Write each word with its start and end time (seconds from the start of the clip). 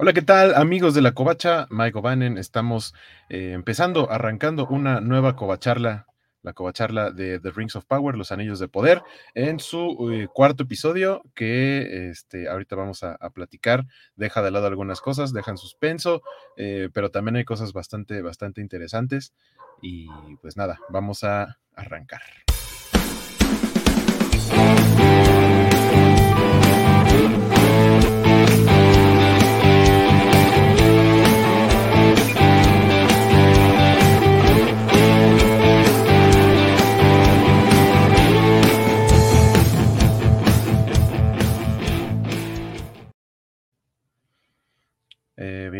Hola, 0.00 0.12
¿qué 0.12 0.22
tal 0.22 0.54
amigos 0.54 0.94
de 0.94 1.02
la 1.02 1.10
Covacha? 1.10 1.66
Mike 1.70 1.98
O'Bannon, 1.98 2.38
estamos 2.38 2.94
eh, 3.30 3.50
empezando, 3.52 4.08
arrancando 4.12 4.68
una 4.68 5.00
nueva 5.00 5.34
Covacharla, 5.34 6.06
la 6.42 6.52
Covacharla 6.52 7.10
de 7.10 7.40
The 7.40 7.50
Rings 7.50 7.74
of 7.74 7.84
Power, 7.84 8.14
los 8.14 8.30
Anillos 8.30 8.60
de 8.60 8.68
Poder, 8.68 9.02
en 9.34 9.58
su 9.58 10.08
eh, 10.12 10.28
cuarto 10.32 10.62
episodio 10.62 11.22
que 11.34 12.10
este, 12.10 12.48
ahorita 12.48 12.76
vamos 12.76 13.02
a, 13.02 13.16
a, 13.16 13.30
platicar. 13.30 13.86
Deja 14.14 14.40
de 14.40 14.52
lado 14.52 14.68
algunas 14.68 15.00
cosas, 15.00 15.32
deja 15.32 15.50
en 15.50 15.58
suspenso, 15.58 16.22
eh, 16.56 16.90
pero 16.94 17.10
también 17.10 17.34
hay 17.34 17.44
cosas 17.44 17.72
bastante, 17.72 18.22
bastante 18.22 18.60
interesantes. 18.60 19.34
Y 19.82 20.06
pues 20.40 20.56
nada, 20.56 20.78
vamos 20.90 21.24
a 21.24 21.58
arrancar. 21.74 22.22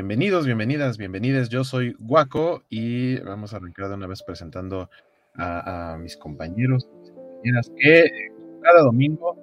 Bienvenidos, 0.08 0.46
bienvenidas, 0.46 0.96
bienvenidas. 0.96 1.50
Yo 1.50 1.64
soy 1.64 1.94
Guaco 1.98 2.62
y 2.70 3.20
vamos 3.20 3.52
a 3.52 3.58
arrancar 3.58 3.90
de 3.90 3.94
una 3.94 4.06
vez 4.06 4.22
presentando 4.22 4.88
a, 5.34 5.98
mis 6.00 6.16
compañeros, 6.16 6.88
compañeras 7.14 7.70
que 7.76 8.08
cada 8.62 8.84
domingo 8.84 9.36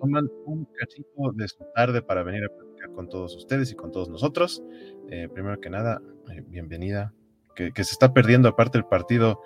toman 0.00 0.30
un 0.46 0.66
cachito 0.66 1.32
de 1.32 1.48
su 1.48 1.64
tarde 1.74 2.00
para 2.00 2.22
venir 2.22 2.44
a 2.44 2.48
platicar 2.48 2.92
con 2.92 3.08
todos 3.08 3.34
ustedes 3.34 3.72
y 3.72 3.74
con 3.74 3.90
todos 3.90 4.08
nosotros. 4.08 4.62
Eh, 5.10 5.28
primero 5.34 5.60
que 5.60 5.68
nada, 5.68 6.00
eh, 6.30 6.44
bienvenida. 6.46 7.12
Que, 7.56 7.72
que, 7.72 7.82
se 7.82 7.92
está 7.92 8.14
perdiendo 8.14 8.48
aparte 8.48 8.78
el 8.78 8.84
partido 8.84 9.40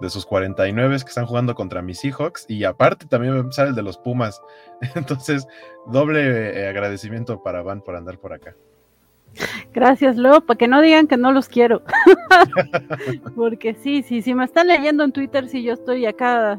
de 0.00 0.08
sus 0.08 0.24
49 0.24 0.98
que 0.98 1.08
están 1.08 1.26
jugando 1.26 1.56
contra 1.56 1.82
mis 1.82 1.98
Seahawks 1.98 2.46
y 2.48 2.62
aparte 2.62 3.06
también 3.06 3.34
va 3.34 3.38
a 3.38 3.40
empezar 3.40 3.66
el 3.66 3.74
de 3.74 3.82
los 3.82 3.98
Pumas. 3.98 4.40
Entonces, 4.94 5.48
doble 5.88 6.60
eh, 6.60 6.68
agradecimiento 6.68 7.42
para 7.42 7.62
Van 7.62 7.82
por 7.82 7.96
andar 7.96 8.20
por 8.20 8.32
acá. 8.32 8.54
Gracias, 9.72 10.16
Leo, 10.16 10.40
para 10.42 10.58
que 10.58 10.68
no 10.68 10.80
digan 10.80 11.06
que 11.06 11.16
no 11.16 11.32
los 11.32 11.48
quiero. 11.48 11.82
Porque 13.36 13.74
sí, 13.74 14.02
sí, 14.02 14.22
si 14.22 14.34
me 14.34 14.44
están 14.44 14.66
leyendo 14.68 15.04
en 15.04 15.12
Twitter, 15.12 15.48
sí, 15.48 15.62
yo 15.62 15.72
estoy 15.72 16.06
acá 16.06 16.58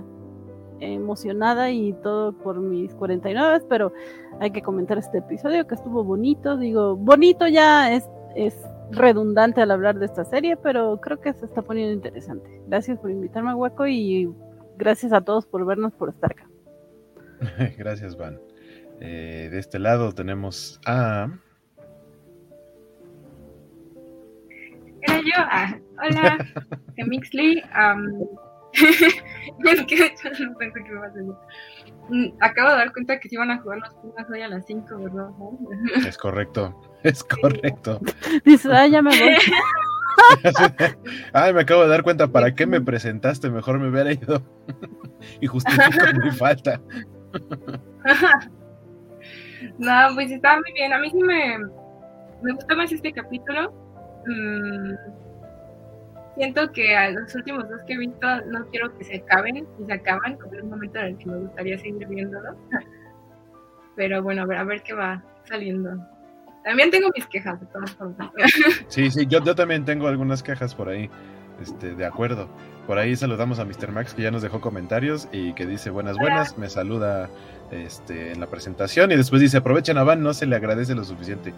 emocionada 0.79 1.71
y 1.71 1.93
todo 2.03 2.33
por 2.33 2.59
mis 2.59 2.93
49, 2.95 3.65
pero 3.69 3.93
hay 4.39 4.51
que 4.51 4.61
comentar 4.61 4.97
este 4.97 5.19
episodio 5.19 5.67
que 5.67 5.75
estuvo 5.75 6.03
bonito. 6.03 6.57
Digo, 6.57 6.95
bonito 6.95 7.47
ya 7.47 7.93
es, 7.93 8.09
redundante 8.91 9.61
al 9.61 9.71
hablar 9.71 9.97
de 9.97 10.05
esta 10.05 10.25
serie, 10.25 10.57
pero 10.57 10.99
creo 11.01 11.19
que 11.19 11.33
se 11.33 11.45
está 11.45 11.61
poniendo 11.61 11.93
interesante. 11.93 12.61
Gracias 12.67 12.99
por 12.99 13.09
invitarme 13.09 13.51
a 13.51 13.55
Hueco 13.55 13.87
y 13.87 14.31
gracias 14.77 15.13
a 15.13 15.21
todos 15.21 15.45
por 15.47 15.65
vernos, 15.65 15.93
por 15.93 16.09
estar 16.09 16.31
acá. 16.31 16.47
gracias, 17.77 18.17
Van. 18.17 18.39
Eh, 18.99 19.49
de 19.51 19.59
este 19.59 19.79
lado 19.79 20.13
tenemos 20.13 20.79
a... 20.85 21.27
Era 25.03 25.17
yo. 25.19 25.31
Ah, 25.37 25.75
hola, 26.03 26.37
Mixley. 27.07 27.61
Um, 27.75 28.27
es 28.73 29.81
que 29.85 29.97
yo 29.97 30.05
no 30.45 30.57
pensé 30.57 30.83
que 30.83 30.89
me 30.89 30.97
iba 30.97 31.05
a 31.05 31.09
hacer. 31.09 31.23
Acabo 32.41 32.69
de 32.69 32.75
dar 32.75 32.91
cuenta 32.91 33.19
que 33.19 33.29
se 33.29 33.35
iban 33.35 33.51
a 33.51 33.59
jugar 33.59 33.79
los 33.79 33.93
Pumas 33.95 34.29
hoy 34.29 34.41
a 34.41 34.47
las 34.47 34.65
5, 34.65 34.97
¿verdad? 34.97 35.29
Es 36.07 36.17
correcto, 36.17 36.81
es 37.03 37.23
correcto. 37.23 37.99
Dice, 38.45 38.69
ah, 38.73 38.87
ya 38.87 39.01
me 39.01 39.11
voy. 39.11 39.37
Ay, 41.33 41.53
me 41.53 41.61
acabo 41.61 41.83
de 41.83 41.89
dar 41.89 42.03
cuenta, 42.03 42.27
¿para 42.27 42.53
qué 42.53 42.65
me 42.65 42.81
presentaste? 42.81 43.49
Mejor 43.49 43.79
me 43.79 43.89
hubiera 43.89 44.11
ido. 44.11 44.41
y 45.39 45.47
justifico 45.47 46.05
mi 46.21 46.31
falta. 46.31 46.81
no, 49.77 50.15
pues 50.15 50.31
estaba 50.31 50.55
muy 50.55 50.73
bien. 50.73 50.93
A 50.93 50.99
mí 50.99 51.09
sí 51.09 51.23
me, 51.23 51.59
me 52.41 52.53
gustó 52.53 52.75
más 52.75 52.91
este 52.91 53.13
capítulo 53.13 53.82
mmm, 54.25 54.95
siento 56.35 56.71
que 56.71 56.95
a 56.95 57.11
los 57.11 57.33
últimos 57.35 57.69
dos 57.69 57.81
que 57.85 57.93
he 57.93 57.97
visto 57.97 58.27
no 58.47 58.65
quiero 58.69 58.95
que 58.97 59.03
se 59.03 59.17
acaben 59.17 59.57
y 59.57 59.85
se 59.85 59.93
acaban, 59.93 60.37
como 60.37 60.53
es 60.53 60.63
un 60.63 60.69
momento 60.69 60.99
en 60.99 61.05
el 61.05 61.17
que 61.17 61.25
me 61.25 61.37
gustaría 61.37 61.77
seguir 61.77 62.07
viéndolo. 62.07 62.55
Pero 63.95 64.23
bueno, 64.23 64.43
a 64.43 64.45
ver, 64.45 64.57
a 64.57 64.63
ver 64.63 64.81
qué 64.83 64.93
va 64.93 65.23
saliendo. 65.43 65.91
También 66.63 66.89
tengo 66.89 67.09
mis 67.15 67.27
quejas 67.27 67.59
de 67.59 67.67
todas 67.67 67.91
formas. 67.91 68.31
Sí, 68.87 69.11
sí, 69.11 69.27
yo, 69.27 69.43
yo 69.43 69.53
también 69.53 69.85
tengo 69.85 70.07
algunas 70.07 70.41
quejas 70.41 70.73
por 70.73 70.89
ahí. 70.89 71.09
Este, 71.61 71.93
de 71.95 72.05
acuerdo. 72.05 72.49
Por 72.87 72.97
ahí 72.97 73.15
saludamos 73.15 73.59
a 73.59 73.65
Mr. 73.65 73.91
Max 73.91 74.13
que 74.13 74.23
ya 74.23 74.31
nos 74.31 74.41
dejó 74.41 74.59
comentarios 74.59 75.29
y 75.31 75.53
que 75.53 75.65
dice 75.65 75.89
buenas, 75.89 76.17
buenas, 76.17 76.57
me 76.57 76.69
saluda 76.69 77.29
este, 77.71 78.31
en 78.31 78.39
la 78.39 78.47
presentación 78.47 79.11
y 79.11 79.15
después 79.15 79.41
dice 79.41 79.57
aprovechen 79.57 79.97
a 79.97 80.03
Van, 80.03 80.21
no 80.21 80.33
se 80.33 80.45
le 80.45 80.55
agradece 80.55 80.93
lo 80.95 81.03
suficiente. 81.03 81.53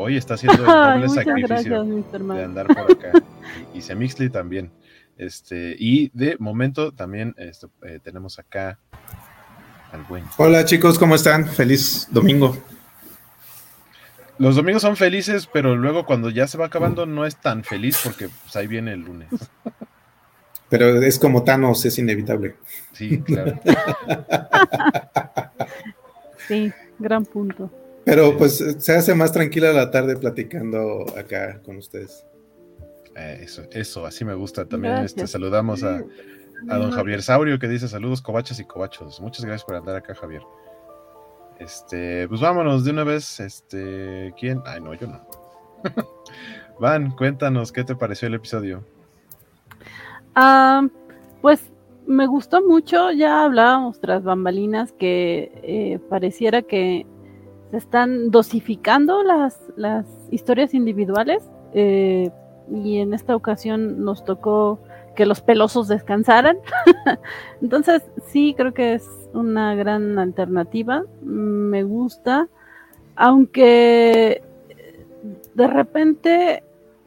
Hoy 0.00 0.16
está 0.16 0.34
haciendo 0.34 0.62
el 0.62 0.66
doble 0.66 1.02
Ay, 1.02 1.08
sacrificio 1.08 1.84
gracias, 1.84 2.12
de 2.12 2.44
andar 2.44 2.68
por 2.68 2.92
acá. 2.92 3.12
y, 3.74 3.78
y 3.78 3.82
Semixley 3.82 4.30
también. 4.30 4.70
Este, 5.16 5.74
y 5.76 6.10
de 6.14 6.36
momento 6.38 6.92
también 6.92 7.34
este, 7.36 7.66
eh, 7.82 7.98
tenemos 8.00 8.38
acá 8.38 8.78
al 9.90 10.04
buen. 10.04 10.24
Hola 10.36 10.64
chicos, 10.64 11.00
¿cómo 11.00 11.16
están? 11.16 11.48
Feliz 11.48 12.06
domingo. 12.12 12.56
Los 14.38 14.54
domingos 14.54 14.82
son 14.82 14.96
felices, 14.96 15.48
pero 15.52 15.74
luego 15.74 16.06
cuando 16.06 16.30
ya 16.30 16.46
se 16.46 16.58
va 16.58 16.66
acabando 16.66 17.04
no 17.04 17.26
es 17.26 17.34
tan 17.34 17.64
feliz 17.64 17.98
porque 18.04 18.28
pues, 18.28 18.54
ahí 18.54 18.68
viene 18.68 18.92
el 18.92 19.00
lunes. 19.00 19.28
Pero 20.70 21.00
es 21.00 21.18
como 21.18 21.44
Thanos, 21.44 21.82
es 21.86 21.98
inevitable. 21.98 22.56
Sí, 22.92 23.22
claro. 23.22 23.58
sí, 26.46 26.70
gran 26.98 27.24
punto. 27.24 27.70
Pero 28.08 28.38
pues 28.38 28.56
se 28.78 28.96
hace 28.96 29.14
más 29.14 29.32
tranquila 29.32 29.70
la 29.70 29.90
tarde 29.90 30.16
platicando 30.16 31.04
acá 31.14 31.60
con 31.62 31.76
ustedes. 31.76 32.24
Eh, 33.14 33.40
eso, 33.42 33.64
eso, 33.70 34.06
así 34.06 34.24
me 34.24 34.32
gusta. 34.32 34.64
También 34.64 34.94
este, 34.98 35.26
saludamos 35.26 35.84
a, 35.84 36.02
a, 36.70 36.78
don 36.78 36.90
Javier 36.90 37.22
Saurio 37.22 37.58
que 37.58 37.68
dice 37.68 37.86
saludos 37.86 38.22
covachas 38.22 38.58
y 38.60 38.64
covachos. 38.64 39.20
Muchas 39.20 39.44
gracias 39.44 39.66
por 39.66 39.74
andar 39.74 39.96
acá, 39.96 40.14
Javier. 40.14 40.40
Este, 41.58 42.26
pues 42.28 42.40
vámonos 42.40 42.82
de 42.82 42.92
una 42.92 43.04
vez. 43.04 43.40
Este, 43.40 44.32
¿quién? 44.40 44.62
Ay, 44.64 44.80
no, 44.80 44.94
yo 44.94 45.06
no. 45.06 45.20
Van, 46.80 47.10
cuéntanos 47.10 47.72
qué 47.72 47.84
te 47.84 47.94
pareció 47.94 48.28
el 48.28 48.34
episodio. 48.34 48.84
Uh, 50.34 50.88
pues 51.42 51.60
me 52.06 52.26
gustó 52.26 52.64
mucho, 52.66 53.10
ya 53.10 53.44
hablábamos 53.44 54.00
tras 54.00 54.24
bambalinas 54.24 54.92
que 54.92 55.52
eh, 55.62 55.98
pareciera 56.08 56.62
que 56.62 57.04
se 57.70 57.76
están 57.76 58.30
dosificando 58.30 59.22
las, 59.22 59.58
las 59.76 60.06
historias 60.30 60.74
individuales 60.74 61.42
eh, 61.74 62.30
y 62.70 62.98
en 62.98 63.14
esta 63.14 63.36
ocasión 63.36 64.04
nos 64.04 64.24
tocó 64.24 64.78
que 65.14 65.26
los 65.26 65.40
pelosos 65.40 65.88
descansaran. 65.88 66.58
Entonces 67.62 68.02
sí, 68.26 68.54
creo 68.56 68.72
que 68.72 68.94
es 68.94 69.08
una 69.34 69.74
gran 69.74 70.18
alternativa, 70.18 71.04
me 71.22 71.82
gusta, 71.82 72.48
aunque 73.16 74.42
de 75.54 75.66
repente 75.66 76.62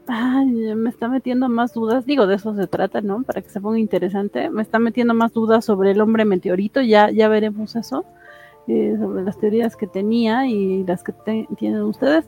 Ay, 0.07 0.75
me 0.75 0.89
está 0.89 1.07
metiendo 1.07 1.47
más 1.47 1.73
dudas, 1.73 2.05
digo, 2.05 2.27
de 2.27 2.35
eso 2.35 2.53
se 2.55 2.67
trata, 2.67 3.01
¿no? 3.01 3.23
Para 3.23 3.41
que 3.41 3.49
se 3.49 3.61
ponga 3.61 3.79
interesante, 3.79 4.49
me 4.49 4.61
está 4.61 4.79
metiendo 4.79 5.13
más 5.13 5.31
dudas 5.31 5.63
sobre 5.63 5.91
el 5.91 6.01
hombre 6.01 6.25
meteorito, 6.25 6.81
ya, 6.81 7.11
ya 7.11 7.29
veremos 7.29 7.75
eso, 7.75 8.03
eh, 8.67 8.95
sobre 8.99 9.23
las 9.23 9.37
teorías 9.37 9.75
que 9.75 9.87
tenía 9.87 10.47
y 10.47 10.83
las 10.85 11.03
que 11.03 11.13
tienen 11.57 11.81
ustedes. 11.81 12.25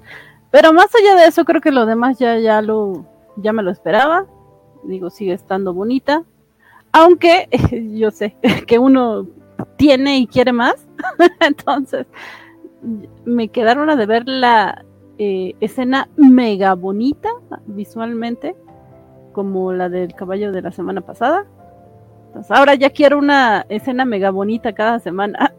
Pero 0.51 0.73
más 0.73 0.87
allá 0.95 1.15
de 1.19 1.27
eso, 1.27 1.45
creo 1.45 1.61
que 1.61 1.71
lo 1.71 1.85
demás 1.85 2.19
ya, 2.19 2.37
ya 2.37 2.61
lo, 2.61 3.05
ya 3.37 3.53
me 3.53 3.63
lo 3.63 3.71
esperaba, 3.71 4.25
digo, 4.83 5.09
sigue 5.09 5.33
estando 5.33 5.73
bonita, 5.73 6.23
aunque 6.91 7.47
yo 7.97 8.11
sé 8.11 8.35
que 8.67 8.79
uno 8.79 9.27
tiene 9.77 10.19
y 10.19 10.27
quiere 10.27 10.53
más, 10.53 10.75
entonces 11.39 12.07
me 13.25 13.47
quedaron 13.47 13.89
a 13.89 13.95
de 13.95 14.05
ver 14.05 14.27
la 14.27 14.85
eh, 15.17 15.55
escena 15.59 16.09
mega 16.17 16.73
bonita 16.75 17.29
visualmente, 17.65 18.55
como 19.31 19.73
la 19.73 19.89
del 19.89 20.13
caballo 20.13 20.51
de 20.51 20.61
la 20.61 20.71
semana 20.71 21.01
pasada. 21.01 21.45
Ahora 22.49 22.75
ya 22.75 22.89
quiero 22.89 23.17
una 23.17 23.65
escena 23.69 24.05
mega 24.05 24.31
bonita 24.31 24.73
cada 24.73 24.99
semana. 24.99 25.53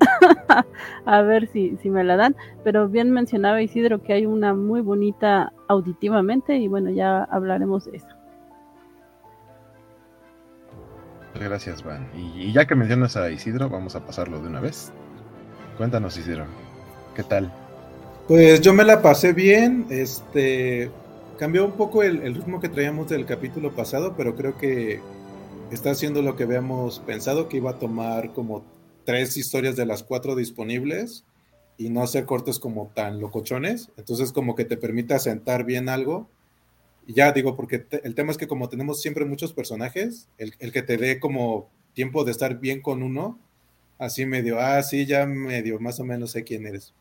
a 1.04 1.22
ver 1.22 1.48
si, 1.48 1.76
si, 1.82 1.90
me 1.90 2.04
la 2.04 2.16
dan. 2.16 2.36
Pero 2.62 2.88
bien 2.88 3.10
mencionaba 3.10 3.62
Isidro 3.62 4.02
que 4.02 4.12
hay 4.12 4.26
una 4.26 4.54
muy 4.54 4.80
bonita 4.80 5.52
auditivamente 5.68 6.56
y 6.56 6.68
bueno, 6.68 6.90
ya 6.90 7.24
hablaremos 7.24 7.84
de 7.84 7.98
eso. 7.98 8.08
Gracias, 11.34 11.82
Van. 11.82 12.08
Y, 12.16 12.48
y 12.48 12.52
ya 12.52 12.66
que 12.66 12.74
mencionas 12.74 13.16
a 13.16 13.30
Isidro, 13.30 13.68
vamos 13.68 13.96
a 13.96 14.04
pasarlo 14.04 14.40
de 14.40 14.48
una 14.48 14.60
vez. 14.60 14.92
Cuéntanos, 15.76 16.16
Isidro. 16.16 16.46
¿Qué 17.14 17.22
tal? 17.22 17.50
Pues 18.28 18.60
yo 18.60 18.72
me 18.72 18.84
la 18.84 19.02
pasé 19.02 19.32
bien, 19.32 19.86
este 19.90 20.90
cambió 21.38 21.64
un 21.64 21.72
poco 21.72 22.02
el, 22.02 22.22
el, 22.22 22.34
ritmo 22.34 22.60
que 22.60 22.68
traíamos 22.68 23.08
del 23.08 23.26
capítulo 23.26 23.72
pasado, 23.72 24.14
pero 24.16 24.34
creo 24.34 24.56
que 24.56 25.00
está 25.74 25.90
haciendo 25.90 26.22
lo 26.22 26.36
que 26.36 26.44
habíamos 26.44 27.00
pensado, 27.00 27.48
que 27.48 27.58
iba 27.58 27.72
a 27.72 27.78
tomar 27.78 28.32
como 28.32 28.64
tres 29.04 29.36
historias 29.36 29.76
de 29.76 29.86
las 29.86 30.02
cuatro 30.02 30.34
disponibles 30.34 31.24
y 31.76 31.90
no 31.90 32.02
hacer 32.02 32.24
cortes 32.24 32.58
como 32.58 32.92
tan 32.94 33.20
locochones, 33.20 33.90
entonces 33.96 34.32
como 34.32 34.54
que 34.54 34.64
te 34.64 34.76
permite 34.76 35.14
asentar 35.14 35.64
bien 35.64 35.88
algo. 35.88 36.28
Y 37.06 37.14
ya 37.14 37.32
digo, 37.32 37.56
porque 37.56 37.86
el 38.02 38.14
tema 38.14 38.32
es 38.32 38.38
que 38.38 38.46
como 38.46 38.68
tenemos 38.68 39.02
siempre 39.02 39.24
muchos 39.24 39.52
personajes, 39.52 40.28
el, 40.38 40.54
el 40.58 40.72
que 40.72 40.82
te 40.82 40.96
dé 40.96 41.20
como 41.20 41.68
tiempo 41.92 42.24
de 42.24 42.30
estar 42.30 42.58
bien 42.60 42.80
con 42.80 43.02
uno, 43.02 43.38
así 43.98 44.26
medio, 44.26 44.58
ah, 44.60 44.82
sí, 44.82 45.06
ya 45.06 45.26
medio, 45.26 45.78
más 45.80 46.00
o 46.00 46.04
menos 46.04 46.32
sé 46.32 46.44
quién 46.44 46.66
eres. 46.66 46.94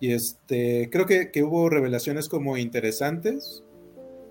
Y 0.00 0.12
este, 0.12 0.88
creo 0.90 1.04
que, 1.04 1.30
que 1.30 1.42
hubo 1.42 1.68
revelaciones 1.68 2.28
como 2.28 2.56
interesantes 2.56 3.62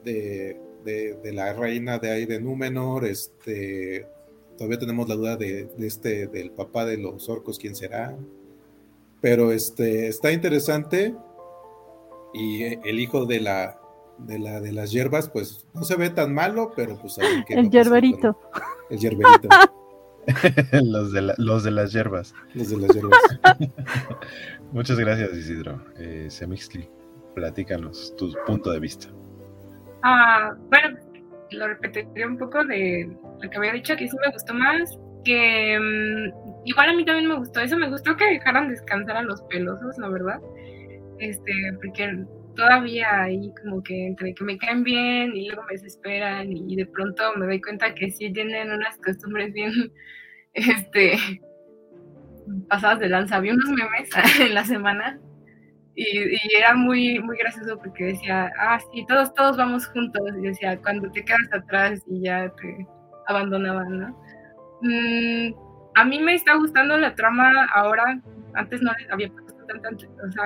de, 0.04 0.60
de, 0.84 1.16
de, 1.16 1.34
la 1.34 1.54
reina 1.54 2.00
de 2.00 2.12
ahí 2.12 2.26
de 2.26 2.40
Númenor, 2.40 3.06
este, 3.06 4.06
todavía 4.58 4.80
tenemos 4.80 5.08
la 5.08 5.16
duda 5.16 5.38
de, 5.38 5.66
de, 5.78 5.88
este, 5.88 6.28
del 6.28 6.52
papá 6.52 6.86
de 6.86 6.98
los 6.98 7.30
orcos, 7.30 7.60
quién 7.60 7.76
será, 7.76 8.16
pero 9.22 9.52
este, 9.52 10.08
está 10.08 10.32
interesante 10.32 11.16
y 12.34 12.64
el 12.64 13.00
hijo 13.00 13.26
de 13.26 13.40
la, 13.40 13.80
de 14.20 14.40
la 14.40 14.60
de 14.62 14.72
las 14.72 14.92
hierbas, 14.92 15.30
pues 15.30 15.66
no 15.74 15.84
se 15.84 15.96
ve 15.96 16.10
tan 16.10 16.34
malo, 16.34 16.72
pero 16.76 16.98
pues 16.98 17.18
que 17.48 17.54
el 17.54 17.70
hierberito. 17.70 18.38
El 18.90 19.00
hierberito. 19.00 19.50
los, 20.84 21.12
de 21.12 21.34
los 21.38 21.64
de 21.64 21.72
las 21.72 21.92
hierbas. 21.92 22.34
Los 22.54 22.70
de 22.70 22.78
las 22.78 22.96
hierbas. 22.96 23.20
Muchas 24.72 25.00
gracias, 25.00 25.34
Isidro. 25.34 25.84
Eh, 25.98 26.28
Semixli, 26.30 26.88
platícanos 27.34 28.14
tu 28.18 28.34
punto 28.46 28.72
de 28.72 28.80
vista. 28.80 29.08
Ah, 30.04 30.54
bueno, 30.70 30.98
lo 31.52 31.68
repetiría 31.68 32.28
un 32.28 32.38
poco 32.38 32.64
de 32.64 33.10
lo 33.42 33.50
que 33.50 33.58
había 33.58 33.74
dicho, 33.74 33.96
que 33.96 34.08
sí 34.08 34.18
me 34.24 34.32
gustó 34.32 34.54
más, 34.54 34.98
que 35.24 35.78
um, 35.80 36.62
igual 36.66 36.90
a 36.90 36.94
mí 36.94 37.06
también 37.06 37.28
me 37.28 37.38
gustó 37.38 37.60
eso, 37.60 37.78
me 37.78 37.90
gustó 37.90 38.16
que 38.16 38.26
dejaran 38.26 38.70
descansar 38.70 39.18
a 39.18 39.24
los 39.24 39.42
pelosos, 39.44 39.98
la 39.98 40.10
verdad, 40.10 40.40
este, 41.20 41.54
porque 41.82 42.26
todavía 42.56 43.24
ahí 43.24 43.54
como 43.62 43.82
que 43.84 44.08
entre 44.08 44.34
que 44.34 44.44
me 44.44 44.58
caen 44.58 44.84
bien 44.84 45.36
y 45.36 45.48
luego 45.48 45.64
me 45.64 45.74
desesperan 45.74 46.52
y 46.52 46.76
de 46.76 46.86
pronto 46.86 47.24
me 47.38 47.46
doy 47.46 47.62
cuenta 47.62 47.94
que 47.94 48.10
sí 48.12 48.32
tienen 48.32 48.72
unas 48.72 48.98
costumbres 48.98 49.54
bien, 49.54 49.72
este, 50.54 51.18
pasadas 52.68 53.00
de 53.00 53.10
lanza. 53.10 53.40
Vi 53.40 53.52
unos 53.52 53.70
memes 53.70 54.10
en 54.40 54.54
la 54.54 54.66
semana 54.66 55.20
y, 56.00 56.34
y, 56.34 56.56
era 56.58 56.74
muy, 56.76 57.20
muy 57.20 57.38
gracioso 57.38 57.78
porque 57.78 58.06
decía, 58.06 58.50
ah, 58.58 58.80
sí, 58.92 59.06
todos, 59.06 59.34
todos 59.34 59.58
vamos 59.58 59.86
juntos. 59.88 60.22
Y 60.38 60.48
decía, 60.48 60.78
cuando 60.82 61.12
te 61.12 61.26
quedas 61.26 61.52
atrás 61.52 62.02
y 62.08 62.22
ya 62.22 62.50
te 62.56 62.88
abandonaban, 63.28 64.00
¿no? 64.00 64.08
Mm, 64.82 65.54
a 65.96 66.06
mí 66.06 66.20
me 66.20 66.36
está 66.36 66.56
gustando 66.56 66.98
la 66.98 67.14
trama 67.16 67.52
ahora. 67.74 68.22
Antes 68.54 68.82
no 68.82 68.92
les 68.98 69.12
había 69.12 69.30
puesto 69.30 69.54
tanto, 69.82 70.06
o 70.26 70.32
sea, 70.32 70.44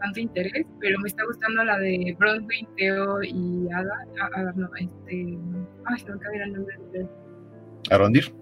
tanto 0.00 0.20
interés, 0.20 0.66
pero 0.80 0.98
me 1.00 1.08
está 1.08 1.24
gustando 1.24 1.64
la 1.64 1.78
de 1.78 2.14
Bronwyn, 2.18 2.68
Theo 2.76 3.22
y 3.22 3.68
Ada. 3.72 4.06
Ada 4.34 4.52
no, 4.54 4.68
este. 4.76 5.38
Ay, 5.86 5.98
se 5.98 6.10
me 6.10 6.14
acaba 6.16 6.36
el 6.36 6.52
nombre 6.52 6.76
de 6.92 7.08
Arondir. 7.90 8.34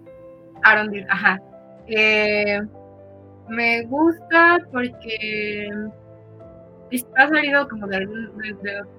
Arondir, 0.64 1.06
ajá. 1.08 1.40
Eh, 1.86 2.60
me 3.48 3.82
gusta 3.82 4.58
porque 4.72 5.70
está 6.96 7.28
salido 7.28 7.68
como 7.68 7.86
de, 7.86 7.96
algún, 7.96 8.30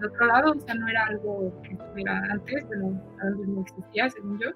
otro 0.05 0.25
lado, 0.25 0.51
o 0.51 0.59
sea, 0.59 0.75
no 0.75 0.87
era 0.87 1.05
algo 1.05 1.53
que 1.63 1.73
estuviera 1.73 2.17
antes, 2.31 2.65
bueno, 2.67 3.01
antes 3.21 3.47
no 3.47 3.61
existía, 3.61 4.09
según 4.09 4.39
yo. 4.39 4.49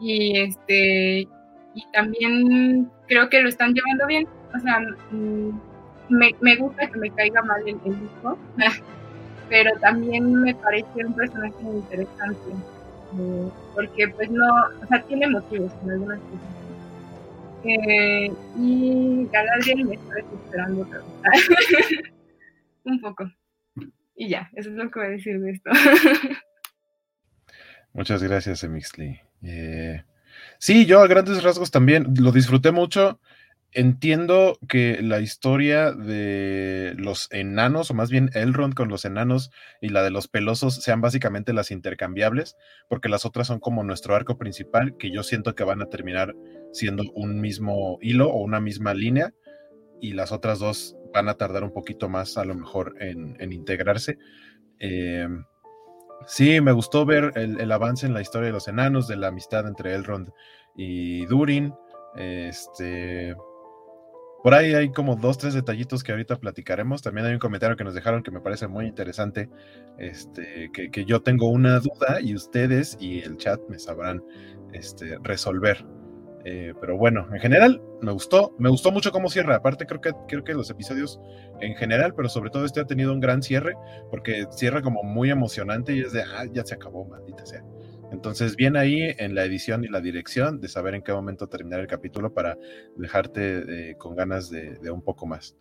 Y 0.00 0.38
este 0.40 1.28
y 1.72 1.86
también 1.92 2.90
creo 3.06 3.28
que 3.28 3.40
lo 3.42 3.48
están 3.48 3.74
llevando 3.74 4.06
bien, 4.06 4.26
o 4.54 4.58
sea, 4.58 4.80
me, 6.08 6.34
me 6.40 6.56
gusta 6.56 6.88
que 6.88 6.98
me 6.98 7.10
caiga 7.10 7.42
mal 7.42 7.60
el, 7.66 7.78
el 7.84 8.00
disco, 8.00 8.38
pero 9.48 9.70
también 9.80 10.34
me 10.34 10.54
parece 10.54 11.06
un 11.06 11.14
personaje 11.14 11.62
interesante, 11.62 12.50
porque 13.74 14.08
pues 14.08 14.30
no, 14.30 14.46
o 14.82 14.86
sea, 14.88 15.02
tiene 15.02 15.28
motivos 15.28 15.72
en 15.84 15.90
algunas 15.90 16.18
cosas 16.18 16.60
eh, 17.64 18.32
y 18.58 19.28
Galadriel 19.30 19.84
me 19.84 19.94
está 19.94 20.14
desesperando 20.14 20.82
otra. 20.82 21.02
Un 22.84 23.00
poco. 23.00 23.30
Y 24.14 24.28
ya, 24.28 24.50
eso 24.54 24.70
es 24.70 24.76
lo 24.76 24.90
que 24.90 24.98
voy 24.98 25.08
a 25.08 25.12
decir 25.12 25.40
de 25.40 25.50
esto. 25.52 25.70
Muchas 27.92 28.22
gracias, 28.22 28.62
Emixley. 28.62 29.20
Eh, 29.42 30.04
sí, 30.58 30.86
yo 30.86 31.00
a 31.00 31.06
grandes 31.06 31.42
rasgos 31.42 31.70
también 31.70 32.14
lo 32.18 32.30
disfruté 32.30 32.70
mucho. 32.70 33.20
Entiendo 33.72 34.58
que 34.68 35.00
la 35.00 35.20
historia 35.20 35.92
de 35.92 36.94
los 36.98 37.28
enanos, 37.30 37.90
o 37.90 37.94
más 37.94 38.10
bien 38.10 38.30
Elrond 38.34 38.74
con 38.74 38.88
los 38.88 39.04
enanos 39.04 39.52
y 39.80 39.90
la 39.90 40.02
de 40.02 40.10
los 40.10 40.26
pelosos, 40.26 40.82
sean 40.82 41.00
básicamente 41.00 41.52
las 41.52 41.70
intercambiables, 41.70 42.56
porque 42.88 43.08
las 43.08 43.24
otras 43.24 43.46
son 43.46 43.60
como 43.60 43.84
nuestro 43.84 44.16
arco 44.16 44.38
principal, 44.38 44.96
que 44.96 45.12
yo 45.12 45.22
siento 45.22 45.54
que 45.54 45.62
van 45.62 45.82
a 45.82 45.86
terminar 45.86 46.34
siendo 46.72 47.04
un 47.14 47.40
mismo 47.40 47.98
hilo 48.02 48.28
o 48.28 48.42
una 48.42 48.60
misma 48.60 48.92
línea, 48.92 49.32
y 50.00 50.12
las 50.12 50.32
otras 50.32 50.58
dos 50.58 50.96
van 51.12 51.28
a 51.28 51.34
tardar 51.34 51.64
un 51.64 51.72
poquito 51.72 52.08
más 52.08 52.36
a 52.38 52.44
lo 52.44 52.54
mejor 52.54 52.94
en, 53.00 53.36
integrarse. 53.52 54.18
Eh, 54.78 55.28
sí, 56.26 56.60
me 56.60 56.72
gustó 56.72 57.04
ver 57.04 57.32
el, 57.34 57.60
el, 57.60 57.72
avance 57.72 58.06
en 58.06 58.14
la 58.14 58.22
historia 58.22 58.46
de 58.46 58.52
los 58.52 58.68
enanos, 58.68 59.08
de 59.08 59.16
la 59.16 59.28
amistad 59.28 59.66
entre 59.66 59.94
Elrond 59.94 60.30
y 60.76 61.26
Durin. 61.26 61.74
Este 62.16 63.34
por 64.42 64.54
ahí 64.54 64.72
hay 64.72 64.90
como 64.90 65.16
dos, 65.16 65.36
tres 65.36 65.52
detallitos 65.52 66.02
que 66.02 66.12
ahorita 66.12 66.36
platicaremos. 66.36 67.02
También 67.02 67.26
hay 67.26 67.34
un 67.34 67.38
comentario 67.38 67.76
que 67.76 67.84
nos 67.84 67.94
dejaron 67.94 68.22
que 68.22 68.30
me 68.30 68.40
parece 68.40 68.68
muy 68.68 68.86
interesante, 68.86 69.50
este, 69.98 70.70
que, 70.72 70.90
que 70.90 71.04
yo 71.04 71.20
tengo 71.22 71.50
una 71.50 71.78
duda 71.80 72.20
y 72.22 72.34
ustedes 72.34 72.96
y 73.00 73.20
el 73.20 73.36
chat 73.36 73.60
me 73.68 73.78
sabrán 73.78 74.22
este, 74.72 75.18
resolver. 75.22 75.84
Eh, 76.44 76.72
pero 76.80 76.96
bueno, 76.96 77.28
en 77.32 77.40
general 77.40 77.82
me 78.00 78.12
gustó, 78.12 78.54
me 78.58 78.70
gustó 78.70 78.90
mucho 78.92 79.12
cómo 79.12 79.28
cierra. 79.28 79.56
Aparte 79.56 79.86
creo 79.86 80.00
que 80.00 80.12
creo 80.26 80.44
que 80.44 80.54
los 80.54 80.70
episodios 80.70 81.20
en 81.60 81.74
general, 81.76 82.14
pero 82.14 82.28
sobre 82.28 82.50
todo 82.50 82.64
este 82.64 82.80
ha 82.80 82.86
tenido 82.86 83.12
un 83.12 83.20
gran 83.20 83.42
cierre 83.42 83.74
porque 84.10 84.46
cierra 84.50 84.82
como 84.82 85.02
muy 85.02 85.30
emocionante 85.30 85.94
y 85.94 86.00
es 86.00 86.12
de 86.12 86.22
ah, 86.22 86.46
ya 86.50 86.64
se 86.64 86.74
acabó, 86.74 87.04
maldita 87.04 87.44
sea. 87.44 87.62
Entonces, 88.12 88.56
bien 88.56 88.76
ahí 88.76 89.14
en 89.18 89.34
la 89.36 89.44
edición 89.44 89.84
y 89.84 89.88
la 89.88 90.00
dirección 90.00 90.60
de 90.60 90.68
saber 90.68 90.94
en 90.94 91.02
qué 91.02 91.12
momento 91.12 91.46
terminar 91.48 91.80
el 91.80 91.86
capítulo 91.86 92.34
para 92.34 92.58
dejarte 92.96 93.90
eh, 93.90 93.96
con 93.96 94.16
ganas 94.16 94.50
de, 94.50 94.74
de, 94.78 94.90
un 94.90 95.02
poco 95.02 95.26
más. 95.26 95.56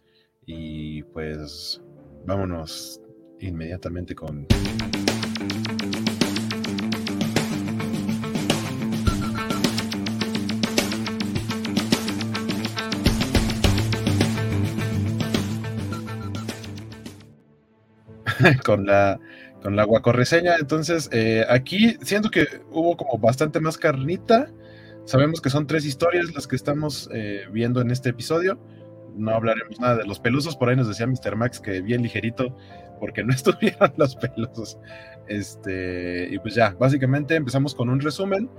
Y 0.47 1.03
pues 1.03 1.79
vámonos 2.25 3.01
inmediatamente 3.39 4.15
con... 4.15 4.47
con 18.65 18.85
la 18.85 19.19
con 19.61 19.75
la 19.75 19.83
guacorreseña. 19.83 20.55
Entonces, 20.57 21.09
eh, 21.11 21.45
aquí 21.49 21.97
siento 22.01 22.29
que 22.29 22.47
hubo 22.71 22.97
como 22.97 23.17
bastante 23.17 23.59
más 23.59 23.77
carnita. 23.77 24.51
Sabemos 25.05 25.41
que 25.41 25.49
son 25.49 25.67
tres 25.67 25.85
historias 25.85 26.33
las 26.33 26.47
que 26.47 26.55
estamos 26.55 27.09
eh, 27.13 27.43
viendo 27.51 27.81
en 27.81 27.91
este 27.91 28.09
episodio. 28.09 28.59
No 29.15 29.31
hablaremos 29.31 29.79
nada 29.79 29.97
de 29.97 30.05
los 30.05 30.19
pelusos. 30.19 30.55
Por 30.55 30.69
ahí 30.69 30.75
nos 30.75 30.87
decía 30.87 31.07
Mr. 31.07 31.35
Max 31.35 31.59
que 31.59 31.81
bien 31.81 32.01
ligerito, 32.03 32.55
porque 32.99 33.23
no 33.23 33.33
estuvieron 33.33 33.91
los 33.97 34.15
pelusos. 34.15 34.77
Este, 35.27 36.29
y 36.31 36.39
pues 36.39 36.55
ya, 36.55 36.75
básicamente 36.79 37.35
empezamos 37.35 37.75
con 37.75 37.89
un 37.89 37.99
resumen 37.99 38.49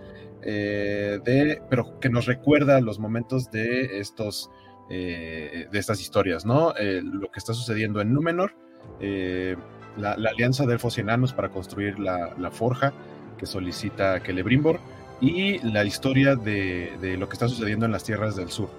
eh, 0.43 1.19
de, 1.25 1.63
pero 1.69 1.99
que 2.01 2.09
nos 2.09 2.27
recuerda 2.27 2.81
los 2.81 2.99
momentos 2.99 3.51
de 3.51 3.99
estos, 4.01 4.51
de 4.89 5.69
estas 5.73 6.01
historias, 6.01 6.45
¿no? 6.45 6.75
Lo 7.03 7.31
que 7.31 7.39
está 7.39 7.55
sucediendo 7.55 8.01
en 8.01 8.13
Númenor. 8.13 8.53
Eh, 9.01 9.57
la, 9.97 10.13
alianza 10.13 10.67
de 10.67 10.75
elfos 10.75 10.99
y 10.99 11.01
enanos 11.01 11.33
para 11.33 11.49
construir 11.49 11.99
la, 11.99 12.51
forja 12.51 12.93
que 13.39 13.47
solicita 13.47 14.21
Celebrimbor 14.21 14.81
y 15.21 15.59
la 15.59 15.85
historia 15.85 16.37
de, 16.37 16.93
de, 17.01 17.17
lo 17.17 17.29
que 17.29 17.35
está 17.35 17.49
sucediendo 17.49 17.87
en 17.87 17.93
las 17.93 18.05
tierras 18.05 18.37
del 18.37 18.51
sur. 18.51 18.71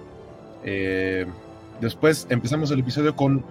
Eh, 0.64 1.26
después 1.80 2.26
empezamos 2.30 2.70
el 2.70 2.80
episodio 2.80 3.14
con 3.14 3.44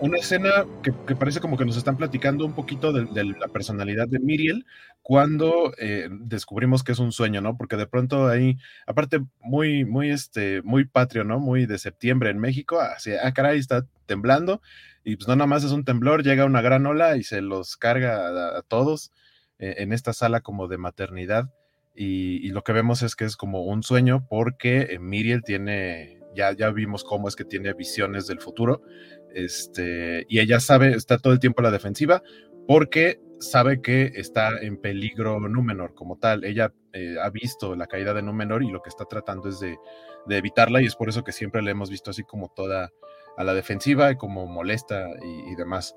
una 0.00 0.18
escena 0.18 0.64
que, 0.82 0.92
parece 1.16 1.40
como 1.40 1.56
que 1.56 1.64
nos 1.64 1.76
están 1.76 1.96
platicando 1.96 2.44
un 2.44 2.52
poquito 2.52 2.92
de, 2.92 3.24
la 3.24 3.48
personalidad 3.48 4.06
de 4.06 4.20
Miriel 4.20 4.64
cuando 5.02 5.72
eh, 5.78 6.08
descubrimos 6.10 6.84
que 6.84 6.92
es 6.92 6.98
un 6.98 7.12
sueño, 7.12 7.40
¿no? 7.40 7.56
Porque 7.56 7.76
de 7.76 7.86
pronto 7.86 8.28
ahí, 8.28 8.58
aparte 8.86 9.20
muy, 9.40 9.84
muy, 9.84 10.10
este, 10.10 10.62
muy 10.62 10.84
patrio, 10.84 11.24
¿no? 11.24 11.40
Muy 11.40 11.66
de 11.66 11.78
septiembre 11.78 12.30
en 12.30 12.38
México, 12.38 12.80
así, 12.80 13.12
ah, 13.20 13.32
caray, 13.32 13.58
está 13.58 13.86
temblando 14.06 14.60
y 15.04 15.16
pues 15.16 15.28
no 15.28 15.36
nada 15.36 15.46
más 15.46 15.64
es 15.64 15.72
un 15.72 15.84
temblor, 15.84 16.22
llega 16.22 16.44
una 16.44 16.62
gran 16.62 16.86
ola 16.86 17.16
y 17.16 17.22
se 17.22 17.40
los 17.40 17.76
carga 17.76 18.58
a, 18.58 18.62
todos 18.62 19.12
eh, 19.58 19.76
en 19.78 19.92
esta 19.92 20.12
sala 20.12 20.40
como 20.40 20.68
de 20.68 20.78
maternidad 20.78 21.50
y, 21.94 22.50
lo 22.50 22.62
que 22.62 22.72
vemos 22.72 23.02
es 23.02 23.16
que 23.16 23.24
es 23.24 23.36
como 23.36 23.64
un 23.64 23.82
sueño 23.82 24.26
porque 24.28 24.88
eh, 24.90 24.98
Miriel 25.00 25.42
tiene, 25.42 26.20
ya, 26.34 26.52
ya 26.52 26.70
vimos 26.70 27.02
cómo 27.02 27.28
es 27.28 27.34
que 27.34 27.44
tiene 27.44 27.72
visiones 27.72 28.26
del 28.26 28.40
futuro 28.40 28.82
este, 29.34 30.24
y 30.28 30.38
ella 30.38 30.60
sabe, 30.60 30.94
está 30.94 31.18
todo 31.18 31.32
el 31.32 31.40
tiempo 31.40 31.60
a 31.60 31.64
la 31.64 31.70
defensiva 31.70 32.22
porque 32.66 33.20
sabe 33.40 33.80
que 33.80 34.12
está 34.14 34.58
en 34.60 34.76
peligro 34.76 35.40
Númenor 35.40 35.94
como 35.94 36.18
tal. 36.18 36.44
Ella 36.44 36.72
eh, 36.92 37.16
ha 37.20 37.30
visto 37.30 37.74
la 37.76 37.86
caída 37.86 38.14
de 38.14 38.22
Númenor 38.22 38.62
y 38.62 38.70
lo 38.70 38.82
que 38.82 38.88
está 38.88 39.04
tratando 39.04 39.48
es 39.48 39.60
de, 39.60 39.78
evitarla 40.28 40.82
y 40.82 40.86
es 40.86 40.94
por 40.94 41.08
eso 41.08 41.24
que 41.24 41.32
siempre 41.32 41.62
la 41.62 41.70
hemos 41.70 41.90
visto 41.90 42.10
así 42.10 42.22
como 42.22 42.52
toda 42.54 42.90
a 43.38 43.44
la 43.44 43.54
defensiva 43.54 44.10
y 44.10 44.16
como 44.16 44.46
molesta 44.46 45.08
y, 45.22 45.54
demás. 45.54 45.94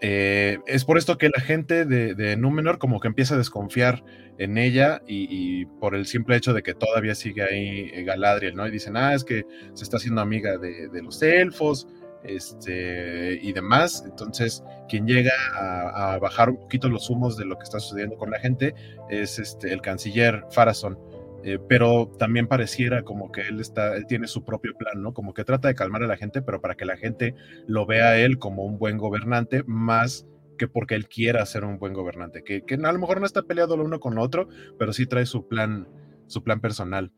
Eh, 0.00 0.58
es 0.66 0.84
por 0.84 0.98
esto 0.98 1.16
que 1.16 1.28
la 1.28 1.40
gente 1.40 1.84
de, 1.84 2.36
Númenor 2.36 2.78
como 2.78 2.98
que 2.98 3.06
empieza 3.06 3.36
a 3.36 3.38
desconfiar 3.38 4.02
en 4.38 4.58
ella 4.58 5.00
y, 5.06 5.64
por 5.66 5.94
el 5.94 6.06
simple 6.06 6.36
hecho 6.36 6.52
de 6.52 6.64
que 6.64 6.74
todavía 6.74 7.14
sigue 7.14 7.42
ahí 7.42 7.90
eh, 7.94 8.02
Galadriel, 8.02 8.56
¿no? 8.56 8.66
Y 8.66 8.72
dicen, 8.72 8.96
ah, 8.96 9.14
es 9.14 9.22
que 9.22 9.46
se 9.74 9.84
está 9.84 9.98
haciendo 9.98 10.20
amiga 10.20 10.58
de, 10.58 11.02
los 11.02 11.22
elfos, 11.22 11.86
este, 12.24 13.38
y 13.40 13.52
demás. 13.52 14.02
Entonces, 14.04 14.64
quien 14.88 15.06
llega 15.06 15.32
a, 15.54 16.18
bajar 16.18 16.50
un 16.50 16.56
poquito 16.56 16.88
los 16.88 17.08
humos 17.08 17.36
de 17.36 17.44
lo 17.44 17.56
que 17.56 17.64
está 17.64 17.78
sucediendo 17.78 18.16
con 18.16 18.30
la 18.30 18.40
gente 18.40 18.74
es 19.08 19.38
este, 19.38 19.72
el 19.72 19.80
canciller 19.80 20.44
Farason. 20.50 20.98
Eh, 21.44 21.58
pero 21.68 22.08
también 22.18 22.46
pareciera 22.46 23.02
como 23.02 23.32
que 23.32 23.42
él 23.42 23.60
está, 23.60 23.96
él 23.96 24.06
tiene 24.06 24.28
su 24.28 24.44
propio 24.44 24.74
plan, 24.76 25.02
¿no? 25.02 25.12
Como 25.12 25.34
que 25.34 25.44
trata 25.44 25.68
de 25.68 25.74
calmar 25.74 26.02
a 26.02 26.06
la 26.06 26.16
gente, 26.16 26.40
pero 26.40 26.60
para 26.60 26.76
que 26.76 26.84
la 26.84 26.96
gente 26.96 27.34
lo 27.66 27.84
vea 27.84 28.10
a 28.10 28.18
él 28.18 28.38
como 28.38 28.64
un 28.64 28.78
buen 28.78 28.96
gobernante, 28.96 29.64
más 29.66 30.26
que 30.56 30.68
porque 30.68 30.94
él 30.94 31.08
quiera 31.08 31.44
ser 31.46 31.64
un 31.64 31.78
buen 31.78 31.92
gobernante, 31.92 32.44
que, 32.44 32.62
que 32.62 32.74
a 32.74 32.92
lo 32.92 32.98
mejor 32.98 33.18
no 33.18 33.26
está 33.26 33.42
peleado 33.42 33.76
lo 33.76 33.84
uno 33.84 33.98
con 33.98 34.14
lo 34.14 34.22
otro, 34.22 34.48
pero 34.78 34.92
sí 34.92 35.06
trae 35.06 35.26
su 35.26 35.48
plan, 35.48 35.88
su 36.28 36.44
plan 36.44 36.60
personal. 36.60 37.10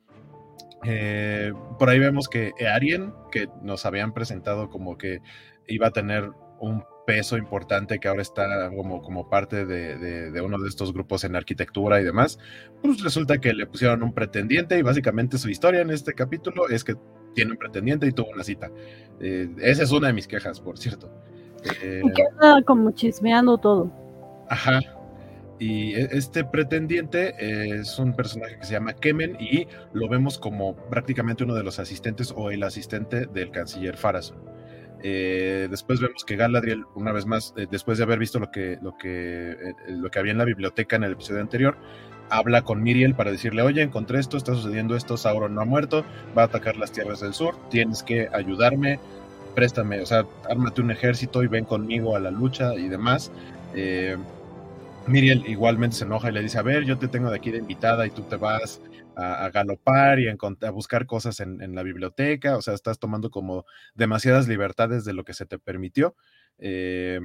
Eh, 0.84 1.52
por 1.78 1.88
ahí 1.88 1.98
vemos 1.98 2.28
que 2.28 2.52
Arien, 2.66 3.12
que 3.30 3.48
nos 3.62 3.86
habían 3.86 4.12
presentado 4.12 4.68
como 4.68 4.96
que 4.96 5.20
iba 5.66 5.88
a 5.88 5.92
tener 5.92 6.30
un 6.60 6.84
peso 7.06 7.36
importante 7.36 7.98
que 7.98 8.08
ahora 8.08 8.22
está 8.22 8.70
como, 8.70 9.02
como 9.02 9.28
parte 9.28 9.66
de, 9.66 10.40
uno 10.40 10.58
de 10.58 10.68
estos 10.68 10.92
grupos 10.92 11.24
en 11.24 11.36
arquitectura 11.36 12.00
y 12.00 12.04
demás, 12.04 12.38
pues 12.82 13.02
resulta 13.02 13.38
que 13.38 13.52
le 13.52 13.66
pusieron 13.66 14.02
un 14.02 14.12
pretendiente 14.12 14.78
y 14.78 14.82
básicamente 14.82 15.38
su 15.38 15.48
historia 15.48 15.82
en 15.82 15.90
este 15.90 16.14
capítulo 16.14 16.68
es 16.68 16.84
que 16.84 16.96
tiene 17.34 17.52
un 17.52 17.58
pretendiente 17.58 18.06
y 18.06 18.12
tuvo 18.12 18.30
una 18.30 18.44
cita. 18.44 18.70
Eh, 19.20 19.48
esa 19.58 19.82
es 19.82 19.90
una 19.90 20.08
de 20.08 20.12
mis 20.12 20.28
quejas, 20.28 20.60
por 20.60 20.78
cierto. 20.78 21.10
Eh, 21.82 22.02
y 22.04 22.12
queda 22.12 22.62
como 22.64 22.90
chismeando 22.92 23.58
todo. 23.58 23.90
Ajá, 24.48 24.80
y 25.58 25.94
e, 25.94 26.08
este 26.12 26.44
pretendiente 26.44 27.34
es 27.38 27.98
un 27.98 28.14
personaje 28.14 28.58
que 28.58 28.66
se 28.66 28.72
llama 28.72 28.94
Kemen 28.94 29.36
y 29.40 29.66
lo 29.92 30.08
vemos 30.08 30.38
como 30.38 30.76
prácticamente 30.90 31.44
uno 31.44 31.54
de 31.54 31.62
los 31.62 31.78
asistentes 31.78 32.32
o 32.36 32.50
el 32.50 32.62
asistente 32.62 33.26
del 33.26 33.50
canciller 33.50 33.96
Farason. 33.96 34.53
Eh, 35.06 35.68
después 35.70 36.00
vemos 36.00 36.24
que 36.24 36.34
Galadriel, 36.34 36.86
una 36.94 37.12
vez 37.12 37.26
más, 37.26 37.52
eh, 37.58 37.66
después 37.70 37.98
de 37.98 38.04
haber 38.04 38.18
visto 38.18 38.38
lo 38.38 38.50
que, 38.50 38.78
lo, 38.80 38.96
que, 38.96 39.50
eh, 39.50 39.74
lo 39.88 40.10
que 40.10 40.18
había 40.18 40.32
en 40.32 40.38
la 40.38 40.46
biblioteca 40.46 40.96
en 40.96 41.04
el 41.04 41.12
episodio 41.12 41.42
anterior, 41.42 41.76
habla 42.30 42.62
con 42.62 42.82
Miriel 42.82 43.14
para 43.14 43.30
decirle, 43.30 43.60
oye, 43.60 43.82
encontré 43.82 44.18
esto, 44.18 44.38
está 44.38 44.54
sucediendo 44.54 44.96
esto, 44.96 45.18
Sauron 45.18 45.54
no 45.54 45.60
ha 45.60 45.66
muerto, 45.66 46.06
va 46.36 46.42
a 46.42 46.44
atacar 46.46 46.78
las 46.78 46.90
tierras 46.90 47.20
del 47.20 47.34
sur, 47.34 47.54
tienes 47.68 48.02
que 48.02 48.30
ayudarme, 48.32 48.98
préstame, 49.54 50.00
o 50.00 50.06
sea, 50.06 50.24
ármate 50.48 50.80
un 50.80 50.90
ejército 50.90 51.42
y 51.42 51.48
ven 51.48 51.66
conmigo 51.66 52.16
a 52.16 52.18
la 52.18 52.30
lucha 52.30 52.74
y 52.74 52.88
demás. 52.88 53.30
Miriel 55.06 55.44
igualmente 55.46 55.96
se 55.96 56.04
enoja 56.04 56.30
y 56.30 56.32
le 56.32 56.40
dice, 56.40 56.58
a 56.58 56.62
ver, 56.62 56.84
yo 56.84 56.96
te 56.96 57.08
tengo 57.08 57.28
de 57.28 57.36
aquí 57.36 57.50
de 57.50 57.58
invitada 57.58 58.06
y 58.06 58.10
tú 58.10 58.22
te 58.22 58.36
vas 58.36 58.80
a, 59.16 59.50
galopar 59.50 60.20
y 60.20 60.28
a, 60.28 60.70
buscar 60.70 61.06
cosas 61.06 61.40
en, 61.40 61.74
la 61.74 61.82
biblioteca, 61.82 62.56
o 62.56 62.62
sea, 62.62 62.74
estás 62.74 62.98
tomando 62.98 63.30
como 63.30 63.64
demasiadas 63.94 64.48
libertades 64.48 65.04
de 65.04 65.12
lo 65.12 65.24
que 65.24 65.34
se 65.34 65.46
te 65.46 65.58
permitió. 65.58 66.14
Eh, 66.58 67.20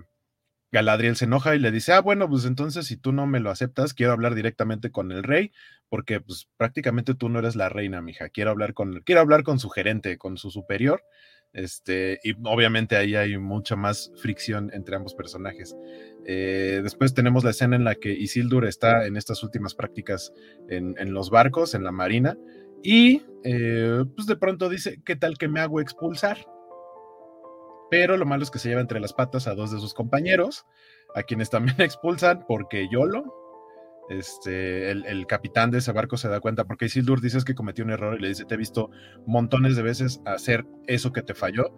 Galadriel 0.72 1.16
se 1.16 1.26
enoja 1.26 1.56
y 1.56 1.60
le 1.60 1.72
dice, 1.72 1.94
ah, 1.94 2.02
bueno, 2.02 2.30
pues 2.30 2.46
entonces 2.46 2.86
si 2.86 2.96
tú 2.96 3.12
no 3.12 3.26
me 3.26 3.40
lo 3.40 3.50
aceptas, 3.50 3.94
quiero 3.94 4.14
hablar 4.14 4.36
directamente 4.36 4.92
con 4.92 5.12
el 5.12 5.24
rey, 5.24 5.52
porque 5.90 6.22
pues 6.22 6.48
prácticamente 6.58 7.16
tú 7.16 7.28
no 7.28 7.40
eres 7.40 7.56
la 7.56 7.70
reina, 7.70 8.02
mija, 8.02 8.30
quiero 8.30 8.52
hablar 8.52 8.76
con, 8.76 9.02
quiero 9.02 9.22
hablar 9.22 9.44
con 9.44 9.58
su 9.58 9.70
gerente, 9.70 10.18
con 10.20 10.38
su 10.38 10.52
superior, 10.52 11.04
este, 11.54 12.20
y 12.24 12.34
obviamente 12.44 12.96
ahí 12.96 13.16
hay 13.16 13.38
mucha 13.38 13.76
más 13.76 14.12
fricción 14.22 14.70
entre 14.74 14.96
ambos 14.96 15.14
personajes. 15.14 15.76
Eh, 16.26 16.82
después 16.84 17.14
tenemos 17.14 17.44
la 17.44 17.52
escena 17.52 17.76
en 17.76 17.84
la 17.84 17.96
que 17.96 18.12
Isildur 18.12 18.66
está 18.66 19.06
en 19.06 19.18
estas 19.18 19.44
últimas 19.44 19.74
prácticas 19.74 20.32
en, 20.70 21.14
los 21.14 21.30
barcos, 21.30 21.74
en 21.74 21.84
la 21.84 21.92
marina, 21.92 22.38
y 22.84 23.24
eh, 23.44 24.06
pues 24.16 24.28
de 24.28 24.36
pronto 24.36 24.70
dice, 24.70 25.02
¿qué 25.04 25.16
tal 25.16 25.38
que 25.38 25.48
me 25.48 25.60
hago 25.60 25.82
expulsar? 25.82 26.38
Pero 27.90 28.18
lo 28.18 28.26
malo 28.26 28.44
es 28.44 28.52
que 28.52 28.60
se 28.60 28.70
lleva 28.70 28.82
entre 28.82 29.00
las 29.00 29.14
patas 29.14 29.48
a 29.48 29.56
dos 29.56 29.72
de 29.72 29.80
sus 29.80 29.94
compañeros, 29.94 30.66
a 31.16 31.24
quienes 31.24 31.50
también 31.50 31.78
expulsan 31.82 32.46
porque 32.48 32.88
YOLO, 32.92 33.24
este, 34.10 34.92
el, 34.92 35.26
capitán 35.28 35.72
de 35.72 35.80
ese 35.80 35.92
barco 35.92 36.18
se 36.18 36.28
da 36.28 36.40
cuenta, 36.40 36.66
porque 36.66 36.86
Isildur 36.86 37.22
dices 37.22 37.46
que 37.46 37.56
cometió 37.56 37.84
un 37.86 37.92
error 37.92 38.16
y 38.18 38.22
le 38.22 38.30
dice, 38.30 38.46
te 38.46 38.56
he 38.56 38.58
visto 38.58 38.90
montones 39.26 39.76
de 39.76 39.84
veces 39.84 40.22
hacer 40.26 40.66
eso 40.88 41.12
que 41.12 41.22
te 41.22 41.34
falló, 41.34 41.76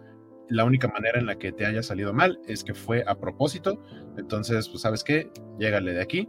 la 0.48 0.64
única 0.64 0.88
manera 0.88 1.18
en 1.18 1.26
la 1.26 1.38
que 1.38 1.52
te 1.52 1.64
haya 1.64 1.82
salido 1.82 2.12
mal 2.12 2.38
es 2.46 2.64
que 2.64 2.74
fue 2.74 3.04
a 3.06 3.18
propósito, 3.18 3.82
entonces, 4.16 4.68
pues 4.68 4.82
sabes 4.82 5.04
qué, 5.04 5.30
llégale 5.58 5.92
de 5.92 6.02
aquí 6.02 6.28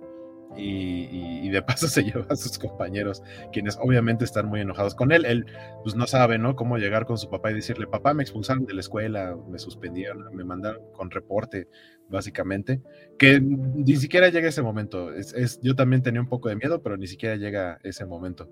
y, 0.57 1.49
de 1.49 1.61
paso 1.63 1.87
se 1.87 2.03
lleva 2.03 2.25
a 2.29 2.35
sus 2.35 2.57
compañeros, 2.57 3.21
quienes 3.51 3.77
obviamente 3.81 4.25
están 4.25 4.47
muy 4.47 4.61
enojados 4.61 4.95
con 4.95 5.11
él. 5.11 5.25
Él 5.25 5.45
pues 5.83 5.95
no 5.95 6.07
sabe, 6.07 6.37
¿no? 6.37 6.55
Cómo 6.55 6.77
llegar 6.77 7.05
con 7.05 7.17
su 7.17 7.29
papá 7.29 7.51
y 7.51 7.55
decirle, 7.55 7.87
papá, 7.87 8.13
me 8.13 8.23
expulsaron 8.23 8.65
de 8.65 8.73
la 8.73 8.81
escuela, 8.81 9.37
me 9.49 9.59
suspendieron, 9.59 10.35
me 10.35 10.43
mandaron 10.43 10.81
con 10.93 11.11
reporte, 11.11 11.67
básicamente. 12.09 12.81
Que 13.17 13.39
ni 13.39 13.95
siquiera 13.95 14.29
llega 14.29 14.49
ese 14.49 14.61
momento. 14.61 15.13
Es, 15.13 15.59
yo 15.61 15.75
también 15.75 16.01
tenía 16.01 16.21
un 16.21 16.29
poco 16.29 16.49
de 16.49 16.55
miedo, 16.55 16.81
pero 16.81 16.97
ni 16.97 17.07
siquiera 17.07 17.35
llega 17.35 17.79
ese 17.83 18.05
momento. 18.05 18.49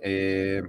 Eh, 0.00 0.62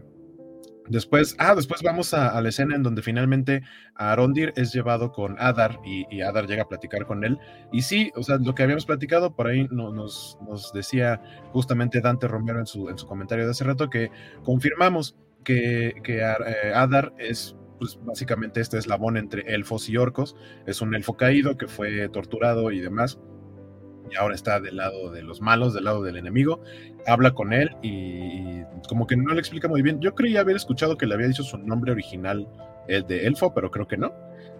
Después, 0.89 1.35
ah, 1.39 1.55
después 1.55 1.81
vamos 1.83 2.13
a, 2.13 2.39
la 2.41 2.49
escena 2.49 2.75
en 2.75 2.83
donde 2.83 3.01
finalmente 3.01 3.63
Arondir 3.95 4.53
es 4.55 4.73
llevado 4.73 5.11
con 5.11 5.35
Adar 5.39 5.79
y, 5.85 6.21
Adar 6.21 6.47
llega 6.47 6.63
a 6.63 6.67
platicar 6.67 7.05
con 7.05 7.23
él. 7.23 7.37
Y 7.71 7.81
sí, 7.81 8.11
o 8.15 8.23
sea, 8.23 8.37
lo 8.37 8.55
que 8.55 8.63
habíamos 8.63 8.85
platicado 8.85 9.35
por 9.35 9.47
ahí 9.47 9.67
nos, 9.71 10.37
nos 10.47 10.71
decía 10.73 11.21
justamente 11.51 12.01
Dante 12.01 12.27
Romero 12.27 12.59
en 12.59 12.67
su, 12.67 12.89
en 12.89 12.97
su 12.97 13.07
comentario 13.07 13.45
de 13.45 13.51
hace 13.51 13.63
rato 13.63 13.89
que 13.89 14.11
confirmamos 14.43 15.15
que, 15.43 15.95
que 16.03 16.19
eh, 16.19 16.73
Adar 16.73 17.13
es 17.17 17.55
pues 17.79 17.99
básicamente 18.03 18.59
este 18.59 18.77
eslabón 18.77 19.17
entre 19.17 19.53
elfos 19.53 19.87
y 19.89 19.97
orcos. 19.97 20.35
Es 20.65 20.81
un 20.81 20.95
elfo 20.95 21.15
caído 21.15 21.57
que 21.57 21.67
fue 21.67 22.09
torturado 22.09 22.71
y 22.71 22.79
demás 22.79 23.19
y 24.11 24.15
ahora 24.15 24.35
está 24.35 24.59
del 24.59 24.77
lado 24.77 25.11
de 25.11 25.21
los 25.23 25.41
malos, 25.41 25.73
del 25.73 25.85
lado 25.85 26.03
del 26.03 26.17
enemigo, 26.17 26.61
habla 27.05 27.31
con 27.31 27.53
él 27.53 27.75
y, 27.81 28.63
como 28.87 29.07
que 29.07 29.17
no 29.17 29.33
le 29.33 29.39
explica 29.39 29.67
muy 29.67 29.81
bien. 29.81 29.99
Yo 29.99 30.15
creía 30.15 30.41
haber 30.41 30.55
escuchado 30.55 30.97
que 30.97 31.05
le 31.05 31.15
había 31.15 31.27
dicho 31.27 31.43
su 31.43 31.57
nombre 31.57 31.91
original, 31.91 32.47
el 32.87 33.05
de 33.05 33.27
Elfo, 33.27 33.53
pero 33.53 33.71
creo 33.71 33.87
que 33.87 33.97
no. 33.97 34.13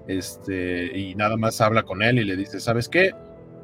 Este, 0.07 0.97
y 0.97 1.15
nada 1.15 1.37
más 1.37 1.59
habla 1.61 1.83
con 1.83 2.01
él 2.01 2.19
y 2.19 2.23
le 2.23 2.35
dice, 2.35 2.59
¿sabes 2.59 2.87
qué? 2.87 3.11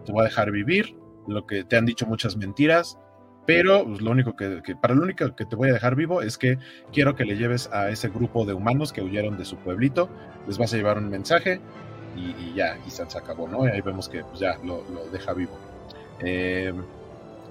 Te 0.06 0.12
voy 0.12 0.22
a 0.22 0.26
dejar 0.26 0.52
vivir, 0.52 0.96
lo 1.28 1.46
que 1.46 1.64
te 1.64 1.78
han 1.78 1.86
dicho 1.86 2.06
muchas 2.06 2.36
mentiras, 2.36 2.98
pero 3.46 3.86
pues, 3.86 4.02
lo 4.02 4.12
único 4.12 4.36
que, 4.36 4.62
para 4.82 4.94
lo 4.94 5.04
único 5.04 5.36
que 5.36 5.46
te 5.46 5.56
voy 5.56 5.70
a 5.70 5.74
dejar 5.74 5.96
vivo 5.96 6.22
es 6.22 6.38
que 6.38 6.58
quiero 6.92 7.16
que 7.16 7.26
le 7.26 7.38
lleves 7.38 7.70
a 7.72 7.90
ese 7.90 8.10
grupo 8.10 8.46
de 8.46 8.54
humanos 8.54 8.92
que 8.92 9.02
huyeron 9.02 9.38
de 9.38 9.46
su 9.46 9.58
pueblito, 9.58 10.10
les 10.48 10.58
vas 10.58 10.74
a 10.74 10.78
llevar 10.78 10.98
un 10.98 11.10
mensaje 11.10 11.62
y, 12.16 12.54
ya, 12.54 12.78
y 12.86 12.92
se 12.92 13.02
acabó, 13.02 13.48
¿no? 13.48 13.66
Y 13.66 13.72
ahí 13.72 13.82
vemos 13.82 14.08
que 14.08 14.24
pues, 14.24 14.40
ya 14.40 14.58
lo 14.64 14.84
deja 15.12 15.34
vivo. 15.34 15.58
Eh, 16.20 16.74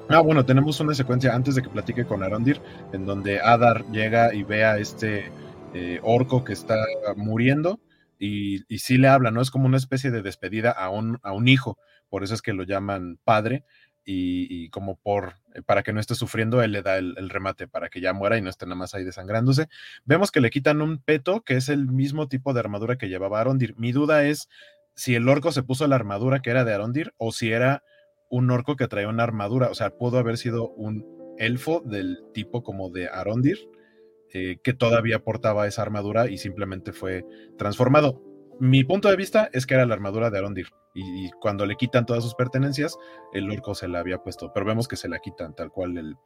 ah, 0.09 0.21
bueno, 0.21 0.45
tenemos 0.45 0.81
una 0.81 0.95
secuencia 0.95 1.35
antes 1.35 1.55
de 1.55 1.63
que 1.63 1.69
platique 1.69 2.05
con 2.05 2.23
Arondir, 2.23 2.61
en 2.93 3.07
donde 3.07 3.41
Adar 3.41 3.85
llega 3.91 4.35
y 4.35 4.43
ve 4.43 4.65
a 4.65 4.79
este 4.79 5.31
eh, 5.75 6.01
orco 6.03 6.45
que 6.45 6.53
está 6.53 6.77
muriendo 7.17 7.81
y, 8.19 8.65
sí 8.79 8.99
le 8.99 9.09
habla, 9.09 9.33
¿no? 9.33 9.41
Es 9.41 9.51
como 9.51 9.67
una 9.67 9.77
especie 9.77 10.13
de 10.13 10.23
despedida 10.23 10.71
a 10.71 10.91
un, 10.91 11.19
hijo, 11.49 11.79
por 12.09 12.23
eso 12.23 12.35
es 12.35 12.43
que 12.43 12.53
lo 12.53 12.63
llaman 12.63 13.19
padre. 13.25 13.65
Y, 14.05 14.69
como 14.71 14.97
por 14.97 15.37
eh, 15.55 15.63
para 15.63 15.85
que 15.85 15.93
no 15.93 16.01
esté 16.01 16.17
sufriendo, 16.17 16.61
él 16.63 16.73
le 16.73 16.83
da 16.83 16.99
el, 16.99 17.31
remate 17.31 17.69
para 17.69 17.89
que 17.89 18.01
ya 18.01 18.13
muera 18.13 18.37
y 18.37 18.43
no 18.43 18.51
esté 18.51 18.67
nada 18.67 18.77
más 18.77 18.95
ahí 18.95 19.05
desangrándose. 19.05 19.69
Vemos 20.05 20.31
que 20.31 20.41
le 20.41 20.51
quitan 20.51 20.83
un 20.83 20.99
peto, 20.99 21.43
que 21.43 21.55
es 21.57 21.69
el 21.69 21.87
mismo 21.87 22.29
tipo 22.29 22.53
de 22.53 22.61
armadura 22.61 22.97
que 22.97 23.09
llevaba 23.09 23.41
Arondir. 23.41 23.77
Mi 23.77 23.93
duda 23.93 24.25
es 24.25 24.49
si 24.95 25.15
el 25.15 25.29
orco 25.29 25.53
se 25.53 25.63
puso 25.63 25.87
la 25.87 25.97
armadura 25.97 26.43
que 26.43 26.51
era 26.51 26.65
de 26.65 26.75
Arondir 26.75 27.15
o 27.17 27.33
si 27.33 27.53
era 27.53 27.83
un 28.33 28.51
orco 28.51 28.77
que 28.77 28.89
traía 28.89 29.09
una 29.09 29.25
armadura, 29.25 29.69
o 29.69 29.75
sea, 29.75 29.91
pudo 29.91 30.19
haber 30.19 30.39
sido 30.39 30.71
un 30.71 31.07
elfo 31.37 31.83
del 31.85 32.19
tipo 32.33 32.63
como 32.63 32.89
de 32.89 33.07
Arondir, 33.07 33.59
eh, 34.33 34.57
que 34.65 34.73
todavía 34.73 35.23
portaba 35.23 35.67
esa 35.67 35.83
armadura 35.83 36.31
y 36.31 36.39
simplemente 36.39 36.95
fue 36.95 37.27
transformado. 37.59 38.23
Mi 38.59 38.85
punto 38.85 39.11
de 39.11 39.17
vista 39.17 39.51
es 39.53 39.67
que 39.67 39.75
era 39.75 39.85
la 39.85 39.93
armadura 39.93 40.31
de 40.31 40.39
Arondir 40.39 40.69
y, 40.95 41.31
cuando 41.33 41.67
le 41.67 41.77
quitan 41.77 42.07
todas 42.07 42.25
sus 42.25 42.35
pertenencias, 42.35 42.97
el 43.35 43.51
orco 43.51 43.75
se 43.75 43.87
la 43.87 43.99
había 43.99 44.23
puesto, 44.23 44.51
pero 44.55 44.65
vemos 44.65 44.89
que 44.89 44.97
se 44.97 45.11
la 45.11 45.19
quitan 45.19 45.55
tal 45.55 45.71
cual 45.71 45.99
el, 45.99 46.17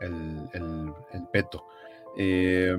el, 0.00 0.92
peto. 1.32 1.64
Eh, 2.18 2.76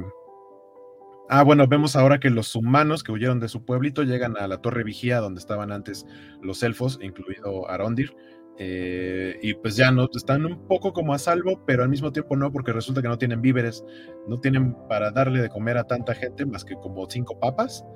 ah, 1.29 1.43
bueno, 1.43 1.67
vemos 1.67 1.95
ahora 1.95 2.19
que 2.19 2.29
los 2.29 2.53
humanos 2.53 3.01
que 3.01 3.13
huyeron 3.13 3.39
de 3.39 3.47
su 3.47 3.63
pueblito 3.63 4.03
llegan 4.03 4.35
a 4.37 4.47
la 4.49 4.57
torre 4.57 4.83
vigía 4.83 5.21
donde 5.21 5.39
estaban 5.39 5.71
antes 5.71 6.05
los 6.41 6.63
elfos, 6.63 6.99
incluido 7.01 7.69
Arondir. 7.69 8.13
Eh, 8.59 9.39
y 9.41 9.55
pues 9.55 9.75
ya 9.75 9.91
no 9.91 10.07
están 10.13 10.45
un 10.45 10.67
poco 10.67 10.93
como 10.93 11.13
a 11.13 11.19
salvo, 11.19 11.63
pero 11.65 11.83
al 11.83 11.89
mismo 11.89 12.11
tiempo 12.11 12.35
no, 12.35 12.51
porque 12.51 12.71
resulta 12.71 13.01
que 13.01 13.07
no 13.07 13.17
tienen 13.17 13.41
víveres, 13.41 13.83
no 14.27 14.39
tienen 14.39 14.75
para 14.87 15.11
darle 15.11 15.41
de 15.41 15.49
comer 15.49 15.77
a 15.77 15.85
tanta 15.85 16.13
gente 16.13 16.45
más 16.45 16.63
que 16.63 16.75
como 16.75 17.09
cinco 17.09 17.39
papas. 17.39 17.83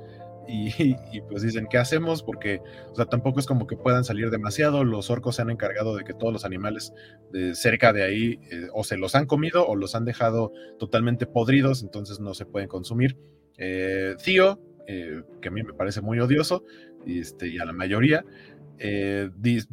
Y, 0.50 1.22
pues 1.30 1.44
dicen, 1.44 1.68
¿qué 1.70 1.78
hacemos? 1.78 2.24
Porque, 2.24 2.62
o 2.92 2.96
sea, 2.96 3.06
tampoco 3.06 3.42
es 3.42 3.46
como 3.46 3.68
que 3.68 3.76
puedan 3.76 4.06
salir 4.06 4.30
demasiado. 4.30 4.86
Los 4.86 5.10
orcos 5.10 5.36
se 5.36 5.42
han 5.42 5.50
encargado 5.50 5.96
de 5.98 6.06
que 6.06 6.14
todos 6.14 6.32
los 6.32 6.46
animales 6.46 6.94
de 7.32 7.54
cerca 7.54 7.92
de 7.92 8.04
ahí 8.04 8.40
eh, 8.50 8.68
o 8.74 8.86
se 8.86 8.96
los 8.96 9.14
han 9.16 9.26
comido 9.26 9.68
o 9.68 9.76
los 9.76 9.94
han 9.94 10.06
dejado 10.06 10.54
totalmente 10.80 11.26
podridos, 11.26 11.84
entonces 11.84 12.22
no 12.22 12.34
se 12.34 12.46
pueden 12.46 12.70
consumir. 12.70 13.18
Eh, 13.58 14.16
Tío, 14.24 14.60
eh, 14.88 15.22
que 15.42 15.50
a 15.50 15.52
mí 15.52 15.64
me 15.64 15.74
parece 15.74 16.02
muy 16.02 16.20
odioso, 16.20 16.64
y, 17.06 17.20
este, 17.20 17.48
y 17.50 17.60
a 17.60 17.66
la 17.66 17.74
mayoría, 17.74 18.24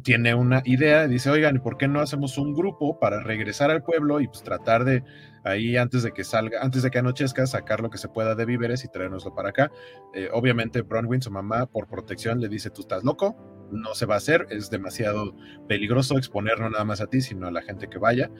tiene 0.01 0.33
una 0.33 0.61
idea, 0.65 1.07
dice, 1.07 1.29
oigan, 1.29 1.61
¿por 1.61 1.77
qué 1.77 1.87
no 1.87 1.99
hacemos 1.99 2.37
un 2.37 2.53
grupo 2.53 2.99
para 2.99 3.21
regresar 3.21 3.69
al 3.69 3.83
pueblo 3.83 4.19
y 4.19 4.27
pues 4.27 4.41
tratar 4.43 4.83
de 4.83 5.03
ahí 5.45 5.77
antes 5.77 6.01
de 6.03 6.11
que 6.11 6.23
salga, 6.23 6.61
antes 6.61 6.81
de 6.81 6.89
que 6.89 6.97
anochezca, 6.97 7.45
sacar 7.45 7.79
lo 7.79 7.89
que 7.89 7.99
se 7.99 8.09
pueda 8.09 8.33
de 8.33 8.45
víveres 8.45 8.83
y 8.83 8.87
traernoslo 8.87 9.33
para 9.35 9.49
acá. 9.49 9.71
Eh, 10.13 10.27
obviamente 10.33 10.81
Bronwyn, 10.81 11.21
su 11.21 11.31
mamá, 11.31 11.67
por 11.67 11.87
protección, 11.87 12.41
le 12.41 12.49
dice, 12.49 12.71
tú 12.71 12.81
estás 12.81 13.03
loco, 13.03 13.37
no 13.71 13.93
se 13.93 14.07
va 14.07 14.15
a 14.15 14.17
hacer, 14.17 14.47
es 14.49 14.69
demasiado 14.69 15.35
peligroso 15.67 16.17
exponer 16.17 16.59
no 16.59 16.69
nada 16.69 16.83
más 16.83 16.99
a 16.99 17.07
ti, 17.07 17.21
sino 17.21 17.47
a 17.47 17.51
la 17.51 17.61
gente 17.61 17.87
que 17.87 17.99
vaya. 17.99 18.31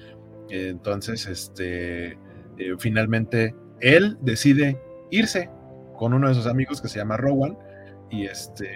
Eh, 0.49 0.69
entonces, 0.69 1.27
este, 1.27 2.13
eh, 2.57 2.75
finalmente, 2.79 3.55
él 3.81 4.17
decide 4.21 4.81
irse 5.11 5.49
con 5.97 6.13
uno 6.13 6.27
de 6.27 6.33
sus 6.33 6.47
amigos 6.47 6.81
que 6.81 6.87
se 6.87 6.97
llama 6.97 7.17
Rowan 7.17 7.57
y 8.09 8.25
este 8.25 8.69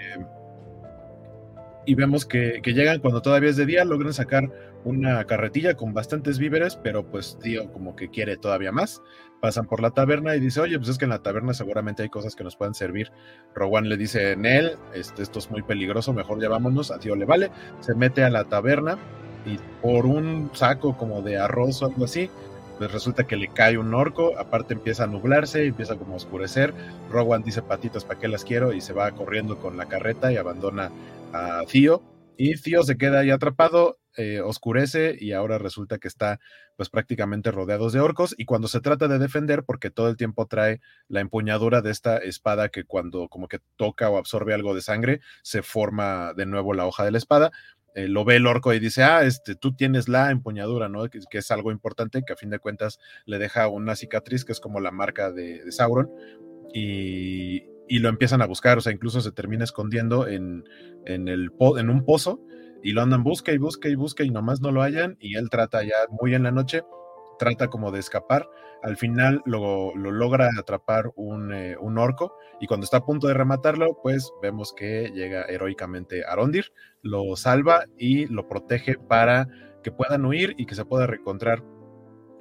y 1.89 1.95
vemos 1.95 2.23
que, 2.23 2.59
que, 2.61 2.75
llegan 2.75 2.99
cuando 2.99 3.19
todavía 3.23 3.49
es 3.49 3.57
de 3.57 3.65
día, 3.65 3.83
logran 3.83 4.13
sacar 4.13 4.47
una 4.83 5.25
carretilla 5.25 5.73
con 5.73 5.91
bastantes 5.91 6.37
víveres, 6.37 6.75
pero 6.75 7.09
pues 7.09 7.39
tío 7.41 7.71
como 7.71 7.95
que 7.95 8.09
quiere 8.09 8.37
todavía 8.37 8.71
más. 8.71 9.01
Pasan 9.41 9.65
por 9.65 9.81
la 9.81 9.89
taberna 9.89 10.35
y 10.35 10.39
dice, 10.39 10.61
oye, 10.61 10.77
pues 10.77 10.89
es 10.89 10.99
que 10.99 11.05
en 11.05 11.09
la 11.09 11.23
taberna 11.23 11.55
seguramente 11.55 12.03
hay 12.03 12.09
cosas 12.09 12.35
que 12.35 12.43
nos 12.43 12.55
puedan 12.55 12.75
servir. 12.75 13.11
Rowan 13.55 13.89
le 13.89 13.97
dice, 13.97 14.35
Nel, 14.35 14.73
este, 14.93 15.23
esto 15.23 15.39
es 15.39 15.49
muy 15.49 15.63
peligroso, 15.63 16.13
mejor 16.13 16.39
ya 16.39 16.47
a 16.49 16.99
tío 16.99 17.15
le 17.15 17.25
vale. 17.25 17.49
Se 17.79 17.95
mete 17.95 18.23
a 18.23 18.29
la 18.29 18.43
taberna 18.43 18.99
y 19.47 19.57
por 19.81 20.05
un 20.05 20.51
saco 20.53 20.95
como 20.95 21.23
de 21.23 21.39
arroz 21.39 21.81
o 21.81 21.87
algo 21.87 22.05
así, 22.05 22.29
pues 22.79 22.93
resulta 22.93 23.27
que 23.27 23.35
le 23.35 23.49
cae 23.49 23.77
un 23.77 23.93
orco, 23.93 24.39
aparte 24.39 24.73
empieza 24.73 25.03
a 25.03 25.07
nublarse, 25.07 25.65
empieza 25.65 25.97
como 25.97 26.13
a 26.13 26.15
oscurecer. 26.15 26.73
Rowan 27.11 27.43
dice, 27.43 27.61
patitas, 27.61 28.05
¿para 28.05 28.21
qué 28.21 28.29
las 28.29 28.45
quiero? 28.45 28.71
Y 28.71 28.79
se 28.79 28.93
va 28.93 29.11
corriendo 29.11 29.59
con 29.59 29.75
la 29.75 29.87
carreta 29.87 30.31
y 30.31 30.37
abandona 30.37 30.89
a 31.33 31.61
Tío. 31.69 32.01
Y 32.37 32.55
Tío 32.55 32.83
se 32.83 32.97
queda 32.97 33.19
ahí 33.19 33.31
atrapado 33.31 33.99
eh, 34.15 34.41
oscurece 34.41 35.15
y 35.19 35.33
ahora 35.33 35.57
resulta 35.57 35.97
que 35.97 36.07
está 36.07 36.39
pues 36.75 36.89
prácticamente 36.89 37.51
rodeados 37.51 37.93
de 37.93 37.99
orcos 37.99 38.33
y 38.37 38.45
cuando 38.45 38.67
se 38.67 38.81
trata 38.81 39.07
de 39.07 39.19
defender 39.19 39.63
porque 39.63 39.91
todo 39.91 40.09
el 40.09 40.17
tiempo 40.17 40.47
trae 40.47 40.81
la 41.07 41.19
empuñadura 41.19 41.81
de 41.81 41.91
esta 41.91 42.17
espada 42.17 42.69
que 42.69 42.85
cuando 42.85 43.29
como 43.29 43.47
que 43.47 43.59
toca 43.75 44.09
o 44.09 44.17
absorbe 44.17 44.53
algo 44.53 44.73
de 44.73 44.81
sangre 44.81 45.21
se 45.43 45.61
forma 45.61 46.33
de 46.33 46.47
nuevo 46.47 46.73
la 46.73 46.85
hoja 46.85 47.05
de 47.05 47.11
la 47.11 47.17
espada 47.17 47.51
eh, 47.95 48.07
lo 48.07 48.25
ve 48.25 48.37
el 48.37 48.47
orco 48.47 48.73
y 48.73 48.79
dice, 48.79 49.03
ah, 49.03 49.23
este, 49.23 49.55
tú 49.55 49.75
tienes 49.75 50.07
la 50.07 50.31
empuñadura, 50.31 50.89
¿no? 50.89 51.09
Que, 51.09 51.19
es 51.31 51.51
algo 51.51 51.71
importante, 51.71 52.23
que 52.25 52.33
a 52.33 52.37
fin 52.37 52.49
de 52.49 52.59
cuentas 52.59 52.99
le 53.25 53.39
deja 53.39 53.67
una 53.67 53.95
cicatriz 53.95 54.45
que 54.45 54.51
es 54.51 54.59
como 54.59 54.79
la 54.79 54.91
marca 54.91 55.31
de, 55.31 55.71
Sauron, 55.71 56.09
y, 56.73 57.63
y, 57.87 57.99
lo 57.99 58.09
empiezan 58.09 58.41
a 58.41 58.45
buscar, 58.45 58.77
o 58.77 58.81
sea, 58.81 58.93
incluso 58.93 59.21
se 59.21 59.31
termina 59.31 59.63
escondiendo 59.63 60.27
en, 60.27 60.63
en, 61.05 61.27
el, 61.27 61.51
en 61.77 61.89
un 61.89 62.05
pozo, 62.05 62.43
y 62.83 62.91
lo 62.91 63.01
andan 63.01 63.23
busca 63.23 63.51
y 63.51 63.57
busca 63.57 63.89
y 63.89 63.95
busca 63.95 64.23
y 64.23 64.29
nomás 64.29 64.61
no 64.61 64.71
lo 64.71 64.81
hallan 64.81 65.17
y 65.19 65.35
él 65.35 65.49
trata 65.49 65.83
ya 65.83 65.95
muy 66.09 66.33
en 66.33 66.43
la 66.43 66.51
noche, 66.51 66.83
trata 67.37 67.67
como 67.67 67.91
de 67.91 67.99
escapar, 67.99 68.47
al 68.83 68.97
final 68.97 69.41
lo, 69.45 69.95
logra 69.95 70.49
atrapar 70.57 71.11
un, 71.15 71.53
eh, 71.53 71.75
un, 71.79 71.97
orco 71.97 72.35
y 72.59 72.67
cuando 72.67 72.85
está 72.85 72.97
a 72.97 73.05
punto 73.05 73.27
de 73.27 73.33
rematarlo, 73.33 73.99
pues 74.01 74.31
vemos 74.41 74.73
que 74.73 75.11
llega 75.13 75.43
heroicamente 75.43 76.23
Arondir, 76.25 76.71
lo 77.01 77.35
salva 77.35 77.85
y 77.97 78.27
lo 78.27 78.47
protege 78.47 78.95
para 78.95 79.47
que 79.83 79.91
puedan 79.91 80.25
huir 80.25 80.55
y 80.57 80.65
que 80.65 80.75
se 80.75 80.85
pueda 80.85 81.07
reencontrar 81.07 81.63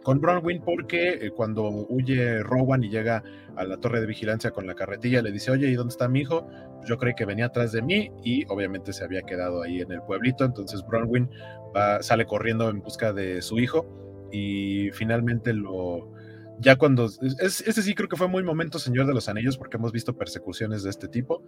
con 0.02 0.20
Bronwyn 0.20 0.62
porque 0.62 1.18
eh, 1.20 1.30
cuando 1.30 1.68
huye 1.68 2.42
Rowan 2.42 2.82
y 2.82 2.88
llega 2.88 3.22
a 3.56 3.64
la 3.64 3.78
torre 3.78 4.00
de 4.00 4.06
vigilancia 4.06 4.52
con 4.52 4.66
la 4.66 4.74
carretilla, 4.74 5.22
le 5.22 5.32
dice, 5.32 5.50
oye, 5.50 5.68
¿y 5.68 5.74
dónde 5.74 5.92
está 5.92 6.08
mi 6.08 6.20
hijo? 6.20 6.48
Yo 6.86 6.96
creí 6.96 7.14
que 7.14 7.24
venía 7.24 7.46
atrás 7.46 7.72
de 7.72 7.82
mí 7.82 8.10
y 8.24 8.44
obviamente 8.48 8.92
se 8.92 9.04
había 9.04 9.22
quedado 9.22 9.62
ahí 9.62 9.80
en 9.80 9.92
el 9.92 10.00
pueblito, 10.02 10.44
entonces 10.44 10.82
Bronwyn 10.86 11.28
va, 11.76 12.02
sale 12.02 12.24
corriendo 12.24 12.70
en 12.70 12.80
busca 12.80 13.12
de 13.12 13.42
su 13.42 13.58
hijo 13.58 13.86
y 14.32 14.90
finalmente 14.92 15.52
lo... 15.52 16.12
Ya 16.58 16.76
cuando... 16.76 17.06
Es, 17.40 17.60
ese 17.60 17.82
sí 17.82 17.94
creo 17.94 18.08
que 18.08 18.16
fue 18.16 18.28
muy 18.28 18.42
momento 18.42 18.78
Señor 18.78 19.06
de 19.06 19.14
los 19.14 19.28
Anillos 19.28 19.56
porque 19.56 19.76
hemos 19.76 19.92
visto 19.92 20.16
persecuciones 20.16 20.82
de 20.82 20.90
este 20.90 21.08
tipo. 21.08 21.42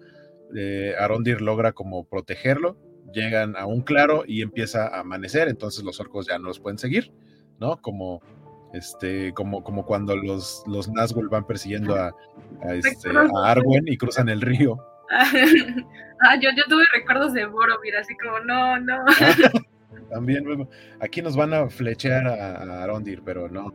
Eh, 0.56 0.94
Arondir 0.98 1.40
logra 1.40 1.72
como 1.72 2.04
protegerlo, 2.04 2.76
llegan 3.12 3.56
a 3.56 3.66
un 3.66 3.82
claro 3.82 4.24
y 4.26 4.42
empieza 4.42 4.86
a 4.86 5.00
amanecer, 5.00 5.48
entonces 5.48 5.84
los 5.84 6.00
orcos 6.00 6.26
ya 6.26 6.38
no 6.38 6.48
los 6.48 6.60
pueden 6.60 6.78
seguir, 6.78 7.12
¿no? 7.58 7.80
Como 7.80 8.22
este, 8.72 9.32
como, 9.32 9.64
como 9.64 9.84
cuando 9.84 10.16
los, 10.16 10.62
los 10.66 10.88
Nazgûl 10.88 11.28
van 11.28 11.46
persiguiendo 11.46 11.96
a, 11.96 12.14
este, 12.72 13.10
Arwen 13.44 13.88
y 13.88 13.96
cruzan 13.96 14.28
el 14.28 14.40
río. 14.40 14.78
ah, 15.10 16.36
yo, 16.40 16.50
yo 16.56 16.64
tuve 16.68 16.84
recuerdos 16.94 17.32
de 17.32 17.46
Boromir, 17.46 17.96
así 17.96 18.16
como, 18.16 18.38
no, 18.40 18.78
no. 18.78 19.04
también, 20.10 20.68
aquí 21.00 21.22
nos 21.22 21.36
van 21.36 21.52
a 21.54 21.68
flechear 21.68 22.26
a, 22.26 22.82
Arondir, 22.82 23.22
pero 23.24 23.48
no. 23.48 23.72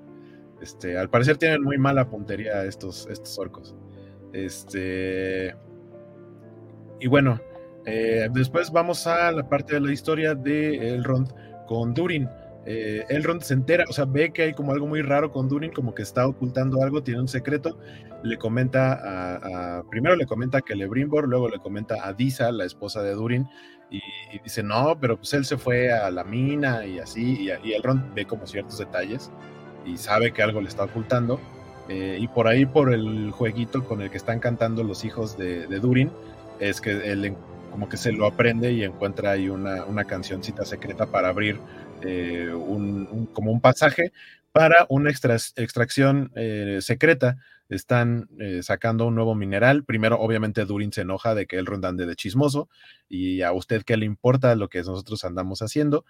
Este, 0.65 0.97
al 0.97 1.11
parecer 1.11 1.37
tienen 1.37 1.61
muy 1.61 1.77
mala 1.77 2.09
puntería 2.09 2.65
estos, 2.65 3.07
estos 3.11 3.37
orcos. 3.37 3.75
Este. 4.33 5.55
Y 6.99 7.07
bueno, 7.07 7.39
eh, 7.85 8.27
después 8.33 8.71
vamos 8.71 9.05
a 9.05 9.31
la 9.31 9.47
parte 9.47 9.75
de 9.75 9.81
la 9.81 9.93
historia 9.93 10.33
de 10.33 10.95
Elrond 10.95 11.31
con 11.67 11.93
Durin 11.93 12.27
eh, 12.67 13.05
Elrond 13.09 13.43
se 13.43 13.53
entera, 13.53 13.85
o 13.87 13.93
sea, 13.93 14.05
ve 14.05 14.33
que 14.33 14.41
hay 14.41 14.53
como 14.53 14.71
algo 14.71 14.87
muy 14.87 15.03
raro 15.03 15.31
con 15.31 15.47
Durin, 15.47 15.71
como 15.71 15.93
que 15.93 16.01
está 16.01 16.27
ocultando 16.27 16.81
algo, 16.81 17.03
tiene 17.03 17.21
un 17.21 17.27
secreto, 17.27 17.77
le 18.23 18.37
comenta 18.37 19.83
primero 19.91 20.15
le 20.15 20.25
comenta 20.25 20.57
a 20.57 20.61
Celebrimbor, 20.67 21.27
luego 21.29 21.47
le 21.47 21.59
comenta 21.59 22.07
a 22.07 22.13
Disa, 22.13 22.51
la 22.51 22.65
esposa 22.65 23.03
de 23.03 23.13
Durin, 23.13 23.47
y, 23.91 24.01
dice, 24.43 24.63
no, 24.63 24.97
pero 24.99 25.15
pues 25.17 25.31
él 25.33 25.45
se 25.45 25.57
fue 25.57 25.93
a 25.93 26.09
la 26.09 26.23
mina 26.23 26.85
y 26.87 26.97
así, 26.97 27.47
y, 27.63 27.71
Elrond 27.73 28.15
ve 28.15 28.25
como 28.25 28.47
ciertos 28.47 28.79
detalles 28.79 29.31
y 29.85 29.97
sabe 29.97 30.31
que 30.31 30.41
algo 30.41 30.61
le 30.61 30.67
está 30.67 30.83
ocultando, 30.83 31.39
eh, 31.87 32.17
y 32.19 32.27
por 32.27 32.47
ahí, 32.47 32.65
por 32.65 32.93
el 32.93 33.31
jueguito 33.31 33.83
con 33.83 34.01
el 34.01 34.09
que 34.09 34.17
están 34.17 34.39
cantando 34.39 34.83
los 34.83 35.05
hijos 35.05 35.37
de, 35.37 35.67
Durin, 35.67 36.11
es 36.59 36.81
que 36.81 37.11
él 37.11 37.35
como 37.71 37.89
que 37.89 37.97
se 37.97 38.13
lo 38.13 38.25
aprende 38.25 38.71
y 38.71 38.83
encuentra 38.83 39.31
ahí 39.31 39.49
una, 39.49 39.83
una 39.83 40.05
cancioncita 40.05 40.63
secreta 40.63 41.07
para 41.07 41.27
abrir 41.27 41.59
eh, 42.01 42.51
un, 42.53 43.27
como 43.33 43.51
un 43.51 43.61
pasaje 43.61 44.11
para 44.51 44.85
una 44.87 45.09
extracción 45.09 46.31
eh, 46.35 46.79
secreta. 46.81 47.37
Están 47.67 48.29
eh, 48.39 48.61
sacando 48.63 49.07
un 49.07 49.15
nuevo 49.15 49.35
mineral. 49.35 49.83
Primero, 49.83 50.19
obviamente, 50.19 50.65
Durin 50.65 50.93
se 50.93 51.01
enoja 51.01 51.35
de 51.35 51.47
que 51.47 51.57
él 51.57 51.65
rondande 51.65 52.05
de 52.05 52.15
chismoso 52.15 52.69
y 53.09 53.41
a 53.41 53.51
usted 53.51 53.83
qué 53.83 53.97
le 53.97 54.05
importa 54.05 54.55
lo 54.55 54.69
que 54.69 54.79
nosotros 54.79 55.25
andamos 55.25 55.61
haciendo. 55.61 56.05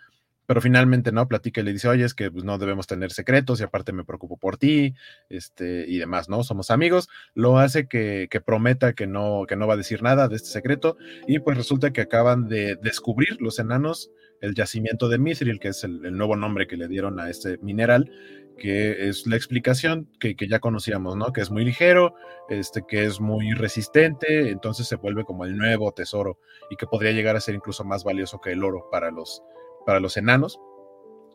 Pero 0.46 0.62
finalmente, 0.62 1.12
¿no? 1.12 1.28
Platica 1.28 1.62
y 1.62 1.64
le 1.64 1.74
dice, 1.74 1.88
oye, 1.88 2.06
es 2.06 2.14
que 2.14 2.32
pues, 2.32 2.44
no 2.44 2.58
debemos 2.58 2.88
tener 2.88 3.12
secretos 3.12 3.60
y 3.60 3.64
aparte 3.64 3.94
me 3.94 4.04
preocupo 4.04 4.38
por 4.38 4.58
ti, 4.58 4.94
este, 5.30 5.86
y 5.88 5.98
demás, 5.98 6.30
¿no? 6.30 6.44
Somos 6.44 6.72
amigos. 6.72 7.10
Lo 7.34 7.58
hace 7.58 7.88
que, 7.88 8.28
que 8.30 8.42
prometa 8.42 8.94
que 8.94 9.08
no, 9.08 9.46
que 9.48 9.56
no 9.56 9.68
va 9.68 9.74
a 9.76 9.78
decir 9.78 10.04
nada 10.04 10.28
de 10.28 10.36
este 10.36 10.50
secreto 10.50 10.98
y 11.28 11.40
pues 11.40 11.58
resulta 11.58 11.92
que 11.92 12.02
acaban 12.02 12.48
de 12.48 12.78
descubrir 12.82 13.42
los 13.42 13.60
enanos 13.60 14.12
el 14.42 14.54
yacimiento 14.54 15.10
de 15.10 15.18
Mithril, 15.18 15.60
que 15.60 15.70
es 15.70 15.84
el, 15.84 16.16
nuevo 16.16 16.36
nombre 16.36 16.68
que 16.68 16.78
le 16.78 16.88
dieron 16.88 17.20
a 17.20 17.30
este 17.30 17.58
mineral, 17.60 18.12
que 18.58 19.10
es 19.10 19.28
la 19.28 19.36
explicación 19.36 20.10
que, 20.20 20.36
ya 20.48 20.60
conocíamos, 20.60 21.16
¿no? 21.16 21.34
Que 21.34 21.42
es 21.42 21.52
muy 21.52 21.66
ligero, 21.66 22.16
este, 22.50 22.84
que 22.88 23.06
es 23.06 23.20
muy 23.20 23.54
resistente, 23.54 24.50
entonces 24.50 24.88
se 24.88 24.96
vuelve 24.96 25.26
como 25.26 25.46
el 25.46 25.58
nuevo 25.58 25.92
tesoro 25.92 26.40
y 26.70 26.76
que 26.76 26.88
podría 26.88 27.12
llegar 27.12 27.36
a 27.36 27.42
ser 27.42 27.56
incluso 27.56 27.84
más 27.84 28.04
valioso 28.04 28.40
que 28.40 28.52
el 28.52 28.64
oro 28.64 28.88
para 28.92 29.12
los, 29.12 29.42
para 29.86 30.00
los 30.00 30.18
enanos. 30.18 30.60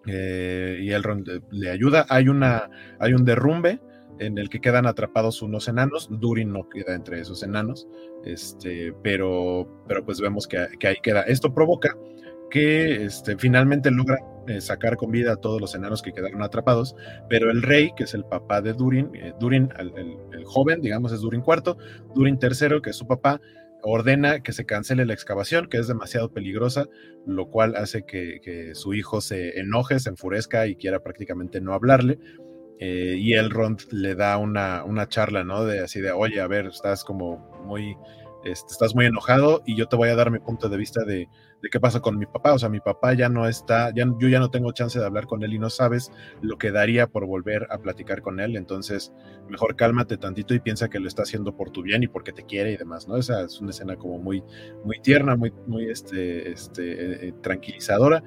Eh, 0.07 0.79
y 0.81 0.93
Elrond 0.93 1.29
le 1.51 1.71
ayuda. 1.71 2.07
Hay, 2.09 2.29
una, 2.29 2.71
hay 2.99 3.13
un 3.13 3.25
derrumbe 3.25 3.81
en 4.19 4.39
el 4.39 4.49
que 4.49 4.61
quedan 4.61 4.87
atrapados 4.87 5.43
unos 5.43 5.69
enanos. 5.69 6.09
Durin 6.11 6.53
no 6.53 6.69
queda 6.69 6.95
entre 6.95 7.21
esos 7.21 7.43
enanos, 7.43 7.89
este, 8.25 8.95
pero, 9.03 9.69
pero 9.89 10.05
pues 10.05 10.21
vemos 10.21 10.47
que, 10.47 10.69
que 10.79 10.89
ahí 10.89 10.97
queda. 11.03 11.23
Esto 11.23 11.53
provoca 11.53 11.97
que 12.51 13.05
este, 13.05 13.37
finalmente 13.39 13.91
logra 13.91 14.19
eh, 14.47 14.61
sacar 14.61 14.97
con 14.97 15.11
vida 15.11 15.33
a 15.33 15.37
todos 15.37 15.61
los 15.61 15.75
enanos 15.75 16.03
que 16.03 16.13
quedaron 16.13 16.43
atrapados, 16.43 16.97
pero 17.29 17.51
el 17.51 17.63
rey, 17.63 17.93
que 17.97 18.05
es 18.05 18.15
el 18.15 18.25
papá 18.25 18.61
de 18.61 18.73
Durin, 18.73 19.11
eh, 19.15 19.33
Durin, 19.39 19.73
el, 19.79 20.45
joven, 20.45 20.81
digamos, 20.81 21.13
es 21.13 21.21
Durin 21.21 21.43
IV, 21.47 21.77
Durin 22.15 22.39
III, 22.43 22.81
que 22.83 22.91
es 22.91 22.97
su 22.97 23.07
papá, 23.07 23.41
ordena 23.83 24.43
que 24.43 24.53
se 24.53 24.67
cancele 24.67 25.07
la 25.07 25.15
excavación, 25.15 25.69
que 25.69 25.79
es 25.79 25.89
demasiado 25.89 26.33
peligrosa, 26.33 26.87
lo 27.27 27.49
cual 27.49 27.77
hace 27.77 28.05
que, 28.05 28.73
su 28.75 28.95
hijo 28.95 29.21
se 29.21 29.59
enoje, 29.61 29.99
se 30.01 30.11
enfurezca 30.11 30.67
y 30.67 30.77
quiera 30.77 31.03
prácticamente 31.03 31.61
no 31.61 31.75
hablarle. 31.75 32.19
Eh, 32.79 33.17
y 33.19 33.35
Elrond 33.35 33.81
le 33.93 34.15
da 34.15 34.39
una, 34.39 34.85
una 34.85 35.07
charla, 35.07 35.45
¿no? 35.45 35.65
De 35.65 35.81
así 35.81 36.01
de, 36.01 36.13
oye, 36.13 36.41
a 36.41 36.47
ver, 36.47 36.67
estás 36.67 37.05
como 37.05 37.39
muy 37.65 37.95
este, 38.45 38.73
estás 38.73 38.95
muy 38.95 39.07
enojado 39.07 39.63
y 39.67 39.77
yo 39.77 39.87
te 39.87 39.97
voy 39.97 40.09
a 40.09 40.17
dar 40.17 40.31
mi 40.31 40.39
punto 40.39 40.69
de 40.69 40.79
vista 40.79 41.05
de, 41.05 41.29
qué 41.69 41.81
pasa 41.81 42.01
con 42.01 42.19
mi 42.19 42.27
papá. 42.27 42.55
O 42.55 42.59
sea, 42.59 42.69
mi 42.69 42.81
papá 42.81 43.13
ya 43.15 43.29
no 43.29 43.47
está, 43.47 43.93
ya, 43.95 44.05
yo 44.19 44.29
ya 44.29 44.39
no 44.39 44.51
tengo 44.51 44.73
chance 44.73 44.99
de 44.99 45.05
hablar 45.05 45.27
con 45.27 45.43
él 45.43 45.53
y 45.55 45.59
no 45.59 45.69
sabes 45.69 46.11
lo 46.41 46.57
que 46.57 46.71
daría 46.71 47.07
por 47.07 47.27
volver 47.27 47.67
a 47.71 47.79
platicar 47.79 48.23
con 48.23 48.41
él. 48.41 48.57
Entonces, 48.57 49.13
mejor 49.49 49.77
cálmate 49.77 50.17
tantito 50.17 50.55
y 50.55 50.61
piensa 50.61 50.89
que 50.89 51.01
lo 51.01 51.09
está 51.09 51.23
haciendo 51.23 51.55
por 51.57 51.71
tu 51.71 51.83
bien 51.83 52.03
y 52.03 52.09
porque 52.09 52.33
te 52.33 52.45
quiere 52.45 52.73
y 52.73 52.77
demás, 52.77 53.09
¿no? 53.09 53.17
Esa 53.17 53.43
es 53.43 53.61
una 53.61 53.71
escena 53.71 53.97
como 53.97 54.19
muy, 54.19 54.43
muy 54.85 55.01
tierna, 55.01 55.37
muy, 55.37 55.53
muy 55.67 55.91
este, 55.91 56.51
este, 56.51 56.93
eh, 56.93 57.29
eh, 57.29 57.33
tranquilizadora. 57.43 58.23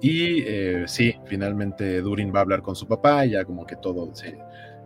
Y 0.00 0.42
eh, 0.42 0.84
sí, 0.86 1.14
finalmente 1.24 2.02
Durin 2.02 2.32
va 2.34 2.40
a 2.40 2.42
hablar 2.42 2.62
con 2.62 2.76
su 2.76 2.86
papá 2.86 3.24
y 3.24 3.30
ya 3.30 3.44
como 3.44 3.66
que 3.66 3.76
todo 3.76 4.14
se, 4.14 4.38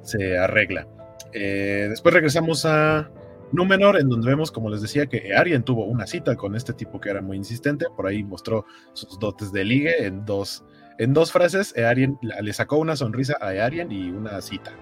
se 0.03 0.39
arregla. 0.39 0.87
después 1.33 2.15
regresamos 2.15 2.65
a 2.65 3.11
Númenor, 3.53 3.99
en 3.99 4.09
donde 4.09 4.29
vemos, 4.29 4.53
como 4.53 4.71
les 4.71 4.81
decía, 4.81 5.07
que 5.07 5.35
Arien 5.35 5.65
tuvo 5.65 5.85
una 5.85 6.07
cita 6.07 6.37
con 6.37 6.55
este 6.55 6.73
tipo 6.73 7.01
que 7.01 7.11
era 7.11 7.21
muy 7.21 7.37
insistente, 7.37 7.87
por 7.97 8.07
ahí 8.07 8.23
mostró 8.23 8.65
sus 8.93 9.19
dotes 9.19 9.53
de 9.53 9.65
ligue 9.65 10.07
en 10.07 10.25
dos, 10.25 10.65
en 10.99 11.13
dos 11.13 11.33
frases, 11.33 11.77
Arien 11.77 12.19
le 12.21 12.53
sacó 12.53 12.79
una 12.79 12.95
sonrisa 12.95 13.37
a 13.41 13.49
Arien 13.49 13.91
y 13.91 14.11
una 14.11 14.41
cita. 14.41 14.73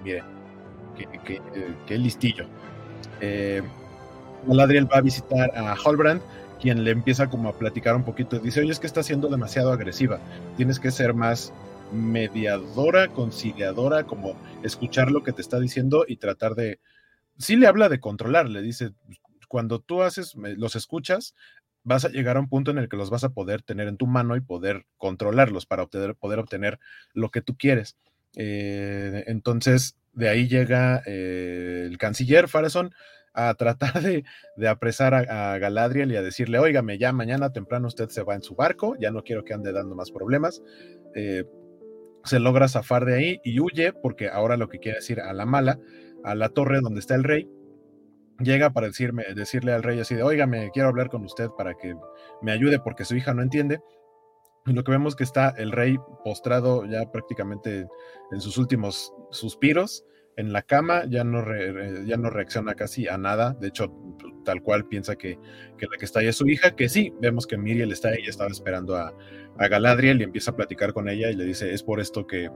Y 0.00 0.04
miren, 0.04 0.24
qué, 1.24 1.40
qué, 1.86 1.98
listillo. 1.98 2.46
Eh, 3.20 3.62
va 4.48 4.96
a 4.96 5.00
visitar 5.00 5.50
a 5.56 5.74
Holbrand, 5.74 6.20
quien 6.60 6.84
le 6.84 6.92
empieza 6.92 7.28
como 7.28 7.48
a 7.48 7.58
platicar 7.58 7.96
un 7.96 8.04
poquito, 8.04 8.38
dice, 8.38 8.60
oye, 8.60 8.70
es 8.70 8.78
que 8.78 8.86
está 8.86 9.02
siendo 9.02 9.28
demasiado 9.28 9.72
agresiva, 9.72 10.20
tienes 10.56 10.78
que 10.78 10.90
ser 10.90 11.12
más 11.14 11.52
mediadora, 11.92 13.08
conciliadora, 13.08 14.04
como 14.04 14.36
escuchar 14.62 15.10
lo 15.10 15.22
que 15.22 15.32
te 15.32 15.42
está 15.42 15.60
diciendo 15.60 16.04
y 16.06 16.16
tratar 16.16 16.54
de 16.54 16.78
sí 17.38 17.56
le 17.56 17.66
habla 17.66 17.88
de 17.88 18.00
controlar, 18.00 18.48
le 18.48 18.62
dice, 18.62 18.92
cuando 19.48 19.80
tú 19.80 20.02
haces, 20.02 20.34
los 20.34 20.76
escuchas, 20.76 21.34
vas 21.84 22.04
a 22.04 22.08
llegar 22.08 22.36
a 22.36 22.40
un 22.40 22.48
punto 22.48 22.70
en 22.70 22.78
el 22.78 22.88
que 22.88 22.96
los 22.96 23.10
vas 23.10 23.24
a 23.24 23.30
poder 23.30 23.62
tener 23.62 23.88
en 23.88 23.96
tu 23.96 24.06
mano 24.06 24.36
y 24.36 24.40
poder 24.40 24.86
controlarlos 24.96 25.66
para 25.66 25.86
poder 25.86 26.38
obtener 26.38 26.80
lo 27.12 27.30
que 27.30 27.42
tú 27.42 27.56
quieres. 27.56 27.96
Eh, 28.36 29.24
entonces, 29.26 29.96
de 30.12 30.28
ahí 30.28 30.48
llega 30.48 31.02
eh, 31.06 31.86
el 31.86 31.98
canciller 31.98 32.48
Farason 32.48 32.94
a 33.32 33.54
tratar 33.54 34.00
de, 34.00 34.24
apresar 34.68 35.14
a, 35.14 35.58
Galadriel 35.58 36.12
y 36.12 36.16
a 36.16 36.22
decirle, 36.22 36.58
óigame, 36.58 36.98
ya 36.98 37.12
mañana 37.12 37.52
temprano 37.52 37.88
usted 37.88 38.08
se 38.08 38.22
va 38.22 38.34
en 38.34 38.42
su 38.42 38.54
barco, 38.54 38.96
ya 38.98 39.10
no 39.10 39.22
quiero 39.22 39.44
que 39.44 39.54
ande 39.54 39.72
dando 39.72 39.94
más 39.94 40.10
problemas. 40.10 40.62
Eh, 41.14 41.44
se 42.24 42.40
logra 42.40 42.68
zafar 42.68 43.04
de 43.04 43.16
ahí 43.16 43.40
y 43.44 43.60
huye 43.60 43.92
porque 43.92 44.28
ahora 44.28 44.56
lo 44.56 44.68
que 44.68 44.78
quiere 44.78 44.98
decir 44.98 45.20
a 45.20 45.32
la 45.34 45.44
mala 45.44 45.78
a 46.24 46.34
la 46.34 46.48
torre 46.48 46.80
donde 46.80 47.00
está 47.00 47.14
el 47.14 47.24
rey, 47.24 47.48
llega 48.40 48.70
para 48.70 48.88
decirme, 48.88 49.24
decirle 49.34 49.72
al 49.72 49.82
rey 49.82 50.00
así 50.00 50.14
de, 50.14 50.22
oiga, 50.22 50.46
me 50.46 50.70
quiero 50.70 50.88
hablar 50.88 51.08
con 51.08 51.24
usted 51.24 51.48
para 51.56 51.74
que 51.74 51.94
me 52.42 52.52
ayude 52.52 52.78
porque 52.80 53.04
su 53.04 53.16
hija 53.16 53.34
no 53.34 53.42
entiende. 53.42 53.80
Y 54.66 54.72
lo 54.72 54.82
que 54.82 54.92
vemos 54.92 55.14
que 55.14 55.24
está 55.24 55.50
el 55.50 55.72
rey 55.72 55.98
postrado 56.24 56.86
ya 56.86 57.10
prácticamente 57.12 57.86
en 58.32 58.40
sus 58.40 58.56
últimos 58.56 59.12
suspiros 59.30 60.04
en 60.36 60.52
la 60.52 60.62
cama, 60.62 61.04
ya 61.08 61.24
no, 61.24 61.44
ya 62.04 62.16
no 62.16 62.30
reacciona 62.30 62.74
casi 62.74 63.08
a 63.08 63.16
nada, 63.18 63.56
de 63.60 63.68
hecho 63.68 63.92
tal 64.44 64.62
cual 64.62 64.86
piensa 64.86 65.16
que, 65.16 65.38
la 65.78 65.96
que 65.98 66.04
está 66.04 66.20
ahí 66.20 66.26
es 66.26 66.36
su 66.36 66.48
hija, 66.48 66.74
que 66.74 66.88
sí, 66.88 67.12
vemos 67.20 67.46
que 67.46 67.56
Miriel 67.56 67.92
está 67.92 68.08
ahí, 68.08 68.24
estaba 68.26 68.50
esperando 68.50 68.96
a, 68.96 69.14
a, 69.58 69.68
Galadriel 69.68 70.20
y 70.20 70.24
empieza 70.24 70.50
a 70.50 70.56
platicar 70.56 70.92
con 70.92 71.08
ella 71.08 71.30
y 71.30 71.36
le 71.36 71.44
dice, 71.44 71.72
es 71.72 71.82
por 71.82 72.00
esto 72.00 72.26
que, 72.26 72.50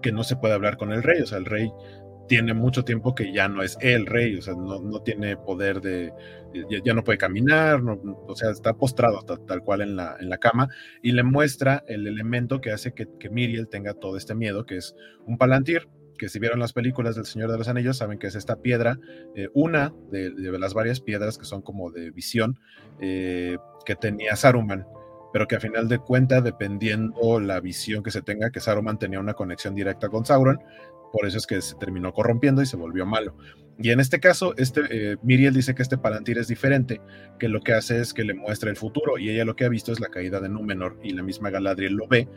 que 0.00 0.12
no 0.12 0.22
se 0.22 0.36
puede 0.36 0.54
hablar 0.54 0.76
con 0.76 0.92
el 0.92 1.02
rey, 1.02 1.20
o 1.22 1.26
sea, 1.26 1.38
el 1.38 1.44
rey 1.44 1.72
tiene 2.28 2.54
mucho 2.54 2.84
tiempo 2.84 3.14
que 3.14 3.32
ya 3.32 3.48
no 3.48 3.62
es 3.62 3.76
el 3.80 4.06
rey, 4.06 4.36
o 4.36 4.42
sea, 4.42 4.54
no, 4.54 5.00
tiene 5.02 5.36
poder 5.36 5.80
de, 5.80 6.12
ya, 6.84 6.94
no 6.94 7.04
puede 7.04 7.18
caminar, 7.18 7.80
o 7.82 8.34
sea, 8.34 8.50
está 8.50 8.74
postrado 8.74 9.22
tal, 9.22 9.62
cual 9.62 9.82
en 9.82 9.96
la, 9.96 10.16
en 10.18 10.28
la 10.28 10.38
cama 10.38 10.68
y 11.02 11.12
le 11.12 11.22
muestra 11.22 11.84
el 11.86 12.06
elemento 12.06 12.60
que 12.60 12.72
hace 12.72 12.92
que, 12.92 13.06
que 13.18 13.30
Miriel 13.30 13.68
tenga 13.68 13.94
todo 13.94 14.16
este 14.16 14.34
miedo, 14.34 14.64
que 14.64 14.76
es 14.76 14.94
un 15.26 15.38
palantir, 15.38 15.88
que 16.18 16.28
si 16.28 16.38
vieron 16.38 16.60
las 16.60 16.72
películas 16.72 17.16
del 17.16 17.26
Señor 17.26 17.50
de 17.50 17.58
los 17.58 17.68
Anillos 17.68 17.96
saben 17.96 18.18
que 18.18 18.28
es 18.28 18.34
esta 18.34 18.56
piedra, 18.56 18.98
eh, 19.34 19.48
una 19.52 19.92
de, 20.10 20.30
las 20.58 20.74
varias 20.74 21.00
piedras 21.00 21.38
que 21.38 21.44
son 21.44 21.62
como 21.62 21.90
de 21.90 22.10
visión 22.10 22.58
eh, 23.00 23.58
que 23.84 23.96
tenía 23.96 24.36
Saruman 24.36 24.86
pero 25.34 25.48
que 25.48 25.56
a 25.56 25.60
final 25.60 25.88
de 25.88 25.98
cuentas, 25.98 26.44
dependiendo 26.44 27.40
la 27.40 27.58
visión 27.58 28.04
que 28.04 28.12
se 28.12 28.22
tenga, 28.22 28.50
que 28.50 28.60
Saruman 28.60 29.00
tenía 29.00 29.18
una 29.18 29.34
conexión 29.34 29.74
directa 29.74 30.08
con 30.08 30.24
Sauron, 30.24 30.60
por 31.14 31.26
eso 31.26 31.38
es 31.38 31.46
que 31.46 31.62
se 31.62 31.76
terminó 31.76 32.12
corrompiendo 32.12 32.60
y 32.60 32.66
se 32.66 32.76
volvió 32.76 33.06
malo. 33.06 33.36
Y 33.78 33.90
en 33.90 34.00
este 34.00 34.18
caso, 34.18 34.52
este, 34.56 34.80
eh, 34.90 35.16
Miriel 35.22 35.54
dice 35.54 35.72
que 35.72 35.82
este 35.82 35.96
Palantir 35.96 36.38
es 36.38 36.48
diferente, 36.48 37.00
que 37.38 37.48
lo 37.48 37.60
que 37.60 37.72
hace 37.72 38.00
es 38.00 38.12
que 38.12 38.24
le 38.24 38.34
muestra 38.34 38.68
el 38.68 38.76
futuro, 38.76 39.16
y 39.16 39.30
ella 39.30 39.44
lo 39.44 39.54
que 39.54 39.64
ha 39.64 39.68
visto 39.68 39.92
es 39.92 40.00
la 40.00 40.08
caída 40.08 40.40
de 40.40 40.48
Númenor, 40.48 40.98
y 41.04 41.10
la 41.10 41.22
misma 41.22 41.50
Galadriel 41.50 41.94
lo 41.94 42.08
ve, 42.08 42.28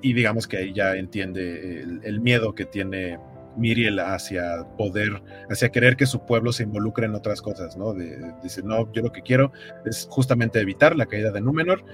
y 0.00 0.14
digamos 0.14 0.48
que 0.48 0.56
ahí 0.56 0.72
ya 0.72 0.96
entiende 0.96 1.82
el, 2.02 2.20
miedo 2.22 2.54
que 2.54 2.64
tiene 2.64 3.18
Miriel 3.58 3.98
hacia 3.98 4.64
poder, 4.78 5.22
hacia 5.50 5.68
querer 5.68 5.96
que 5.96 6.06
su 6.06 6.24
pueblo 6.24 6.52
se 6.52 6.62
involucre 6.62 7.04
en 7.04 7.14
otras 7.14 7.42
cosas, 7.42 7.76
¿no? 7.76 7.92
dice, 8.42 8.62
no, 8.62 8.90
yo 8.94 9.02
lo 9.02 9.12
que 9.12 9.20
quiero 9.20 9.52
es 9.84 10.08
justamente 10.10 10.60
evitar 10.60 10.96
la 10.96 11.04
caída 11.04 11.30
de 11.30 11.42
Númenor, 11.42 11.84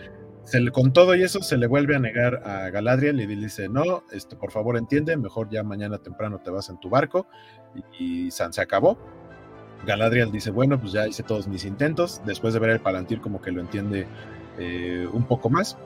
con 0.73 0.93
todo 0.93 1.15
y 1.15 1.23
eso 1.23 1.43
se 1.43 1.57
le 1.57 1.67
vuelve 1.67 1.97
a 1.97 1.99
negar 1.99 2.43
a 2.45 2.71
Galadriel 2.71 3.21
y 3.21 3.27
dice, 3.27 3.69
no, 3.69 4.05
este, 4.13 4.37
por 4.37 4.53
favor 4.53 4.77
entiende, 4.77 5.17
mejor 5.17 5.49
ya 5.51 5.63
mañana 5.63 5.99
temprano 5.99 6.39
te 6.39 6.51
vas 6.51 6.69
en 6.69 6.79
tu 6.79 6.89
barco 6.89 7.27
y, 7.99 8.31
San 8.31 8.53
se 8.53 8.61
acabó. 8.61 8.99
Galadriel 9.87 10.31
dice, 10.31 10.51
bueno, 10.51 10.81
pues 10.81 10.93
ya 10.93 11.07
hice 11.07 11.23
todos 11.23 11.49
mis 11.49 11.65
intentos, 11.65 12.23
después 12.25 12.55
de 12.55 12.61
ver 12.61 12.71
el 12.71 12.81
Palantir 12.81 13.21
como 13.21 13.41
que 13.41 13.53
lo 13.53 13.61
entiende 13.61 14.07
eh, 14.59 15.09
un 15.13 15.25
poco 15.25 15.51
más. 15.51 15.77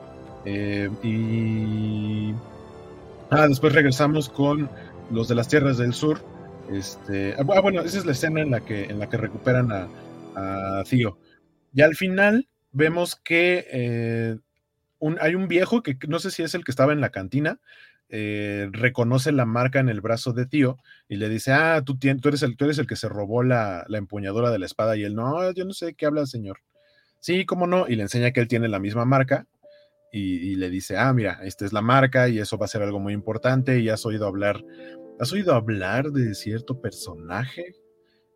Eh, 0.45 0.89
y 1.03 2.33
ah, 3.29 3.47
después 3.47 3.73
regresamos 3.73 4.29
con 4.29 4.69
los 5.11 5.27
de 5.27 5.35
las 5.35 5.47
tierras 5.47 5.77
del 5.77 5.93
sur. 5.93 6.21
Este, 6.71 7.33
ah, 7.37 7.43
ah 7.55 7.61
bueno, 7.61 7.81
esa 7.81 7.97
es 7.97 8.05
la 8.05 8.11
escena 8.11 8.41
en 8.41 8.51
la 8.51 8.61
que, 8.61 8.85
en 8.85 8.99
la 8.99 9.09
que 9.09 9.17
recuperan 9.17 9.71
a, 9.71 9.87
a. 10.35 10.83
Y 11.73 11.81
al 11.81 11.95
final 11.95 12.47
vemos 12.71 13.15
que 13.15 13.65
eh, 13.71 14.37
hay 15.19 15.35
un 15.35 15.47
viejo 15.47 15.83
que 15.83 15.97
no 16.07 16.19
sé 16.19 16.31
si 16.31 16.43
es 16.43 16.55
el 16.55 16.63
que 16.63 16.71
estaba 16.71 16.93
en 16.93 17.01
la 17.01 17.09
cantina, 17.09 17.59
eh, 18.11 18.69
reconoce 18.71 19.31
la 19.31 19.45
marca 19.45 19.79
en 19.79 19.87
el 19.87 20.01
brazo 20.01 20.33
de 20.33 20.47
tío 20.47 20.77
y 21.07 21.17
le 21.17 21.29
dice, 21.29 21.51
ah, 21.51 21.83
tú, 21.85 21.97
eres, 22.25 22.41
el, 22.41 22.57
tú 22.57 22.65
eres 22.65 22.79
el 22.79 22.87
que 22.87 22.95
se 22.95 23.07
robó 23.07 23.43
la, 23.43 23.85
empuñadura 23.89 24.49
de 24.49 24.57
la 24.57 24.65
espada 24.65 24.97
y 24.97 25.03
él, 25.03 25.13
no, 25.13 25.51
yo 25.51 25.63
no 25.63 25.73
sé 25.73 25.87
de 25.87 25.93
qué 25.93 26.07
habla 26.07 26.21
el 26.21 26.27
señor. 26.27 26.57
Sí, 27.19 27.45
cómo 27.45 27.67
no, 27.67 27.87
y 27.87 27.95
le 27.95 28.03
enseña 28.03 28.31
que 28.31 28.39
él 28.39 28.47
tiene 28.47 28.67
la 28.67 28.79
misma 28.79 29.05
marca 29.05 29.45
y, 30.11 30.37
y, 30.37 30.55
le 30.55 30.71
dice, 30.71 30.97
ah, 30.97 31.13
mira, 31.13 31.39
esta 31.43 31.65
es 31.65 31.73
la 31.73 31.81
marca 31.81 32.29
y 32.29 32.39
eso 32.39 32.57
va 32.57 32.65
a 32.65 32.69
ser 32.69 32.81
algo 32.81 32.99
muy 32.99 33.13
importante 33.13 33.79
y 33.79 33.89
has 33.89 34.03
oído 34.07 34.25
hablar, 34.25 34.59
has 35.19 35.31
oído 35.31 35.53
hablar 35.53 36.11
de 36.11 36.33
cierto 36.33 36.81
personaje 36.81 37.75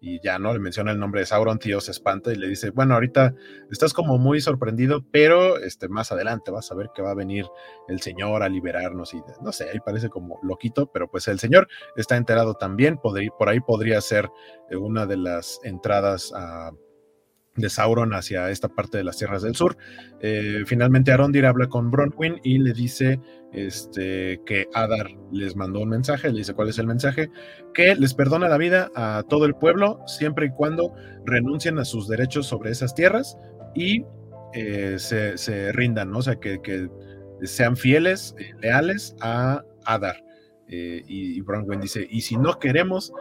y 0.04 0.20
ya 0.20 0.38
no 0.38 0.52
le 0.52 0.60
menciona 0.60 0.92
el 0.92 1.00
nombre 1.00 1.22
de 1.22 1.26
Sauron, 1.26 1.60
tío 1.60 1.80
se 1.80 1.92
espanta 1.92 2.34
y 2.34 2.36
le 2.36 2.50
dice, 2.50 2.72
bueno, 2.72 2.94
ahorita 2.96 3.34
estás 3.72 3.94
como 3.94 4.18
muy 4.18 4.42
sorprendido, 4.42 5.06
pero 5.12 5.58
este, 5.58 5.88
más 5.88 6.12
adelante 6.12 6.52
vas 6.52 6.70
a 6.74 6.76
ver 6.76 6.90
que 6.94 7.02
va 7.02 7.12
a 7.12 7.16
venir 7.16 7.46
el 7.88 8.02
Señor 8.02 8.44
a 8.44 8.50
liberarnos 8.50 9.14
y 9.14 9.22
no 9.42 9.54
sé, 9.54 9.70
ahí 9.70 9.80
parece 9.80 10.10
como 10.10 10.42
loquito, 10.44 10.92
pero 10.92 11.10
pues 11.10 11.30
el 11.30 11.40
Señor 11.40 11.70
está 11.96 12.18
enterado 12.18 12.56
también, 12.56 12.98
por 12.98 13.48
ahí 13.48 13.62
podría 13.62 14.02
ser 14.02 14.30
eh, 14.70 14.76
una 14.76 15.06
de 15.06 15.16
las 15.16 15.62
entradas 15.64 16.34
a, 16.36 16.72
de 17.56 17.70
Sauron 17.70 18.14
hacia 18.14 18.50
esta 18.50 18.68
parte 18.68 18.98
de 18.98 19.04
las 19.04 19.18
tierras 19.18 19.44
del 19.44 19.56
sur. 19.56 19.78
Eh, 20.22 20.64
finalmente 20.66 21.12
Arondir 21.12 21.46
habla 21.46 21.68
con 21.68 21.92
Bronwyn 21.92 22.40
y 22.44 22.58
le 22.58 22.74
dice 22.74 23.20
este, 23.52 24.42
que 24.46 24.68
Adar 24.74 25.08
les 25.32 25.56
mandó 25.56 25.82
un 25.82 25.90
mensaje, 25.90 26.32
le 26.32 26.40
dice 26.40 26.54
cuál 26.54 26.70
es 26.70 26.80
el 26.80 26.88
mensaje, 26.88 27.30
que 27.74 27.96
les 27.96 28.14
perdona 28.14 28.50
la 28.50 28.58
vida 28.58 28.92
a 28.96 29.24
todo 29.30 29.46
el 29.46 29.56
pueblo 29.56 30.00
siempre 30.08 30.48
y 30.48 30.50
cuando 30.50 30.94
renuncien 31.26 31.78
a 31.78 31.86
sus 31.86 32.08
derechos 32.08 32.48
sobre 32.48 32.72
esas 32.72 32.96
tierras 32.96 33.38
y 33.76 34.04
eh, 34.54 34.98
se, 34.98 35.72
rindan, 35.74 36.14
o 36.16 36.22
sea, 36.22 36.36
que, 36.36 36.90
sean 37.44 37.76
fieles, 37.76 38.36
eh, 38.40 38.52
leales 38.62 39.16
a 39.20 39.64
Adar. 39.86 40.24
y, 40.68 41.42
Bronwyn 41.42 41.82
dice, 41.82 42.08
y 42.10 42.22
si 42.22 42.38
no 42.38 42.58
queremos, 42.58 43.12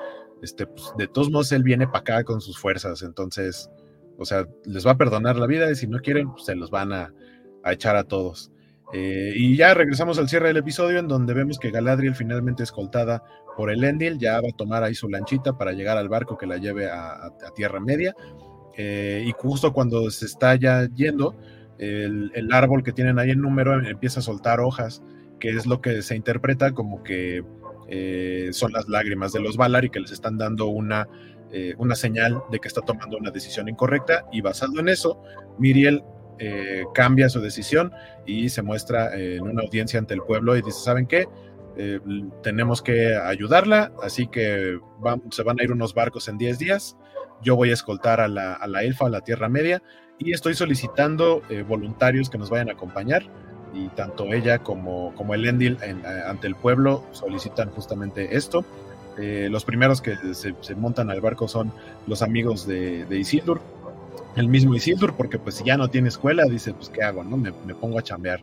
este, 0.42 0.66
pues, 0.66 0.92
de 0.96 1.06
todos 1.06 1.30
modos 1.30 1.52
él 1.52 1.62
viene 1.62 1.86
para 1.86 1.98
acá 1.98 2.24
con 2.24 2.40
sus 2.40 2.58
fuerzas, 2.58 3.02
entonces 3.02 3.68
o 4.18 4.24
sea, 4.24 4.46
les 4.64 4.86
va 4.86 4.92
a 4.92 4.96
perdonar 4.96 5.36
la 5.36 5.46
vida 5.46 5.70
y 5.70 5.74
si 5.74 5.86
no 5.86 5.98
quieren, 5.98 6.30
pues, 6.30 6.44
se 6.44 6.54
los 6.54 6.70
van 6.70 6.92
a, 6.92 7.12
echar 7.64 7.96
a 7.96 8.04
todos. 8.04 8.50
Eh, 8.92 9.32
y 9.36 9.56
ya 9.56 9.72
regresamos 9.72 10.18
al 10.18 10.28
cierre 10.28 10.48
del 10.48 10.58
episodio 10.58 10.98
en 10.98 11.08
donde 11.08 11.32
vemos 11.32 11.58
que 11.58 11.70
Galadriel 11.70 12.14
finalmente 12.14 12.62
escoltada 12.62 13.22
por 13.56 13.70
el 13.70 13.84
Endil 13.84 14.18
ya 14.18 14.34
va 14.40 14.48
a 14.52 14.56
tomar 14.56 14.82
ahí 14.82 14.94
su 14.94 15.08
lanchita 15.08 15.56
para 15.56 15.72
llegar 15.72 15.96
al 15.96 16.08
barco 16.08 16.36
que 16.36 16.46
la 16.46 16.58
lleve 16.58 16.90
a, 16.90 17.30
Tierra 17.54 17.80
Media. 17.80 18.14
Eh, 18.76 19.24
y 19.26 19.32
justo 19.32 19.72
cuando 19.72 20.10
se 20.10 20.26
está 20.26 20.56
ya 20.56 20.88
yendo, 20.94 21.36
el, 21.78 22.52
árbol 22.52 22.82
que 22.82 22.92
tienen 22.92 23.18
ahí 23.18 23.30
en 23.30 23.40
número 23.40 23.80
empieza 23.84 24.20
a 24.20 24.22
soltar 24.22 24.60
hojas, 24.60 25.02
que 25.40 25.50
es 25.50 25.66
lo 25.66 25.80
que 25.80 26.02
se 26.02 26.14
interpreta 26.14 26.72
como 26.72 27.02
que 27.02 27.44
eh, 27.88 28.50
son 28.52 28.72
las 28.72 28.88
lágrimas 28.88 29.32
de 29.32 29.40
los 29.40 29.56
Valar 29.56 29.84
y 29.84 29.90
que 29.90 30.00
les 30.00 30.12
están 30.12 30.38
dando 30.38 30.68
una 30.68 31.08
eh, 31.54 31.74
una 31.76 31.94
señal 31.94 32.42
de 32.50 32.58
que 32.58 32.68
está 32.68 32.80
tomando 32.80 33.18
una 33.18 33.30
decisión 33.30 33.68
incorrecta 33.68 34.24
y 34.32 34.40
basado 34.40 34.80
en 34.80 34.88
eso, 34.88 35.22
Miriel 35.58 36.02
eh, 36.38 36.84
cambia 36.94 37.28
su 37.28 37.42
decisión 37.42 37.92
y 38.24 38.48
se 38.48 38.62
muestra 38.62 39.14
en 39.14 39.42
una 39.42 39.62
audiencia 39.62 39.98
ante 39.98 40.14
el 40.14 40.22
pueblo 40.22 40.56
y 40.56 40.62
dice, 40.62 40.80
¿saben 40.80 41.06
qué? 41.06 41.26
Eh, 41.76 42.00
tenemos 42.42 42.80
que 42.80 43.16
ayudarla, 43.16 43.92
así 44.02 44.28
que 44.28 44.78
se 45.30 45.42
van 45.42 45.60
a 45.60 45.62
ir 45.62 45.72
unos 45.72 45.92
barcos 45.92 46.26
en 46.28 46.38
10 46.38 46.58
días. 46.58 46.96
Yo 47.42 47.54
voy 47.54 47.68
a 47.68 47.74
escoltar 47.74 48.20
a 48.20 48.28
la, 48.28 48.82
elfa, 48.82 49.06
a 49.06 49.10
la 49.10 49.20
Tierra 49.20 49.50
Media, 49.50 49.82
y 50.18 50.32
estoy 50.32 50.54
solicitando 50.54 51.42
voluntarios 51.68 52.30
que 52.30 52.38
nos 52.38 52.48
vayan 52.48 52.70
a 52.70 52.72
acompañar. 52.72 53.24
Y 53.74 53.88
tanto 53.88 54.32
ella 54.32 54.58
como, 54.58 55.14
como 55.16 55.34
el 55.34 55.46
Endil 55.46 55.76
ante 56.26 56.46
el 56.46 56.54
pueblo 56.54 57.04
solicitan 57.10 57.70
justamente 57.70 58.36
esto. 58.36 58.64
Eh, 59.18 59.48
los 59.50 59.64
primeros 59.64 60.00
que 60.00 60.16
se, 60.34 60.74
montan 60.74 61.10
al 61.10 61.20
barco 61.20 61.48
son 61.48 61.72
los 62.06 62.22
amigos 62.22 62.66
de, 62.66 63.06
Isildur, 63.10 63.60
el 64.36 64.48
mismo 64.48 64.74
Isildur, 64.74 65.14
porque 65.14 65.38
pues 65.38 65.56
si 65.56 65.64
ya 65.64 65.76
no 65.76 65.88
tiene 65.88 66.08
escuela, 66.08 66.44
dice, 66.44 66.72
pues 66.72 66.88
¿qué 66.88 67.02
hago? 67.02 67.22
no 67.22 67.36
Me, 67.36 67.52
me 67.66 67.74
pongo 67.74 67.98
a 67.98 68.02
chambear. 68.02 68.42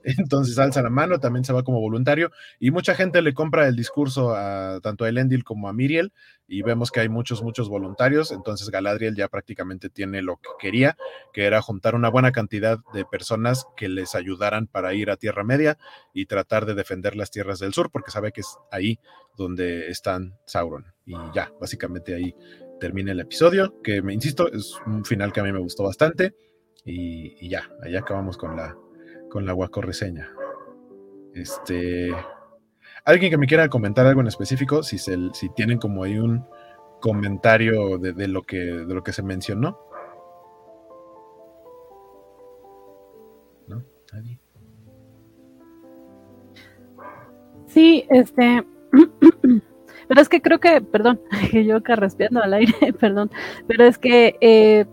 Entonces 0.18 0.58
alza 0.58 0.82
la 0.82 0.90
mano, 0.90 1.18
también 1.18 1.44
se 1.44 1.52
va 1.52 1.62
como 1.62 1.80
voluntario 1.80 2.30
y 2.58 2.70
mucha 2.70 2.94
gente 2.94 3.20
le 3.22 3.34
compra 3.34 3.66
el 3.66 3.76
discurso 3.76 4.34
a 4.34 4.80
tanto 4.80 5.04
a 5.04 5.08
Elendil 5.08 5.44
como 5.44 5.68
a 5.68 5.72
Miriel 5.72 6.12
y 6.46 6.62
vemos 6.62 6.90
que 6.90 7.00
hay 7.00 7.08
muchos, 7.08 7.42
muchos 7.42 7.68
voluntarios. 7.68 8.30
Entonces 8.32 8.70
Galadriel 8.70 9.16
ya 9.16 9.28
prácticamente 9.28 9.90
tiene 9.90 10.22
lo 10.22 10.36
que 10.36 10.48
quería, 10.58 10.96
que 11.32 11.44
era 11.44 11.60
juntar 11.60 11.94
una 11.94 12.08
buena 12.08 12.32
cantidad 12.32 12.78
de 12.94 13.04
personas 13.04 13.66
que 13.76 13.88
les 13.88 14.14
ayudaran 14.14 14.66
para 14.66 14.94
ir 14.94 15.10
a 15.10 15.16
Tierra 15.16 15.44
Media 15.44 15.78
y 16.14 16.26
tratar 16.26 16.64
de 16.64 16.74
defender 16.74 17.16
las 17.16 17.30
tierras 17.30 17.58
del 17.58 17.74
sur, 17.74 17.90
porque 17.90 18.10
sabe 18.10 18.32
que 18.32 18.40
es 18.40 18.56
ahí 18.70 18.98
donde 19.36 19.88
están 19.88 20.36
Sauron. 20.46 20.86
Y 21.04 21.14
ya, 21.34 21.52
básicamente 21.60 22.14
ahí 22.14 22.34
termina 22.80 23.12
el 23.12 23.20
episodio, 23.20 23.80
que 23.82 24.02
me 24.02 24.14
insisto, 24.14 24.50
es 24.50 24.74
un 24.86 25.04
final 25.04 25.32
que 25.32 25.40
a 25.40 25.42
mí 25.42 25.52
me 25.52 25.58
gustó 25.58 25.82
bastante. 25.84 26.34
Y, 26.84 27.44
y 27.44 27.50
ya, 27.50 27.68
ahí 27.82 27.96
acabamos 27.96 28.38
con 28.38 28.56
la, 28.56 28.74
con 29.38 29.46
la 29.46 29.52
Guaco 29.52 29.80
reseña. 29.80 30.28
Este. 31.32 32.10
¿Alguien 33.04 33.30
que 33.30 33.38
me 33.38 33.46
quiera 33.46 33.68
comentar 33.68 34.04
algo 34.04 34.20
en 34.20 34.26
específico? 34.26 34.82
Si, 34.82 34.98
tienen 35.54 35.78
como 35.78 36.02
ahí 36.02 36.18
un 36.18 36.44
comentario 37.00 37.98
de, 37.98 38.26
lo 38.26 38.42
que, 38.42 38.56
de 38.56 38.92
lo 38.92 39.04
que 39.04 39.12
se 39.12 39.22
mencionó. 39.22 39.78
¿No? 43.68 43.84
¿Nadie? 44.12 44.40
Sí, 47.68 48.06
este. 48.10 48.66
Pero 50.08 50.20
es 50.20 50.28
que 50.28 50.42
creo 50.42 50.58
que, 50.58 50.80
perdón, 50.80 51.20
que 51.52 51.64
yo 51.64 51.80
carraspeando 51.80 52.42
al 52.42 52.54
aire, 52.54 52.92
perdón, 52.98 53.30
pero 53.68 53.84
es 53.84 53.98
que 53.98 54.36
eh, 54.40 54.86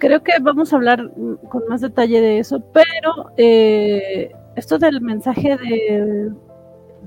creo 0.00 0.24
que 0.24 0.32
vamos 0.40 0.72
a 0.72 0.76
hablar 0.76 1.12
con 1.48 1.68
más 1.68 1.82
detalle 1.82 2.20
de 2.20 2.38
eso, 2.40 2.60
pero 2.72 3.30
eh, 3.36 4.32
esto 4.56 4.78
del 4.78 5.00
mensaje 5.00 5.56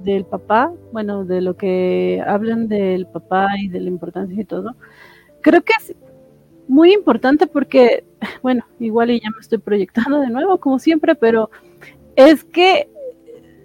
del 0.03 0.25
papá, 0.25 0.71
bueno, 0.93 1.25
de 1.25 1.41
lo 1.41 1.57
que 1.57 2.23
hablan 2.25 2.69
del 2.69 3.07
papá 3.07 3.47
y 3.59 3.67
de 3.67 3.81
la 3.81 3.89
importancia 3.89 4.39
y 4.39 4.45
todo, 4.45 4.75
creo 5.41 5.63
que 5.63 5.73
es 5.77 5.95
muy 6.67 6.93
importante 6.93 7.47
porque, 7.47 8.05
bueno, 8.43 8.65
igual 8.79 9.11
y 9.11 9.19
ya 9.19 9.29
me 9.31 9.41
estoy 9.41 9.57
proyectando 9.57 10.19
de 10.21 10.29
nuevo, 10.29 10.59
como 10.59 10.79
siempre, 10.79 11.15
pero 11.15 11.49
es 12.15 12.43
que, 12.45 12.89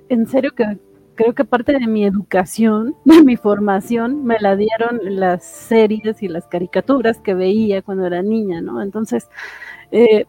en 0.08 0.26
serio 0.26 0.54
que 0.54 0.78
creo 1.18 1.34
que 1.34 1.44
parte 1.44 1.72
de 1.72 1.86
mi 1.88 2.04
educación, 2.04 2.94
de 3.04 3.22
mi 3.24 3.36
formación, 3.36 4.24
me 4.24 4.38
la 4.38 4.54
dieron 4.56 5.00
las 5.02 5.44
series 5.44 6.22
y 6.22 6.28
las 6.28 6.46
caricaturas 6.46 7.18
que 7.18 7.34
veía 7.34 7.82
cuando 7.82 8.06
era 8.06 8.22
niña, 8.22 8.60
¿no? 8.60 8.80
Entonces, 8.80 9.28
eh, 9.90 10.26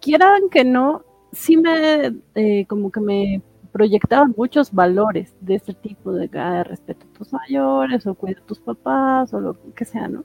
quieran 0.00 0.48
que 0.48 0.64
no, 0.64 1.04
sí 1.32 1.56
me, 1.56 2.14
eh, 2.36 2.66
como 2.68 2.92
que 2.92 3.00
me 3.00 3.42
proyectaban 3.72 4.32
muchos 4.36 4.72
valores 4.72 5.34
de 5.40 5.56
ese 5.56 5.74
tipo, 5.74 6.12
de 6.12 6.30
ah, 6.38 6.62
respeto 6.62 7.06
a 7.06 7.18
tus 7.18 7.32
mayores, 7.32 8.06
o 8.06 8.14
cuida 8.14 8.40
a 8.40 8.46
tus 8.46 8.60
papás, 8.60 9.34
o 9.34 9.40
lo 9.40 9.56
que 9.74 9.84
sea, 9.84 10.06
¿no? 10.06 10.24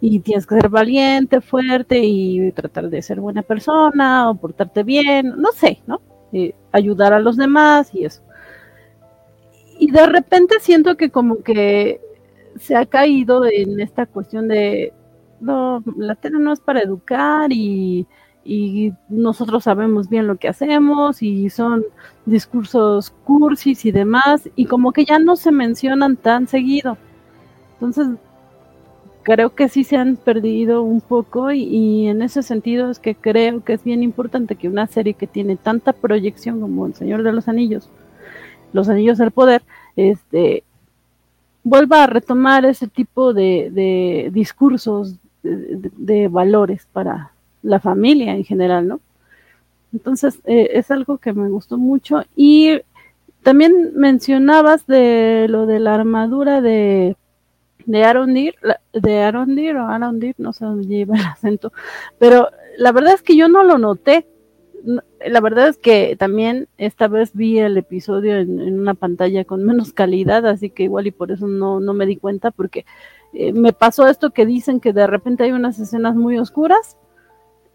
Y 0.00 0.18
tienes 0.20 0.46
que 0.46 0.56
ser 0.56 0.68
valiente, 0.68 1.40
fuerte 1.40 2.00
y 2.02 2.50
tratar 2.52 2.90
de 2.90 3.02
ser 3.02 3.20
buena 3.20 3.42
persona, 3.42 4.30
o 4.30 4.34
portarte 4.34 4.82
bien, 4.82 5.34
no 5.36 5.52
sé, 5.52 5.80
¿no? 5.86 6.00
Eh, 6.32 6.54
ayudar 6.72 7.12
a 7.12 7.20
los 7.20 7.36
demás 7.36 7.94
y 7.94 8.04
eso 8.04 8.25
y 9.78 9.90
de 9.90 10.06
repente 10.06 10.56
siento 10.60 10.96
que 10.96 11.10
como 11.10 11.42
que 11.42 12.00
se 12.58 12.76
ha 12.76 12.86
caído 12.86 13.44
en 13.44 13.80
esta 13.80 14.06
cuestión 14.06 14.48
de, 14.48 14.92
no, 15.40 15.82
la 15.96 16.14
tele 16.14 16.38
no 16.38 16.52
es 16.52 16.60
para 16.60 16.80
educar 16.80 17.52
y, 17.52 18.06
y 18.44 18.92
nosotros 19.08 19.64
sabemos 19.64 20.08
bien 20.08 20.26
lo 20.26 20.36
que 20.36 20.48
hacemos 20.48 21.22
y 21.22 21.50
son 21.50 21.84
discursos 22.24 23.10
cursis 23.24 23.84
y 23.84 23.90
demás 23.90 24.48
y 24.56 24.66
como 24.66 24.92
que 24.92 25.04
ya 25.04 25.18
no 25.18 25.36
se 25.36 25.52
mencionan 25.52 26.16
tan 26.16 26.46
seguido. 26.46 26.96
Entonces, 27.74 28.08
creo 29.22 29.54
que 29.54 29.68
sí 29.68 29.84
se 29.84 29.96
han 29.96 30.16
perdido 30.16 30.82
un 30.82 31.00
poco 31.00 31.50
y, 31.50 31.62
y, 31.62 32.06
en 32.06 32.22
ese 32.22 32.42
sentido 32.42 32.90
es 32.90 33.00
que 33.00 33.14
creo 33.14 33.64
que 33.64 33.74
es 33.74 33.84
bien 33.84 34.02
importante 34.02 34.56
que 34.56 34.68
una 34.68 34.86
serie 34.86 35.14
que 35.14 35.26
tiene 35.26 35.56
tanta 35.56 35.92
proyección 35.92 36.60
como 36.60 36.86
El 36.86 36.94
Señor 36.94 37.22
de 37.22 37.32
los 37.32 37.48
Anillos, 37.48 37.90
los 38.76 38.88
anillos 38.88 39.18
del 39.18 39.32
poder, 39.32 39.62
este, 39.96 40.62
vuelva 41.64 42.04
a 42.04 42.06
retomar 42.06 42.64
ese 42.64 42.86
tipo 42.86 43.34
de, 43.34 44.30
discursos, 44.32 45.16
de, 45.42 46.28
valores 46.28 46.86
para 46.92 47.32
la 47.62 47.80
familia 47.80 48.34
en 48.34 48.44
general, 48.44 48.86
¿no? 48.86 49.00
Entonces, 49.92 50.40
eh, 50.44 50.70
es 50.74 50.90
algo 50.90 51.18
que 51.18 51.32
me 51.32 51.48
gustó 51.48 51.78
mucho. 51.78 52.22
Y 52.36 52.80
también 53.42 53.92
mencionabas 53.94 54.86
de 54.86 55.46
lo 55.48 55.66
de 55.66 55.80
la 55.80 55.94
armadura 55.94 56.60
de, 56.60 57.16
de 57.86 58.04
Arondir, 58.04 58.54
de 58.92 59.22
Arondir 59.22 59.76
o 59.76 59.88
Arondir, 59.88 60.34
no 60.38 60.52
sé 60.52 60.64
dónde 60.64 60.86
lleva 60.86 61.16
el 61.16 61.24
acento, 61.24 61.72
pero 62.18 62.50
la 62.78 62.92
verdad 62.92 63.14
es 63.14 63.22
que 63.22 63.36
yo 63.36 63.48
no 63.48 63.62
lo 63.62 63.78
noté 63.78 64.26
la 64.84 65.40
verdad 65.40 65.68
es 65.68 65.78
que 65.78 66.16
también 66.16 66.68
esta 66.78 67.08
vez 67.08 67.32
vi 67.34 67.58
el 67.58 67.76
episodio 67.76 68.36
en, 68.38 68.78
una 68.80 68.94
pantalla 68.94 69.44
con 69.44 69.64
menos 69.64 69.92
calidad, 69.92 70.46
así 70.46 70.70
que 70.70 70.84
igual 70.84 71.06
y 71.06 71.10
por 71.10 71.32
eso 71.32 71.46
no, 71.46 71.80
no 71.80 71.92
me 71.92 72.06
di 72.06 72.16
cuenta, 72.16 72.50
porque 72.50 72.84
eh, 73.32 73.52
me 73.52 73.72
pasó 73.72 74.06
esto 74.06 74.30
que 74.30 74.46
dicen 74.46 74.80
que 74.80 74.92
de 74.92 75.06
repente 75.06 75.44
hay 75.44 75.52
unas 75.52 75.78
escenas 75.78 76.14
muy 76.14 76.38
oscuras. 76.38 76.96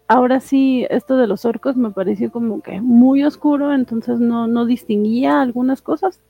Ahora 0.08 0.40
sí, 0.40 0.86
esto 0.90 1.16
de 1.16 1.26
los 1.26 1.44
orcos 1.44 1.76
me 1.76 1.90
pareció 1.90 2.30
como 2.32 2.60
que 2.62 2.80
muy 2.80 3.24
oscuro, 3.24 3.72
entonces 3.72 4.18
no, 4.20 4.46
no 4.46 4.66
distinguía 4.66 5.40
algunas 5.40 5.82
cosas. 5.82 6.20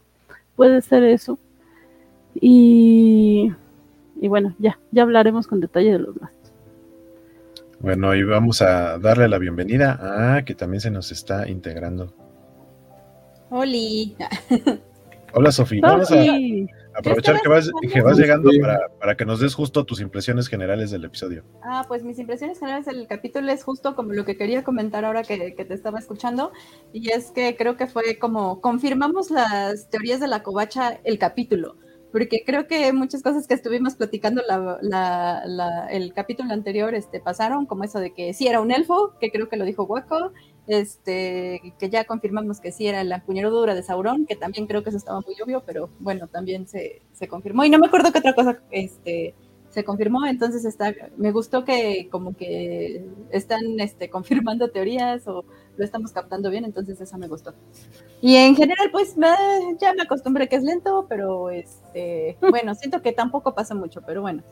Puede 0.56 0.82
ser 0.82 1.04
eso. 1.04 1.38
Y, 2.34 3.52
y 4.20 4.28
bueno, 4.28 4.54
ya, 4.58 4.78
ya 4.90 5.02
hablaremos 5.02 5.46
con 5.46 5.60
detalle 5.60 5.92
de 5.92 5.98
los 5.98 6.20
más. 6.20 6.41
Bueno, 7.82 8.14
y 8.14 8.22
vamos 8.22 8.62
a 8.62 8.96
darle 9.00 9.28
la 9.28 9.38
bienvenida 9.38 10.36
a 10.36 10.44
que 10.44 10.54
también 10.54 10.80
se 10.80 10.88
nos 10.88 11.10
está 11.10 11.48
integrando. 11.48 12.14
Oli. 13.50 14.16
Hola 15.34 15.50
Sofía. 15.50 15.80
Vamos 15.82 16.08
aprovechar 16.94 17.40
que 17.40 17.48
vas, 17.48 17.68
que 17.92 18.00
vas 18.00 18.16
llegando 18.16 18.50
para, 18.60 18.88
para, 19.00 19.16
que 19.16 19.24
nos 19.24 19.40
des 19.40 19.54
justo 19.54 19.84
tus 19.84 20.00
impresiones 20.00 20.46
generales 20.46 20.92
del 20.92 21.04
episodio. 21.04 21.42
Ah, 21.64 21.84
pues 21.88 22.04
mis 22.04 22.20
impresiones 22.20 22.60
generales 22.60 22.86
del 22.86 23.08
capítulo 23.08 23.50
es 23.50 23.64
justo 23.64 23.96
como 23.96 24.12
lo 24.12 24.24
que 24.24 24.36
quería 24.36 24.62
comentar 24.62 25.04
ahora 25.04 25.24
que, 25.24 25.56
que 25.56 25.64
te 25.64 25.74
estaba 25.74 25.98
escuchando, 25.98 26.52
y 26.92 27.10
es 27.10 27.32
que 27.32 27.56
creo 27.56 27.76
que 27.76 27.88
fue 27.88 28.16
como 28.18 28.60
confirmamos 28.60 29.32
las 29.32 29.90
teorías 29.90 30.20
de 30.20 30.28
la 30.28 30.44
covacha 30.44 31.00
el 31.02 31.18
capítulo 31.18 31.76
porque 32.12 32.44
creo 32.44 32.66
que 32.66 32.92
muchas 32.92 33.22
cosas 33.22 33.46
que 33.46 33.54
estuvimos 33.54 33.94
platicando 33.94 34.42
el 35.90 36.12
capítulo 36.12 36.52
anterior 36.52 36.94
este, 36.94 37.20
pasaron, 37.20 37.64
como 37.64 37.84
eso 37.84 37.98
de 38.00 38.12
que 38.12 38.34
sí 38.34 38.46
era 38.46 38.60
un 38.60 38.70
elfo, 38.70 39.14
que 39.18 39.32
creo 39.32 39.48
que 39.48 39.56
lo 39.56 39.64
dijo 39.64 39.84
Hueco, 39.84 40.32
este, 40.66 41.74
que 41.78 41.90
ya 41.90 42.04
confirmamos 42.04 42.60
que 42.60 42.70
sí 42.70 42.86
era 42.86 43.02
la 43.02 43.16
empuñadura 43.16 43.74
de 43.74 43.82
Sauron, 43.82 44.26
que 44.26 44.36
también 44.36 44.66
creo 44.66 44.82
que 44.82 44.90
eso 44.90 44.98
estaba 44.98 45.22
muy 45.22 45.34
obvio, 45.42 45.62
pero 45.64 45.88
bueno, 45.98 46.28
también 46.28 46.68
se, 46.68 47.00
se 47.12 47.28
confirmó. 47.28 47.64
Y 47.64 47.70
no 47.70 47.78
me 47.78 47.86
acuerdo 47.86 48.12
qué 48.12 48.18
otra 48.18 48.34
cosa 48.34 48.62
este, 48.70 49.34
se 49.70 49.84
confirmó, 49.84 50.26
entonces 50.26 50.66
está, 50.66 50.94
me 51.16 51.32
gustó 51.32 51.64
que 51.64 52.08
como 52.10 52.36
que 52.36 53.06
están 53.30 53.80
este, 53.80 54.10
confirmando 54.10 54.70
teorías 54.70 55.26
o 55.26 55.46
lo 55.76 55.84
estamos 55.84 56.12
captando 56.12 56.50
bien, 56.50 56.64
entonces 56.64 57.00
eso 57.00 57.18
me 57.18 57.28
gustó. 57.28 57.54
Y 58.20 58.36
en 58.36 58.54
general, 58.54 58.90
pues 58.90 59.14
ya 59.80 59.94
me 59.94 60.02
acostumbré 60.02 60.48
que 60.48 60.56
es 60.56 60.62
lento, 60.62 61.06
pero 61.08 61.50
este, 61.50 62.36
bueno, 62.50 62.74
siento 62.74 63.02
que 63.02 63.12
tampoco 63.12 63.54
pasa 63.54 63.74
mucho, 63.74 64.02
pero 64.02 64.22
bueno. 64.22 64.42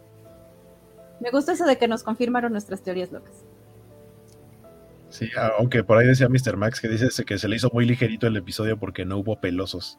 Me 1.20 1.30
gusta 1.30 1.52
eso 1.52 1.66
de 1.66 1.76
que 1.76 1.86
nos 1.86 2.02
confirmaron 2.02 2.52
nuestras 2.52 2.82
teorías 2.82 3.12
locas. 3.12 3.44
Sí, 5.10 5.28
aunque 5.58 5.84
por 5.84 5.98
ahí 5.98 6.06
decía 6.06 6.28
Mr. 6.28 6.56
Max 6.56 6.80
que 6.80 6.88
dice 6.88 7.24
que 7.24 7.38
se 7.38 7.48
le 7.48 7.56
hizo 7.56 7.68
muy 7.72 7.84
ligerito 7.84 8.26
el 8.26 8.36
episodio 8.36 8.78
porque 8.78 9.04
no 9.04 9.18
hubo 9.18 9.38
pelosos. 9.40 9.98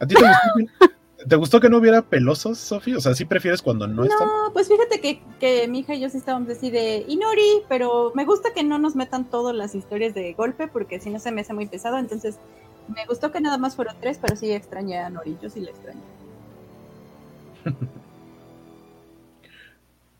¿A 0.00 0.06
ti 0.06 0.14
te 0.14 0.22
gustó? 0.22 0.86
¿Te 1.28 1.34
gustó 1.36 1.60
que 1.60 1.68
no 1.68 1.78
hubiera 1.78 2.02
pelosos, 2.02 2.58
Sofía? 2.58 2.98
O 2.98 3.00
sea, 3.00 3.14
¿sí 3.14 3.24
prefieres 3.24 3.60
cuando 3.60 3.86
no, 3.86 4.04
están? 4.04 4.28
No, 4.28 4.52
pues 4.52 4.68
fíjate 4.68 5.00
que, 5.00 5.20
que, 5.40 5.66
mi 5.66 5.80
hija 5.80 5.94
y 5.94 6.00
yo 6.00 6.08
sí 6.08 6.18
estábamos 6.18 6.48
así 6.50 6.70
de 6.70 7.04
Inori, 7.08 7.62
pero 7.68 8.12
me 8.14 8.24
gusta 8.24 8.52
que 8.54 8.62
no 8.62 8.78
nos 8.78 8.94
metan 8.94 9.28
todas 9.28 9.54
las 9.54 9.74
historias 9.74 10.14
de 10.14 10.34
golpe, 10.34 10.68
porque 10.68 11.00
si 11.00 11.10
no 11.10 11.18
se 11.18 11.32
me 11.32 11.40
hace 11.40 11.52
muy 11.52 11.66
pesado. 11.66 11.98
Entonces, 11.98 12.38
me 12.94 13.04
gustó 13.06 13.32
que 13.32 13.40
nada 13.40 13.58
más 13.58 13.74
fueron 13.74 13.96
tres, 14.00 14.18
pero 14.20 14.36
sí 14.36 14.50
extrañé 14.52 14.98
a 14.98 15.10
Nori, 15.10 15.36
yo 15.42 15.50
sí 15.50 15.60
la 15.60 15.70
extrañé. 15.70 16.00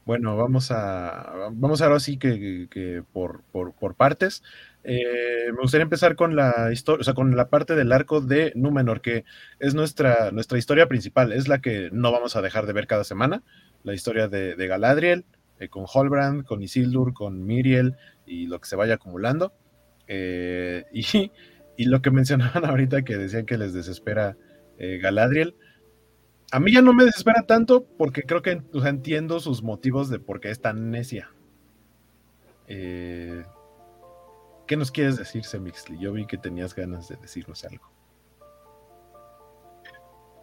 bueno, 0.05 0.37
vamos 0.37 0.73
a. 0.73 1.51
Vamos 1.53 1.83
ahora 1.83 2.01
sí 2.01 2.17
que, 2.17 2.67
que 2.69 3.05
por, 3.13 3.43
por, 3.53 3.73
por 3.73 3.95
partes. 3.95 4.43
Eh, 4.89 5.51
me 5.53 5.63
gustaría 5.63 5.83
empezar 5.83 6.15
con 6.15 6.37
la 6.37 6.71
historia, 6.73 7.01
o 7.01 7.05
sea, 7.05 7.15
con 7.15 7.35
la 7.35 7.49
parte 7.49 7.75
del 7.75 7.91
arco 7.91 8.21
de 8.21 8.53
Númenor, 8.55 9.01
que 9.01 9.25
es 9.59 9.75
nuestra, 9.75 10.31
nuestra 10.31 10.59
historia 10.59 10.87
principal, 10.87 11.33
es 11.33 11.49
la 11.49 11.61
que 11.61 11.91
no 11.93 12.13
vamos 12.13 12.37
a 12.37 12.43
dejar 12.43 12.67
de 12.67 12.73
ver 12.73 12.87
cada 12.87 13.03
semana, 13.03 13.43
la 13.83 13.95
historia 13.95 14.29
de, 14.29 14.55
Galadriel, 14.55 15.25
eh, 15.59 15.69
con 15.69 15.87
Holbrand, 15.93 16.45
con 16.45 16.63
Isildur, 16.63 17.15
con 17.15 17.45
Miriel 17.45 17.97
y 18.27 18.47
lo 18.47 18.61
que 18.61 18.69
se 18.69 18.77
vaya 18.77 18.95
acumulando. 18.95 19.53
Eh, 20.07 20.85
y, 20.93 21.33
y, 21.77 21.85
lo 21.87 22.01
que 22.01 22.13
mencionaban 22.13 22.65
ahorita 22.65 23.03
que 23.03 23.17
decían 23.17 23.45
que 23.45 23.59
les 23.59 23.73
desespera 23.73 24.37
Galadriel. 24.79 25.57
A 26.53 26.61
mí 26.61 26.73
ya 26.73 26.83
no 26.83 26.93
me 26.93 27.05
desespera 27.05 27.43
tanto 27.43 27.85
porque 27.99 28.23
creo 28.23 28.43
que 28.43 28.63
entiendo 28.85 29.41
sus 29.41 29.63
motivos 29.65 30.11
de 30.11 30.21
por 30.21 30.39
qué 30.39 30.51
es 30.51 30.61
tan 30.61 30.91
necia. 30.93 31.31
Eh, 32.69 33.45
¿Qué 34.67 34.77
nos 34.77 34.91
quieres 34.91 35.17
decir, 35.17 35.45
Semixli? 35.45 35.99
Yo 35.99 36.13
vi 36.13 36.27
que 36.27 36.37
tenías 36.37 36.75
ganas 36.75 37.09
de 37.09 37.17
decirnos 37.17 37.65
algo. 37.65 37.85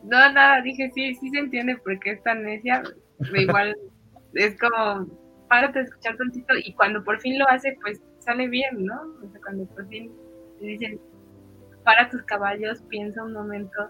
No, 0.03 0.31
nada, 0.31 0.61
dije, 0.61 0.89
sí, 0.93 1.15
sí 1.15 1.29
se 1.29 1.39
entiende 1.39 1.77
por 1.77 1.99
qué 1.99 2.11
es 2.11 2.23
tan 2.23 2.43
necia. 2.43 2.83
Igual 3.35 3.75
es 4.33 4.57
como, 4.59 5.07
párate 5.49 5.79
a 5.79 5.81
escuchar 5.83 6.17
tantito 6.17 6.55
y 6.57 6.73
cuando 6.73 7.03
por 7.03 7.19
fin 7.19 7.37
lo 7.37 7.47
hace, 7.49 7.77
pues 7.81 8.01
sale 8.19 8.47
bien, 8.47 8.85
¿no? 8.85 9.01
O 9.23 9.29
sea, 9.29 9.41
cuando 9.41 9.65
por 9.67 9.87
fin 9.89 10.11
te 10.59 10.65
dicen, 10.65 10.99
para 11.83 12.09
tus 12.09 12.21
caballos, 12.23 12.81
piensa 12.89 13.23
un 13.23 13.33
momento, 13.33 13.89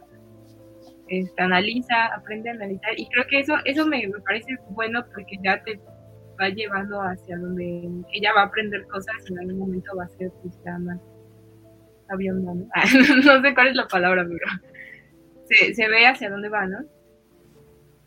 este, 1.08 1.41
analiza, 1.41 2.08
aprende 2.08 2.50
a 2.50 2.54
analizar. 2.54 2.91
Y 2.98 3.08
creo 3.10 3.26
que 3.28 3.39
eso, 3.39 3.56
eso 3.65 3.86
me, 3.86 4.08
me 4.08 4.19
parece 4.22 4.58
bueno 4.69 5.06
porque 5.13 5.38
ya 5.43 5.63
te 5.63 5.80
va 6.41 6.50
llevando 6.50 7.02
hacia 7.02 7.38
donde 7.38 7.89
ella 8.12 8.34
va 8.34 8.41
a 8.41 8.46
aprender 8.46 8.86
cosas 8.88 9.15
y 9.30 9.34
en 9.34 9.39
algún 9.39 9.60
momento 9.60 9.96
va 9.96 10.06
a 10.06 10.10
ser 10.10 10.32
pues 10.41 10.60
ya 10.63 10.78
más 10.80 11.00
¿no? 12.17 12.54
no 13.26 13.41
sé 13.41 13.54
cuál 13.54 13.67
es 13.67 13.76
la 13.76 13.88
palabra, 13.88 14.26
pero 14.26 15.74
se, 15.74 15.88
ve 15.88 16.06
hacia 16.06 16.30
dónde 16.30 16.50
va, 16.50 16.65
¿no? 16.67 16.80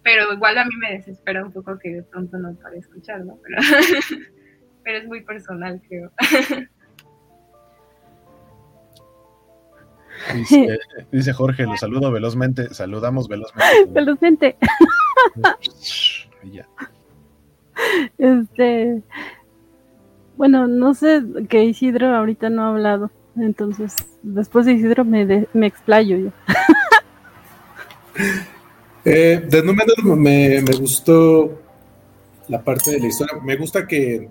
Pero 0.02 0.32
igual 0.32 0.56
a 0.58 0.64
mí 0.64 0.76
me 0.80 0.92
desespera 0.92 1.44
un 1.44 1.52
poco 1.52 1.78
que 1.78 1.90
de 1.90 2.02
pronto 2.04 2.38
no 2.38 2.54
para 2.56 2.76
escuchar, 2.76 3.24
¿no? 3.24 3.38
Pero, 3.42 3.56
pero 4.84 4.98
es 4.98 5.06
muy 5.06 5.22
personal, 5.24 5.80
creo. 5.88 6.12
Dice, 11.10 11.32
Jorge, 11.32 11.64
lo 11.64 11.76
saludo 11.76 12.10
velozmente, 12.10 12.72
saludamos 12.72 13.28
velozmente. 13.28 13.86
Velozmente. 13.88 14.56
ya. 16.44 16.66
Este, 18.18 19.02
bueno, 20.36 20.66
no 20.66 20.94
sé 20.94 21.22
que 21.48 21.64
Isidro 21.64 22.14
ahorita 22.14 22.50
no 22.50 22.62
ha 22.62 22.68
hablado, 22.68 23.10
entonces 23.36 23.94
después 24.22 24.66
de 24.66 24.72
Isidro 24.72 25.04
me, 25.04 25.46
me 25.52 25.66
explayo 25.66 26.16
yo. 26.16 26.30
Eh, 29.08 29.40
de 29.48 29.62
número 29.62 29.94
me, 30.02 30.60
me 30.62 30.76
gustó 30.76 31.60
la 32.48 32.64
parte 32.64 32.90
de 32.90 32.98
la 32.98 33.06
historia. 33.06 33.40
Me 33.40 33.54
gusta 33.54 33.86
que 33.86 34.28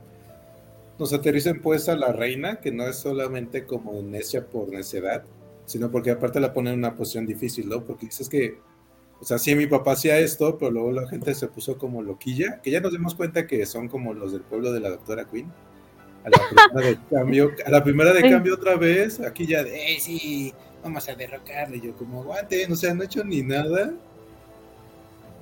nos 1.00 1.14
aterricen 1.14 1.62
pues 1.62 1.88
a 1.90 1.96
la 1.96 2.12
reina, 2.12 2.60
que 2.60 2.72
no 2.72 2.86
es 2.86 2.98
solamente 2.98 3.66
como 3.66 4.02
necia 4.02 4.46
por 4.46 4.70
necedad, 4.70 5.24
sino 5.66 5.92
porque 5.92 6.12
aparte 6.12 6.40
la 6.40 6.54
ponen 6.54 6.74
en 6.74 6.80
una 6.80 6.96
posición 6.96 7.26
difícil, 7.26 7.70
¿no? 7.70 7.84
Porque 7.84 8.08
dices 8.08 8.28
que 8.28 8.58
o 9.19 9.25
sea, 9.25 9.38
sí, 9.38 9.56
mi 9.56 9.65
papá 9.65 9.93
hacía 9.93 10.19
esto, 10.19 10.58
pero 10.58 10.71
luego 10.71 10.91
la 10.91 11.08
gente 11.08 11.34
se 11.34 11.47
puso 11.47 11.78
como 11.78 12.01
loquilla, 12.01 12.62
que 12.62 12.71
ya 12.71 12.82
nos 12.82 12.91
dimos 12.91 13.15
cuenta 13.15 13.47
que 13.47 13.65
son 13.65 13.88
como 13.88 14.13
los 14.13 14.34
del 14.34 14.41
pueblo 14.41 14.71
de 14.71 14.80
la 14.82 14.89
doctora 14.89 15.25
Queen. 15.25 15.51
A 16.23 16.30
la 16.30 16.39
primera 16.49 16.88
de 16.88 16.99
cambio, 17.15 17.51
a 17.65 17.69
la 17.69 17.84
primera 17.84 18.13
de 18.13 18.30
cambio 18.30 18.56
otra 18.56 18.75
vez, 18.75 19.19
aquí 19.19 19.47
ya 19.47 19.63
de, 19.63 19.71
hey, 19.73 19.97
sí, 19.99 20.54
vamos 20.84 21.08
a 21.08 21.15
derrocarle. 21.15 21.80
Yo 21.80 21.95
como, 21.95 22.23
guante, 22.23 22.67
no 22.67 22.75
se 22.75 22.89
han 22.89 23.01
hecho 23.01 23.23
ni 23.23 23.41
nada. 23.41 23.93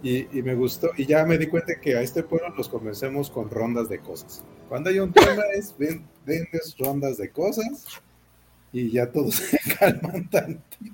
Y, 0.03 0.27
me 0.41 0.53
gustó, 0.53 0.89
y 0.97 1.05
ya 1.05 1.23
me 1.23 1.38
di 1.38 1.47
cuenta 1.47 1.79
que 1.79 1.95
a 1.95 2.01
este 2.01 2.23
pueblo 2.23 2.53
los 2.57 2.67
convencemos 2.67 3.29
con 3.29 3.49
rondas 3.49 3.88
de 3.88 3.99
cosas. 3.99 4.43
Cuando 4.67 4.89
hay 4.89 4.99
un 4.99 5.13
tema 5.13 5.43
es, 5.55 5.73
ven, 5.77 6.05
vendes 6.25 6.75
rondas 6.77 7.17
de 7.17 7.29
cosas 7.29 7.86
y 8.73 8.91
ya 8.91 9.09
todos 9.09 9.36
se 9.36 9.57
calman 9.79 10.29
tantito. 10.29 10.93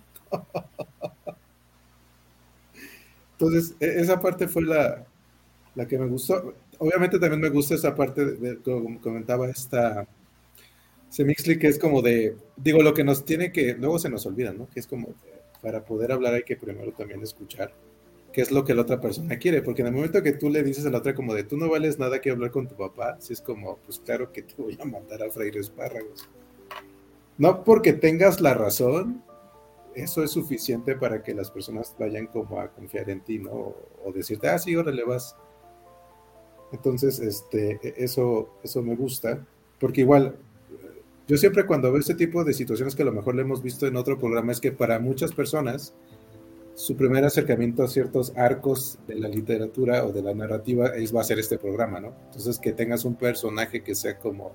Entonces, 3.40 3.76
e, 3.80 4.02
esa 4.02 4.20
parte 4.20 4.48
fue 4.48 4.64
la, 4.64 5.06
la 5.76 5.88
que 5.88 5.98
me 5.98 6.08
gustó. 6.08 6.54
Obviamente 6.78 7.20
también 7.20 7.42
me 7.42 7.50
gusta 7.50 7.76
esa 7.76 7.96
parte, 7.96 8.26
de, 8.26 8.58
como 8.58 9.00
comentaba 9.00 9.50
esta 9.50 10.08
Semixly, 11.10 11.58
que 11.58 11.68
es 11.68 11.80
como 11.80 12.02
de, 12.02 12.36
digo, 12.58 12.84
lo 12.84 12.94
que 12.94 13.04
nos 13.04 13.26
tiene 13.26 13.52
que, 13.52 13.74
luego 13.74 13.98
se 13.98 14.10
nos 14.10 14.26
olvida, 14.26 14.52
¿no? 14.52 14.68
Que 14.70 14.80
es 14.80 14.88
como, 14.88 15.10
para 15.62 15.84
poder 15.84 16.12
hablar 16.12 16.34
hay 16.34 16.44
que 16.44 16.56
primero 16.56 16.92
también 16.92 17.22
escuchar 17.22 17.74
qué 18.32 18.42
es 18.42 18.52
lo 18.52 18.64
que 18.64 18.76
la 18.76 18.84
otra 18.84 19.02
persona 19.02 19.38
quiere, 19.38 19.62
porque 19.62 19.82
en 19.82 19.88
el 19.88 19.94
momento 19.94 20.22
que 20.22 20.34
tú 20.34 20.50
le 20.50 20.62
dices 20.62 20.86
a 20.86 20.90
la 20.90 21.00
otra 21.00 21.16
como 21.16 21.34
de, 21.34 21.44
tú 21.44 21.58
no 21.58 21.70
vales 21.70 21.98
nada 21.98 22.22
que 22.22 22.30
hablar 22.30 22.52
con 22.52 22.68
tu 22.68 22.76
papá, 22.76 23.18
si 23.20 23.34
es 23.34 23.42
como, 23.42 23.78
pues 23.86 24.00
claro 24.00 24.32
que 24.32 24.44
te 24.44 24.54
voy 24.58 24.78
a 24.80 24.86
mandar 24.86 25.24
a 25.24 25.32
freír 25.32 25.58
espárragos. 25.58 26.30
No 27.38 27.64
porque 27.64 27.94
tengas 27.94 28.40
la 28.42 28.54
razón, 28.54 29.24
eso 30.00 30.24
es 30.24 30.32
suficiente 30.32 30.96
para 30.96 31.24
que 31.24 31.34
las 31.34 31.52
personas 31.52 31.96
vayan 32.00 32.28
como 32.28 32.60
a 32.60 32.70
confiar 32.70 33.10
en 33.10 33.22
ti, 33.22 33.40
¿no? 33.40 33.76
O, 34.04 34.12
decirte, 34.14 34.48
ah, 34.48 34.60
sí, 34.60 34.76
órale, 34.76 35.04
vas. 35.04 35.36
Entonces, 36.72 37.20
este, 37.20 37.80
e, 37.82 37.94
eso, 37.98 38.50
eso 38.64 38.82
me 38.82 38.96
gusta, 38.96 39.46
porque 39.80 40.02
igual, 40.02 40.36
yo 41.28 41.38
siempre 41.38 41.66
cuando 41.66 41.92
veo 41.92 42.00
este 42.00 42.16
tipo 42.16 42.44
de 42.44 42.54
situaciones 42.54 42.96
que 42.96 43.02
a 43.02 43.06
lo 43.06 43.12
mejor 43.12 43.36
le 43.36 43.42
hemos 43.42 43.62
visto 43.62 43.88
en 43.88 43.96
otro 43.96 44.18
programa, 44.18 44.52
es 44.52 44.60
que 44.60 44.72
para 44.72 45.00
muchas 45.00 45.32
personas, 45.32 45.94
su 46.76 46.96
primer 46.96 47.26
acercamiento 47.26 47.84
a 47.84 47.88
ciertos 47.88 48.32
arcos 48.38 49.00
de 49.08 49.16
la 49.16 49.28
literatura 49.28 50.06
o 50.06 50.14
de 50.14 50.22
la 50.22 50.34
narrativa 50.34 50.96
es, 50.96 51.14
va 51.14 51.22
a 51.22 51.26
ser 51.26 51.40
este 51.40 51.58
programa, 51.58 52.00
¿no? 52.00 52.14
Entonces, 52.28 52.58
que 52.58 52.72
tengas 52.72 53.04
un 53.06 53.16
personaje 53.16 53.82
que 53.84 53.96
sea 53.96 54.18
como 54.18 54.54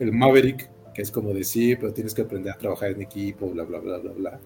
el 0.00 0.12
Maverick, 0.12 0.68
que 0.92 1.02
es 1.02 1.10
como 1.10 1.32
decir, 1.32 1.78
pero 1.78 1.92
tienes 1.92 2.14
que 2.14 2.22
aprender 2.22 2.52
a 2.52 2.58
trabajar 2.58 2.90
en 2.90 3.02
equipo, 3.02 3.50
bla, 3.50 3.64
bla, 3.64 3.78
bla, 3.78 3.98
bla, 3.98 4.12
bla. 4.12 4.40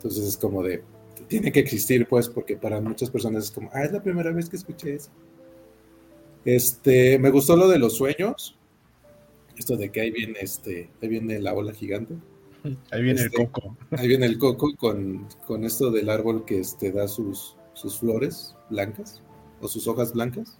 Entonces 0.00 0.28
es 0.28 0.36
como 0.38 0.62
de, 0.62 0.82
tiene 1.28 1.52
que 1.52 1.60
existir, 1.60 2.06
pues, 2.08 2.26
porque 2.26 2.56
para 2.56 2.80
muchas 2.80 3.10
personas 3.10 3.44
es 3.44 3.50
como, 3.50 3.68
ah, 3.74 3.84
es 3.84 3.92
la 3.92 4.02
primera 4.02 4.32
vez 4.32 4.48
que 4.48 4.56
escuché 4.56 4.94
eso. 4.94 5.10
Este, 6.42 7.18
me 7.18 7.28
gustó 7.28 7.54
lo 7.54 7.68
de 7.68 7.78
los 7.78 7.98
sueños. 7.98 8.56
Esto 9.58 9.76
de 9.76 9.90
que 9.90 10.00
ahí 10.00 10.10
viene 10.10 10.38
este, 10.40 10.88
ahí 11.02 11.08
viene 11.08 11.38
la 11.38 11.52
ola 11.52 11.74
gigante. 11.74 12.14
Ahí 12.90 13.02
viene 13.02 13.20
el 13.20 13.26
este, 13.26 13.44
coco. 13.44 13.76
Ahí 13.90 14.08
viene 14.08 14.24
el 14.24 14.38
coco 14.38 14.74
con, 14.74 15.28
con, 15.46 15.64
esto 15.64 15.90
del 15.90 16.08
árbol 16.08 16.46
que 16.46 16.60
este, 16.60 16.92
da 16.92 17.06
sus, 17.06 17.56
sus 17.74 17.98
flores 17.98 18.56
blancas 18.70 19.22
o 19.60 19.68
sus 19.68 19.86
hojas 19.86 20.14
blancas. 20.14 20.58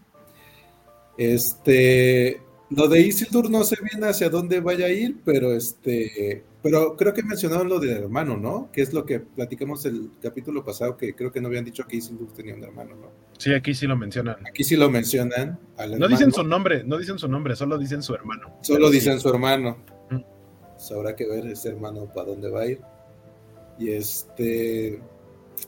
Este, 1.17 2.43
lo 2.69 2.89
de 2.89 3.01
Isildur 3.01 3.49
no 3.49 3.65
sé 3.65 3.77
bien 3.91 4.05
hacia 4.05 4.29
dónde 4.29 4.61
vaya 4.61 4.85
a 4.85 4.91
ir, 4.91 5.17
pero 5.25 5.55
este, 5.55 6.45
pero 6.63 6.95
creo 6.97 7.15
que 7.15 7.23
mencionaron 7.23 7.69
lo 7.69 7.79
del 7.79 7.91
hermano, 7.91 8.37
¿no? 8.37 8.71
Que 8.71 8.83
es 8.83 8.93
lo 8.93 9.07
que 9.07 9.21
platicamos 9.21 9.87
el 9.87 10.11
capítulo 10.21 10.63
pasado, 10.63 10.97
que 10.97 11.15
creo 11.15 11.33
que 11.33 11.41
no 11.41 11.49
habían 11.49 11.65
dicho 11.65 11.87
que 11.87 11.97
Isildur 11.97 12.33
tenía 12.33 12.55
un 12.55 12.63
hermano, 12.63 12.97
¿no? 12.97 13.11
Sí, 13.39 13.55
aquí 13.55 13.75
sí 13.75 13.87
lo 13.87 13.97
mencionan. 13.97 14.37
Aquí 14.47 14.63
sí 14.63 14.77
lo 14.77 14.91
mencionan. 14.91 15.59
no 15.99 16.09
dicen 16.09 16.33
su 16.33 16.45
nombre, 16.45 16.85
no 16.85 16.99
dicen 16.99 17.19
su 17.19 17.29
nombre, 17.29 17.57
solo 17.57 17.79
dicen 17.79 18.03
su 18.03 18.15
hermano. 18.15 18.59
Solo 18.61 18.91
dicen 18.91 19.19
su 19.21 19.31
hermano. 19.31 19.79
Pues 20.09 20.93
habrá 20.93 21.17
que 21.17 21.27
ver 21.27 21.47
ese 21.47 21.71
hermano 21.71 22.13
para 22.13 22.29
dónde 22.29 22.51
va 22.51 22.63
a 22.63 22.67
ir. 22.67 22.81
Y 23.79 23.93
este, 23.93 25.01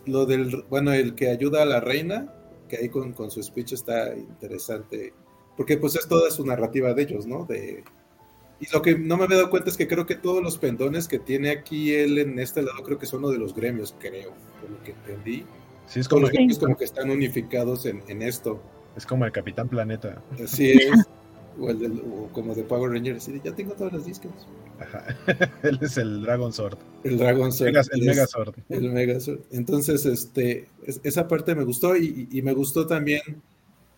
lo 0.05 0.27
del, 0.27 0.65
bueno, 0.69 0.93
el 0.93 1.15
que 1.15 1.31
ayuda 1.31 1.63
a 1.63 1.67
la 1.67 1.81
reina, 1.81 2.35
que 2.69 2.77
ahí 2.77 2.89
con, 2.91 3.15
con 3.15 3.31
su 3.31 3.43
speech 3.43 3.73
está 3.73 4.15
interesante, 4.15 5.15
porque 5.57 5.79
pues 5.79 5.97
es 5.97 6.07
toda 6.07 6.31
su 6.31 6.45
narrativa 6.45 6.93
de 6.93 7.03
ellos, 7.03 7.27
¿no? 7.27 7.47
De, 7.47 7.83
y 8.63 8.73
lo 8.73 8.81
que 8.81 8.97
no 8.97 9.17
me 9.17 9.25
había 9.25 9.39
dado 9.39 9.51
cuenta 9.51 9.71
es 9.71 9.77
que 9.77 9.89
creo 9.89 10.07
que 10.07 10.15
todos 10.15 10.41
los 10.41 10.57
pendones 10.57 11.09
que 11.09 11.19
tiene 11.19 11.51
aquí 11.51 11.93
él 11.93 12.17
en 12.19 12.39
este 12.39 12.63
lado, 12.63 12.81
creo 12.85 12.97
que 12.97 13.07
son 13.07 13.19
uno 13.19 13.31
de 13.31 13.39
los 13.39 13.57
gremios, 13.57 13.93
creo, 13.99 14.31
por 14.61 14.71
lo 14.71 14.81
que 14.85 14.93
entendí. 14.93 15.45
Sí, 15.89 15.99
es 15.99 16.07
como, 16.07 16.23
los 16.23 16.31
gremios 16.31 16.61
como 16.61 16.77
que 16.77 16.85
están 16.85 17.11
unificados 17.11 17.87
en, 17.87 18.05
en 18.07 18.23
esto. 18.23 18.63
Es 18.97 19.05
como 19.05 19.25
el 19.25 19.33
Capitán 19.33 19.69
Planeta. 19.69 20.23
Así 20.41 20.71
es. 20.71 20.93
o, 21.59 21.71
el 21.71 21.79
del, 21.81 22.03
o 22.03 22.29
como 22.33 22.55
de 22.55 22.63
Power 22.63 22.93
Rangers. 22.93 23.29
Ya 23.43 23.53
tengo 23.53 23.73
todas 23.73 23.95
las 23.95 24.07
discos. 24.07 24.31
Ajá. 24.79 25.07
Él 25.65 25.81
es 25.83 25.97
el 25.97 26.23
Dragon 26.23 26.53
Sword. 26.53 26.79
El 27.03 27.19
Dragon 27.19 27.51
Sword. 27.51 27.77
el 27.91 28.03
Megazord. 28.05 28.55
El 28.69 28.93
Megazord. 28.93 29.41
Entonces, 29.51 30.07
este, 30.07 30.69
esa 31.03 31.27
parte 31.27 31.57
me 31.57 31.65
gustó 31.65 31.97
y, 31.97 32.29
y, 32.31 32.43
me 32.43 32.53
gustó 32.53 32.87
también, 32.87 33.43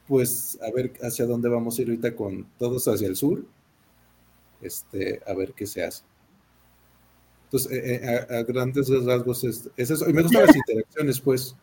pues, 0.09 0.59
a 0.67 0.75
ver 0.75 0.95
hacia 1.03 1.27
dónde 1.27 1.51
vamos 1.51 1.79
a 1.79 1.83
ir 1.83 1.89
ahorita 1.89 2.17
con 2.17 2.47
todos 2.59 2.89
hacia 2.89 3.09
el 3.09 3.17
sur. 3.17 3.45
Este, 4.65 5.21
a 5.27 5.35
ver 5.35 5.53
qué 5.53 5.67
se 5.67 5.85
hace. 5.85 6.03
Entonces, 7.45 7.73
eh, 7.73 8.01
eh, 8.03 8.27
a, 8.35 8.39
a, 8.39 8.43
grandes 8.43 8.89
rasgos 9.05 9.45
es, 9.45 9.71
es, 9.77 9.91
eso. 9.91 10.09
Y 10.09 10.13
me 10.13 10.23
gustan 10.23 10.47
las 10.47 10.57
interacciones, 10.69 11.21
pues, 11.21 11.55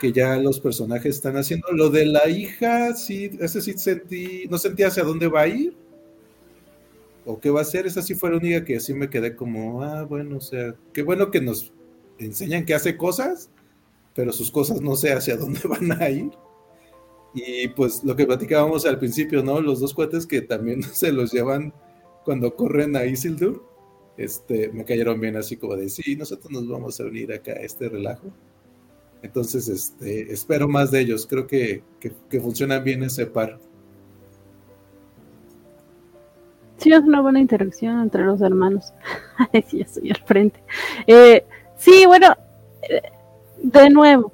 que 0.00 0.12
ya 0.12 0.36
los 0.38 0.58
personajes 0.58 1.14
están 1.14 1.36
haciendo. 1.36 1.68
Lo 1.72 1.90
de 1.90 2.06
la 2.06 2.28
hija, 2.28 2.94
sí, 2.94 3.30
ese 3.38 3.60
sí 3.60 3.74
sentí, 3.76 4.46
no 4.50 4.58
sentí 4.58 4.82
hacia 4.82 5.04
dónde 5.04 5.28
va 5.28 5.42
a 5.42 5.48
ir 5.48 5.76
o 7.24 7.38
qué 7.38 7.50
va 7.50 7.60
a 7.60 7.62
hacer. 7.62 7.86
Esa 7.86 8.02
sí 8.02 8.14
fue 8.14 8.30
la 8.30 8.38
única 8.38 8.64
que 8.64 8.80
sí 8.80 8.94
me 8.94 9.10
quedé 9.10 9.36
como, 9.36 9.82
ah, 9.82 10.02
bueno, 10.04 10.38
o 10.38 10.40
sea, 10.40 10.74
qué 10.92 11.02
bueno 11.02 11.30
que 11.30 11.40
nos 11.40 11.72
enseñan 12.18 12.64
que 12.64 12.74
hace 12.74 12.96
cosas, 12.96 13.50
pero 14.14 14.32
sus 14.32 14.50
cosas 14.50 14.80
no 14.80 14.96
sé 14.96 15.12
hacia 15.12 15.36
dónde 15.36 15.60
van 15.68 15.92
a 16.00 16.08
ir. 16.08 16.30
Y 17.34 17.68
pues 17.68 18.04
lo 18.04 18.14
que 18.14 18.26
platicábamos 18.26 18.84
al 18.84 18.98
principio, 18.98 19.42
¿no? 19.42 19.60
Los 19.60 19.80
dos 19.80 19.94
cuates 19.94 20.26
que 20.26 20.42
también 20.42 20.82
se 20.92 21.12
los 21.12 21.32
llevan 21.32 21.72
cuando 22.24 22.54
corren 22.54 22.96
a 22.96 23.04
Isildur, 23.04 23.64
este, 24.16 24.68
me 24.72 24.84
cayeron 24.84 25.20
bien 25.20 25.36
así 25.36 25.56
como 25.56 25.76
de, 25.76 25.88
sí, 25.88 26.16
nosotros 26.16 26.52
nos 26.52 26.68
vamos 26.68 27.00
a 27.00 27.04
unir 27.04 27.32
acá 27.32 27.52
a 27.52 27.62
este 27.62 27.88
relajo. 27.88 28.30
Entonces, 29.22 29.68
este, 29.68 30.32
espero 30.32 30.68
más 30.68 30.90
de 30.90 31.00
ellos. 31.00 31.26
Creo 31.26 31.46
que, 31.46 31.82
que, 32.00 32.12
que 32.28 32.40
funciona 32.40 32.78
bien 32.80 33.04
ese 33.04 33.26
par. 33.26 33.58
Sí, 36.78 36.92
es 36.92 37.02
una 37.02 37.20
buena 37.20 37.40
interacción 37.40 38.00
entre 38.00 38.24
los 38.24 38.40
hermanos. 38.40 38.92
sí, 39.68 39.80
estoy 39.80 40.10
al 40.10 40.22
frente. 40.24 40.60
Eh, 41.06 41.44
sí, 41.76 42.04
bueno, 42.06 42.34
eh, 42.88 43.02
de 43.62 43.90
nuevo, 43.90 44.32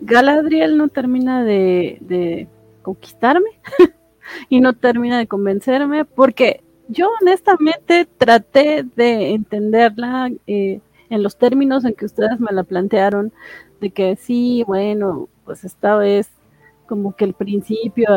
Galadriel 0.00 0.76
no 0.76 0.88
termina 0.88 1.42
de 1.42 2.46
conquistarme 2.82 3.50
y 4.48 4.60
no 4.60 4.74
termina 4.74 5.18
de 5.18 5.26
convencerme 5.26 6.04
porque 6.04 6.62
yo 6.90 7.08
honestamente 7.20 8.06
traté 8.18 8.84
de 8.96 9.30
entenderla 9.30 10.30
eh, 10.46 10.80
en 11.08 11.22
los 11.22 11.36
términos 11.36 11.84
en 11.84 11.94
que 11.94 12.04
ustedes 12.04 12.40
me 12.40 12.52
la 12.52 12.64
plantearon, 12.64 13.32
de 13.80 13.90
que 13.90 14.16
sí, 14.16 14.64
bueno, 14.66 15.28
pues 15.44 15.64
esta 15.64 15.96
vez 15.96 16.30
como 16.86 17.14
que 17.14 17.24
el 17.24 17.34
principio 17.34 18.08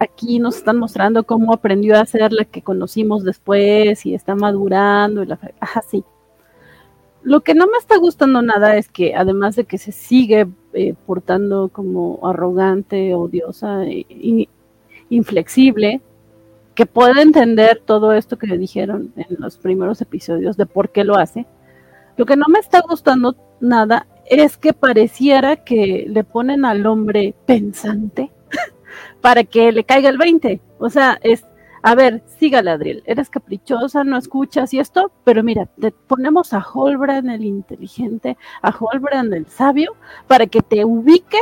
aquí 0.00 0.38
nos 0.38 0.56
están 0.56 0.78
mostrando 0.78 1.24
cómo 1.24 1.52
aprendió 1.52 1.98
a 1.98 2.06
ser 2.06 2.32
la 2.32 2.44
que 2.44 2.62
conocimos 2.62 3.24
después 3.24 4.04
y 4.04 4.14
está 4.14 4.34
madurando 4.34 5.22
y 5.22 5.26
la 5.26 5.38
ajá, 5.60 5.82
sí. 5.82 6.04
Lo 7.22 7.42
que 7.42 7.54
no 7.54 7.66
me 7.68 7.78
está 7.78 7.98
gustando 7.98 8.42
nada 8.42 8.76
es 8.76 8.88
que 8.88 9.14
además 9.14 9.54
de 9.54 9.64
que 9.64 9.78
se 9.78 9.92
sigue 9.92 10.48
eh, 10.72 10.94
portando 11.06 11.68
como 11.68 12.18
arrogante, 12.26 13.14
odiosa 13.14 13.84
e, 13.84 14.48
inflexible, 15.08 16.00
que 16.74 16.86
puede 16.86 17.22
entender 17.22 17.82
todo 17.84 18.12
esto 18.12 18.38
que 18.38 18.46
dijeron 18.56 19.12
en 19.16 19.36
los 19.38 19.58
primeros 19.58 20.00
episodios 20.00 20.56
de 20.56 20.66
por 20.66 20.90
qué 20.90 21.04
lo 21.04 21.16
hace. 21.16 21.46
Lo 22.16 22.26
que 22.26 22.36
no 22.36 22.46
me 22.48 22.58
está 22.58 22.80
gustando 22.80 23.36
nada 23.60 24.06
es 24.26 24.56
que 24.56 24.72
pareciera 24.72 25.56
que 25.56 26.06
le 26.08 26.24
ponen 26.24 26.64
al 26.64 26.86
hombre 26.86 27.34
pensante 27.46 28.30
para 29.20 29.44
que 29.44 29.72
le 29.72 29.84
caiga 29.84 30.08
el 30.08 30.18
20. 30.18 30.60
O 30.78 30.88
sea, 30.88 31.18
es, 31.22 31.44
a 31.82 31.94
ver, 31.94 32.22
sígale, 32.38 32.70
Adriel, 32.70 33.02
eres 33.06 33.28
caprichosa, 33.28 34.04
no 34.04 34.16
escuchas 34.16 34.72
y 34.72 34.78
esto, 34.78 35.12
pero 35.24 35.42
mira, 35.42 35.66
te 35.78 35.90
ponemos 35.90 36.52
a 36.52 36.64
Holbrand 36.66 37.30
el 37.30 37.44
inteligente, 37.44 38.36
a 38.62 38.70
Holbrand 38.70 39.32
el 39.34 39.46
sabio, 39.46 39.94
para 40.26 40.46
que 40.46 40.60
te 40.60 40.84
ubique 40.84 41.40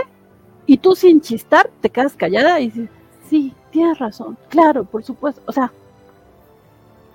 y 0.66 0.78
tú 0.78 0.94
sin 0.94 1.20
chistar 1.20 1.70
te 1.80 1.90
quedas 1.90 2.16
callada 2.16 2.60
y 2.60 2.66
dices, 2.70 2.90
sí, 3.28 3.54
tienes 3.70 3.98
razón, 3.98 4.36
claro, 4.48 4.84
por 4.84 5.04
supuesto, 5.04 5.40
o 5.46 5.52
sea, 5.52 5.72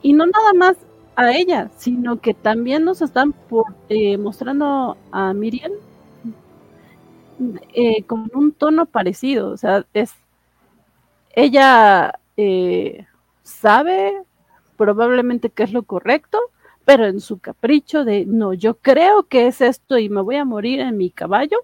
y 0.01 0.13
no 0.13 0.25
nada 0.25 0.53
más 0.53 0.77
a 1.15 1.31
ella, 1.31 1.69
sino 1.77 2.19
que 2.19 2.33
también 2.33 2.83
nos 2.83 3.01
están 3.01 3.33
por, 3.33 3.65
eh, 3.89 4.17
mostrando 4.17 4.97
a 5.11 5.33
Miriam 5.33 5.71
eh, 7.73 8.03
con 8.03 8.29
un 8.33 8.51
tono 8.51 8.85
parecido, 8.85 9.49
o 9.49 9.57
sea, 9.57 9.85
es 9.93 10.13
ella 11.35 12.19
eh, 12.37 13.05
sabe 13.43 14.23
probablemente 14.77 15.49
que 15.49 15.63
es 15.63 15.73
lo 15.73 15.83
correcto, 15.83 16.39
pero 16.85 17.05
en 17.05 17.19
su 17.19 17.39
capricho 17.39 18.05
de 18.05 18.25
no, 18.25 18.53
yo 18.53 18.75
creo 18.75 19.23
que 19.23 19.47
es 19.47 19.61
esto 19.61 19.97
y 19.97 20.09
me 20.09 20.21
voy 20.21 20.37
a 20.37 20.45
morir 20.45 20.79
en 20.79 20.97
mi 20.97 21.09
caballo, 21.09 21.57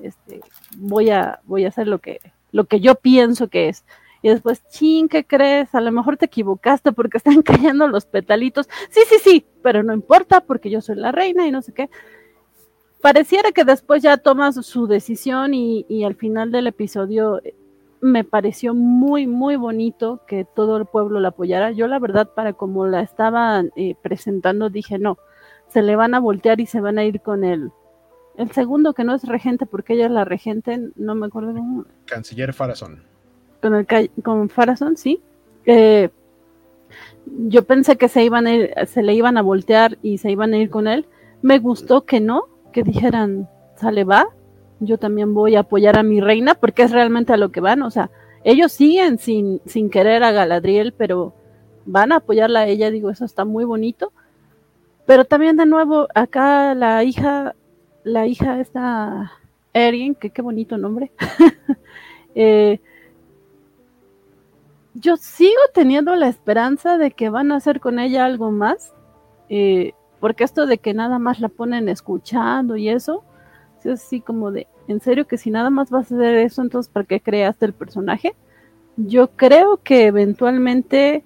este, 0.00 0.40
voy 0.76 1.10
a, 1.10 1.40
voy 1.44 1.64
a 1.64 1.68
hacer 1.68 1.86
lo 1.88 1.98
que, 1.98 2.20
lo 2.52 2.64
que 2.64 2.80
yo 2.80 2.96
pienso 2.96 3.48
que 3.48 3.68
es. 3.68 3.84
Y 4.26 4.28
después, 4.28 4.66
chin, 4.66 5.08
¿qué 5.08 5.24
crees? 5.24 5.72
A 5.72 5.80
lo 5.80 5.92
mejor 5.92 6.16
te 6.16 6.26
equivocaste 6.26 6.90
porque 6.90 7.18
están 7.18 7.42
cayendo 7.42 7.86
los 7.86 8.06
petalitos. 8.06 8.68
Sí, 8.90 9.02
sí, 9.08 9.18
sí, 9.22 9.46
pero 9.62 9.84
no 9.84 9.94
importa 9.94 10.40
porque 10.40 10.68
yo 10.68 10.80
soy 10.80 10.96
la 10.96 11.12
reina 11.12 11.46
y 11.46 11.52
no 11.52 11.62
sé 11.62 11.72
qué. 11.72 11.88
Pareciera 13.00 13.52
que 13.52 13.62
después 13.62 14.02
ya 14.02 14.16
tomas 14.16 14.56
su 14.66 14.88
decisión 14.88 15.54
y, 15.54 15.86
y 15.88 16.02
al 16.02 16.16
final 16.16 16.50
del 16.50 16.66
episodio 16.66 17.40
me 18.00 18.24
pareció 18.24 18.74
muy, 18.74 19.28
muy 19.28 19.54
bonito 19.54 20.20
que 20.26 20.44
todo 20.44 20.76
el 20.76 20.86
pueblo 20.86 21.20
la 21.20 21.28
apoyara. 21.28 21.70
Yo 21.70 21.86
la 21.86 22.00
verdad, 22.00 22.28
para 22.34 22.52
como 22.52 22.84
la 22.88 23.02
estaban 23.02 23.70
eh, 23.76 23.94
presentando, 24.02 24.70
dije, 24.70 24.98
no, 24.98 25.18
se 25.68 25.82
le 25.82 25.94
van 25.94 26.14
a 26.14 26.18
voltear 26.18 26.58
y 26.58 26.66
se 26.66 26.80
van 26.80 26.98
a 26.98 27.04
ir 27.04 27.20
con 27.20 27.44
el, 27.44 27.70
el 28.36 28.50
segundo 28.50 28.92
que 28.92 29.04
no 29.04 29.14
es 29.14 29.22
regente, 29.22 29.66
porque 29.66 29.94
ella 29.94 30.06
es 30.06 30.10
la 30.10 30.24
regente, 30.24 30.90
no 30.96 31.14
me 31.14 31.26
acuerdo. 31.26 31.54
Canciller 32.06 32.52
Farazón. 32.52 33.14
Con, 33.60 33.74
el, 33.74 34.10
con 34.22 34.48
Farazón, 34.48 34.96
sí. 34.96 35.20
Eh, 35.64 36.10
yo 37.48 37.64
pensé 37.64 37.96
que 37.96 38.08
se 38.08 38.22
iban 38.24 38.46
a 38.46 38.54
ir, 38.54 38.74
se 38.86 39.02
le 39.02 39.14
iban 39.14 39.36
a 39.36 39.42
voltear 39.42 39.98
y 40.02 40.18
se 40.18 40.30
iban 40.30 40.54
a 40.54 40.58
ir 40.58 40.70
con 40.70 40.86
él. 40.86 41.06
Me 41.42 41.58
gustó 41.58 42.04
que 42.04 42.20
no, 42.20 42.44
que 42.72 42.82
dijeran, 42.82 43.48
sale 43.76 44.04
va, 44.04 44.26
yo 44.80 44.98
también 44.98 45.34
voy 45.34 45.56
a 45.56 45.60
apoyar 45.60 45.98
a 45.98 46.02
mi 46.02 46.20
reina 46.20 46.54
porque 46.54 46.82
es 46.82 46.92
realmente 46.92 47.32
a 47.32 47.36
lo 47.36 47.50
que 47.50 47.60
van, 47.60 47.82
o 47.82 47.90
sea, 47.90 48.10
ellos 48.44 48.72
siguen 48.72 49.18
sin, 49.18 49.60
sin 49.66 49.90
querer 49.90 50.22
a 50.22 50.30
Galadriel, 50.30 50.92
pero 50.92 51.34
van 51.84 52.12
a 52.12 52.16
apoyarla 52.16 52.60
a 52.60 52.66
ella, 52.66 52.90
digo, 52.90 53.10
eso 53.10 53.24
está 53.24 53.44
muy 53.44 53.64
bonito. 53.64 54.12
Pero 55.04 55.24
también 55.24 55.56
de 55.56 55.66
nuevo, 55.66 56.06
acá 56.14 56.74
la 56.74 57.02
hija, 57.04 57.54
la 58.04 58.26
hija 58.26 58.60
esta 58.60 59.32
Erin, 59.72 60.14
que 60.14 60.30
qué 60.30 60.42
bonito 60.42 60.78
nombre. 60.78 61.10
eh, 62.34 62.80
yo 65.00 65.16
sigo 65.16 65.60
teniendo 65.74 66.16
la 66.16 66.28
esperanza 66.28 66.96
de 66.96 67.10
que 67.10 67.28
van 67.28 67.52
a 67.52 67.56
hacer 67.56 67.80
con 67.80 67.98
ella 67.98 68.24
algo 68.24 68.50
más, 68.50 68.92
eh, 69.48 69.92
porque 70.20 70.44
esto 70.44 70.66
de 70.66 70.78
que 70.78 70.94
nada 70.94 71.18
más 71.18 71.40
la 71.40 71.48
ponen 71.48 71.88
escuchando 71.88 72.76
y 72.76 72.88
eso, 72.88 73.22
es 73.80 73.86
así 73.86 74.20
como 74.20 74.50
de, 74.50 74.66
en 74.88 75.00
serio 75.00 75.26
que 75.26 75.38
si 75.38 75.50
nada 75.50 75.70
más 75.70 75.90
vas 75.90 76.10
a 76.10 76.16
hacer 76.16 76.36
eso, 76.36 76.62
entonces 76.62 76.90
¿para 76.90 77.06
qué 77.06 77.20
creaste 77.20 77.66
el 77.66 77.74
personaje? 77.74 78.34
Yo 78.96 79.28
creo 79.28 79.78
que 79.82 80.06
eventualmente 80.06 81.24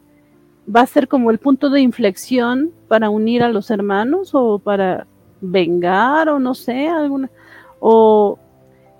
va 0.74 0.80
a 0.80 0.86
ser 0.86 1.08
como 1.08 1.30
el 1.30 1.38
punto 1.38 1.70
de 1.70 1.80
inflexión 1.80 2.72
para 2.88 3.08
unir 3.08 3.42
a 3.42 3.48
los 3.48 3.70
hermanos 3.70 4.30
o 4.34 4.58
para 4.58 5.06
vengar 5.40 6.28
o 6.28 6.38
no 6.38 6.54
sé, 6.54 6.88
alguna 6.88 7.30
o 7.78 8.38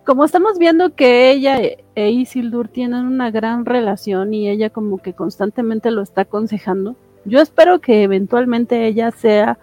como 0.05 0.25
estamos 0.25 0.59
viendo 0.59 0.95
que 0.95 1.31
ella 1.31 1.61
e 1.95 2.11
Isildur 2.11 2.69
tienen 2.69 3.07
una 3.07 3.31
gran 3.31 3.65
relación 3.65 4.35
y 4.35 4.49
ella 4.49 4.71
como 4.71 4.99
que 4.99 5.13
constantemente 5.13 5.91
lo 5.91 6.03
está 6.03 6.23
aconsejando, 6.23 6.97
yo 7.25 7.41
espero 7.41 7.81
que 7.81 8.03
eventualmente 8.03 8.87
ella 8.87 9.11
sea 9.11 9.59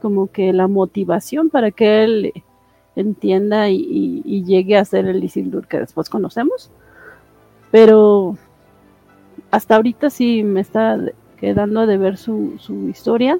como 0.00 0.30
que 0.30 0.52
la 0.52 0.68
motivación 0.68 1.50
para 1.50 1.70
que 1.70 2.04
él 2.04 2.32
entienda 2.96 3.70
y, 3.70 4.44
llegue 4.44 4.76
a 4.76 4.84
ser 4.84 5.06
el 5.06 5.22
Isildur 5.22 5.66
que 5.66 5.78
después 5.78 6.08
conocemos. 6.08 6.70
Pero 7.70 8.36
hasta 9.50 9.76
ahorita 9.76 10.10
sí 10.10 10.42
me 10.42 10.60
está 10.60 10.98
quedando 11.38 11.86
de 11.86 11.96
ver 11.96 12.16
su, 12.16 12.54
su 12.58 12.88
historia. 12.88 13.38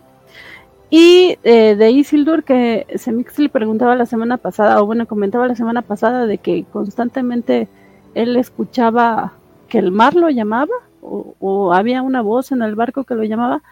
Y 0.90 1.38
eh, 1.44 1.76
de 1.76 1.90
Isildur, 1.90 2.44
que 2.44 2.86
Semix 2.96 3.38
le 3.38 3.50
preguntaba 3.50 3.94
la 3.94 4.06
semana 4.06 4.38
pasada, 4.38 4.80
o 4.82 4.86
bueno, 4.86 5.06
comentaba 5.06 5.46
la 5.46 5.54
semana 5.54 5.82
pasada 5.82 6.26
de 6.26 6.38
que 6.38 6.64
constantemente 6.72 7.68
él 8.14 8.36
escuchaba 8.36 9.34
que 9.68 9.78
el 9.78 9.92
mar 9.92 10.14
lo 10.14 10.30
llamaba, 10.30 10.72
o, 11.02 11.72
había 11.72 12.02
una 12.02 12.22
voz 12.22 12.52
en 12.52 12.62
el 12.62 12.74
barco 12.74 13.04
que 13.04 13.14
lo 13.14 13.24
llamaba. 13.24 13.62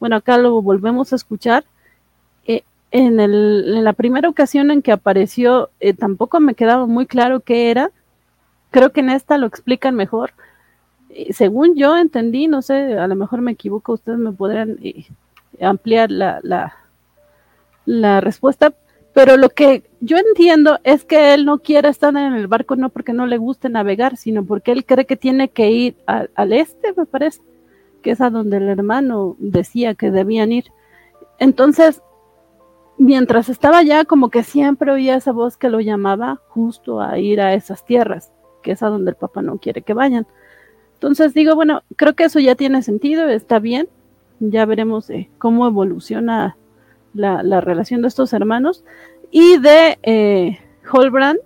Bueno, 0.00 0.16
acá 0.16 0.38
lo 0.38 0.60
volvemos 0.62 1.12
a 1.12 1.16
escuchar. 1.16 1.64
Eh, 2.46 2.62
en, 2.90 3.20
el, 3.20 3.74
en, 3.76 3.84
la 3.84 3.92
primera 3.94 4.28
ocasión 4.28 4.70
en 4.70 4.82
que 4.82 4.92
apareció, 4.92 5.70
eh, 5.80 5.94
tampoco 5.94 6.40
me 6.40 6.54
quedaba 6.54 6.86
muy 6.86 7.06
claro 7.06 7.40
qué 7.40 7.70
era. 7.70 7.90
Creo 8.70 8.92
que 8.92 9.00
en 9.00 9.10
esta 9.10 9.38
lo 9.38 9.46
explican 9.46 9.94
mejor. 9.96 10.32
según 11.30 11.74
yo 11.76 11.96
entendí, 11.96 12.48
no 12.48 12.62
sé, 12.62 12.98
a 12.98 13.06
lo 13.06 13.16
mejor 13.16 13.40
me 13.40 13.52
equivoco, 13.52 13.94
ustedes 13.94 14.18
me 14.18 14.32
podrán 14.32 14.78
ampliar 15.60 16.10
la, 16.10 16.40
la, 17.84 18.20
respuesta, 18.20 18.74
pero 19.12 19.36
lo 19.36 19.48
que 19.48 19.82
yo 20.00 20.16
entiendo 20.16 20.78
es 20.84 21.04
que 21.04 21.34
él 21.34 21.44
no 21.44 21.58
quiere 21.58 21.88
estar 21.88 22.16
en 22.16 22.34
el 22.34 22.46
barco 22.46 22.76
no 22.76 22.90
porque 22.90 23.12
no 23.12 23.26
le 23.26 23.38
guste 23.38 23.68
navegar, 23.68 24.16
sino 24.16 24.44
porque 24.44 24.72
él 24.72 24.84
cree 24.84 25.06
que 25.06 25.16
tiene 25.16 25.48
que 25.48 25.70
ir 25.70 25.96
al 26.06 26.52
este, 26.52 26.92
me 26.96 27.06
parece, 27.06 27.40
que 28.02 28.12
es 28.12 28.20
a 28.20 28.30
donde 28.30 28.58
el 28.58 28.68
hermano 28.68 29.36
decía 29.38 29.94
que 29.94 30.10
debían 30.10 30.52
ir. 30.52 30.66
Entonces, 31.38 32.02
mientras 32.98 33.48
estaba 33.48 33.78
allá, 33.78 34.04
como 34.04 34.28
que 34.28 34.42
siempre 34.42 34.92
oía 34.92 35.16
esa 35.16 35.32
voz 35.32 35.56
que 35.56 35.70
lo 35.70 35.80
llamaba 35.80 36.40
justo 36.48 37.00
a 37.00 37.18
ir 37.18 37.40
a 37.40 37.54
esas 37.54 37.84
tierras, 37.84 38.32
que 38.62 38.72
es 38.72 38.82
a 38.82 38.88
donde 38.88 39.12
el 39.12 39.16
papá 39.16 39.40
no 39.42 39.58
quiere 39.58 39.82
que 39.82 39.94
vayan. 39.94 40.26
Entonces 40.94 41.32
digo, 41.32 41.54
bueno, 41.54 41.82
creo 41.96 42.14
que 42.14 42.24
eso 42.24 42.40
ya 42.40 42.56
tiene 42.56 42.82
sentido, 42.82 43.28
está 43.28 43.60
bien, 43.60 43.88
ya 44.40 44.64
veremos 44.66 45.10
eh, 45.10 45.30
cómo 45.38 45.66
evoluciona 45.66 46.56
la, 47.14 47.60
relación 47.60 48.02
de 48.02 48.08
estos 48.08 48.32
hermanos. 48.32 48.84
Y 49.30 49.58
de 49.58 49.98
eh, 50.02 50.58
Holbrand, 50.90 51.40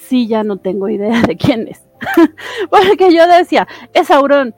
sí 0.00 0.28
ya 0.28 0.44
no 0.44 0.58
tengo 0.58 0.88
idea 0.88 1.22
de 1.22 1.36
quién 1.36 1.68
es. 1.68 1.82
Porque 2.70 3.14
yo 3.14 3.26
decía, 3.26 3.66
es 3.92 4.10
Auron. 4.10 4.54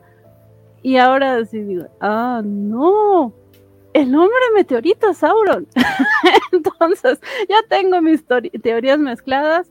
Y 0.83 0.97
ahora 0.97 1.45
sí 1.45 1.61
digo, 1.61 1.87
ah, 2.01 2.43
no, 2.45 3.33
el 3.93 4.15
hombre 4.15 4.39
meteorito 4.55 5.11
es 5.11 5.19
Sauron. 5.19 5.67
Entonces, 6.53 7.21
ya 7.49 7.57
tengo 7.69 8.01
mis 8.01 8.25
teorías 8.63 8.99
mezcladas 8.99 9.71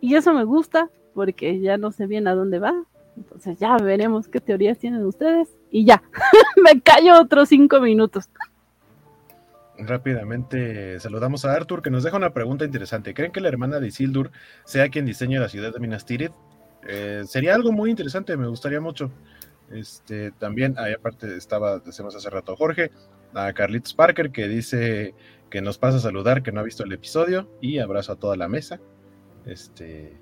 y 0.00 0.16
eso 0.16 0.32
me 0.32 0.44
gusta 0.44 0.90
porque 1.14 1.60
ya 1.60 1.78
no 1.78 1.92
sé 1.92 2.06
bien 2.06 2.26
a 2.26 2.34
dónde 2.34 2.58
va. 2.58 2.74
Entonces, 3.16 3.58
ya 3.58 3.76
veremos 3.76 4.26
qué 4.26 4.40
teorías 4.40 4.78
tienen 4.78 5.06
ustedes 5.06 5.48
y 5.74 5.84
ya, 5.84 6.04
me 6.62 6.80
callo 6.80 7.20
otros 7.20 7.48
cinco 7.48 7.80
minutos. 7.80 8.30
Rápidamente 9.76 11.00
saludamos 11.00 11.44
a 11.44 11.52
Arthur 11.52 11.82
que 11.82 11.90
nos 11.90 12.04
deja 12.04 12.16
una 12.16 12.32
pregunta 12.32 12.64
interesante. 12.64 13.12
¿Creen 13.12 13.32
que 13.32 13.40
la 13.40 13.48
hermana 13.48 13.80
de 13.80 13.88
Isildur 13.88 14.30
sea 14.64 14.88
quien 14.88 15.04
diseñe 15.04 15.40
la 15.40 15.48
ciudad 15.48 15.74
de 15.74 15.80
Minas 15.80 16.06
Tirith? 16.06 16.30
Eh, 16.86 17.24
sería 17.26 17.56
algo 17.56 17.72
muy 17.72 17.90
interesante, 17.90 18.36
me 18.36 18.46
gustaría 18.46 18.80
mucho. 18.80 19.10
Este, 19.72 20.30
también, 20.30 20.76
ahí 20.78 20.92
aparte 20.92 21.36
estaba, 21.36 21.80
decimos 21.80 22.14
hace 22.14 22.30
rato 22.30 22.54
Jorge, 22.54 22.92
a 23.34 23.52
Carlitos 23.52 23.94
Parker 23.94 24.30
que 24.30 24.46
dice 24.46 25.12
que 25.50 25.60
nos 25.60 25.76
pasa 25.78 25.96
a 25.96 26.00
saludar, 26.00 26.44
que 26.44 26.52
no 26.52 26.60
ha 26.60 26.62
visto 26.64 26.84
el 26.84 26.92
episodio 26.92 27.50
y 27.60 27.80
abrazo 27.80 28.12
a 28.12 28.16
toda 28.16 28.36
la 28.36 28.46
mesa. 28.46 28.78
Este, 29.44 30.16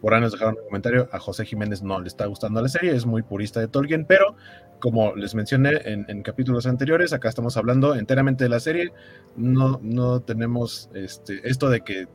por 0.00 0.14
ahí 0.14 0.20
nos 0.20 0.32
dejaron 0.32 0.56
un 0.58 0.64
comentario, 0.64 1.08
a 1.12 1.18
José 1.18 1.44
Jiménez 1.44 1.82
no 1.82 2.00
le 2.00 2.08
está 2.08 2.26
gustando 2.26 2.62
la 2.62 2.68
serie, 2.68 2.94
es 2.94 3.06
muy 3.06 3.22
purista 3.22 3.60
de 3.60 3.68
Tolkien, 3.68 4.04
pero 4.04 4.36
como 4.80 5.14
les 5.16 5.34
mencioné 5.34 5.80
en, 5.84 6.22
capítulos 6.22 6.66
anteriores, 6.66 7.12
acá 7.12 7.28
estamos 7.28 7.56
hablando 7.56 7.96
enteramente 7.96 8.44
de 8.44 8.50
la 8.50 8.60
serie, 8.60 8.92
no, 9.36 9.80
no 9.82 10.20
tenemos 10.20 10.88
este, 10.94 11.48
esto 11.48 11.68
de 11.68 11.80
que 11.80 12.06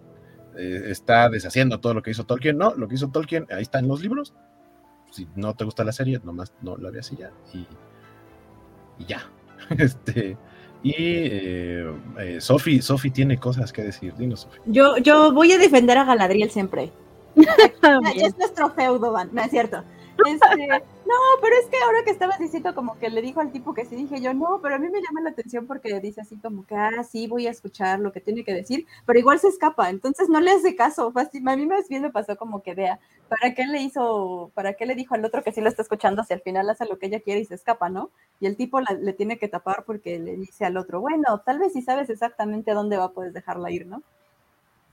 eh, 0.55 0.83
está 0.87 1.29
deshaciendo 1.29 1.79
todo 1.79 1.93
lo 1.93 2.01
que 2.01 2.11
hizo 2.11 2.25
Tolkien, 2.25 2.57
no, 2.57 2.73
lo 2.75 2.87
que 2.87 2.95
hizo 2.95 3.09
Tolkien, 3.09 3.47
ahí 3.51 3.63
está 3.63 3.79
en 3.79 3.87
los 3.87 4.01
libros, 4.01 4.33
si 5.11 5.27
no 5.35 5.53
te 5.53 5.65
gusta 5.65 5.83
la 5.83 5.91
serie, 5.91 6.21
nomás 6.23 6.53
no 6.61 6.77
la 6.77 6.89
veas 6.89 7.11
y 7.11 7.17
ya, 7.17 7.31
y, 7.53 7.67
ya, 9.05 9.29
este... 9.77 10.37
Y 10.85 10.93
eh, 10.97 11.93
eh, 12.19 12.41
Sofi, 12.41 13.09
tiene 13.09 13.37
cosas 13.37 13.71
que 13.71 13.83
decir. 13.83 14.13
Dinos, 14.15 14.41
Sofi. 14.41 14.59
Yo, 14.65 14.97
yo 14.97 15.31
voy 15.31 15.53
a 15.53 15.57
defender 15.57 15.97
a 15.97 16.03
Galadriel 16.03 16.51
siempre. 16.51 16.91
Es 17.35 18.37
nuestro 18.37 18.69
feudo, 18.71 19.15
no 19.31 19.41
es 19.41 19.51
cierto. 19.51 19.83
Este, 20.27 20.67
no, 20.67 21.15
pero 21.41 21.55
es 21.57 21.65
que 21.69 21.77
ahora 21.83 22.03
que 22.05 22.11
estabas 22.11 22.37
diciendo 22.37 22.73
como 22.75 22.97
que 22.99 23.09
le 23.09 23.21
dijo 23.21 23.41
al 23.41 23.51
tipo 23.51 23.73
que 23.73 23.85
sí, 23.85 23.95
dije 23.95 24.21
yo, 24.21 24.33
no, 24.33 24.59
pero 24.61 24.75
a 24.75 24.77
mí 24.77 24.87
me 24.89 25.01
llama 25.01 25.21
la 25.21 25.31
atención 25.31 25.65
porque 25.65 25.99
dice 25.99 26.21
así 26.21 26.37
como 26.37 26.65
que, 26.65 26.75
ah, 26.75 27.03
sí, 27.03 27.27
voy 27.27 27.47
a 27.47 27.51
escuchar 27.51 27.99
lo 27.99 28.11
que 28.11 28.21
tiene 28.21 28.43
que 28.43 28.53
decir, 28.53 28.85
pero 29.05 29.19
igual 29.19 29.39
se 29.39 29.47
escapa, 29.47 29.89
entonces 29.89 30.29
no 30.29 30.39
le 30.39 30.51
hace 30.51 30.75
caso. 30.75 31.11
A 31.15 31.55
mí 31.55 31.65
más 31.65 31.89
bien 31.89 32.03
me 32.03 32.11
pasó 32.11 32.37
como 32.37 32.61
que 32.61 32.75
vea, 32.75 32.99
¿para 33.27 33.53
qué 33.53 33.65
le 33.65 33.81
hizo, 33.81 34.51
para 34.53 34.73
qué 34.73 34.85
le 34.85 34.95
dijo 34.95 35.15
al 35.15 35.25
otro 35.25 35.43
que 35.43 35.51
sí 35.51 35.61
lo 35.61 35.69
está 35.69 35.81
escuchando 35.81 36.23
si 36.23 36.33
al 36.33 36.41
final 36.41 36.69
hace 36.69 36.85
lo 36.85 36.99
que 36.99 37.07
ella 37.07 37.19
quiere 37.19 37.41
y 37.41 37.45
se 37.45 37.55
escapa, 37.55 37.89
¿no? 37.89 38.11
Y 38.39 38.45
el 38.45 38.55
tipo 38.55 38.79
le 38.81 39.13
tiene 39.13 39.37
que 39.39 39.47
tapar 39.47 39.83
porque 39.85 40.19
le 40.19 40.37
dice 40.37 40.65
al 40.65 40.77
otro, 40.77 41.01
bueno, 41.01 41.41
tal 41.45 41.59
vez 41.59 41.73
si 41.73 41.81
sabes 41.81 42.09
exactamente 42.09 42.71
a 42.71 42.75
dónde 42.75 42.97
va, 42.97 43.13
puedes 43.13 43.33
dejarla 43.33 43.71
ir, 43.71 43.87
¿no? 43.87 44.03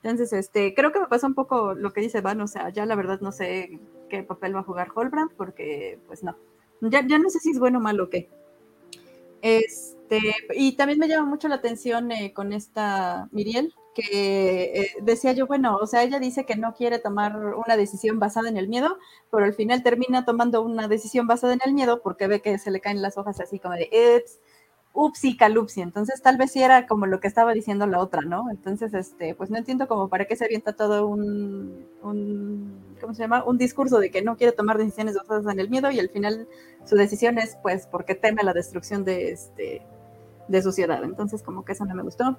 Entonces, 0.03 0.32
este, 0.32 0.74
creo 0.74 0.92
que 0.92 1.01
me 1.01 1.09
pasa 1.09 1.26
un 1.26 1.34
poco 1.34 1.74
lo 1.74 1.92
que 1.92 2.01
dice 2.01 2.20
Van, 2.22 2.40
o 2.40 2.46
sea, 2.46 2.70
ya 2.70 2.86
la 2.86 2.94
verdad 2.94 3.20
no 3.20 3.32
sé 3.32 3.78
qué 4.09 4.22
papel 4.22 4.55
va 4.55 4.61
a 4.61 4.64
jugar 4.64 4.88
Holbrand, 4.94 5.32
porque 5.36 5.98
pues 6.07 6.22
no, 6.22 6.36
ya, 6.80 7.07
ya 7.07 7.18
no 7.18 7.28
sé 7.28 7.38
si 7.38 7.51
es 7.51 7.59
bueno 7.59 7.78
o 7.78 7.82
malo 7.82 8.05
o 8.05 8.11
qué. 8.11 8.30
Este, 9.42 10.20
y 10.55 10.76
también 10.76 10.98
me 10.98 11.09
llama 11.09 11.28
mucho 11.28 11.48
la 11.48 11.57
atención 11.57 12.12
eh, 12.12 12.32
con 12.32 12.53
esta 12.53 13.28
Miriel, 13.32 13.74
que 13.94 14.72
eh, 14.74 14.90
decía 15.03 15.32
yo, 15.32 15.46
bueno, 15.46 15.76
o 15.76 15.86
sea, 15.86 16.03
ella 16.03 16.18
dice 16.18 16.44
que 16.46 16.57
no 16.57 16.74
quiere 16.74 16.98
tomar 16.98 17.36
una 17.36 17.76
decisión 17.76 18.18
basada 18.18 18.48
en 18.48 18.57
el 18.57 18.68
miedo, 18.68 18.98
pero 19.30 19.44
al 19.44 19.55
final 19.55 19.82
termina 19.82 20.24
tomando 20.24 20.62
una 20.62 20.88
decisión 20.88 21.26
basada 21.26 21.55
en 21.55 21.61
el 21.64 21.74
miedo 21.74 22.03
porque 22.03 22.26
ve 22.26 22.40
que 22.40 22.59
se 22.59 22.70
le 22.70 22.80
caen 22.80 23.03
las 23.03 23.18
hojas 23.18 23.40
así 23.40 23.59
como 23.59 23.74
de, 23.74 23.88
upsi 24.93 25.36
calupsi, 25.36 25.80
entonces 25.80 26.20
tal 26.20 26.36
vez 26.36 26.53
sí 26.53 26.62
era 26.62 26.86
como 26.86 27.07
lo 27.07 27.20
que 27.20 27.28
estaba 27.28 27.53
diciendo 27.53 27.86
la 27.86 28.01
otra, 28.01 28.22
¿no? 28.22 28.51
Entonces, 28.51 28.93
este, 28.93 29.34
pues 29.34 29.51
no 29.51 29.57
entiendo 29.57 29.86
como 29.88 30.09
para 30.09 30.24
qué 30.26 30.36
se 30.36 30.45
avienta 30.45 30.72
todo 30.72 31.07
un, 31.07 31.86
un, 32.03 32.97
¿cómo 33.01 33.14
se 33.14 33.22
llama? 33.22 33.45
Un 33.45 33.57
discurso 33.57 33.99
de 34.01 34.11
que 34.11 34.22
no 34.22 34.36
quiere 34.36 34.53
tomar 34.53 34.78
decisiones 34.78 35.14
basadas 35.14 35.47
en 35.53 35.61
el 35.61 35.70
miedo 35.70 35.91
y 35.91 36.01
al 36.01 36.11
final 36.11 36.49
su 36.84 36.97
decisión 36.97 37.38
es 37.38 37.57
pues 37.62 37.86
porque 37.86 38.14
teme 38.14 38.43
la 38.43 38.53
destrucción 38.53 39.05
de, 39.05 39.30
este, 39.30 39.82
de 40.49 40.62
su 40.62 40.72
ciudad, 40.72 41.05
entonces 41.05 41.43
como 41.43 41.64
que 41.64 41.72
eso 41.72 41.84
no 41.84 41.95
me 41.95 42.03
gustó. 42.03 42.36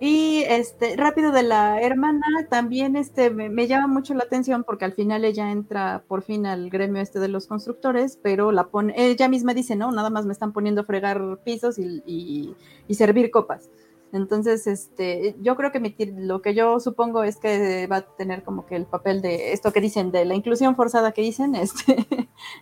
Y 0.00 0.44
este, 0.46 0.96
rápido 0.96 1.32
de 1.32 1.42
la 1.42 1.80
hermana, 1.80 2.24
también 2.48 2.94
este, 2.94 3.30
me, 3.30 3.66
llama 3.66 3.88
mucho 3.88 4.14
la 4.14 4.22
atención 4.22 4.62
porque 4.62 4.84
al 4.84 4.92
final 4.92 5.24
ella 5.24 5.50
entra 5.50 6.04
por 6.06 6.22
fin 6.22 6.46
al 6.46 6.70
gremio 6.70 7.02
este 7.02 7.18
de 7.18 7.26
los 7.26 7.48
constructores, 7.48 8.16
pero 8.22 8.52
la 8.52 8.68
pone, 8.68 8.94
ella 8.96 9.28
misma 9.28 9.54
dice, 9.54 9.74
no, 9.74 9.90
nada 9.90 10.08
más 10.08 10.24
me 10.24 10.32
están 10.32 10.52
poniendo 10.52 10.82
a 10.82 10.84
fregar 10.84 11.40
pisos 11.44 11.78
y, 11.78 12.54
servir 12.90 13.32
copas. 13.32 13.70
Entonces, 14.12 14.68
este, 14.68 15.34
yo 15.42 15.56
creo 15.56 15.72
que 15.72 16.12
lo 16.16 16.42
que 16.42 16.54
yo 16.54 16.78
supongo 16.78 17.24
es 17.24 17.36
que 17.36 17.86
va 17.88 17.96
a 17.96 18.02
tener 18.02 18.42
como 18.44 18.66
que 18.66 18.76
el 18.76 18.86
papel 18.86 19.20
de 19.20 19.52
esto 19.52 19.72
que 19.72 19.80
dicen, 19.80 20.12
de 20.12 20.24
la 20.24 20.34
inclusión 20.34 20.76
forzada 20.76 21.10
que 21.10 21.22
dicen, 21.22 21.54
este, 21.56 22.06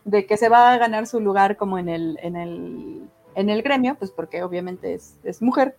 de 0.06 0.26
que 0.26 0.38
se 0.38 0.48
va 0.48 0.72
a 0.72 0.78
ganar 0.78 1.06
su 1.06 1.20
lugar 1.20 1.58
como 1.58 1.78
en 1.78 1.90
el, 1.90 2.18
en 2.22 2.34
el, 2.34 3.10
en 3.34 3.50
el 3.50 3.62
gremio, 3.62 3.94
pues 3.98 4.10
porque 4.10 4.42
obviamente 4.42 4.94
es, 4.94 5.18
es 5.22 5.42
mujer 5.42 5.76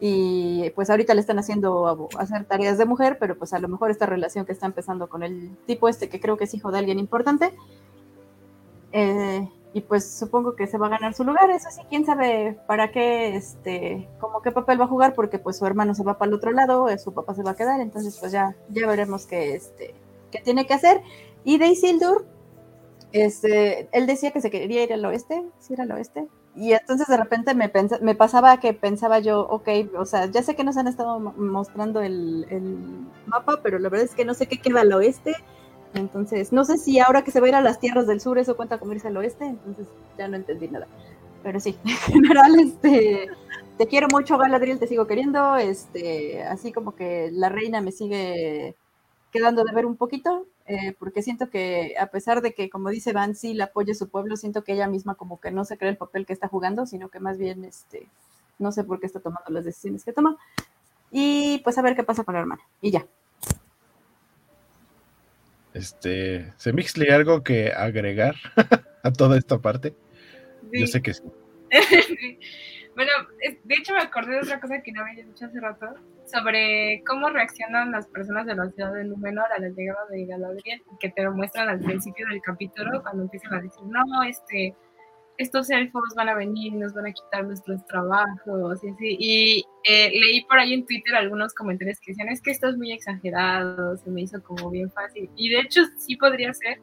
y 0.00 0.70
pues 0.74 0.90
ahorita 0.90 1.14
le 1.14 1.20
están 1.20 1.38
haciendo 1.38 2.08
hacer 2.18 2.44
tareas 2.44 2.78
de 2.78 2.84
mujer, 2.84 3.16
pero 3.18 3.36
pues 3.36 3.52
a 3.52 3.58
lo 3.58 3.68
mejor 3.68 3.90
esta 3.90 4.06
relación 4.06 4.44
que 4.44 4.52
está 4.52 4.66
empezando 4.66 5.08
con 5.08 5.22
el 5.22 5.56
tipo 5.66 5.88
este 5.88 6.08
que 6.08 6.20
creo 6.20 6.36
que 6.36 6.44
es 6.44 6.54
hijo 6.54 6.70
de 6.70 6.78
alguien 6.78 6.98
importante, 6.98 7.54
eh, 8.92 9.48
y 9.76 9.82
pues 9.82 10.10
supongo 10.10 10.56
que 10.56 10.66
se 10.66 10.78
va 10.78 10.86
a 10.86 10.90
ganar 10.90 11.12
su 11.12 11.22
lugar, 11.22 11.50
eso 11.50 11.68
sí, 11.70 11.82
quién 11.90 12.06
sabe 12.06 12.58
para 12.66 12.92
qué, 12.92 13.36
este, 13.36 14.08
como 14.20 14.40
qué 14.40 14.50
papel 14.50 14.80
va 14.80 14.84
a 14.84 14.88
jugar, 14.88 15.14
porque 15.14 15.38
pues 15.38 15.58
su 15.58 15.66
hermano 15.66 15.94
se 15.94 16.02
va 16.02 16.16
para 16.16 16.30
el 16.30 16.34
otro 16.34 16.50
lado, 16.50 16.88
eh, 16.88 16.98
su 16.98 17.12
papá 17.12 17.34
se 17.34 17.42
va 17.42 17.50
a 17.50 17.56
quedar, 17.56 17.80
entonces 17.80 18.16
pues 18.18 18.32
ya, 18.32 18.56
ya 18.70 18.86
veremos 18.86 19.26
qué, 19.26 19.54
este, 19.54 19.94
qué 20.30 20.40
tiene 20.40 20.66
que 20.66 20.72
hacer. 20.72 21.02
Y 21.44 21.58
de 21.58 21.66
Isildur, 21.66 22.24
este, 23.12 23.88
él 23.92 24.06
decía 24.06 24.30
que 24.30 24.40
se 24.40 24.50
quería 24.50 24.82
ir 24.82 24.94
al 24.94 25.04
oeste, 25.04 25.44
si 25.58 25.74
era 25.74 25.82
al 25.82 25.92
oeste, 25.92 26.26
y 26.56 26.72
entonces 26.72 27.06
de 27.06 27.18
repente 27.18 27.54
me, 27.54 27.70
me 28.00 28.14
pasaba 28.14 28.58
que 28.58 28.72
pensaba 28.72 29.18
yo, 29.18 29.40
ok, 29.42 29.68
o 29.98 30.06
sea, 30.06 30.26
ya 30.26 30.42
sé 30.42 30.56
que 30.56 30.64
nos 30.64 30.78
han 30.78 30.88
estado 30.88 31.20
mostrando 31.20 32.00
el, 32.00 32.46
mapa, 33.26 33.60
pero 33.62 33.78
la 33.78 33.90
verdad 33.90 34.06
es 34.06 34.14
que 34.14 34.24
no 34.24 34.32
sé 34.32 34.46
qué 34.46 34.58
queda 34.58 34.80
al 34.80 34.92
oeste. 34.92 35.34
Entonces, 35.92 36.52
no 36.52 36.64
sé 36.64 36.78
si 36.78 36.98
ahora 36.98 37.22
que 37.22 37.30
se 37.30 37.40
va 37.40 37.46
a 37.46 37.48
ir 37.50 37.54
a 37.56 37.60
las 37.60 37.78
tierras 37.78 38.06
del 38.06 38.20
sur 38.20 38.38
eso 38.38 38.56
cuenta 38.56 38.78
como 38.78 38.92
irse 38.92 39.08
al 39.08 39.16
oeste, 39.18 39.44
entonces 39.44 39.86
ya 40.16 40.28
no 40.28 40.36
entendí 40.36 40.68
nada. 40.68 40.86
Pero 41.42 41.60
sí, 41.60 41.76
en 41.84 41.96
general, 41.96 42.58
este, 42.58 43.28
te 43.76 43.86
quiero 43.86 44.08
mucho, 44.10 44.38
Galadriel, 44.38 44.78
te 44.78 44.86
sigo 44.86 45.06
queriendo, 45.06 45.56
este, 45.56 46.42
así 46.42 46.72
como 46.72 46.94
que 46.94 47.30
la 47.32 47.50
reina 47.50 47.82
me 47.82 47.92
sigue 47.92 48.76
quedando 49.30 49.62
de 49.62 49.74
ver 49.74 49.84
un 49.84 49.96
poquito, 49.96 50.46
eh, 50.66 50.94
porque 50.98 51.22
siento 51.22 51.48
que 51.48 51.94
a 51.98 52.08
pesar 52.08 52.42
de 52.42 52.52
que, 52.52 52.68
como 52.68 52.90
dice 52.90 53.12
Van, 53.12 53.34
sí 53.34 53.54
le 53.54 53.62
apoya 53.62 53.94
su 53.94 54.08
pueblo, 54.08 54.36
siento 54.36 54.64
que 54.64 54.72
ella 54.72 54.88
misma 54.88 55.14
como 55.14 55.40
que 55.40 55.50
no 55.50 55.64
se 55.64 55.78
cree 55.78 55.90
el 55.90 55.96
papel 55.96 56.26
que 56.26 56.32
está 56.32 56.48
jugando, 56.48 56.86
sino 56.86 57.08
que 57.08 57.20
más 57.20 57.38
bien, 57.38 57.64
este, 57.64 58.08
no 58.58 58.72
sé 58.72 58.82
por 58.84 58.98
qué 58.98 59.06
está 59.06 59.20
tomando 59.20 59.50
las 59.50 59.64
decisiones 59.64 60.04
que 60.04 60.12
toma. 60.12 60.36
Y 61.12 61.58
pues 61.64 61.78
a 61.78 61.82
ver 61.82 61.94
qué 61.94 62.02
pasa 62.02 62.24
con 62.24 62.34
la 62.34 62.40
hermana. 62.40 62.62
Y 62.80 62.90
ya. 62.90 63.06
Este, 65.72 66.52
¿se 66.56 66.72
mixle 66.72 67.12
algo 67.12 67.44
que 67.44 67.72
agregar 67.72 68.34
a 69.02 69.12
toda 69.12 69.38
esta 69.38 69.58
parte? 69.58 69.94
Yo 70.72 70.86
sé 70.86 71.00
que 71.00 71.14
sí. 71.14 71.22
bueno, 72.96 73.12
de 73.38 73.74
hecho 73.74 73.92
me 73.92 74.00
acordé 74.00 74.32
de 74.32 74.40
otra 74.40 74.58
cosa 74.58 74.80
que 74.82 74.90
no 74.90 75.02
había 75.02 75.22
dicho 75.24 75.44
hace 75.44 75.60
rato, 75.60 75.86
sobre 76.24 77.02
cómo 77.06 77.28
reaccionan 77.28 77.92
las 77.92 78.06
personas 78.06 78.46
de 78.46 78.54
la 78.54 78.70
ciudad 78.70 78.94
de 78.94 79.04
Númenor 79.04 79.46
a 79.54 79.60
la 79.60 79.68
llegada 79.68 80.00
de 80.10 80.24
Galadriel, 80.24 80.82
que 80.98 81.10
te 81.10 81.22
lo 81.22 81.32
muestran 81.32 81.68
al 81.68 81.78
principio 81.80 82.26
del 82.26 82.40
capítulo, 82.40 83.02
cuando 83.02 83.24
empiezan 83.24 83.52
a 83.52 83.60
decir, 83.60 83.84
no, 83.84 84.22
este, 84.22 84.74
estos 85.36 85.68
elfos 85.68 86.14
van 86.16 86.30
a 86.30 86.34
venir 86.34 86.72
nos 86.72 86.94
van 86.94 87.08
a 87.08 87.12
quitar 87.12 87.44
nuestros 87.44 87.84
trabajos, 87.86 88.82
y 88.82 88.88
así. 88.88 89.16
Y 89.18 89.64
eh, 89.84 90.10
leí 90.10 90.44
por 90.46 90.58
ahí 90.58 90.72
en 90.72 90.86
Twitter 90.86 91.14
algunos 91.16 91.52
comentarios 91.52 92.00
que 92.00 92.12
decían, 92.12 92.30
es 92.30 92.40
que 92.40 92.50
esto 92.50 92.68
es 92.68 92.78
muy 92.78 92.92
exagerado, 92.92 93.96
se 93.98 94.10
me 94.10 94.22
hizo 94.22 94.42
como 94.42 94.70
bien 94.70 94.90
fácil. 94.90 95.28
Y 95.36 95.50
de 95.50 95.60
hecho 95.60 95.82
sí 95.98 96.16
podría 96.16 96.52
ser, 96.54 96.80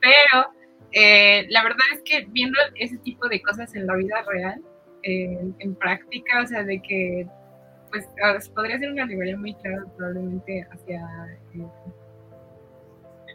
pero 0.00 0.54
eh, 0.92 1.46
la 1.50 1.62
verdad 1.62 1.84
es 1.92 2.02
que 2.02 2.26
viendo 2.30 2.58
ese 2.76 2.96
tipo 2.98 3.28
de 3.28 3.42
cosas 3.42 3.74
en 3.74 3.86
la 3.86 3.94
vida 3.96 4.24
real, 4.26 4.62
en 5.02 5.74
práctica, 5.76 6.42
o 6.42 6.46
sea, 6.46 6.62
de 6.64 6.80
que 6.80 7.26
pues 7.90 8.48
podría 8.50 8.78
ser 8.78 8.92
una 8.92 9.04
alegoría 9.04 9.36
muy 9.36 9.54
clara 9.54 9.84
probablemente 9.96 10.66
hacia 10.70 11.00
eh, 11.54 11.66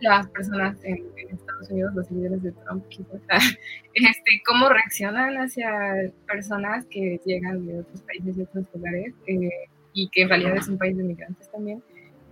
las 0.02 0.28
personas 0.28 0.78
en, 0.84 1.04
Estados 1.32 1.70
Unidos, 1.70 1.94
los 1.96 2.08
seguidores 2.08 2.44
de 2.44 2.52
Trump, 2.52 2.86
quizás, 2.90 3.22
este, 3.94 4.42
cómo 4.46 4.70
reaccionan 4.70 5.36
hacia 5.38 6.12
personas 6.28 6.86
que 6.90 7.20
llegan 7.26 7.66
de 7.66 7.80
otros 7.80 8.02
países, 8.04 8.38
otros 8.40 8.66
lugares, 8.74 9.14
eh, 9.28 9.50
y 9.94 10.10
que 10.10 10.24
en 10.24 10.30
realidad 10.30 10.58
es 10.58 10.68
un 10.68 10.78
país 10.78 10.98
de 10.98 11.04
migrantes 11.04 11.50
también. 11.52 11.82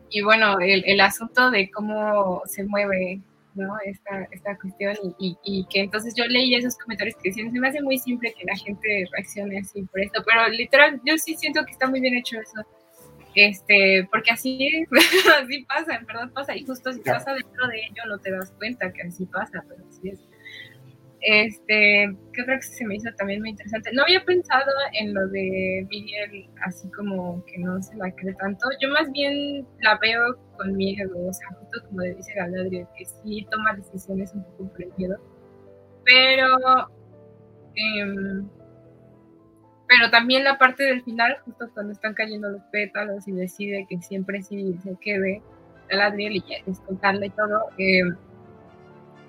Y 0.09 0.21
bueno, 0.21 0.59
el, 0.59 0.83
el 0.85 1.01
asunto 1.01 1.49
de 1.49 1.71
cómo 1.71 2.43
se 2.45 2.63
mueve 2.65 3.21
¿no? 3.55 3.73
Esta, 3.85 4.27
esta 4.31 4.57
cuestión 4.57 4.95
y, 5.19 5.37
y, 5.43 5.65
que 5.65 5.81
entonces 5.81 6.13
yo 6.15 6.25
leí 6.25 6.55
esos 6.55 6.77
comentarios 6.77 7.15
que 7.17 7.29
decían, 7.29 7.51
se 7.51 7.59
me 7.59 7.67
hace 7.67 7.81
muy 7.81 7.97
simple 7.97 8.33
que 8.37 8.45
la 8.45 8.55
gente 8.55 9.05
reaccione 9.11 9.59
así 9.59 9.83
por 9.83 10.01
esto, 10.01 10.23
pero 10.25 10.47
literal, 10.49 11.01
yo 11.05 11.17
sí 11.17 11.35
siento 11.35 11.63
que 11.65 11.71
está 11.71 11.87
muy 11.87 12.01
bien 12.01 12.15
hecho 12.15 12.39
eso, 12.39 12.65
este, 13.35 14.07
porque 14.11 14.31
así, 14.31 14.85
así 15.43 15.63
pasa, 15.63 15.95
en 15.95 16.05
verdad 16.05 16.29
pasa, 16.33 16.55
y 16.55 16.65
justo 16.65 16.93
si 16.93 16.99
pasa 16.99 17.33
dentro 17.33 17.67
de 17.67 17.77
ello 17.77 18.03
no 18.07 18.17
te 18.19 18.31
das 18.31 18.51
cuenta 18.51 18.91
que 18.91 19.01
así 19.03 19.25
pasa, 19.25 19.63
pero 19.67 19.83
así 19.87 20.09
es. 20.09 20.19
Este, 21.25 22.13
¿qué 22.33 22.41
otra 22.41 22.57
cosa 22.57 22.69
se 22.73 22.85
me 22.85 22.95
hizo 22.95 23.09
también 23.17 23.39
muy 23.39 23.51
interesante? 23.51 23.91
No 23.93 24.03
había 24.03 24.23
pensado 24.25 24.69
en 24.99 25.13
lo 25.13 25.25
de 25.29 25.87
Miguel 25.89 26.49
así 26.65 26.89
como 26.91 27.43
que 27.45 27.59
no 27.59 27.81
se 27.81 27.95
la 27.95 28.11
cree 28.11 28.33
tanto. 28.35 28.67
Yo 28.81 28.89
más 28.89 29.09
bien 29.13 29.65
la 29.79 29.97
veo 29.99 30.37
con 30.57 30.75
miedo, 30.75 31.11
o 31.25 31.31
sea, 31.31 31.47
justo 31.59 31.81
como 31.87 32.01
dice 32.01 32.33
Galadriel, 32.35 32.87
que 32.97 33.05
sí 33.05 33.47
toma 33.49 33.73
decisiones 33.73 34.33
un 34.33 34.43
poco 34.43 34.69
por 34.73 34.97
miedo. 34.97 35.17
Pero, 36.03 36.57
em, 37.75 38.49
pero 39.87 40.09
también 40.11 40.43
la 40.43 40.57
parte 40.57 40.83
del 40.83 41.03
final, 41.03 41.37
justo 41.45 41.69
cuando 41.73 41.93
están 41.93 42.15
cayendo 42.15 42.49
los 42.49 42.63
pétalos 42.63 43.25
y 43.29 43.31
decide 43.31 43.85
que 43.89 44.01
siempre 44.01 44.43
sí 44.43 44.75
se 44.83 44.97
quede 44.99 45.41
Galadriel 45.89 46.35
y 46.35 46.43
escoltarla 46.67 47.27
y 47.27 47.29
todo. 47.29 47.69
Eh, 47.77 48.01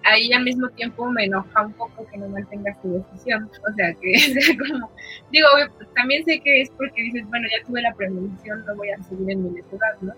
ahí 0.05 0.33
al 0.33 0.45
mismo 0.45 0.69
tiempo 0.71 1.11
me 1.11 1.25
enoja 1.25 1.63
un 1.63 1.73
poco 1.73 2.07
que 2.07 2.19
no 2.19 2.29
mantenga 2.29 2.75
su 2.81 2.93
decisión. 2.93 3.51
O 3.69 3.73
sea, 3.75 3.95
que 3.95 4.19
sea 4.19 4.57
como, 4.57 4.91
digo, 5.31 5.49
también 5.95 6.25
sé 6.25 6.41
que 6.41 6.63
es 6.63 6.71
porque 6.71 7.03
dices, 7.03 7.27
bueno, 7.29 7.49
ya 7.51 7.67
tuve 7.67 7.83
la 7.83 7.95
premonición, 7.95 8.65
no 8.67 8.77
voy 8.77 8.91
a 8.91 9.03
seguir 9.03 9.31
en 9.31 9.45
mi 9.45 9.51
necesidad, 9.51 10.01
¿no? 10.01 10.13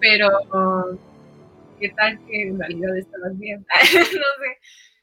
Pero, 0.00 0.28
¿qué 1.78 1.90
tal 1.90 2.18
que 2.26 2.42
en 2.48 2.58
realidad 2.58 2.96
estabas 2.96 3.38
bien? 3.38 3.66
no 3.94 4.00
sé. 4.00 4.58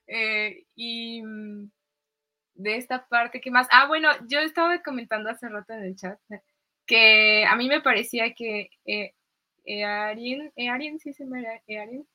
Eh, 0.07 0.63
y 0.75 1.21
mm, 1.21 1.69
de 2.55 2.77
esta 2.77 3.07
parte, 3.07 3.41
¿qué 3.41 3.51
más? 3.51 3.67
Ah, 3.71 3.87
bueno, 3.87 4.09
yo 4.29 4.39
estaba 4.39 4.81
comentando 4.81 5.29
hace 5.29 5.49
rato 5.49 5.73
en 5.73 5.83
el 5.83 5.95
chat 5.95 6.17
que 6.87 7.45
a 7.45 7.55
mí 7.55 7.67
me 7.67 7.81
parecía 7.81 8.33
que 8.33 8.69
eh, 8.85 9.13
Earin, 9.65 10.51
Earin, 10.55 10.97
sí 10.99 11.13
se 11.13 11.25
me 11.25 11.43
Earin, 11.67 12.07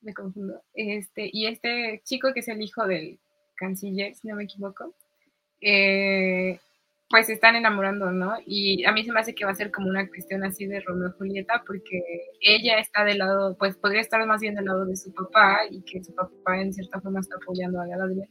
me 0.00 0.14
confundo. 0.14 0.62
Este, 0.74 1.28
y 1.32 1.46
este 1.46 2.02
chico 2.04 2.32
que 2.32 2.40
es 2.40 2.48
el 2.48 2.62
hijo 2.62 2.86
del 2.86 3.18
canciller, 3.56 4.14
si 4.14 4.28
no 4.28 4.36
me 4.36 4.44
equivoco, 4.44 4.94
eh, 5.60 6.58
pues 7.08 7.26
se 7.26 7.34
están 7.34 7.56
enamorando, 7.56 8.10
¿no? 8.10 8.36
Y 8.46 8.84
a 8.84 8.92
mí 8.92 9.04
se 9.04 9.12
me 9.12 9.20
hace 9.20 9.34
que 9.34 9.44
va 9.44 9.52
a 9.52 9.54
ser 9.54 9.70
como 9.70 9.88
una 9.88 10.08
cuestión 10.08 10.44
así 10.44 10.66
de 10.66 10.80
Romeo 10.80 11.10
y 11.10 11.18
Julieta, 11.18 11.62
porque 11.66 12.02
ella 12.40 12.78
está 12.78 13.04
del 13.04 13.18
lado, 13.18 13.56
pues 13.58 13.76
podría 13.76 14.00
estar 14.00 14.24
más 14.26 14.40
bien 14.40 14.54
del 14.54 14.64
lado 14.64 14.86
de 14.86 14.96
su 14.96 15.12
papá 15.12 15.60
y 15.70 15.82
que 15.82 16.02
su 16.02 16.14
papá 16.14 16.60
en 16.60 16.72
cierta 16.72 17.00
forma 17.00 17.20
está 17.20 17.36
apoyando 17.36 17.80
a 17.80 17.86
Galadriel 17.86 18.28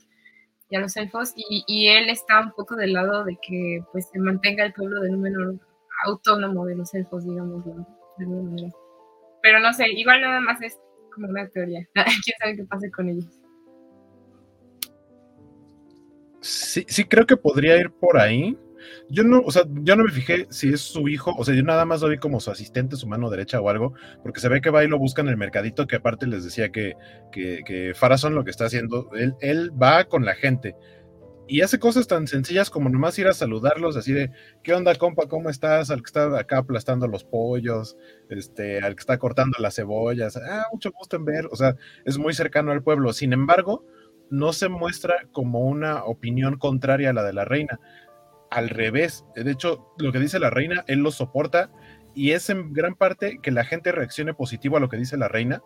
y 0.71 0.75
a 0.77 0.79
los 0.79 0.95
elfos, 0.95 1.33
y, 1.35 1.63
y, 1.67 1.89
él 1.89 2.09
está 2.09 2.39
un 2.39 2.53
poco 2.53 2.75
del 2.77 2.93
lado 2.93 3.25
de 3.25 3.37
que 3.41 3.83
pues 3.91 4.07
se 4.09 4.17
mantenga 4.19 4.63
el 4.65 4.73
pueblo 4.73 5.01
de 5.01 5.11
número 5.11 5.59
autónomo 6.05 6.65
de 6.65 6.75
los 6.75 6.93
elfos, 6.93 7.25
digamos. 7.25 7.63
Pero 9.41 9.59
no 9.59 9.73
sé, 9.73 9.89
igual 9.89 10.21
nada 10.21 10.39
más 10.39 10.61
es 10.61 10.79
como 11.11 11.27
una 11.27 11.47
teoría. 11.49 11.87
¿Quién 11.93 12.35
sabe 12.39 12.55
qué 12.55 12.63
pase 12.65 12.91
con 12.91 13.09
ellos? 13.09 13.25
Sí, 16.41 16.85
sí 16.87 17.05
creo 17.05 17.25
que 17.25 17.37
podría 17.37 17.77
ir 17.77 17.91
por 17.91 18.17
ahí. 18.17 18.57
Yo 19.09 19.23
no, 19.23 19.41
o 19.41 19.51
sea, 19.51 19.63
yo 19.83 19.95
no 19.95 20.03
me 20.03 20.11
fijé 20.11 20.47
si 20.49 20.73
es 20.73 20.81
su 20.81 21.07
hijo, 21.07 21.35
o 21.37 21.45
sea, 21.45 21.53
yo 21.53 21.61
nada 21.61 21.85
más 21.85 22.01
lo 22.01 22.09
vi 22.09 22.17
como 22.17 22.39
su 22.39 22.49
asistente, 22.49 22.95
su 22.95 23.07
mano 23.07 23.29
derecha 23.29 23.61
o 23.61 23.69
algo, 23.69 23.93
porque 24.23 24.39
se 24.39 24.49
ve 24.49 24.59
que 24.59 24.71
va 24.71 24.83
y 24.83 24.87
lo 24.87 24.97
busca 24.97 25.21
en 25.21 25.27
el 25.27 25.37
mercadito, 25.37 25.85
que 25.85 25.97
aparte 25.97 26.25
les 26.25 26.43
decía 26.43 26.71
que, 26.71 26.95
que, 27.31 27.61
que 27.63 27.93
Farason 27.93 28.33
lo 28.33 28.43
que 28.43 28.49
está 28.49 28.65
haciendo, 28.65 29.11
él, 29.13 29.35
él 29.39 29.71
va 29.79 30.05
con 30.05 30.25
la 30.25 30.33
gente, 30.33 30.75
y 31.51 31.59
hace 31.59 31.79
cosas 31.79 32.07
tan 32.07 32.27
sencillas 32.27 32.69
como 32.69 32.87
nomás 32.87 33.19
ir 33.19 33.27
a 33.27 33.33
saludarlos, 33.33 33.97
así 33.97 34.13
de, 34.13 34.31
¿qué 34.63 34.73
onda, 34.73 34.95
compa? 34.95 35.27
¿Cómo 35.27 35.49
estás? 35.49 35.91
Al 35.91 35.97
que 35.97 36.05
está 36.05 36.39
acá 36.39 36.59
aplastando 36.59 37.09
los 37.09 37.25
pollos, 37.25 37.97
este, 38.29 38.79
al 38.79 38.95
que 38.95 39.01
está 39.01 39.17
cortando 39.17 39.57
las 39.59 39.75
cebollas, 39.75 40.37
ah, 40.37 40.67
mucho 40.71 40.93
gusto 40.93 41.17
en 41.17 41.25
ver, 41.25 41.49
o 41.51 41.57
sea, 41.57 41.75
es 42.05 42.17
muy 42.17 42.33
cercano 42.33 42.71
al 42.71 42.83
pueblo. 42.83 43.11
Sin 43.11 43.33
embargo, 43.33 43.85
no 44.29 44.53
se 44.53 44.69
muestra 44.69 45.27
como 45.33 45.59
una 45.59 46.05
opinión 46.05 46.57
contraria 46.57 47.09
a 47.09 47.13
la 47.13 47.23
de 47.23 47.33
la 47.33 47.43
reina. 47.43 47.81
Al 48.49 48.69
revés, 48.69 49.25
de 49.35 49.51
hecho, 49.51 49.93
lo 49.97 50.13
que 50.13 50.19
dice 50.19 50.39
la 50.39 50.51
reina, 50.51 50.85
él 50.87 50.99
lo 50.99 51.11
soporta 51.11 51.69
y 52.15 52.31
es 52.31 52.49
en 52.49 52.71
gran 52.71 52.95
parte 52.95 53.39
que 53.43 53.51
la 53.51 53.65
gente 53.65 53.91
reaccione 53.91 54.33
positivo 54.33 54.77
a 54.77 54.79
lo 54.79 54.87
que 54.87 54.95
dice 54.95 55.17
la 55.17 55.27
reina. 55.27 55.61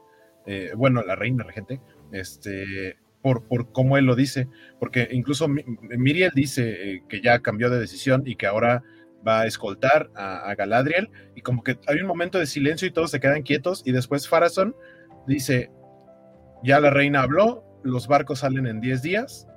Eh, 0.47 0.71
bueno, 0.75 1.03
la 1.03 1.15
reina, 1.15 1.43
la 1.43 1.53
gente, 1.53 1.79
este, 2.11 2.97
por, 3.33 3.71
cómo 3.71 3.97
él 3.97 4.05
lo 4.05 4.15
dice, 4.15 4.47
porque 4.79 5.07
incluso 5.11 5.47
Miriel 5.47 6.31
dice 6.35 6.69
eh, 6.69 7.03
que 7.09 7.21
ya 7.21 7.39
cambió 7.39 7.71
de 7.71 7.79
decisión 7.79 8.21
y 8.23 8.35
que 8.35 8.45
ahora 8.45 8.83
va 9.27 9.41
a 9.41 9.45
escoltar 9.47 10.11
a, 10.13 10.53
Galadriel 10.53 11.09
y 11.33 11.41
como 11.41 11.63
que 11.63 11.79
hay 11.87 11.97
un 11.97 12.05
momento 12.05 12.37
de 12.37 12.45
silencio 12.45 12.87
y 12.87 12.91
todos 12.91 13.09
se 13.09 13.19
quedan 13.19 13.41
quietos 13.41 13.81
y 13.83 13.93
después 13.93 14.27
Farason 14.27 14.75
dice, 15.25 15.71
ya 16.63 16.79
la 16.79 16.91
reina 16.91 17.23
habló, 17.23 17.63
los 17.83 18.07
barcos 18.07 18.39
salen 18.39 18.67
en 18.67 18.79
10 18.79 19.01
días, 19.01 19.47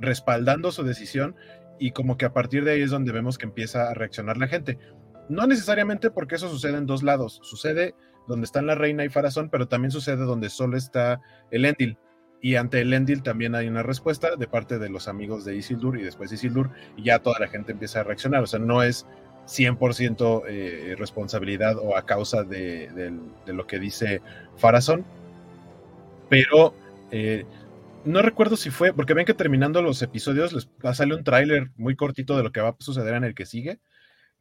respaldando 0.00 0.72
su 0.72 0.82
decisión 0.82 1.36
y 1.78 1.92
como 1.92 2.16
que 2.16 2.24
a 2.24 2.32
partir 2.32 2.64
de 2.64 2.72
ahí 2.72 2.80
es 2.80 2.90
donde 2.90 3.12
vemos 3.12 3.38
que 3.38 3.46
empieza 3.46 3.88
a 3.88 3.94
reaccionar 3.94 4.36
la 4.36 4.48
gente. 4.48 4.78
No 5.28 5.46
necesariamente 5.46 6.10
porque 6.10 6.34
eso 6.34 6.48
sucede 6.48 6.76
en 6.76 6.86
dos 6.86 7.04
lados, 7.04 7.38
sucede 7.44 7.94
donde 8.26 8.46
están 8.46 8.66
la 8.66 8.74
reina 8.74 9.04
y 9.04 9.10
Farazón, 9.10 9.48
pero 9.48 9.68
también 9.68 9.92
sucede 9.92 10.24
donde 10.24 10.50
solo 10.50 10.76
está 10.76 11.20
el 11.52 11.66
Endil. 11.66 11.96
Y 12.40 12.56
ante 12.56 12.80
el 12.80 12.92
Endil 12.92 13.22
también 13.22 13.54
hay 13.54 13.66
una 13.66 13.82
respuesta 13.82 14.36
de 14.36 14.46
parte 14.46 14.78
de 14.78 14.88
los 14.88 15.08
amigos 15.08 15.44
de 15.44 15.56
Isildur 15.56 15.98
y 15.98 16.02
después 16.02 16.30
Isildur, 16.32 16.70
ya 16.96 17.18
toda 17.18 17.38
la 17.40 17.48
gente 17.48 17.72
empieza 17.72 18.00
a 18.00 18.04
reaccionar. 18.04 18.42
O 18.42 18.46
sea, 18.46 18.60
no 18.60 18.82
es 18.82 19.06
100% 19.46 20.42
eh, 20.48 20.96
responsabilidad 20.98 21.76
o 21.78 21.96
a 21.96 22.04
causa 22.04 22.42
de, 22.42 23.12
lo 23.46 23.66
que 23.66 23.78
dice 23.78 24.20
Farazón, 24.56 25.04
pero 26.28 26.74
eh, 27.10 27.44
no 28.04 28.22
recuerdo 28.22 28.56
si 28.56 28.70
fue, 28.70 28.92
porque 28.92 29.14
ven 29.14 29.24
que 29.24 29.34
terminando 29.34 29.82
los 29.82 30.02
episodios 30.02 30.52
les 30.52 30.68
sale 30.96 31.14
un 31.14 31.24
tráiler 31.24 31.70
muy 31.76 31.96
cortito 31.96 32.36
de 32.36 32.42
lo 32.42 32.52
que 32.52 32.60
va 32.60 32.70
a 32.70 32.76
suceder 32.78 33.14
en 33.14 33.24
el 33.24 33.34
que 33.34 33.46
sigue. 33.46 33.80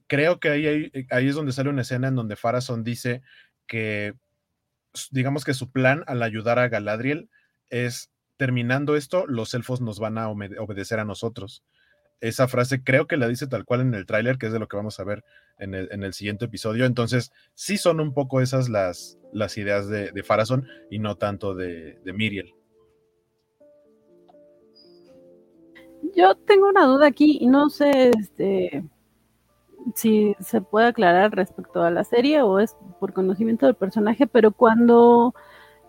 Creo 0.07 0.39
que 0.39 0.49
ahí, 0.49 0.67
ahí, 0.67 0.91
ahí 1.09 1.27
es 1.27 1.35
donde 1.35 1.51
sale 1.51 1.69
una 1.69 1.81
escena 1.81 2.07
en 2.07 2.15
donde 2.15 2.35
Farason 2.35 2.83
dice 2.83 3.21
que, 3.67 4.13
digamos 5.11 5.43
que 5.43 5.53
su 5.53 5.71
plan 5.71 6.03
al 6.07 6.21
ayudar 6.23 6.59
a 6.59 6.67
Galadriel 6.67 7.29
es, 7.69 8.11
terminando 8.37 8.95
esto, 8.95 9.25
los 9.27 9.53
elfos 9.53 9.81
nos 9.81 9.99
van 9.99 10.17
a 10.17 10.29
obedecer 10.29 10.99
a 10.99 11.05
nosotros. 11.05 11.63
Esa 12.21 12.47
frase 12.47 12.83
creo 12.83 13.07
que 13.07 13.17
la 13.17 13.27
dice 13.27 13.47
tal 13.47 13.65
cual 13.65 13.81
en 13.81 13.93
el 13.93 14.05
tráiler, 14.05 14.37
que 14.37 14.47
es 14.47 14.53
de 14.53 14.59
lo 14.59 14.67
que 14.67 14.77
vamos 14.77 14.99
a 14.99 15.03
ver 15.03 15.23
en 15.59 15.73
el, 15.75 15.89
en 15.91 16.03
el, 16.03 16.13
siguiente 16.13 16.45
episodio. 16.45 16.85
Entonces, 16.85 17.31
sí 17.53 17.77
son 17.77 17.99
un 17.99 18.13
poco 18.13 18.41
esas 18.41 18.69
las, 18.69 19.17
las 19.33 19.57
ideas 19.57 19.89
de, 19.89 20.23
Farason 20.23 20.65
y 20.89 20.99
no 20.99 21.15
tanto 21.15 21.53
de, 21.53 21.99
de 22.03 22.13
Miriel. 22.13 22.53
Yo 26.15 26.35
tengo 26.35 26.69
una 26.69 26.85
duda 26.85 27.07
aquí 27.07 27.37
y 27.41 27.47
no 27.47 27.69
sé 27.69 28.11
este, 28.17 28.85
si 29.93 30.35
se 30.39 30.61
puede 30.61 30.87
aclarar 30.87 31.35
respecto 31.35 31.83
a 31.83 31.91
la 31.91 32.03
serie 32.03 32.41
o 32.41 32.59
es 32.59 32.75
por 32.99 33.13
conocimiento 33.13 33.65
del 33.65 33.75
personaje, 33.75 34.25
pero 34.25 34.51
cuando, 34.51 35.35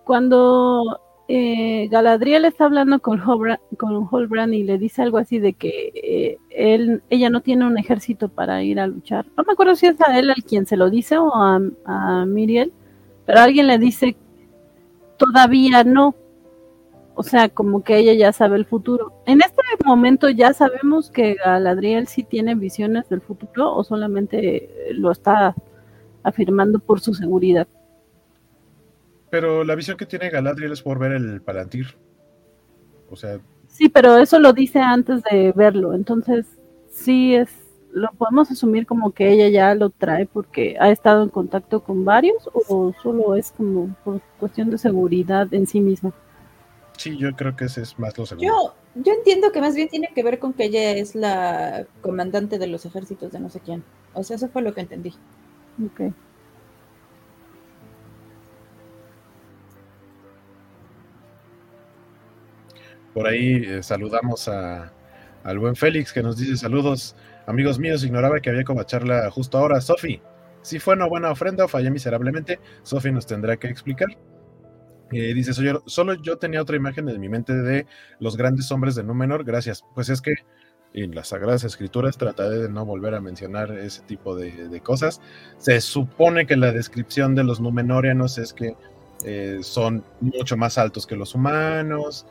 cuando 0.04 1.00
eh, 1.28 1.88
Galadriel 1.90 2.44
está 2.44 2.66
hablando 2.66 3.00
con 3.00 3.20
Holbrand, 3.20 4.54
y 4.54 4.62
le 4.62 4.78
dice 4.78 5.02
algo 5.02 5.18
así 5.18 5.38
de 5.38 5.54
que 5.54 5.92
eh, 5.94 6.38
él, 6.50 7.02
ella 7.10 7.30
no 7.30 7.40
tiene 7.40 7.66
un 7.66 7.78
ejército 7.78 8.28
para 8.28 8.62
ir 8.62 8.78
a 8.78 8.86
luchar. 8.86 9.26
No 9.36 9.44
me 9.44 9.52
acuerdo 9.52 9.74
si 9.74 9.86
es 9.86 10.00
a 10.00 10.18
él 10.18 10.30
al 10.30 10.44
quien 10.44 10.66
se 10.66 10.76
lo 10.76 10.88
dice 10.90 11.18
o 11.18 11.34
a, 11.34 11.60
a 11.84 12.24
Miriel, 12.26 12.72
pero 13.24 13.40
alguien 13.40 13.66
le 13.66 13.78
dice 13.78 14.16
todavía 15.16 15.84
no. 15.84 16.14
O 17.14 17.22
sea, 17.22 17.48
como 17.48 17.82
que 17.82 17.96
ella 17.96 18.12
ya 18.12 18.32
sabe 18.32 18.56
el 18.56 18.66
futuro. 18.66 19.14
En 19.24 19.40
este 19.40 19.62
momento 19.84 20.28
ya 20.28 20.52
sabemos 20.52 21.10
que 21.10 21.34
Galadriel 21.34 22.08
sí 22.08 22.22
tiene 22.22 22.54
visiones 22.54 23.08
del 23.08 23.22
futuro 23.22 23.74
o 23.74 23.82
solamente 23.84 24.70
lo 24.92 25.10
está 25.10 25.54
afirmando 26.22 26.78
por 26.78 27.00
su 27.00 27.14
seguridad. 27.14 27.66
Pero 29.30 29.64
la 29.64 29.74
visión 29.74 29.96
que 29.96 30.06
tiene 30.06 30.30
Galadriel 30.30 30.72
es 30.72 30.82
por 30.82 30.98
ver 30.98 31.12
el 31.12 31.40
Palantir. 31.42 31.96
O 33.10 33.16
sea. 33.16 33.38
Sí, 33.68 33.88
pero 33.88 34.16
eso 34.18 34.38
lo 34.38 34.52
dice 34.52 34.80
antes 34.80 35.22
de 35.30 35.52
verlo. 35.52 35.94
Entonces, 35.94 36.46
sí 36.90 37.34
es. 37.34 37.50
Lo 37.92 38.10
podemos 38.12 38.50
asumir 38.50 38.86
como 38.86 39.12
que 39.12 39.32
ella 39.32 39.48
ya 39.48 39.74
lo 39.74 39.90
trae 39.90 40.26
porque 40.26 40.76
ha 40.78 40.90
estado 40.90 41.22
en 41.22 41.30
contacto 41.30 41.82
con 41.82 42.04
varios 42.04 42.48
o 42.68 42.92
solo 43.02 43.34
es 43.36 43.52
como 43.52 43.96
por 44.04 44.20
cuestión 44.38 44.68
de 44.68 44.76
seguridad 44.76 45.52
en 45.54 45.66
sí 45.66 45.80
misma. 45.80 46.12
Sí, 46.98 47.16
yo 47.16 47.34
creo 47.34 47.56
que 47.56 47.66
ese 47.66 47.82
es 47.82 47.98
más 47.98 48.16
lo 48.18 48.26
seguro. 48.26 48.46
Yo, 48.46 48.74
yo 49.02 49.12
entiendo 49.12 49.50
que 49.50 49.60
más 49.60 49.74
bien 49.74 49.88
tiene 49.88 50.10
que 50.14 50.22
ver 50.22 50.38
con 50.38 50.52
que 50.52 50.64
ella 50.64 50.92
es 50.92 51.14
la 51.14 51.86
comandante 52.02 52.58
de 52.58 52.66
los 52.66 52.84
ejércitos 52.84 53.32
de 53.32 53.40
no 53.40 53.48
sé 53.48 53.60
quién. 53.60 53.82
O 54.12 54.22
sea, 54.22 54.36
eso 54.36 54.48
fue 54.48 54.62
lo 54.62 54.74
que 54.74 54.82
entendí. 54.82 55.14
Ok. 55.84 56.12
Por 63.16 63.26
ahí 63.26 63.64
eh, 63.64 63.82
saludamos 63.82 64.46
a, 64.46 64.92
al 65.42 65.58
buen 65.58 65.74
Félix 65.74 66.12
que 66.12 66.22
nos 66.22 66.36
dice 66.36 66.54
saludos. 66.58 67.16
Amigos 67.46 67.78
míos, 67.78 68.04
ignoraba 68.04 68.40
que 68.40 68.50
había 68.50 68.62
como 68.62 68.82
charla 68.82 69.30
justo 69.30 69.56
ahora. 69.56 69.80
Sofi, 69.80 70.20
si 70.60 70.78
fue 70.78 70.96
una 70.96 71.06
buena 71.06 71.30
ofrenda 71.30 71.64
o 71.64 71.68
fallé 71.68 71.90
miserablemente, 71.90 72.60
Sofi 72.82 73.10
nos 73.10 73.24
tendrá 73.24 73.56
que 73.56 73.68
explicar. 73.68 74.08
Eh, 75.12 75.32
dice, 75.32 75.54
solo 75.86 76.12
yo 76.12 76.36
tenía 76.36 76.60
otra 76.60 76.76
imagen 76.76 77.08
en 77.08 77.18
mi 77.18 77.30
mente 77.30 77.54
de 77.54 77.86
los 78.20 78.36
grandes 78.36 78.70
hombres 78.70 78.94
de 78.96 79.02
Númenor, 79.02 79.44
gracias. 79.44 79.82
Pues 79.94 80.10
es 80.10 80.20
que 80.20 80.34
en 80.92 81.14
las 81.14 81.28
Sagradas 81.28 81.64
Escrituras 81.64 82.18
trataré 82.18 82.58
de 82.58 82.68
no 82.68 82.84
volver 82.84 83.14
a 83.14 83.22
mencionar 83.22 83.72
ese 83.78 84.02
tipo 84.02 84.36
de, 84.36 84.68
de 84.68 84.80
cosas. 84.82 85.22
Se 85.56 85.80
supone 85.80 86.46
que 86.46 86.56
la 86.56 86.70
descripción 86.70 87.34
de 87.34 87.44
los 87.44 87.60
Númenóreanos 87.62 88.36
es 88.36 88.52
que 88.52 88.76
eh, 89.24 89.60
son 89.62 90.04
mucho 90.20 90.56
más 90.56 90.76
altos 90.78 91.06
que 91.06 91.16
los 91.16 91.34
humanos, 91.34 92.26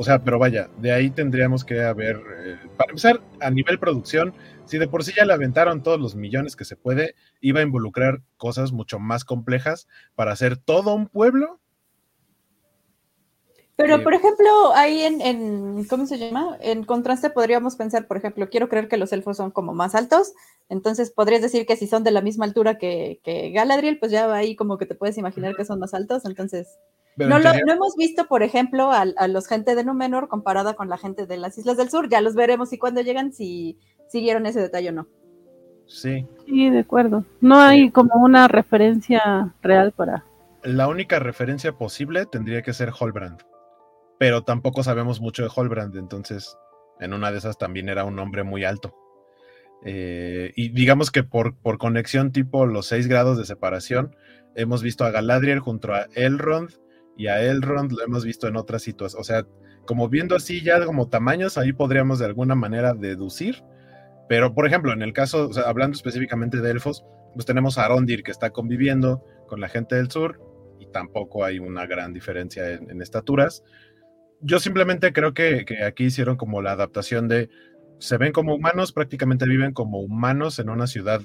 o 0.00 0.04
sea, 0.04 0.22
pero 0.22 0.38
vaya, 0.38 0.70
de 0.78 0.92
ahí 0.92 1.10
tendríamos 1.10 1.64
que 1.64 1.82
haber, 1.82 2.22
eh, 2.44 2.56
para 2.76 2.92
empezar, 2.92 3.20
a 3.40 3.50
nivel 3.50 3.80
producción, 3.80 4.32
si 4.64 4.78
de 4.78 4.86
por 4.86 5.02
sí 5.02 5.12
ya 5.16 5.24
le 5.24 5.32
aventaron 5.32 5.82
todos 5.82 5.98
los 5.98 6.14
millones 6.14 6.54
que 6.54 6.64
se 6.64 6.76
puede, 6.76 7.16
iba 7.40 7.58
a 7.58 7.64
involucrar 7.64 8.22
cosas 8.36 8.70
mucho 8.70 9.00
más 9.00 9.24
complejas 9.24 9.88
para 10.14 10.30
hacer 10.30 10.56
todo 10.56 10.94
un 10.94 11.08
pueblo 11.08 11.58
pero, 13.74 13.96
eh, 13.96 13.98
por 14.00 14.14
ejemplo, 14.14 14.74
ahí 14.74 15.02
en, 15.02 15.20
en, 15.20 15.84
¿cómo 15.84 16.06
se 16.06 16.18
llama? 16.18 16.56
En 16.60 16.84
contraste 16.84 17.30
podríamos 17.30 17.74
pensar, 17.74 18.06
por 18.06 18.16
ejemplo, 18.16 18.48
quiero 18.50 18.68
creer 18.68 18.88
que 18.88 18.96
los 18.96 19.12
elfos 19.12 19.36
son 19.36 19.50
como 19.52 19.72
más 19.72 19.96
altos, 19.96 20.32
entonces 20.68 21.10
podrías 21.10 21.42
decir 21.42 21.64
que 21.64 21.76
si 21.76 21.88
son 21.88 22.02
de 22.02 22.10
la 22.12 22.20
misma 22.20 22.44
altura 22.44 22.78
que, 22.78 23.20
que 23.24 23.50
Galadriel, 23.50 23.98
pues 23.98 24.12
ya 24.12 24.32
ahí 24.32 24.54
como 24.54 24.78
que 24.78 24.86
te 24.86 24.96
puedes 24.96 25.18
imaginar 25.18 25.56
que 25.56 25.64
son 25.64 25.80
más 25.80 25.92
altos, 25.92 26.24
entonces... 26.24 26.78
No, 27.18 27.38
lo, 27.38 27.52
no, 27.52 27.72
hemos 27.72 27.96
visto, 27.96 28.26
por 28.26 28.42
ejemplo, 28.42 28.90
a, 28.92 29.02
a, 29.16 29.28
los 29.28 29.46
gente 29.46 29.74
de 29.74 29.84
Númenor 29.84 30.28
comparada 30.28 30.74
con 30.74 30.88
la 30.88 30.98
gente 30.98 31.26
de 31.26 31.36
las 31.36 31.58
Islas 31.58 31.76
del 31.76 31.90
Sur, 31.90 32.08
ya 32.08 32.20
los 32.20 32.34
veremos 32.34 32.72
y 32.72 32.78
cuando 32.78 33.00
llegan 33.00 33.32
si 33.32 33.78
siguieron 34.08 34.46
ese 34.46 34.60
detalle 34.60 34.90
o 34.90 34.92
no. 34.92 35.08
Sí. 35.86 36.26
Sí, 36.46 36.70
de 36.70 36.80
acuerdo. 36.80 37.24
No 37.40 37.58
hay 37.58 37.90
como 37.90 38.22
una 38.22 38.46
referencia 38.48 39.54
real 39.62 39.92
para... 39.92 40.24
La 40.62 40.88
única 40.88 41.18
referencia 41.18 41.72
posible 41.72 42.26
tendría 42.26 42.62
que 42.62 42.72
ser 42.72 42.92
Holbrand 42.98 43.42
pero 44.18 44.42
tampoco 44.42 44.82
sabemos 44.82 45.20
mucho 45.20 45.42
de 45.42 45.50
Holbrand, 45.54 45.96
entonces 45.96 46.58
en 47.00 47.14
una 47.14 47.30
de 47.30 47.38
esas 47.38 47.56
también 47.56 47.88
era 47.88 48.04
un 48.04 48.18
hombre 48.18 48.42
muy 48.42 48.64
alto. 48.64 48.94
Eh, 49.84 50.52
y 50.56 50.70
digamos 50.70 51.12
que 51.12 51.22
por, 51.22 51.56
por 51.56 51.78
conexión 51.78 52.32
tipo 52.32 52.66
los 52.66 52.86
seis 52.86 53.06
grados 53.06 53.38
de 53.38 53.44
separación, 53.44 54.16
hemos 54.56 54.82
visto 54.82 55.04
a 55.04 55.12
Galadriel 55.12 55.60
junto 55.60 55.94
a 55.94 56.08
Elrond 56.14 56.70
y 57.18 57.26
a 57.26 57.42
Elrond 57.42 57.92
lo 57.92 58.02
hemos 58.02 58.24
visto 58.24 58.48
en 58.48 58.56
otras 58.56 58.80
situaciones. 58.80 59.20
O 59.20 59.24
sea, 59.24 59.46
como 59.86 60.08
viendo 60.08 60.34
así 60.34 60.62
ya 60.62 60.82
como 60.86 61.08
tamaños, 61.08 61.58
ahí 61.58 61.74
podríamos 61.74 62.18
de 62.18 62.24
alguna 62.24 62.54
manera 62.54 62.94
deducir. 62.94 63.62
Pero, 64.28 64.54
por 64.54 64.66
ejemplo, 64.66 64.92
en 64.92 65.02
el 65.02 65.12
caso, 65.12 65.50
hablando 65.66 65.96
específicamente 65.96 66.58
de 66.58 66.70
elfos, 66.70 67.04
pues 67.34 67.44
tenemos 67.44 67.76
a 67.76 67.84
Arondir 67.84 68.22
que 68.22 68.30
está 68.30 68.50
conviviendo 68.50 69.22
con 69.46 69.60
la 69.60 69.68
gente 69.68 69.96
del 69.96 70.10
sur 70.10 70.40
y 70.80 70.86
tampoco 70.86 71.44
hay 71.44 71.58
una 71.58 71.86
gran 71.86 72.14
diferencia 72.14 72.70
en, 72.70 72.90
en 72.90 73.02
estaturas 73.02 73.62
yo 74.40 74.60
simplemente 74.60 75.12
creo 75.12 75.34
que, 75.34 75.64
que, 75.64 75.84
aquí 75.84 76.04
hicieron 76.04 76.36
como 76.36 76.62
la 76.62 76.72
adaptación 76.72 77.28
de, 77.28 77.50
se 77.98 78.16
ven 78.18 78.32
como 78.32 78.54
humanos, 78.54 78.92
prácticamente 78.92 79.46
viven 79.46 79.72
como 79.72 80.00
humanos 80.00 80.58
en 80.58 80.70
una 80.70 80.86
ciudad 80.86 81.20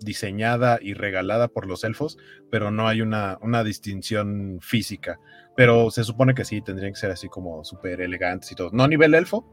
diseñada 0.00 0.78
y 0.80 0.94
regalada 0.94 1.48
por 1.48 1.66
los 1.66 1.84
elfos, 1.84 2.18
pero 2.50 2.70
no 2.70 2.88
hay 2.88 3.00
una, 3.00 3.38
una 3.42 3.64
distinción 3.64 4.58
física. 4.60 5.18
Pero 5.56 5.90
se 5.90 6.04
supone 6.04 6.34
que 6.34 6.44
sí, 6.44 6.62
tendrían 6.62 6.92
que 6.92 7.00
ser 7.00 7.10
así 7.10 7.28
como 7.28 7.64
súper 7.64 8.00
elegantes 8.00 8.52
y 8.52 8.54
todo. 8.54 8.70
No 8.72 8.86
nivel 8.86 9.14
elfo, 9.14 9.44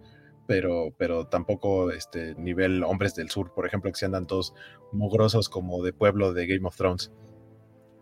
pero, 0.47 0.93
pero 0.97 1.27
tampoco 1.27 1.91
este 1.91 2.35
nivel 2.35 2.83
hombres 2.83 3.15
del 3.15 3.29
sur, 3.29 3.53
por 3.53 3.65
ejemplo, 3.65 3.91
que 3.91 3.97
se 3.97 4.05
andan 4.05 4.27
todos 4.27 4.53
mugrosos 4.91 5.49
como 5.49 5.83
de 5.83 5.93
pueblo 5.93 6.33
de 6.33 6.47
Game 6.47 6.67
of 6.67 6.75
Thrones. 6.75 7.11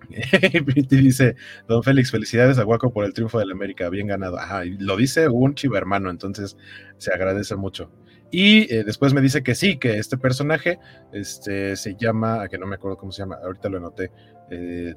y 0.10 0.96
dice, 0.98 1.36
don 1.68 1.84
Félix, 1.84 2.12
felicidades 2.12 2.60
a 2.60 2.64
Guaco 2.64 2.92
por 2.92 3.06
el 3.06 3.14
triunfo 3.14 3.40
del 3.40 3.52
América, 3.52 3.90
bien 3.90 4.08
ganado. 4.08 4.38
Ajá, 4.38 4.64
lo 4.66 4.98
dice 4.98 5.28
un 5.30 5.56
chivo 5.56 5.78
hermano, 5.78 6.10
entonces 6.10 6.58
se 6.98 7.14
agradece 7.14 7.56
mucho. 7.56 7.92
Y 8.34 8.74
eh, 8.74 8.84
después 8.84 9.14
me 9.14 9.22
dice 9.22 9.44
que 9.44 9.54
sí, 9.54 9.78
que 9.78 10.00
este 10.00 10.18
personaje 10.18 10.80
este, 11.12 11.76
se 11.76 11.96
llama, 11.96 12.48
que 12.50 12.58
no 12.58 12.66
me 12.66 12.78
acuerdo 12.78 12.98
cómo 12.98 13.12
se 13.12 13.22
llama, 13.22 13.38
ahorita 13.44 13.70
lo 13.70 13.78
anoté, 13.78 14.12
eh, 14.50 14.96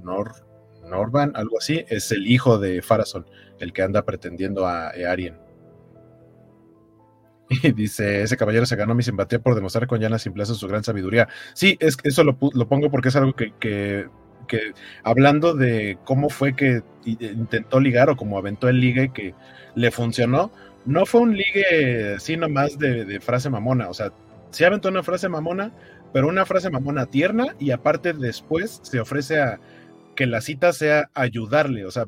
Nor, 0.00 0.46
Norban, 0.88 1.32
algo 1.34 1.58
así, 1.58 1.84
es 1.88 2.12
el 2.12 2.24
hijo 2.28 2.60
de 2.60 2.80
Farason, 2.80 3.26
el 3.58 3.72
que 3.72 3.82
anda 3.82 4.04
pretendiendo 4.04 4.64
a 4.64 4.92
Earien. 4.94 5.40
Y 7.64 7.72
dice, 7.72 8.22
ese 8.22 8.36
caballero 8.36 8.64
se 8.64 8.76
ganó 8.76 8.94
mi 8.94 9.02
simpatía 9.02 9.40
por 9.40 9.56
demostrar 9.56 9.88
con 9.88 9.98
llana 9.98 10.20
simpleza 10.20 10.54
su 10.54 10.68
gran 10.68 10.84
sabiduría. 10.84 11.26
Sí, 11.54 11.76
es, 11.80 11.96
eso 12.04 12.22
lo, 12.22 12.38
pongo 12.38 12.92
porque 12.92 13.08
es 13.08 13.16
algo 13.16 13.34
que, 13.34 13.52
que 13.58 14.06
que 14.46 14.72
hablando 15.04 15.54
de 15.54 15.98
cómo 16.04 16.28
fue 16.28 16.54
que 16.54 16.82
intentó 17.04 17.80
ligar 17.80 18.10
o 18.10 18.16
cómo 18.16 18.38
aventó 18.38 18.68
el 18.68 18.80
ligue 18.80 19.12
que 19.12 19.34
le 19.74 19.90
funcionó, 19.90 20.52
no 20.84 21.06
fue 21.06 21.20
un 21.20 21.36
ligue 21.36 22.14
así 22.16 22.36
nomás 22.36 22.78
de, 22.78 23.04
de 23.04 23.20
frase 23.20 23.50
mamona, 23.50 23.88
o 23.88 23.94
sea, 23.94 24.12
sí 24.50 24.64
aventó 24.64 24.88
una 24.88 25.02
frase 25.02 25.28
mamona, 25.28 25.72
pero 26.12 26.28
una 26.28 26.44
frase 26.46 26.70
mamona 26.70 27.06
tierna 27.06 27.54
y 27.58 27.70
aparte 27.70 28.12
después 28.12 28.80
se 28.82 29.00
ofrece 29.00 29.40
a 29.40 29.60
que 30.14 30.26
la 30.26 30.40
cita 30.40 30.72
sea 30.72 31.10
ayudarle, 31.14 31.86
o 31.86 31.90
sea, 31.90 32.06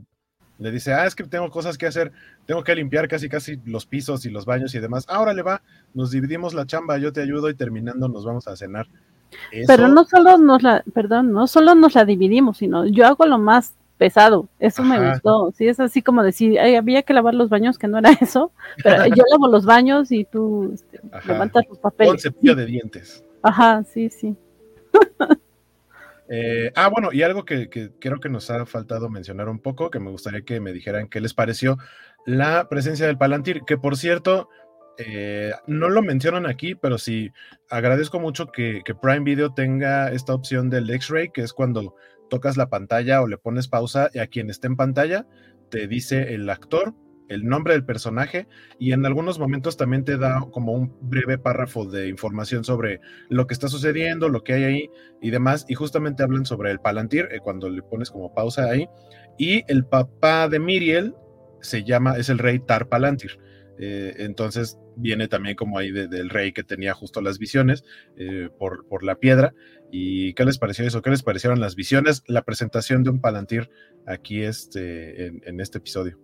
le 0.58 0.70
dice, 0.70 0.92
ah, 0.92 1.06
es 1.06 1.14
que 1.14 1.24
tengo 1.24 1.50
cosas 1.50 1.78
que 1.78 1.86
hacer, 1.86 2.12
tengo 2.46 2.62
que 2.62 2.74
limpiar 2.74 3.08
casi 3.08 3.28
casi 3.28 3.60
los 3.64 3.86
pisos 3.86 4.24
y 4.24 4.30
los 4.30 4.44
baños 4.44 4.74
y 4.74 4.80
demás, 4.80 5.04
ahora 5.08 5.32
le 5.32 5.42
va, 5.42 5.62
nos 5.94 6.10
dividimos 6.10 6.54
la 6.54 6.66
chamba, 6.66 6.98
yo 6.98 7.12
te 7.12 7.22
ayudo 7.22 7.48
y 7.48 7.54
terminando 7.54 8.08
nos 8.08 8.24
vamos 8.24 8.46
a 8.46 8.56
cenar. 8.56 8.86
Eso... 9.50 9.66
Pero 9.66 9.88
no 9.88 10.04
solo 10.04 10.38
nos 10.38 10.62
la, 10.62 10.84
perdón, 10.92 11.32
no 11.32 11.46
solo 11.46 11.74
nos 11.74 11.94
la 11.94 12.04
dividimos, 12.04 12.58
sino 12.58 12.86
yo 12.86 13.06
hago 13.06 13.26
lo 13.26 13.38
más 13.38 13.74
pesado. 14.05 14.50
Eso 14.59 14.82
me 14.82 15.12
gustó. 15.12 15.50
Sí, 15.57 15.66
es 15.66 15.80
así 15.80 16.02
como 16.02 16.22
decir, 16.22 16.61
había 16.61 17.02
que 17.05 17.14
lavar 17.14 17.34
los 17.34 17.48
baños, 17.48 17.78
que 17.78 17.88
no 17.88 17.96
era 17.96 18.11
eso. 18.20 18.52
Pero 18.82 19.07
yo 19.07 19.24
lavo 19.30 19.48
los 19.48 19.64
baños 19.64 20.12
y 20.12 20.26
tú 20.26 20.72
este, 20.74 21.00
levantas 21.26 21.64
los 21.70 21.78
papeles. 21.78 22.22
cepillo 22.22 22.55
de 22.55 22.66
dientes. 22.66 23.24
Ajá, 23.42 23.82
sí, 23.84 24.11
sí. 24.11 24.36
Eh, 26.28 26.70
ah, 26.74 26.88
bueno, 26.88 27.11
y 27.12 27.22
algo 27.22 27.46
que, 27.46 27.70
creo 27.98 28.20
que 28.20 28.28
nos 28.28 28.50
ha 28.50 28.66
faltado 28.66 29.09
mencionar 29.09 29.48
un 29.48 29.59
poco, 29.59 29.90
que 29.90 30.00
me 30.00 30.11
gustaría 30.11 30.42
que 30.42 30.61
me 30.61 30.72
dijeran 30.72 31.09
qué 31.09 31.20
les 31.20 31.32
pareció 31.32 31.78
la 32.26 32.68
presencia 32.68 33.07
del 33.07 33.16
Palantir, 33.16 33.62
que 33.66 33.78
por 33.78 33.96
cierto, 33.96 34.50
eh, 34.98 35.52
no 35.66 35.88
lo 35.88 36.02
mencionan 36.02 36.46
aquí, 36.46 36.74
pero 36.74 36.98
sí 36.98 37.30
agradezco 37.70 38.20
mucho 38.20 38.46
que, 38.46 38.82
que 38.84 38.94
Prime 38.94 39.24
Video 39.24 39.52
tenga 39.52 40.11
esta 40.12 40.34
opción 40.34 40.68
del 40.68 40.90
X-Ray, 40.90 41.30
que 41.30 41.42
es 41.42 41.52
cuando 41.55 41.94
tocas 42.30 42.56
la 42.56 42.70
pantalla 42.70 43.22
o 43.22 43.26
le 43.26 43.38
pones 43.38 43.68
pausa 43.68 44.10
y 44.12 44.18
a 44.18 44.26
quien 44.26 44.50
esté 44.50 44.66
en 44.66 44.76
pantalla 44.76 45.26
te 45.70 45.88
dice 45.88 46.34
el 46.34 46.48
actor 46.50 46.94
el 47.28 47.46
nombre 47.46 47.72
del 47.74 47.84
personaje 47.84 48.46
y 48.78 48.92
en 48.92 49.06
algunos 49.06 49.38
momentos 49.38 49.76
también 49.76 50.04
te 50.04 50.18
da 50.18 50.40
como 50.50 50.72
un 50.72 50.94
breve 51.00 51.38
párrafo 51.38 51.84
de 51.84 52.08
información 52.08 52.64
sobre 52.64 53.00
lo 53.28 53.46
que 53.46 53.54
está 53.54 53.68
sucediendo, 53.68 54.28
lo 54.28 54.44
que 54.44 54.54
hay 54.54 54.64
ahí 54.64 54.90
y 55.22 55.30
demás. 55.30 55.64
Y 55.68 55.74
justamente 55.74 56.22
hablan 56.22 56.44
sobre 56.44 56.70
el 56.70 56.80
Palantir, 56.80 57.28
eh, 57.30 57.40
cuando 57.40 57.68
le 57.68 57.82
pones 57.82 58.10
como 58.10 58.34
pausa 58.34 58.70
ahí. 58.70 58.88
Y 59.38 59.64
el 59.68 59.86
papá 59.86 60.48
de 60.48 60.58
Miriel 60.58 61.14
se 61.60 61.84
llama, 61.84 62.16
es 62.18 62.28
el 62.28 62.38
rey 62.38 62.58
Tar 62.58 62.88
Palantir. 62.88 63.38
Eh, 63.78 64.14
entonces 64.18 64.78
viene 64.96 65.28
también 65.28 65.56
como 65.56 65.78
ahí 65.78 65.90
del 65.90 66.30
rey 66.30 66.52
que 66.52 66.62
tenía 66.62 66.94
justo 66.94 67.20
las 67.20 67.38
visiones 67.38 67.84
eh, 68.16 68.48
por, 68.58 68.86
por, 68.86 69.02
la 69.02 69.16
piedra. 69.16 69.54
¿Y 69.90 70.34
qué 70.34 70.44
les 70.44 70.58
pareció 70.58 70.86
eso? 70.86 71.02
¿Qué 71.02 71.10
les 71.10 71.22
parecieron 71.22 71.60
las 71.60 71.74
visiones? 71.74 72.22
La 72.26 72.42
presentación 72.42 73.02
de 73.02 73.10
un 73.10 73.20
Palantir 73.20 73.70
aquí 74.06 74.42
este, 74.42 75.26
en 75.26 75.60
este 75.60 75.78
episodio. 75.78 76.18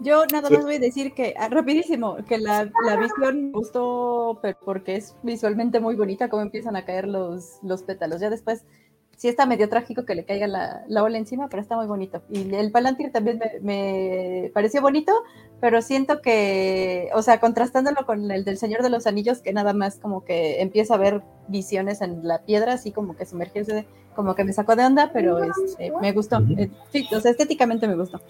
Yo 0.00 0.24
nada 0.32 0.48
más 0.48 0.64
voy 0.64 0.76
a 0.76 0.78
decir 0.78 1.12
que, 1.12 1.34
ah, 1.36 1.48
rapidísimo, 1.48 2.18
que 2.24 2.38
la, 2.38 2.70
la 2.86 2.96
visión 2.96 3.46
me 3.46 3.50
gustó 3.50 4.40
porque 4.64 4.94
es 4.94 5.16
visualmente 5.24 5.80
muy 5.80 5.96
bonita 5.96 6.28
cómo 6.28 6.42
empiezan 6.42 6.76
a 6.76 6.84
caer 6.84 7.08
los, 7.08 7.58
los 7.62 7.82
pétalos. 7.82 8.20
Ya 8.20 8.30
después 8.30 8.64
sí 9.18 9.26
está 9.26 9.46
medio 9.46 9.68
trágico 9.68 10.04
que 10.04 10.14
le 10.14 10.24
caiga 10.24 10.46
la, 10.46 10.84
la 10.86 11.02
ola 11.02 11.18
encima, 11.18 11.48
pero 11.48 11.60
está 11.60 11.76
muy 11.76 11.86
bonito. 11.86 12.22
Y 12.30 12.54
el 12.54 12.70
Palantir 12.70 13.10
también 13.10 13.40
me, 13.62 14.50
pareció 14.54 14.80
bonito, 14.80 15.12
pero 15.60 15.82
siento 15.82 16.22
que, 16.22 17.10
o 17.12 17.20
sea, 17.20 17.40
contrastándolo 17.40 18.06
con 18.06 18.30
el 18.30 18.44
del 18.44 18.58
Señor 18.58 18.82
de 18.82 18.90
los 18.90 19.08
Anillos, 19.08 19.40
que 19.40 19.52
nada 19.52 19.72
más 19.72 19.98
como 19.98 20.24
que 20.24 20.62
empieza 20.62 20.94
a 20.94 20.98
ver 20.98 21.22
visiones 21.48 22.00
en 22.00 22.26
la 22.26 22.44
piedra, 22.44 22.74
así 22.74 22.92
como 22.92 23.16
que 23.16 23.26
sumergirse, 23.26 23.86
como 24.14 24.36
que 24.36 24.44
me 24.44 24.52
sacó 24.52 24.76
de 24.76 24.86
onda, 24.86 25.10
pero 25.12 25.42
este, 25.42 25.92
me 26.00 26.12
gustó. 26.12 26.38
Eh, 26.56 26.70
sí, 26.92 27.08
o 27.12 27.20
sea, 27.20 27.32
estéticamente 27.32 27.88
me 27.88 27.96
gustó. 27.96 28.20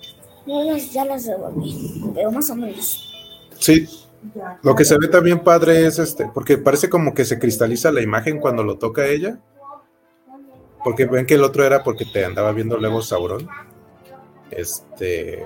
Ya 0.47 1.05
las 1.05 1.27
veo 1.27 2.33
más 2.33 2.49
o 2.49 2.57
menos. 2.57 3.13
Sí, 3.59 3.87
lo 4.63 4.75
que 4.75 4.87
se 4.87 4.97
ve 4.99 5.09
también 5.09 5.41
padre 5.41 5.87
es 5.87 5.99
este, 5.99 6.31
porque 6.33 6.57
parece 6.57 6.89
como 6.89 7.13
que 7.13 7.27
se 7.27 7.39
cristaliza 7.39 7.93
la 7.93 8.01
imagen 8.01 8.41
cuando 8.41 8.65
lo 8.65 8.79
toca 8.79 9.07
ella. 9.07 9.39
Porque 10.85 11.07
ven 11.07 11.27
que 11.27 11.35
el 11.35 11.45
otro 11.45 11.65
era 11.65 11.83
porque 11.83 12.05
te 12.05 12.25
andaba 12.25 12.53
viendo 12.53 12.77
luego 12.77 13.03
Sauron. 13.03 13.49
Este, 14.51 15.45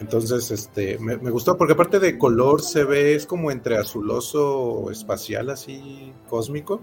entonces, 0.00 0.50
este, 0.50 0.98
me, 0.98 1.16
gustó 1.16 1.56
porque 1.56 1.74
aparte 1.74 2.00
de 2.00 2.18
color 2.18 2.60
se 2.60 2.82
ve, 2.84 3.14
es 3.14 3.24
como 3.24 3.50
entre 3.50 3.76
azuloso 3.76 4.90
espacial, 4.90 5.48
así 5.50 6.12
cósmico. 6.28 6.80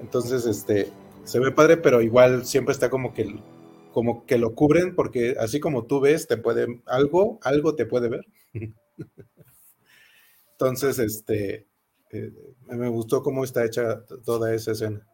Entonces, 0.00 0.44
este, 0.46 0.92
se 1.24 1.40
ve 1.40 1.52
padre, 1.52 1.78
pero 1.78 2.02
igual 2.02 2.44
siempre 2.44 2.72
está 2.72 2.90
como 2.90 3.14
que, 3.14 3.42
como 3.92 4.26
que 4.26 4.36
lo 4.36 4.54
cubren 4.54 4.94
porque 4.94 5.36
así 5.38 5.58
como 5.58 5.84
tú 5.84 6.00
ves, 6.00 6.26
te 6.26 6.36
puede, 6.36 6.82
algo, 6.84 7.38
algo 7.42 7.74
te 7.74 7.86
puede 7.86 8.08
ver. 8.10 8.26
Entonces, 10.52 10.98
este, 10.98 11.66
eh, 12.10 12.32
me 12.66 12.88
gustó 12.88 13.22
cómo 13.22 13.42
está 13.42 13.64
hecha 13.64 14.04
toda 14.24 14.54
esa 14.54 14.72
escena. 14.72 15.06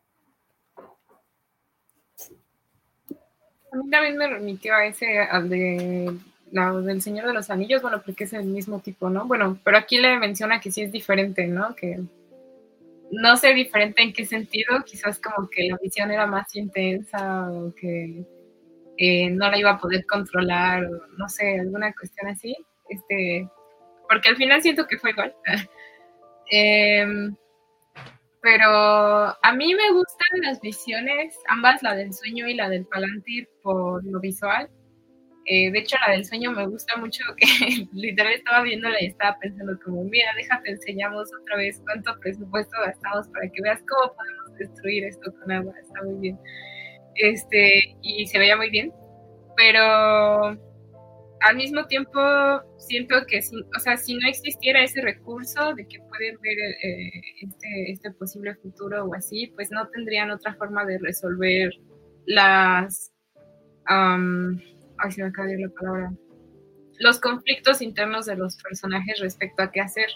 A 3.09 3.11
mí 3.11 3.66
también 3.91 4.17
me 4.17 4.29
remitió 4.29 4.75
a 4.75 4.87
ese, 4.87 5.19
al 5.19 5.49
de 5.49 6.13
la, 6.53 6.73
del 6.73 7.03
Señor 7.03 7.27
de 7.27 7.35
los 7.35 7.51
Anillos, 7.51 7.83
bueno, 7.83 8.03
porque 8.05 8.25
es 8.25 8.33
el 8.33 8.45
mismo 8.45 8.81
tipo, 8.81 9.11
¿no? 9.11 9.27
Bueno, 9.27 9.59
pero 9.65 9.79
aquí 9.79 9.99
le 9.99 10.19
menciona 10.19 10.61
que 10.61 10.71
sí 10.71 10.83
es 10.83 10.93
diferente, 10.93 11.47
¿no? 11.47 11.75
Que 11.75 12.01
no 13.11 13.37
sé 13.37 13.55
diferente 13.55 14.03
en 14.03 14.13
qué 14.13 14.25
sentido, 14.25 14.83
quizás 14.85 15.21
como 15.21 15.49
que 15.49 15.69
la 15.69 15.79
visión 15.83 16.11
era 16.11 16.27
más 16.27 16.55
intensa 16.57 17.51
o 17.51 17.75
que 17.75 18.25
eh, 18.99 19.31
no 19.31 19.51
la 19.51 19.59
iba 19.59 19.71
a 19.73 19.79
poder 19.79 20.07
controlar, 20.07 20.85
o 20.85 21.07
no 21.17 21.29
sé, 21.29 21.61
alguna 21.61 21.93
cuestión 21.93 22.29
así. 22.29 22.57
Este, 22.89 23.49
porque 24.09 24.29
al 24.29 24.37
final 24.37 24.63
siento 24.63 24.87
que 24.87 24.99
fue 24.99 25.11
igual. 25.11 25.35
eh, 26.51 27.07
pero 28.47 28.71
a 28.71 29.53
mí 29.57 29.75
me 29.75 29.91
gustan 29.91 30.41
las 30.43 30.61
visiones, 30.61 31.37
ambas, 31.49 31.83
la 31.83 31.97
del 31.97 32.13
sueño 32.13 32.47
y 32.47 32.55
la 32.55 32.69
del 32.69 32.87
Palantir, 32.87 33.49
por 33.61 34.05
lo 34.05 34.21
visual. 34.21 34.71
Eh, 35.47 35.73
de 35.73 35.81
hecho, 35.81 35.97
la 36.07 36.13
del 36.13 36.25
sueño 36.25 36.53
me 36.53 36.65
gusta 36.69 36.97
mucho, 36.97 37.25
que 37.37 37.89
literal 37.93 38.35
estaba 38.35 38.63
viéndola 38.63 39.03
y 39.03 39.07
estaba 39.07 39.37
pensando 39.41 39.77
como, 39.85 40.05
mira, 40.05 40.29
déjate, 40.37 40.71
enseñamos 40.71 41.29
otra 41.43 41.57
vez 41.57 41.83
cuánto 41.85 42.17
presupuesto 42.21 42.77
gastamos 42.87 43.27
para 43.31 43.49
que 43.49 43.63
veas 43.63 43.83
cómo 43.89 44.15
podemos 44.15 44.59
destruir 44.61 45.05
esto 45.07 45.33
con 45.41 45.51
agua, 45.51 45.75
está 45.83 46.05
muy 46.05 46.21
bien. 46.21 46.39
Este, 47.17 47.97
y 48.01 48.29
se 48.29 48.39
veía 48.39 48.57
muy 48.57 48.71
bien, 48.71 48.93
pero 49.57 50.57
al 51.41 51.57
mismo 51.57 51.87
tiempo 51.87 52.21
siento 52.79 53.15
que 53.27 53.43
si, 53.43 53.57
o 53.57 53.81
sea, 53.81 53.97
si 53.97 54.15
no 54.15 54.29
existiera 54.29 54.83
ese 54.83 55.01
recurso 55.01 55.75
de 55.75 55.87
que 55.87 55.99
pueden 56.01 56.39
ver 56.41 56.59
eh, 56.59 57.23
este, 57.43 57.93
este, 57.93 58.11
posible 58.13 58.55
futuro 58.57 59.05
o 59.05 59.15
así, 59.15 59.53
pues 59.55 59.71
no 59.71 59.87
tendrían 59.89 60.31
otra 60.31 60.55
forma 60.55 60.85
de 60.85 60.99
resolver 60.99 61.73
las... 62.27 63.13
ay, 63.87 65.13
se 65.13 65.23
me 65.23 65.29
acaba 65.29 65.49
de 65.49 65.59
la 65.59 65.69
palabra. 65.69 66.13
Los 66.99 67.21
conflictos 67.21 67.83
internos 67.83 68.27
de 68.27 68.37
los 68.37 68.57
personajes 68.63 69.21
respecto 69.21 69.63
a 69.63 69.71
qué 69.71 69.81
hacer. 69.81 70.09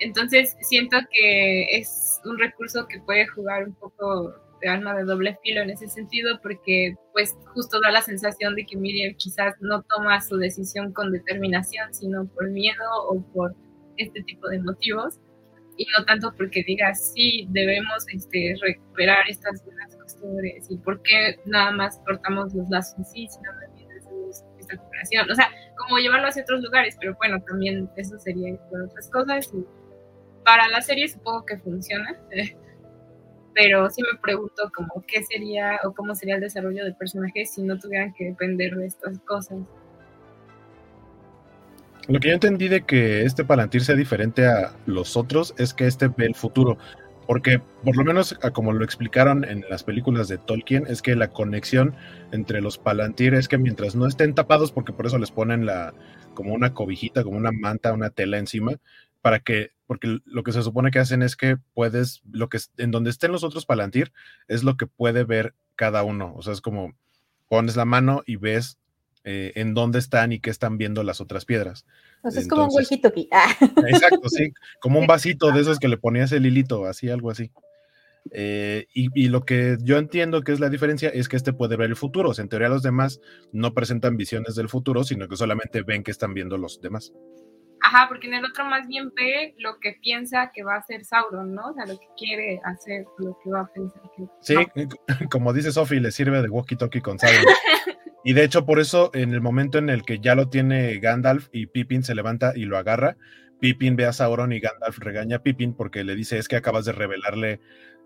Entonces 0.00 0.56
siento 0.62 0.96
que 1.12 1.76
es 1.76 2.20
un 2.24 2.38
recurso 2.38 2.86
que 2.88 3.00
puede 3.00 3.26
jugar 3.28 3.64
un 3.64 3.74
poco 3.74 4.34
de 4.60 4.68
arma 4.68 4.94
de 4.94 5.04
doble 5.04 5.38
filo 5.42 5.62
en 5.62 5.70
ese 5.70 5.88
sentido, 5.88 6.38
porque 6.42 6.94
pues 7.12 7.36
justo 7.54 7.80
da 7.80 7.90
la 7.90 8.02
sensación 8.02 8.54
de 8.54 8.64
que 8.64 8.76
Miriam 8.76 9.14
quizás 9.16 9.54
no 9.60 9.82
toma 9.82 10.20
su 10.20 10.36
decisión 10.36 10.92
con 10.92 11.12
determinación, 11.12 11.92
sino 11.94 12.26
por 12.26 12.50
miedo 12.50 12.84
o 13.08 13.20
por 13.32 13.54
este 13.96 14.22
tipo 14.22 14.48
de 14.48 14.60
motivos, 14.60 15.18
y 15.76 15.86
no 15.96 16.04
tanto 16.04 16.34
porque 16.36 16.64
diga, 16.66 16.94
sí, 16.94 17.46
debemos 17.50 18.04
este, 18.12 18.54
recuperar 18.60 19.28
estas 19.28 19.64
buenas 19.64 19.94
costumbres, 19.96 20.66
y 20.68 20.76
por 20.78 21.00
qué 21.02 21.38
nada 21.46 21.70
más 21.72 22.00
cortamos 22.04 22.54
los 22.54 22.68
lazos 22.68 23.08
sí, 23.08 23.28
sino 23.28 23.50
también 23.60 23.88
hacemos 23.92 24.44
esta 24.58 24.76
cooperación. 24.76 25.30
O 25.30 25.34
sea, 25.34 25.48
como 25.76 25.98
llevarlo 25.98 26.28
hacia 26.28 26.42
otros 26.42 26.62
lugares, 26.62 26.96
pero 27.00 27.14
bueno, 27.16 27.40
también 27.42 27.88
eso 27.96 28.18
sería 28.18 28.56
por 28.70 28.82
otras 28.82 29.08
cosas. 29.10 29.50
Y 29.54 29.64
para 30.44 30.68
la 30.68 30.82
serie 30.82 31.08
supongo 31.08 31.46
que 31.46 31.58
funciona. 31.58 32.18
pero 33.58 33.90
sí 33.90 34.02
me 34.02 34.16
pregunto 34.20 34.70
como 34.72 35.04
qué 35.04 35.24
sería 35.24 35.80
o 35.82 35.92
cómo 35.92 36.14
sería 36.14 36.36
el 36.36 36.40
desarrollo 36.40 36.84
del 36.84 36.94
personaje 36.94 37.44
si 37.44 37.60
no 37.62 37.76
tuvieran 37.76 38.12
que 38.12 38.26
depender 38.26 38.76
de 38.76 38.86
estas 38.86 39.18
cosas. 39.18 39.58
Lo 42.06 42.20
que 42.20 42.28
yo 42.28 42.34
entendí 42.34 42.68
de 42.68 42.82
que 42.82 43.24
este 43.24 43.44
Palantir 43.44 43.82
sea 43.82 43.96
diferente 43.96 44.46
a 44.46 44.76
los 44.86 45.16
otros 45.16 45.56
es 45.58 45.74
que 45.74 45.88
este 45.88 46.06
ve 46.06 46.26
el 46.26 46.36
futuro, 46.36 46.78
porque 47.26 47.60
por 47.82 47.96
lo 47.96 48.04
menos 48.04 48.38
como 48.52 48.72
lo 48.72 48.84
explicaron 48.84 49.44
en 49.44 49.64
las 49.68 49.82
películas 49.82 50.28
de 50.28 50.38
Tolkien, 50.38 50.86
es 50.86 51.02
que 51.02 51.16
la 51.16 51.30
conexión 51.30 51.96
entre 52.30 52.60
los 52.60 52.78
Palantir 52.78 53.34
es 53.34 53.48
que 53.48 53.58
mientras 53.58 53.96
no 53.96 54.06
estén 54.06 54.36
tapados, 54.36 54.70
porque 54.70 54.92
por 54.92 55.06
eso 55.06 55.18
les 55.18 55.32
ponen 55.32 55.66
la 55.66 55.94
como 56.32 56.54
una 56.54 56.74
cobijita, 56.74 57.24
como 57.24 57.36
una 57.36 57.50
manta, 57.50 57.92
una 57.92 58.10
tela 58.10 58.38
encima, 58.38 58.74
para 59.20 59.40
que, 59.40 59.72
porque 59.86 60.18
lo 60.24 60.42
que 60.42 60.52
se 60.52 60.62
supone 60.62 60.90
que 60.90 60.98
hacen 60.98 61.22
es 61.22 61.36
que 61.36 61.56
puedes, 61.74 62.22
lo 62.30 62.48
que 62.48 62.58
en 62.76 62.90
donde 62.90 63.10
estén 63.10 63.32
los 63.32 63.44
otros 63.44 63.66
Palantir, 63.66 64.12
es 64.46 64.64
lo 64.64 64.76
que 64.76 64.86
puede 64.86 65.24
ver 65.24 65.54
cada 65.76 66.02
uno. 66.02 66.34
O 66.36 66.42
sea, 66.42 66.52
es 66.52 66.60
como 66.60 66.94
pones 67.48 67.76
la 67.76 67.84
mano 67.84 68.22
y 68.26 68.36
ves 68.36 68.78
eh, 69.24 69.52
en 69.56 69.74
dónde 69.74 69.98
están 69.98 70.32
y 70.32 70.40
qué 70.40 70.50
están 70.50 70.78
viendo 70.78 71.02
las 71.02 71.20
otras 71.20 71.44
piedras. 71.44 71.84
O 72.22 72.30
sea, 72.30 72.40
es 72.40 72.48
como 72.48 72.64
un 72.64 72.70
huequito 72.72 73.08
aquí. 73.08 73.28
Ah. 73.32 73.54
Exacto, 73.88 74.28
sí, 74.28 74.52
como 74.80 74.98
un 74.98 75.06
vasito 75.06 75.50
de 75.52 75.60
esos 75.60 75.78
que 75.78 75.88
le 75.88 75.98
ponías 75.98 76.32
el 76.32 76.46
hilito, 76.46 76.86
así, 76.86 77.08
algo 77.10 77.30
así. 77.30 77.50
Eh, 78.30 78.86
y, 78.92 79.08
y, 79.14 79.28
lo 79.28 79.44
que 79.44 79.78
yo 79.82 79.96
entiendo 79.96 80.42
que 80.42 80.52
es 80.52 80.60
la 80.60 80.68
diferencia 80.68 81.08
es 81.08 81.28
que 81.28 81.36
este 81.36 81.52
puede 81.52 81.76
ver 81.76 81.88
el 81.88 81.96
futuro. 81.96 82.30
O 82.30 82.34
sea, 82.34 82.42
en 82.42 82.48
teoría 82.48 82.68
los 82.68 82.82
demás 82.82 83.20
no 83.52 83.74
presentan 83.74 84.16
visiones 84.16 84.54
del 84.54 84.68
futuro, 84.68 85.04
sino 85.04 85.28
que 85.28 85.36
solamente 85.36 85.82
ven 85.82 86.02
que 86.02 86.10
están 86.10 86.34
viendo 86.34 86.58
los 86.58 86.80
demás. 86.80 87.12
Ajá, 87.82 88.06
porque 88.08 88.26
en 88.26 88.34
el 88.34 88.44
otro 88.44 88.64
más 88.64 88.86
bien 88.88 89.12
ve 89.14 89.54
lo 89.58 89.78
que 89.78 89.98
piensa 90.02 90.50
que 90.54 90.62
va 90.62 90.74
a 90.74 90.78
hacer 90.78 91.04
Sauron, 91.04 91.54
¿no? 91.54 91.68
O 91.70 91.74
sea, 91.74 91.86
lo 91.86 91.98
que 91.98 92.06
quiere 92.16 92.60
hacer, 92.64 93.04
lo 93.18 93.38
que 93.42 93.50
va 93.50 93.60
a 93.60 93.66
pensar. 93.72 94.02
Que... 94.16 94.24
Sí, 94.40 94.54
como 95.30 95.52
dice 95.52 95.72
Sophie, 95.72 96.00
le 96.00 96.10
sirve 96.10 96.42
de 96.42 96.48
walkie-talkie 96.48 97.02
con 97.02 97.18
Sauron. 97.18 97.44
y 98.24 98.32
de 98.32 98.44
hecho, 98.44 98.66
por 98.66 98.80
eso, 98.80 99.10
en 99.14 99.32
el 99.32 99.40
momento 99.40 99.78
en 99.78 99.90
el 99.90 100.02
que 100.02 100.18
ya 100.18 100.34
lo 100.34 100.48
tiene 100.48 100.98
Gandalf 100.98 101.48
y 101.52 101.66
Pippin 101.66 102.02
se 102.02 102.14
levanta 102.14 102.52
y 102.54 102.64
lo 102.64 102.78
agarra, 102.78 103.16
Pippin 103.60 103.96
ve 103.96 104.06
a 104.06 104.12
Sauron 104.12 104.52
y 104.52 104.60
Gandalf 104.60 104.98
regaña 104.98 105.36
a 105.36 105.42
Pippin 105.42 105.74
porque 105.74 106.04
le 106.04 106.14
dice, 106.14 106.38
es 106.38 106.48
que 106.48 106.56
acabas 106.56 106.84
de 106.84 106.92
revelarle, 106.92 107.60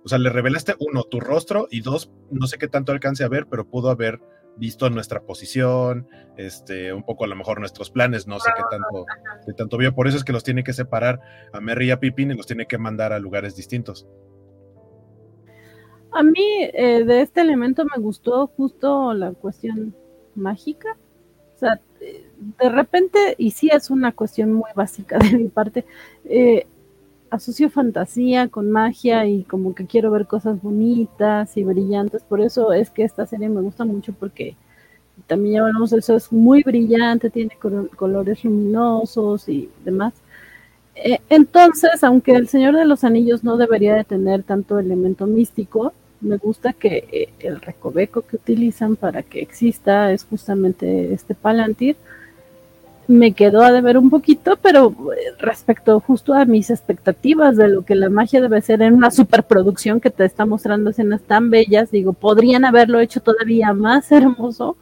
o 0.05 0.09
sea, 0.09 0.18
le 0.18 0.31
revelaste 0.31 0.75
uno, 0.79 1.05
tu 1.05 1.20
rostro, 1.20 1.68
y 1.70 1.81
dos, 1.81 2.11
no 2.31 2.47
sé 2.47 2.59
qué 2.59 2.68
tanto 2.68 2.93
alcance 2.93 3.25
a 3.25 3.29
ver, 3.29 3.47
pero 3.47 3.68
pudo 3.68 3.91
haber 3.91 4.20
visto 4.57 4.90
nuestra 4.90 5.22
posición, 5.22 6.09
este, 6.36 6.92
un 6.92 7.03
poco 7.05 7.24
a 7.24 7.26
lo 7.26 7.36
mejor 7.36 7.61
nuestros 7.61 7.90
planes, 7.90 8.26
no 8.26 8.38
sé 8.38 8.50
qué 8.57 8.62
tanto, 8.70 9.07
qué 9.46 9.53
tanto 9.53 9.76
vio. 9.76 9.94
Por 9.94 10.09
eso 10.09 10.16
es 10.16 10.24
que 10.24 10.32
los 10.32 10.44
tiene 10.44 10.64
que 10.64 10.72
separar 10.72 11.20
a 11.53 11.61
Merry 11.61 11.88
y 11.88 11.90
a 11.90 12.00
Pippin 12.00 12.30
y 12.30 12.34
los 12.34 12.46
tiene 12.46 12.66
que 12.66 12.78
mandar 12.78 13.12
a 13.12 13.18
lugares 13.18 13.57
distintos. 13.57 14.07
A 16.12 16.22
mí 16.22 16.70
eh, 16.74 17.05
de 17.05 17.22
este 17.22 17.40
elemento 17.40 17.84
me 17.84 18.03
gustó 18.03 18.46
justo 18.48 19.14
la 19.14 19.32
cuestión 19.32 19.96
mágica. 20.34 20.96
O 21.55 21.59
sea, 21.59 21.80
de 22.00 22.68
repente, 22.68 23.34
y 23.38 23.53
sí 23.53 23.70
es 23.72 23.90
una 23.90 24.12
cuestión 24.12 24.53
muy 24.53 24.70
básica 24.74 25.18
de 25.18 25.38
mi 25.38 25.48
parte, 25.48 25.84
eh, 26.24 26.66
asocio 27.33 27.70
fantasía 27.70 28.49
con 28.49 28.70
magia 28.70 29.26
y 29.26 29.45
como 29.45 29.74
que 29.74 29.87
quiero 29.87 30.11
ver 30.11 30.26
cosas 30.26 30.61
bonitas 30.62 31.57
y 31.57 31.64
brillantes. 31.64 32.22
Por 32.22 32.43
eso 32.43 32.72
es 32.72 32.91
que 32.91 33.05
esta 33.05 33.26
serie 33.26 33.49
me 33.49 33.62
gusta 33.62 33.85
mucho 33.85 34.12
porque 34.12 34.55
también 35.26 35.55
ya 35.55 35.61
hablamos 35.62 35.93
eso, 35.93 36.14
es 36.16 36.30
muy 36.30 36.62
brillante, 36.62 37.30
tiene 37.30 37.57
colores 37.97 38.45
luminosos 38.45 39.49
y 39.49 39.70
demás. 39.85 40.12
Eh, 40.95 41.20
entonces, 41.30 42.05
aunque 42.05 42.33
el 42.33 42.49
Señor 42.49 42.76
de 42.76 42.85
los 42.85 43.03
Anillos 43.03 43.43
no 43.45 43.57
debería 43.57 43.95
de 43.95 44.05
tener 44.05 44.43
tanto 44.43 44.78
elemento 44.78 45.26
místico, 45.26 45.95
me 46.20 46.37
gusta 46.37 46.74
que 46.74 47.09
eh, 47.12 47.33
el 47.41 47.61
recoveco 47.62 48.22
que 48.22 48.37
utilizan 48.37 48.97
para 48.97 49.22
que 49.22 49.41
exista 49.41 50.12
es 50.12 50.24
justamente 50.24 51.14
este 51.14 51.35
Palantir 51.35 51.97
me 53.13 53.33
quedó 53.33 53.63
a 53.63 53.73
deber 53.73 53.99
un 53.99 54.11
poquito, 54.11 54.59
pero 54.61 54.95
eh, 55.13 55.35
respecto 55.39 56.01
justo 56.01 56.35
a 56.35 56.45
mis 56.45 56.71
expectativas 56.71 57.57
de 57.57 57.69
lo 57.69 57.83
que 57.85 57.95
la 57.95 58.11
magia 58.11 58.41
debe 58.41 58.61
ser 58.61 58.83
en 58.83 58.95
una 58.95 59.11
superproducción 59.11 60.01
que 60.01 60.11
te 60.11 60.25
está 60.25 60.47
mostrando 60.47 60.91
escenas 60.91 61.23
tan 61.23 61.51
bellas, 61.51 61.91
digo, 61.91 62.13
podrían 62.13 62.65
haberlo 62.65 63.01
hecho 63.01 63.21
todavía 63.21 63.73
más 63.73 64.11
hermoso, 64.13 64.77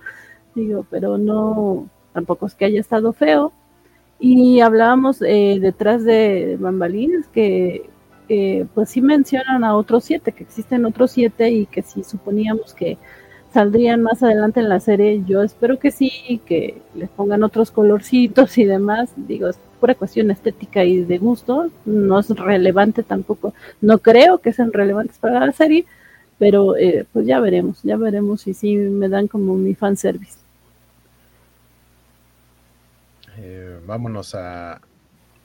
digo, 0.55 0.87
pero 0.91 1.19
no, 1.19 1.89
tampoco 2.13 2.47
es 2.47 2.55
que 2.55 2.65
haya 2.67 2.81
estado 2.81 3.13
feo. 3.13 3.53
Y 4.19 4.61
hablábamos 4.61 5.23
eh, 5.23 5.59
detrás 5.61 6.05
de 6.05 6.57
bambalinas 6.61 7.27
que 7.29 7.89
pues 8.75 8.91
sí 8.91 9.01
mencionan 9.01 9.65
a 9.65 9.75
otros 9.75 10.05
siete, 10.05 10.31
que 10.31 10.45
existen 10.45 10.85
otros 10.85 11.11
siete 11.11 11.51
y 11.51 11.67
que 11.67 11.83
si 11.83 12.05
suponíamos 12.05 12.75
que 12.75 12.97
saldrían 13.53 14.03
más 14.03 14.23
adelante 14.23 14.61
en 14.61 14.69
la 14.69 14.81
serie. 14.81 15.23
Yo 15.27 15.43
espero 15.43 15.79
que 15.79 15.91
sí, 15.91 16.41
que 16.47 16.81
les 16.95 17.09
pongan 17.11 17.43
otros 17.43 17.71
colorcitos 17.71 18.57
y 18.59 18.65
demás. 18.65 19.11
Digo, 19.17 19.49
es 19.49 19.59
pura 19.81 19.95
cuestión 19.95 20.31
estética 20.31 20.85
y 20.85 21.05
de 21.05 21.19
gusto. 21.19 21.71
No 21.85 22.21
es 22.21 22.29
relevante 22.31 23.03
tampoco. 23.03 23.55
No 23.81 23.99
creo 23.99 24.39
que 24.39 24.53
sean 24.53 24.73
relevantes 24.73 25.19
para 25.19 25.45
la 25.45 25.53
serie, 25.53 25.87
pero 26.39 26.77
eh, 26.77 27.07
pues 27.13 27.27
ya 27.27 27.41
veremos, 27.41 27.83
ya 27.83 27.97
veremos 27.97 28.43
si 28.43 28.55
sí 28.55 28.77
me 28.77 29.09
dan 29.09 29.29
como 29.29 29.57
mi 29.57 29.75
fanservice. 29.75 30.39
Eh, 33.39 33.79
vámonos 33.87 34.35
a, 34.35 34.81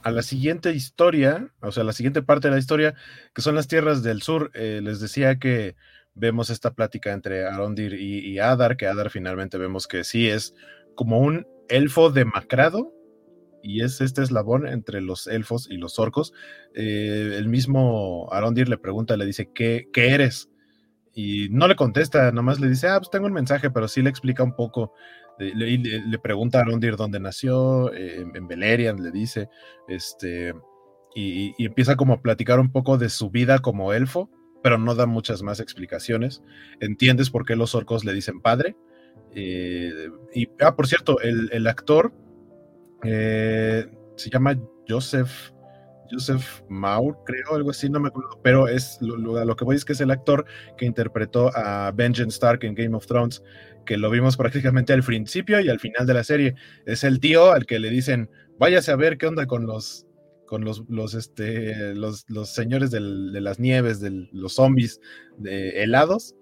a 0.04 0.12
la 0.12 0.22
siguiente 0.22 0.72
historia, 0.74 1.48
o 1.62 1.72
sea, 1.72 1.84
la 1.84 1.94
siguiente 1.94 2.22
parte 2.22 2.48
de 2.48 2.54
la 2.54 2.60
historia, 2.60 2.94
que 3.34 3.42
son 3.42 3.56
las 3.56 3.68
tierras 3.68 4.04
del 4.04 4.22
sur. 4.22 4.52
Eh, 4.54 4.82
les 4.84 5.00
decía 5.00 5.40
que 5.40 5.76
vemos 6.16 6.50
esta 6.50 6.74
plática 6.74 7.12
entre 7.12 7.46
Arondir 7.46 7.94
y, 7.94 8.40
Adar, 8.40 8.78
que 8.78 8.88
Adar 8.88 9.10
finalmente 9.10 9.58
vemos 9.58 9.88
que 9.88 10.04
sí 10.04 10.30
es 10.30 10.56
como 10.96 11.20
un 11.20 11.46
elfo 11.68 12.10
demacrado, 12.10 12.94
y 13.62 13.82
es 13.82 14.00
este 14.00 14.22
eslabón 14.22 14.68
entre 14.68 15.02
los 15.02 15.26
elfos 15.26 15.68
y 15.70 15.78
los 15.78 15.98
orcos. 15.98 16.34
Eh, 16.76 17.36
el 17.36 17.48
mismo 17.48 18.32
Arondir 18.32 18.70
le 18.70 18.78
pregunta, 18.78 19.18
le 19.18 19.26
dice, 19.26 19.50
¿qué, 19.54 19.88
¿qué, 19.92 20.10
eres? 20.10 20.50
Y 21.16 21.50
no 21.50 21.68
le 21.68 21.76
contesta, 21.76 22.32
nomás 22.32 22.60
le 22.60 22.70
dice, 22.70 22.88
ah, 22.88 23.00
pues 23.00 23.10
tengo 23.10 23.26
un 23.26 23.34
mensaje, 23.34 23.72
pero 23.72 23.88
sí 23.88 24.04
le 24.04 24.12
explica 24.12 24.44
un 24.44 24.56
poco. 24.56 24.94
Le, 25.40 25.78
le, 25.80 26.20
pregunta 26.20 26.60
a 26.60 26.62
Arondir 26.62 26.96
dónde 26.96 27.20
nació, 27.20 27.92
eh, 27.92 28.24
en 28.36 28.48
Beleriand, 28.48 29.00
le 29.00 29.12
dice, 29.12 29.50
este, 29.88 30.54
y, 31.16 31.54
y, 31.58 31.66
empieza 31.66 31.96
como 31.96 32.14
a 32.14 32.22
platicar 32.22 32.60
un 32.60 32.72
poco 32.72 32.98
de 33.00 33.10
su 33.10 33.32
vida 33.32 33.60
como 33.60 33.94
elfo 33.94 34.30
pero 34.66 34.80
no 34.80 34.96
da 34.96 35.06
muchas 35.06 35.44
más 35.44 35.60
explicaciones. 35.60 36.42
Entiendes 36.80 37.30
por 37.30 37.46
qué 37.46 37.56
los 37.56 37.76
orcos 37.76 38.04
le 38.04 38.16
dicen 38.16 38.42
padre. 38.42 38.76
Eh, 39.36 40.10
y, 40.34 40.50
ah, 40.60 40.76
por 40.76 40.88
cierto, 40.88 41.20
el, 41.22 41.68
actor 41.68 42.12
eh, 43.04 43.86
se 44.16 44.32
llama 44.32 44.60
Joseph, 44.90 45.52
Joseph 46.10 46.64
Maur, 46.68 47.16
creo, 47.28 47.54
algo 47.54 47.70
así, 47.70 47.92
no 47.92 48.00
me 48.00 48.08
acuerdo, 48.08 48.40
pero 48.42 48.68
es 48.68 48.98
lo, 49.02 49.56
que 49.56 49.66
voy 49.66 49.76
es 49.76 49.86
que 49.86 49.94
es 49.94 50.02
el 50.02 50.10
actor 50.10 50.46
que 50.80 50.88
interpretó 50.88 51.56
a 51.56 51.92
Benjen 51.92 52.30
Stark 52.30 52.64
en 52.64 52.74
Game 52.74 52.98
of 52.98 53.06
Thrones, 53.06 53.44
que 53.86 53.98
lo 53.98 54.10
vimos 54.10 54.36
prácticamente 54.36 54.94
al 54.94 55.04
principio 55.04 55.60
y 55.60 55.70
al 55.70 55.80
final 55.80 56.08
de 56.08 56.14
la 56.16 56.24
serie. 56.24 56.56
Es 56.88 57.04
el 57.04 57.20
tío 57.20 57.52
al 57.52 57.68
que 57.68 57.78
le 57.78 57.92
dicen, 57.92 58.32
váyase 58.58 58.92
a 58.92 58.96
ver 58.96 59.20
qué 59.20 59.28
onda 59.28 59.46
con 59.46 59.68
los 59.68 60.08
con 60.46 60.64
los, 60.64 60.84
los, 60.90 61.14
este, 61.14 61.96
los, 61.96 62.26
los 62.30 62.50
señores 62.50 62.92
de 62.92 63.00
las 63.00 63.60
nieves, 63.60 64.00
de 64.00 64.28
los 64.32 64.54
zombies 64.54 65.02
de 65.38 65.84
helados, 65.84 66.36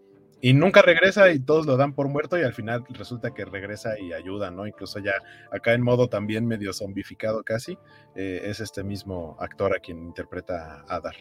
y 0.43 0.54
nunca 0.54 0.82
regresa 0.82 1.32
y 1.32 1.39
todos 1.39 1.66
lo 1.66 1.78
dan 1.78 1.93
por 1.93 2.10
muerto 2.10 2.38
y 2.38 2.41
al 2.41 2.54
final 2.54 2.84
resulta 2.89 3.34
que 3.34 3.45
regresa 3.45 3.97
y 3.97 4.12
ayuda, 4.12 4.51
¿no? 4.51 4.68
Incluso 4.68 4.99
ya 4.99 5.14
acá 5.54 5.74
en 5.74 5.82
modo 5.82 6.10
también 6.10 6.45
medio 6.45 6.74
zombificado 6.74 7.43
casi, 7.43 7.78
eh, 8.14 8.41
es 8.43 8.60
este 8.60 8.84
mismo 8.84 9.38
actor 9.39 9.74
a 9.74 9.80
quien 9.80 9.99
interpreta 9.99 10.84
a 10.86 10.95
Adar. 10.97 11.16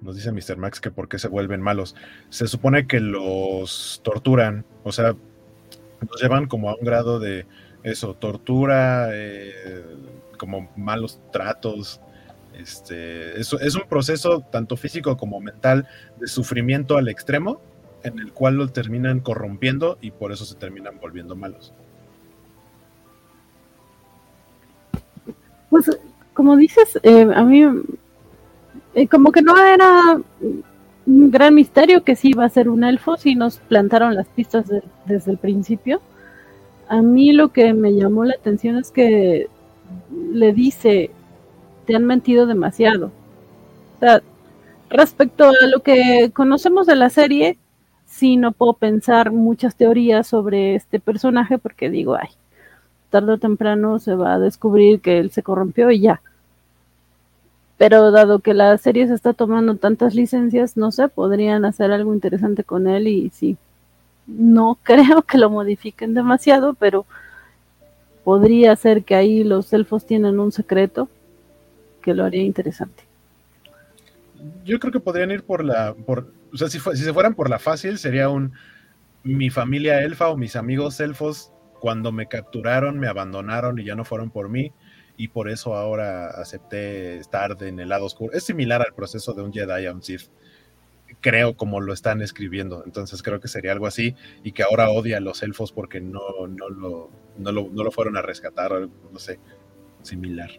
Nos 0.00 0.16
dice 0.16 0.32
Mr. 0.32 0.56
Max 0.56 0.80
que 0.80 0.90
por 0.90 1.10
qué 1.10 1.18
se 1.18 1.28
vuelven 1.28 1.60
malos. 1.60 1.94
Se 2.30 2.46
supone 2.46 2.86
que 2.86 3.00
los 3.00 4.00
torturan, 4.02 4.64
o 4.82 4.92
sea, 4.92 5.14
los 6.08 6.22
llevan 6.22 6.46
como 6.46 6.70
a 6.70 6.74
un 6.74 6.86
grado 6.86 7.20
de, 7.20 7.46
eso, 7.86 8.14
tortura, 8.14 9.10
eh, 9.12 9.84
como 10.38 10.68
malos 10.76 11.20
tratos. 11.30 12.00
Este, 12.58 13.40
es, 13.40 13.52
es 13.52 13.76
un 13.76 13.84
proceso 13.88 14.40
tanto 14.50 14.76
físico 14.76 15.16
como 15.16 15.40
mental 15.40 15.86
de 16.18 16.26
sufrimiento 16.26 16.96
al 16.96 17.08
extremo, 17.08 17.60
en 18.02 18.18
el 18.18 18.32
cual 18.32 18.56
lo 18.56 18.68
terminan 18.68 19.20
corrompiendo 19.20 19.98
y 20.00 20.10
por 20.10 20.32
eso 20.32 20.44
se 20.44 20.56
terminan 20.56 20.98
volviendo 21.00 21.36
malos. 21.36 21.72
Pues, 25.70 25.88
como 26.34 26.56
dices, 26.56 26.98
eh, 27.04 27.28
a 27.32 27.42
mí 27.44 27.62
eh, 28.94 29.06
como 29.06 29.30
que 29.30 29.42
no 29.42 29.56
era 29.56 30.20
un 31.06 31.30
gran 31.30 31.54
misterio 31.54 32.02
que 32.02 32.16
sí 32.16 32.30
iba 32.30 32.44
a 32.44 32.48
ser 32.48 32.68
un 32.68 32.82
elfo, 32.82 33.16
si 33.16 33.36
nos 33.36 33.58
plantaron 33.58 34.16
las 34.16 34.26
pistas 34.26 34.66
desde 35.04 35.30
el 35.30 35.38
principio 35.38 36.00
a 36.88 37.02
mí 37.02 37.32
lo 37.32 37.48
que 37.48 37.72
me 37.74 37.94
llamó 37.94 38.24
la 38.24 38.34
atención 38.34 38.76
es 38.76 38.90
que 38.90 39.48
le 40.32 40.52
dice, 40.52 41.10
te 41.86 41.96
han 41.96 42.04
mentido 42.04 42.46
demasiado. 42.46 43.10
O 43.96 44.00
sea, 44.00 44.22
respecto 44.90 45.48
a 45.48 45.66
lo 45.66 45.80
que 45.80 46.30
conocemos 46.34 46.86
de 46.86 46.96
la 46.96 47.10
serie, 47.10 47.58
sí 48.06 48.36
no 48.36 48.52
puedo 48.52 48.74
pensar 48.74 49.32
muchas 49.32 49.76
teorías 49.76 50.26
sobre 50.26 50.74
este 50.74 51.00
personaje 51.00 51.58
porque 51.58 51.90
digo, 51.90 52.16
ay, 52.16 52.28
tarde 53.10 53.32
o 53.32 53.38
temprano 53.38 53.98
se 53.98 54.14
va 54.14 54.34
a 54.34 54.38
descubrir 54.38 55.00
que 55.00 55.18
él 55.18 55.30
se 55.30 55.42
corrompió 55.42 55.90
y 55.90 56.00
ya. 56.00 56.22
Pero 57.78 58.10
dado 58.10 58.38
que 58.38 58.54
la 58.54 58.78
serie 58.78 59.06
se 59.06 59.14
está 59.14 59.32
tomando 59.34 59.76
tantas 59.76 60.14
licencias, 60.14 60.76
no 60.76 60.92
sé, 60.92 61.08
podrían 61.08 61.64
hacer 61.64 61.92
algo 61.92 62.14
interesante 62.14 62.64
con 62.64 62.86
él 62.86 63.06
y 63.06 63.30
sí, 63.30 63.58
no 64.26 64.78
creo 64.82 65.22
que 65.22 65.38
lo 65.38 65.50
modifiquen 65.50 66.14
demasiado, 66.14 66.74
pero 66.74 67.06
podría 68.24 68.74
ser 68.76 69.04
que 69.04 69.14
ahí 69.14 69.44
los 69.44 69.72
elfos 69.72 70.06
tienen 70.06 70.40
un 70.40 70.52
secreto 70.52 71.08
que 72.02 72.14
lo 72.14 72.24
haría 72.24 72.42
interesante. 72.42 73.04
Yo 74.64 74.78
creo 74.78 74.92
que 74.92 75.00
podrían 75.00 75.30
ir 75.30 75.42
por 75.42 75.64
la, 75.64 75.94
por, 75.94 76.32
o 76.52 76.56
sea, 76.56 76.68
si, 76.68 76.78
si 76.78 77.02
se 77.02 77.12
fueran 77.12 77.34
por 77.34 77.50
la 77.50 77.58
fácil, 77.58 77.98
sería 77.98 78.28
un 78.28 78.52
mi 79.26 79.50
familia 79.50 80.02
elfa 80.02 80.28
o 80.28 80.36
mis 80.36 80.54
amigos 80.54 81.00
elfos 81.00 81.50
cuando 81.80 82.12
me 82.12 82.28
capturaron, 82.28 82.98
me 83.00 83.08
abandonaron 83.08 83.78
y 83.78 83.84
ya 83.84 83.96
no 83.96 84.04
fueron 84.04 84.30
por 84.30 84.48
mí 84.48 84.72
y 85.16 85.28
por 85.28 85.48
eso 85.50 85.74
ahora 85.74 86.28
acepté 86.28 87.18
estar 87.18 87.56
en 87.62 87.80
el 87.80 87.88
lado 87.88 88.04
oscuro. 88.06 88.32
Es 88.34 88.44
similar 88.44 88.82
al 88.82 88.94
proceso 88.94 89.32
de 89.34 89.42
un 89.42 89.52
Jedi 89.52 89.86
a 89.86 89.92
un 89.92 90.02
Sith 90.02 90.30
creo 91.20 91.56
como 91.56 91.80
lo 91.80 91.92
están 91.92 92.22
escribiendo. 92.22 92.82
Entonces 92.84 93.22
creo 93.22 93.40
que 93.40 93.48
sería 93.48 93.72
algo 93.72 93.86
así 93.86 94.14
y 94.42 94.52
que 94.52 94.62
ahora 94.62 94.90
odia 94.90 95.18
a 95.18 95.20
los 95.20 95.42
elfos 95.42 95.72
porque 95.72 96.00
no, 96.00 96.20
no, 96.48 96.68
lo, 96.68 97.10
no, 97.38 97.52
lo, 97.52 97.68
no 97.70 97.84
lo 97.84 97.90
fueron 97.90 98.16
a 98.16 98.22
rescatar 98.22 98.72
no 99.12 99.18
sé, 99.18 99.38
similar. 100.02 100.50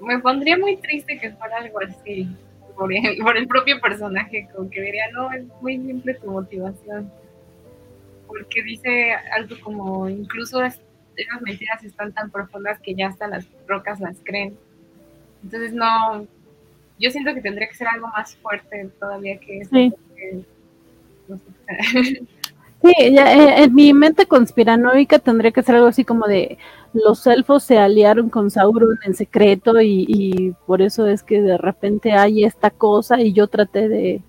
Me 0.00 0.18
pondría 0.18 0.58
muy 0.58 0.76
triste 0.76 1.18
que 1.18 1.32
fuera 1.32 1.58
algo 1.58 1.78
así 1.80 2.28
por 2.76 2.92
el, 2.92 3.18
por 3.18 3.36
el 3.36 3.46
propio 3.46 3.80
personaje, 3.80 4.48
como 4.54 4.68
que 4.70 4.80
diría, 4.80 5.04
no, 5.12 5.32
es 5.32 5.44
muy 5.60 5.76
simple 5.78 6.14
tu 6.14 6.30
motivación. 6.30 7.10
Porque 8.26 8.62
dice 8.62 9.14
algo 9.32 9.56
como, 9.62 10.08
incluso 10.08 10.62
esas 10.62 11.42
mentiras 11.42 11.84
están 11.84 12.12
tan 12.12 12.30
profundas 12.30 12.80
que 12.80 12.94
ya 12.94 13.08
hasta 13.08 13.28
las 13.28 13.46
rocas 13.68 14.00
las 14.00 14.18
creen. 14.24 14.56
Entonces 15.42 15.72
no, 15.72 16.26
yo 16.98 17.10
siento 17.10 17.34
que 17.34 17.40
tendría 17.40 17.68
que 17.68 17.74
ser 17.74 17.88
algo 17.88 18.08
más 18.08 18.36
fuerte 18.36 18.90
todavía 18.98 19.38
que 19.38 19.60
eso. 19.60 19.70
Sí. 19.70 19.92
Sí, 22.84 23.14
ya, 23.14 23.32
eh, 23.32 23.64
en 23.64 23.74
mi 23.74 23.94
mente 23.94 24.26
conspiranoica 24.26 25.18
tendría 25.18 25.50
que 25.52 25.62
ser 25.62 25.76
algo 25.76 25.86
así 25.86 26.04
como 26.04 26.26
de 26.26 26.58
los 26.92 27.26
elfos 27.26 27.62
se 27.62 27.78
aliaron 27.78 28.28
con 28.28 28.50
Sauron 28.50 28.98
en 29.06 29.14
secreto 29.14 29.80
y, 29.80 30.54
por 30.66 30.82
eso 30.82 31.06
es 31.06 31.22
que 31.22 31.40
de 31.40 31.56
repente 31.56 32.12
hay 32.12 32.44
esta 32.44 32.68
cosa 32.70 33.22
y 33.22 33.32
yo 33.32 33.46
traté 33.46 33.88
de, 33.88 34.22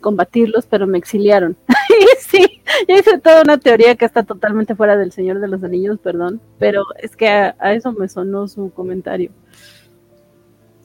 combatirlos, 0.00 0.66
pero 0.66 0.88
me 0.88 0.98
exiliaron. 0.98 1.56
sí, 2.18 2.60
ya 2.88 2.98
hice 2.98 3.18
toda 3.18 3.42
una 3.42 3.58
teoría 3.58 3.94
que 3.94 4.04
está 4.04 4.24
totalmente 4.24 4.74
fuera 4.74 4.96
del 4.96 5.12
Señor 5.12 5.38
de 5.38 5.46
los 5.46 5.62
Anillos, 5.62 6.00
perdón, 6.00 6.40
pero 6.58 6.84
es 6.98 7.14
que 7.14 7.28
a 7.28 7.72
eso 7.72 7.92
me 7.92 8.08
sonó 8.08 8.48
su 8.48 8.72
comentario. 8.72 9.30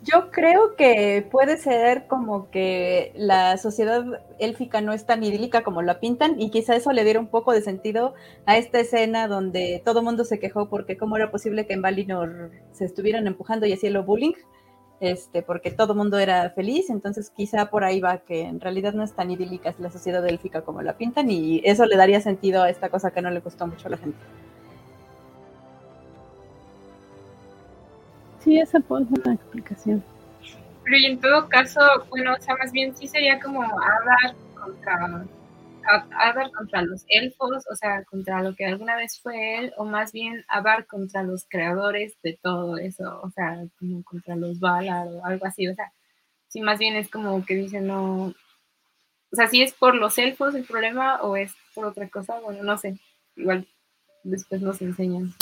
Yo 0.06 0.30
creo 0.30 0.76
que 0.76 1.28
puede 1.32 1.58
ser 1.58 2.06
como 2.06 2.52
que 2.52 3.12
la 3.16 3.58
sociedad 3.58 4.06
élfica 4.38 4.80
no 4.80 4.94
es 4.94 5.08
tan 5.08 5.24
idílica 5.24 5.64
como 5.64 5.82
la 5.82 6.00
pintan 6.00 6.40
y 6.40 6.52
quizá 6.52 6.76
eso 6.76 6.92
le 6.92 7.04
diera 7.04 7.20
un 7.20 7.28
poco 7.28 7.54
de 7.54 7.62
sentido 7.64 8.14
a 8.46 8.56
esta 8.58 8.80
escena 8.80 9.28
donde 9.28 9.82
todo 9.84 10.04
mundo 10.04 10.24
se 10.24 10.38
quejó 10.38 10.70
porque 10.70 10.96
cómo 10.96 11.18
era 11.18 11.32
posible 11.32 11.66
que 11.66 11.74
en 11.74 11.82
Valinor 11.82 12.52
se 12.72 12.86
estuvieran 12.86 13.26
empujando 13.26 13.66
y 13.66 13.74
haciendo 13.74 14.04
bullying, 14.04 14.34
este, 15.00 15.42
porque 15.42 15.72
todo 15.72 15.96
mundo 15.96 16.20
era 16.20 16.52
feliz, 16.52 16.92
entonces 16.92 17.32
quizá 17.32 17.72
por 17.72 17.84
ahí 17.84 18.00
va 18.00 18.20
que 18.20 18.42
en 18.44 18.60
realidad 18.62 18.94
no 18.94 19.04
es 19.04 19.16
tan 19.16 19.32
idílica 19.32 19.74
la 19.80 19.90
sociedad 19.90 20.26
élfica 20.28 20.62
como 20.62 20.84
la 20.84 20.98
pintan 20.98 21.32
y 21.32 21.62
eso 21.66 21.86
le 21.88 21.98
daría 21.98 22.22
sentido 22.22 22.62
a 22.62 22.70
esta 22.70 22.90
cosa 22.90 23.10
que 23.12 23.24
no 23.24 23.32
le 23.32 23.40
gustó 23.40 23.66
mucho 23.66 23.88
a 23.88 23.92
la 23.92 23.98
gente. 23.98 24.20
Sí, 28.46 28.60
esa 28.60 28.80
puede 28.80 29.06
ser 29.06 29.20
una 29.26 29.34
explicación. 29.34 30.04
Pero 30.84 30.98
y 30.98 31.06
en 31.08 31.20
todo 31.20 31.50
caso, 31.50 31.82
bueno, 32.10 32.36
o 32.38 32.42
sea, 32.42 32.56
más 32.58 32.72
bien 32.72 32.96
sí 32.96 33.08
sería 33.08 33.40
como 33.40 33.64
Adar 33.64 34.36
contra 34.54 35.26
Adar 36.20 36.52
contra 36.52 36.84
los 36.84 37.06
elfos, 37.08 37.66
o 37.72 37.76
sea, 37.76 38.04
contra 38.04 38.44
lo 38.44 38.56
que 38.56 38.66
alguna 38.66 38.96
vez 38.96 39.20
fue 39.20 39.58
él, 39.58 39.74
o 39.78 39.86
más 39.86 40.12
bien 40.12 40.46
Adar 40.48 40.86
contra 40.86 41.24
los 41.24 41.48
creadores 41.50 42.16
de 42.22 42.38
todo 42.40 42.78
eso, 42.78 43.20
o 43.24 43.32
sea, 43.32 43.66
como 43.80 44.04
contra 44.04 44.36
los 44.36 44.60
Valar 44.60 45.08
o 45.08 45.26
algo 45.26 45.48
así, 45.48 45.68
o 45.68 45.74
sea, 45.74 45.92
sí, 46.48 46.62
más 46.62 46.78
bien 46.78 46.96
es 46.96 47.10
como 47.10 47.44
que 47.46 47.56
dicen, 47.56 47.88
no, 47.88 48.28
o 49.32 49.36
sea, 49.36 49.48
si 49.48 49.64
es 49.64 49.74
por 49.74 49.96
los 49.96 50.20
elfos 50.20 50.54
el 50.54 50.66
problema 50.66 51.20
o 51.24 51.36
es 51.36 51.52
por 51.74 51.86
otra 51.86 52.08
cosa, 52.10 52.40
bueno, 52.42 52.62
no 52.62 52.78
sé, 52.78 53.00
igual 53.36 53.68
después 54.24 54.62
nos 54.62 54.82
enseñan. 54.84 55.34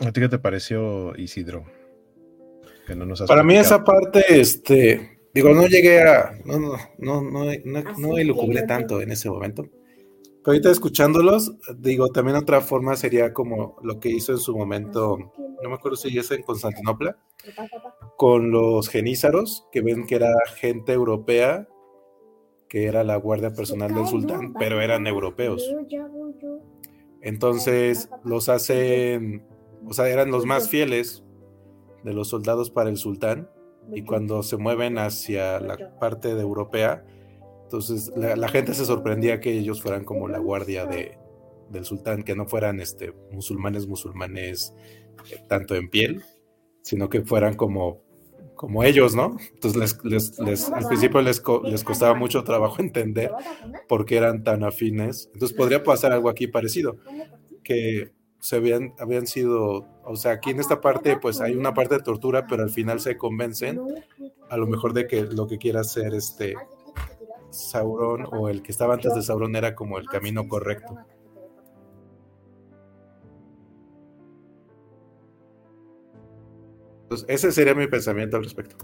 ¿A 0.00 0.12
ti 0.12 0.20
qué 0.20 0.28
te 0.28 0.38
pareció 0.38 1.16
Isidro? 1.16 1.64
Que 2.86 2.94
no 2.94 3.04
nos 3.04 3.22
Para 3.22 3.42
mí 3.42 3.56
esa 3.56 3.84
parte, 3.84 4.24
este, 4.28 5.18
digo, 5.34 5.50
no 5.50 5.66
llegué 5.66 6.02
a, 6.02 6.38
no, 6.44 6.58
no, 6.58 6.76
no, 6.98 7.22
no, 7.22 7.44
no, 7.64 7.82
no 7.96 8.66
tanto 8.66 9.00
en 9.00 9.10
ese 9.10 9.28
momento. 9.28 9.68
Pero 10.48 10.54
ahorita 10.54 10.70
escuchándolos, 10.70 11.52
digo, 11.76 12.08
también 12.08 12.38
otra 12.38 12.62
forma 12.62 12.96
sería 12.96 13.34
como 13.34 13.76
lo 13.82 14.00
que 14.00 14.08
hizo 14.08 14.32
en 14.32 14.38
su 14.38 14.56
momento, 14.56 15.18
no 15.62 15.68
me 15.68 15.74
acuerdo 15.74 15.96
si 15.96 16.16
es 16.16 16.30
en 16.30 16.42
Constantinopla, 16.42 17.18
con 18.16 18.50
los 18.50 18.88
genízaros, 18.88 19.66
que 19.70 19.82
ven 19.82 20.06
que 20.06 20.14
era 20.14 20.32
gente 20.56 20.94
europea, 20.94 21.68
que 22.66 22.86
era 22.86 23.04
la 23.04 23.16
guardia 23.16 23.52
personal 23.52 23.94
del 23.94 24.06
sultán, 24.06 24.54
pero 24.54 24.80
eran 24.80 25.06
europeos. 25.06 25.62
Entonces 27.20 28.08
los 28.24 28.48
hacen 28.48 29.44
o 29.88 29.92
sea, 29.94 30.08
eran 30.08 30.30
los 30.30 30.44
más 30.44 30.68
fieles 30.68 31.24
de 32.04 32.12
los 32.12 32.28
soldados 32.28 32.70
para 32.70 32.90
el 32.90 32.96
sultán 32.96 33.50
y 33.92 34.02
cuando 34.02 34.42
se 34.42 34.58
mueven 34.58 34.98
hacia 34.98 35.60
la 35.60 35.98
parte 35.98 36.34
de 36.34 36.42
europea, 36.42 37.04
entonces 37.62 38.12
la, 38.16 38.48
gente 38.48 38.74
se 38.74 38.84
sorprendía 38.84 39.40
que 39.40 39.52
ellos 39.52 39.82
fueran 39.82 40.04
como 40.04 40.28
la 40.28 40.38
guardia 40.38 40.84
de, 40.84 41.18
del 41.70 41.84
sultán, 41.84 42.22
que 42.22 42.36
no 42.36 42.46
fueran 42.46 42.80
este, 42.80 43.12
musulmanes, 43.32 43.86
musulmanes 43.86 44.74
eh, 45.30 45.42
tanto 45.48 45.74
en 45.74 45.88
piel, 45.88 46.22
sino 46.82 47.08
que 47.08 47.22
fueran 47.22 47.54
como, 47.54 48.02
como 48.54 48.84
ellos, 48.84 49.14
¿no? 49.14 49.36
Entonces 49.54 50.02
les, 50.04 50.38
les, 50.38 50.70
al 50.70 50.86
principio 50.86 51.22
les, 51.22 51.42
les 51.64 51.84
costaba 51.84 52.14
mucho 52.14 52.44
trabajo 52.44 52.80
entender 52.80 53.32
por 53.88 54.04
qué 54.04 54.16
eran 54.16 54.44
tan 54.44 54.64
afines. 54.64 55.30
Entonces 55.32 55.56
podría 55.56 55.82
pasar 55.82 56.12
algo 56.12 56.28
aquí 56.28 56.46
parecido, 56.46 56.98
que 57.62 58.12
se 58.40 58.56
habían, 58.56 58.94
habían 58.98 59.26
sido, 59.26 59.86
o 60.04 60.16
sea, 60.16 60.32
aquí 60.32 60.50
en 60.50 60.60
esta 60.60 60.80
parte 60.80 61.16
pues 61.16 61.40
hay 61.40 61.54
una 61.54 61.74
parte 61.74 61.96
de 61.96 62.02
tortura, 62.02 62.46
pero 62.46 62.62
al 62.62 62.70
final 62.70 63.00
se 63.00 63.16
convencen 63.16 63.80
a 64.48 64.56
lo 64.56 64.66
mejor 64.66 64.92
de 64.92 65.06
que 65.06 65.22
lo 65.22 65.46
que 65.46 65.58
quiera 65.58 65.80
hacer 65.80 66.14
este 66.14 66.54
Sauron 67.50 68.26
o 68.30 68.48
el 68.48 68.62
que 68.62 68.72
estaba 68.72 68.94
antes 68.94 69.14
de 69.14 69.22
Sauron 69.22 69.56
era 69.56 69.74
como 69.74 69.98
el 69.98 70.06
camino 70.06 70.46
correcto. 70.46 70.96
Entonces, 77.04 77.26
ese 77.30 77.52
sería 77.52 77.74
mi 77.74 77.86
pensamiento 77.86 78.36
al 78.36 78.44
respecto. 78.44 78.76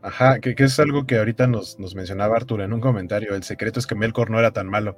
Ajá, 0.00 0.38
que, 0.38 0.54
que 0.54 0.64
es 0.64 0.78
algo 0.78 1.06
que 1.06 1.18
ahorita 1.18 1.48
nos, 1.48 1.80
nos 1.80 1.96
mencionaba 1.96 2.36
Arturo 2.36 2.62
en 2.62 2.72
un 2.72 2.80
comentario. 2.80 3.34
El 3.34 3.42
secreto 3.42 3.80
es 3.80 3.86
que 3.88 3.96
Melkor 3.96 4.30
no 4.30 4.38
era 4.38 4.52
tan 4.52 4.68
malo 4.68 4.96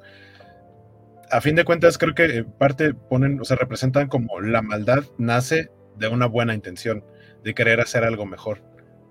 a 1.30 1.40
fin 1.40 1.54
de 1.54 1.64
cuentas, 1.64 1.98
creo 1.98 2.14
que 2.14 2.38
eh, 2.38 2.44
parte 2.44 2.94
ponen, 2.94 3.40
o 3.40 3.44
sea, 3.44 3.56
representan 3.56 4.08
como 4.08 4.40
la 4.40 4.62
maldad 4.62 5.04
nace 5.18 5.70
de 5.96 6.08
una 6.08 6.26
buena 6.26 6.54
intención, 6.54 7.04
de 7.44 7.54
querer 7.54 7.80
hacer 7.80 8.04
algo 8.04 8.26
mejor. 8.26 8.62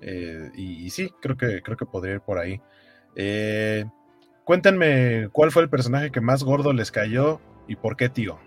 Eh, 0.02 0.50
y, 0.56 0.90
sí, 0.90 1.12
creo 1.22 1.38
que, 1.38 1.62
creo 1.62 1.78
que 1.78 1.86
podría 1.86 2.16
ir 2.16 2.22
por 2.22 2.38
ahí. 2.38 2.62
Eh, 3.16 3.86
cuéntenme 4.44 5.30
cuál 5.32 5.52
fue 5.52 5.64
el 5.64 5.70
personaje 5.70 6.12
que 6.12 6.22
más 6.22 6.44
gordo 6.44 6.74
les 6.74 6.92
cayó 6.92 7.40
y 7.68 7.76
por 7.76 7.96
qué 7.96 8.10
tío. 8.10 8.40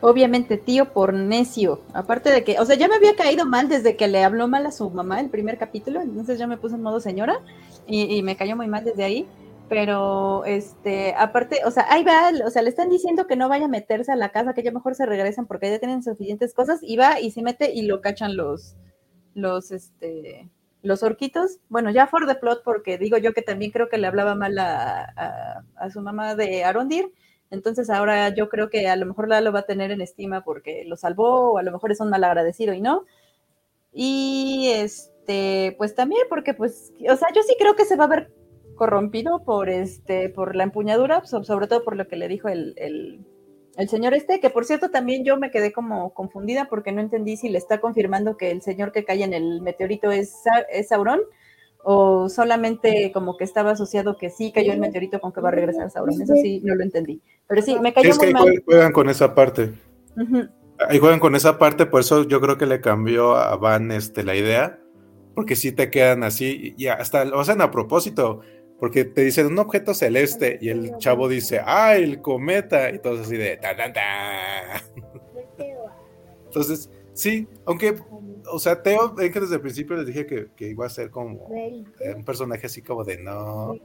Obviamente, 0.00 0.58
tío 0.58 0.92
por 0.92 1.14
necio. 1.14 1.82
Aparte 1.94 2.30
de 2.30 2.44
que, 2.44 2.58
o 2.60 2.64
sea, 2.66 2.76
ya 2.76 2.88
me 2.88 2.96
había 2.96 3.16
caído 3.16 3.46
mal 3.46 3.68
desde 3.68 3.96
que 3.96 4.06
le 4.06 4.22
habló 4.22 4.48
mal 4.48 4.66
a 4.66 4.72
su 4.72 4.90
mamá 4.90 5.20
el 5.20 5.30
primer 5.30 5.56
capítulo, 5.56 6.02
entonces 6.02 6.38
ya 6.38 6.46
me 6.46 6.58
puse 6.58 6.74
en 6.74 6.82
modo 6.82 7.00
señora 7.00 7.40
y 7.86 8.22
me 8.22 8.36
cayó 8.36 8.56
muy 8.56 8.66
mal 8.66 8.84
desde 8.84 9.04
ahí 9.04 9.28
pero 9.74 10.44
este, 10.44 11.14
aparte, 11.18 11.62
o 11.64 11.70
sea, 11.72 11.86
ahí 11.88 12.04
va, 12.04 12.30
o 12.46 12.50
sea, 12.50 12.62
le 12.62 12.68
están 12.68 12.90
diciendo 12.90 13.26
que 13.26 13.34
no 13.34 13.48
vaya 13.48 13.64
a 13.64 13.68
meterse 13.68 14.12
a 14.12 14.16
la 14.16 14.28
casa, 14.28 14.54
que 14.54 14.62
ya 14.62 14.70
mejor 14.70 14.94
se 14.94 15.04
regresan 15.04 15.48
porque 15.48 15.68
ya 15.68 15.80
tienen 15.80 16.04
suficientes 16.04 16.54
cosas, 16.54 16.78
y 16.80 16.96
va 16.96 17.18
y 17.18 17.32
se 17.32 17.42
mete 17.42 17.72
y 17.74 17.82
lo 17.82 18.00
cachan 18.00 18.36
los, 18.36 18.76
los, 19.34 19.72
este, 19.72 20.48
los 20.82 21.02
orquitos. 21.02 21.58
Bueno, 21.68 21.90
ya 21.90 22.06
for 22.06 22.24
the 22.28 22.36
plot, 22.36 22.62
porque 22.62 22.98
digo 22.98 23.18
yo 23.18 23.32
que 23.32 23.42
también 23.42 23.72
creo 23.72 23.88
que 23.88 23.98
le 23.98 24.06
hablaba 24.06 24.36
mal 24.36 24.56
a, 24.60 25.64
a, 25.74 25.90
su 25.90 26.00
mamá 26.00 26.36
de 26.36 26.62
Arondir, 26.62 27.10
entonces 27.50 27.90
ahora 27.90 28.28
yo 28.28 28.48
creo 28.48 28.70
que 28.70 28.86
a 28.86 28.94
lo 28.94 29.06
mejor 29.06 29.26
la 29.26 29.40
lo 29.40 29.50
va 29.50 29.60
a 29.60 29.66
tener 29.66 29.90
en 29.90 30.02
estima 30.02 30.44
porque 30.44 30.84
lo 30.86 30.96
salvó, 30.96 31.54
o 31.54 31.58
a 31.58 31.64
lo 31.64 31.72
mejor 31.72 31.90
es 31.90 31.98
un 31.98 32.10
mal 32.10 32.22
agradecido 32.22 32.74
y 32.74 32.80
no. 32.80 33.06
Y 33.92 34.70
este, 34.72 35.74
pues 35.78 35.96
también 35.96 36.22
porque 36.28 36.54
pues, 36.54 36.92
o 37.10 37.16
sea, 37.16 37.28
yo 37.34 37.42
sí 37.42 37.56
creo 37.58 37.74
que 37.74 37.86
se 37.86 37.96
va 37.96 38.04
a 38.04 38.08
ver 38.08 38.43
corrompido 38.74 39.42
por 39.44 39.68
este, 39.68 40.28
por 40.28 40.56
la 40.56 40.64
empuñadura, 40.64 41.24
sobre 41.24 41.66
todo 41.66 41.84
por 41.84 41.96
lo 41.96 42.08
que 42.08 42.16
le 42.16 42.28
dijo 42.28 42.48
el, 42.48 42.74
el, 42.76 43.88
señor 43.88 44.14
este, 44.14 44.40
que 44.40 44.50
por 44.50 44.64
cierto 44.64 44.90
también 44.90 45.24
yo 45.24 45.36
me 45.36 45.50
quedé 45.50 45.72
como 45.72 46.14
confundida 46.14 46.66
porque 46.68 46.92
no 46.92 47.00
entendí 47.00 47.36
si 47.36 47.48
le 47.48 47.58
está 47.58 47.80
confirmando 47.80 48.36
que 48.36 48.50
el 48.50 48.62
señor 48.62 48.92
que 48.92 49.04
cae 49.04 49.22
en 49.22 49.32
el 49.32 49.60
meteorito 49.60 50.10
es, 50.10 50.34
es 50.70 50.88
Sauron 50.88 51.20
o 51.84 52.28
solamente 52.28 53.12
como 53.12 53.36
que 53.36 53.44
estaba 53.44 53.72
asociado 53.72 54.16
que 54.16 54.30
sí 54.30 54.52
cayó 54.52 54.72
el 54.72 54.80
meteorito 54.80 55.20
con 55.20 55.32
que 55.32 55.40
va 55.40 55.50
a 55.50 55.52
regresar 55.52 55.90
Sauron. 55.90 56.20
Eso 56.20 56.34
sí, 56.34 56.60
no 56.64 56.74
lo 56.74 56.82
entendí. 56.82 57.20
Pero 57.46 57.62
sí, 57.62 57.78
me 57.78 57.92
cayó 57.92 58.10
es 58.10 58.18
que 58.18 58.32
muy 58.32 58.62
juegan 58.64 58.92
con 58.92 59.10
esa 59.10 59.34
parte. 59.34 59.72
Ahí 60.88 60.98
juegan 60.98 61.20
con 61.20 61.36
esa 61.36 61.58
parte, 61.58 61.86
por 61.86 62.00
eso 62.00 62.26
yo 62.26 62.40
creo 62.40 62.58
que 62.58 62.66
le 62.66 62.80
cambió 62.80 63.36
a 63.36 63.56
Van 63.56 63.92
este, 63.92 64.24
la 64.24 64.34
idea, 64.34 64.80
porque 65.34 65.56
si 65.56 65.72
te 65.72 65.90
quedan 65.90 66.24
así, 66.24 66.74
y 66.76 66.86
hasta 66.86 67.24
lo 67.24 67.40
hacen 67.40 67.60
a 67.60 67.70
propósito 67.70 68.40
porque 68.84 69.06
te 69.06 69.22
dicen 69.24 69.46
un 69.46 69.58
objeto 69.58 69.94
celeste 69.94 70.58
y 70.60 70.68
el 70.68 70.98
chavo 70.98 71.26
dice, 71.26 71.58
¡ah, 71.64 71.96
el 71.96 72.20
cometa! 72.20 72.90
Y 72.90 72.98
todo 72.98 73.18
así 73.22 73.34
de 73.34 73.56
ta, 73.56 73.74
ta, 73.74 73.90
ta. 73.90 74.82
Entonces, 76.44 76.90
sí, 77.14 77.48
aunque 77.64 77.96
o 78.52 78.58
sea, 78.58 78.82
Teo, 78.82 79.14
que 79.14 79.30
desde 79.30 79.54
el 79.54 79.62
principio 79.62 79.96
les 79.96 80.06
dije 80.06 80.26
que, 80.26 80.48
que 80.54 80.68
iba 80.68 80.84
a 80.84 80.90
ser 80.90 81.08
como 81.08 81.46
un 81.46 82.24
personaje 82.26 82.66
así 82.66 82.82
como 82.82 83.04
de 83.04 83.16
no. 83.16 83.78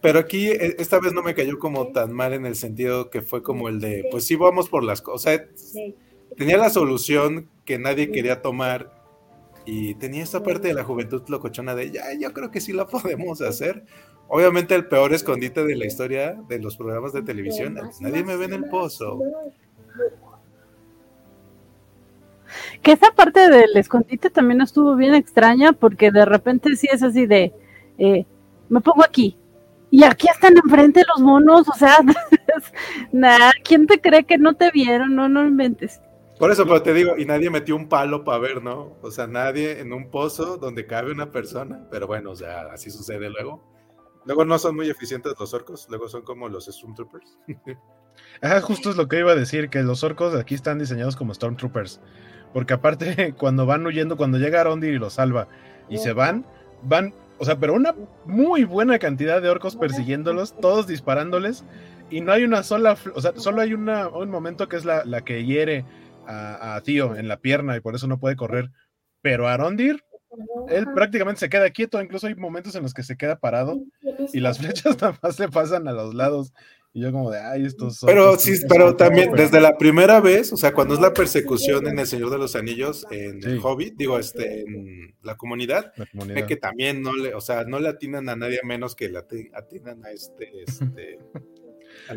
Pero 0.00 0.18
aquí 0.18 0.48
e, 0.48 0.76
esta 0.78 0.98
vez 0.98 1.12
no 1.12 1.22
me 1.22 1.34
cayó 1.34 1.58
como 1.58 1.92
tan 1.92 2.10
mal 2.14 2.32
en 2.32 2.46
el 2.46 2.56
sentido 2.56 3.10
que 3.10 3.20
fue 3.20 3.42
como 3.42 3.68
el 3.68 3.80
de, 3.80 4.08
pues 4.10 4.24
sí, 4.24 4.34
vamos 4.34 4.70
por 4.70 4.82
las 4.82 5.02
cosas. 5.02 5.42
O 5.60 5.68
sea, 5.68 5.92
tenía 6.38 6.56
la 6.56 6.70
solución 6.70 7.50
que 7.66 7.78
nadie 7.78 8.10
quería 8.10 8.40
tomar 8.40 9.01
y 9.64 9.94
tenía 9.94 10.22
esta 10.22 10.42
parte 10.42 10.68
de 10.68 10.74
la 10.74 10.84
juventud 10.84 11.22
locochona 11.28 11.74
de, 11.74 11.90
ya, 11.90 12.04
yo 12.18 12.32
creo 12.32 12.50
que 12.50 12.60
sí 12.60 12.72
la 12.72 12.86
podemos 12.88 13.40
hacer. 13.40 13.84
Obviamente 14.28 14.74
el 14.74 14.86
peor 14.86 15.12
escondite 15.12 15.64
de 15.64 15.76
la 15.76 15.86
historia 15.86 16.38
de 16.48 16.58
los 16.58 16.76
programas 16.76 17.12
de 17.12 17.22
televisión, 17.22 17.78
nadie 18.00 18.24
me 18.24 18.36
ve 18.36 18.46
en 18.46 18.54
el 18.54 18.64
pozo. 18.64 19.20
Que 22.82 22.92
esa 22.92 23.10
parte 23.14 23.48
del 23.48 23.76
escondite 23.76 24.30
también 24.30 24.60
estuvo 24.60 24.96
bien 24.96 25.14
extraña 25.14 25.72
porque 25.72 26.10
de 26.10 26.24
repente 26.24 26.76
sí 26.76 26.88
es 26.90 27.02
así 27.02 27.26
de, 27.26 27.52
eh, 27.98 28.26
me 28.68 28.80
pongo 28.80 29.04
aquí, 29.04 29.36
y 29.92 30.04
aquí 30.04 30.26
están 30.26 30.56
enfrente 30.56 31.02
los 31.06 31.22
monos, 31.22 31.68
o 31.68 31.74
sea, 31.74 31.98
nada, 33.12 33.52
¿quién 33.62 33.86
te 33.86 34.00
cree 34.00 34.24
que 34.24 34.38
no 34.38 34.54
te 34.54 34.70
vieron? 34.70 35.14
No, 35.14 35.28
no 35.28 35.46
inventes. 35.46 36.00
Por 36.42 36.50
eso, 36.50 36.66
pero 36.66 36.82
te 36.82 36.92
digo, 36.92 37.16
y 37.16 37.24
nadie 37.24 37.50
metió 37.50 37.76
un 37.76 37.88
palo 37.88 38.24
para 38.24 38.38
ver, 38.38 38.64
¿no? 38.64 38.96
O 39.00 39.12
sea, 39.12 39.28
nadie 39.28 39.78
en 39.78 39.92
un 39.92 40.10
pozo 40.10 40.56
donde 40.56 40.86
cabe 40.86 41.12
una 41.12 41.30
persona, 41.30 41.86
pero 41.88 42.08
bueno, 42.08 42.32
o 42.32 42.34
sea, 42.34 42.62
así 42.72 42.90
sucede 42.90 43.30
luego. 43.30 43.62
Luego 44.24 44.44
no 44.44 44.58
son 44.58 44.74
muy 44.74 44.90
eficientes 44.90 45.34
los 45.38 45.54
orcos, 45.54 45.86
luego 45.88 46.08
son 46.08 46.22
como 46.22 46.48
los 46.48 46.64
Stormtroopers. 46.66 47.38
Ajá, 48.40 48.60
justo 48.60 48.90
es 48.90 48.96
lo 48.96 49.06
que 49.06 49.20
iba 49.20 49.30
a 49.30 49.36
decir, 49.36 49.68
que 49.68 49.84
los 49.84 50.02
orcos 50.02 50.34
aquí 50.34 50.56
están 50.56 50.80
diseñados 50.80 51.14
como 51.14 51.32
Stormtroopers. 51.32 52.00
Porque 52.52 52.74
aparte, 52.74 53.34
cuando 53.38 53.64
van 53.64 53.86
huyendo, 53.86 54.16
cuando 54.16 54.38
llega 54.38 54.62
Arondir 54.62 54.94
y 54.94 54.98
los 54.98 55.12
salva 55.12 55.46
y 55.88 55.98
se 55.98 56.12
van, 56.12 56.44
van 56.82 57.14
o 57.38 57.44
sea, 57.44 57.60
pero 57.60 57.72
una 57.72 57.94
muy 58.24 58.64
buena 58.64 58.98
cantidad 58.98 59.40
de 59.40 59.48
orcos 59.48 59.76
persiguiéndolos, 59.76 60.56
todos 60.56 60.88
disparándoles, 60.88 61.64
y 62.10 62.20
no 62.20 62.32
hay 62.32 62.42
una 62.42 62.64
sola, 62.64 62.96
o 63.14 63.20
sea, 63.20 63.32
solo 63.36 63.60
hay 63.60 63.74
una, 63.74 64.08
un 64.08 64.28
momento 64.28 64.68
que 64.68 64.74
es 64.74 64.84
la, 64.84 65.04
la 65.04 65.20
que 65.20 65.44
hiere 65.44 65.84
a, 66.26 66.76
a, 66.76 66.80
Tío 66.82 67.16
en 67.16 67.28
la 67.28 67.38
pierna 67.38 67.76
y 67.76 67.80
por 67.80 67.94
eso 67.94 68.06
no 68.06 68.18
puede 68.18 68.36
correr. 68.36 68.70
Pero 69.20 69.48
Arondir, 69.48 70.04
él 70.68 70.86
prácticamente 70.94 71.40
se 71.40 71.48
queda 71.48 71.70
quieto, 71.70 72.00
incluso 72.02 72.26
hay 72.26 72.34
momentos 72.34 72.74
en 72.74 72.82
los 72.82 72.94
que 72.94 73.02
se 73.02 73.16
queda 73.16 73.38
parado 73.38 73.80
y 74.32 74.40
las 74.40 74.58
flechas 74.58 74.96
nada 75.00 75.18
más 75.22 75.38
le 75.38 75.48
pasan 75.48 75.86
a 75.88 75.92
los 75.92 76.14
lados 76.14 76.52
y 76.94 77.00
yo 77.00 77.10
como 77.10 77.30
de, 77.30 77.40
ay, 77.40 77.64
estos 77.64 77.96
son... 77.96 78.08
Pero 78.08 78.36
sí, 78.36 78.52
pero 78.68 78.94
también 78.96 79.32
desde 79.32 79.62
la 79.62 79.78
primera 79.78 80.20
vez, 80.20 80.52
o 80.52 80.58
sea, 80.58 80.74
cuando 80.74 80.92
es 80.94 81.00
la 81.00 81.14
persecución 81.14 81.86
en 81.86 81.98
El 81.98 82.06
Señor 82.06 82.28
de 82.28 82.36
los 82.36 82.54
Anillos, 82.54 83.06
en 83.10 83.42
el 83.42 83.60
Hobbit, 83.62 83.96
digo, 83.96 84.18
este, 84.18 84.60
en 84.60 85.14
la 85.22 85.36
comunidad, 85.36 85.92
ve 86.12 86.44
que 86.46 86.56
también 86.56 87.00
no 87.00 87.14
le, 87.14 87.34
o 87.34 87.40
sea, 87.40 87.64
no 87.64 87.80
le 87.80 87.88
atinan 87.88 88.28
a 88.28 88.36
nadie 88.36 88.60
menos 88.62 88.94
que 88.94 89.08
le 89.08 89.18
atinan 89.18 90.04
a 90.04 90.10
este, 90.10 90.50
este... 90.66 91.18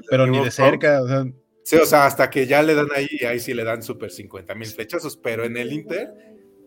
pero 0.09 0.27
ni 0.27 0.43
de 0.43 0.51
cerca, 0.51 1.01
o 1.01 1.07
sea... 1.07 1.25
Sí, 1.65 1.75
o 1.75 1.85
sea, 1.85 2.05
hasta 2.05 2.29
que 2.29 2.47
ya 2.47 2.63
le 2.63 2.75
dan 2.75 2.87
ahí, 2.95 3.07
ahí 3.27 3.39
sí 3.39 3.53
le 3.53 3.63
dan 3.63 3.83
súper 3.83 4.11
50 4.11 4.55
mil 4.55 4.67
flechazos, 4.67 5.17
pero 5.17 5.43
en 5.43 5.57
el 5.57 5.73
Inter, 5.73 6.13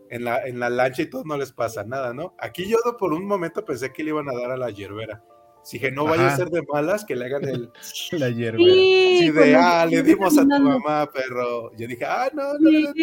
en 0.09 0.25
la, 0.25 0.45
en 0.45 0.59
la 0.59 0.69
lancha 0.69 1.01
y 1.01 1.09
todo 1.09 1.23
no 1.25 1.37
les 1.37 1.53
pasa 1.53 1.83
nada, 1.83 2.13
¿no? 2.13 2.35
Aquí 2.37 2.67
yo 2.67 2.77
por 2.99 3.13
un 3.13 3.25
momento 3.25 3.65
pensé 3.65 3.91
que 3.91 4.03
le 4.03 4.09
iban 4.09 4.29
a 4.29 4.33
dar 4.33 4.51
a 4.51 4.57
la 4.57 4.69
hierbera 4.69 5.23
Dije, 5.71 5.91
no 5.91 6.05
vaya 6.05 6.27
a 6.27 6.35
ser 6.35 6.49
de 6.49 6.63
malas 6.71 7.05
que 7.05 7.15
le 7.15 7.25
hagan 7.25 7.47
el. 7.47 7.69
La 8.11 8.29
hierba. 8.29 8.57
Sí, 8.59 9.29
de, 9.29 9.55
ah, 9.55 9.85
le 9.85 10.01
dimos 10.01 10.37
a 10.37 10.41
tu 10.41 10.47
mamá, 10.47 11.09
perro. 11.11 11.71
Yo 11.75 11.87
dije, 11.87 12.05
ah, 12.05 12.29
no, 12.33 12.53
no, 12.53 12.71
no, 12.71 12.93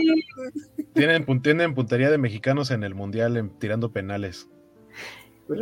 Tienen, 0.94 1.42
tienen 1.42 1.74
puntería 1.74 2.10
de 2.10 2.18
mexicanos 2.18 2.70
en 2.70 2.82
el 2.82 2.94
mundial 2.94 3.36
en, 3.36 3.50
tirando 3.58 3.92
penales. 3.92 4.48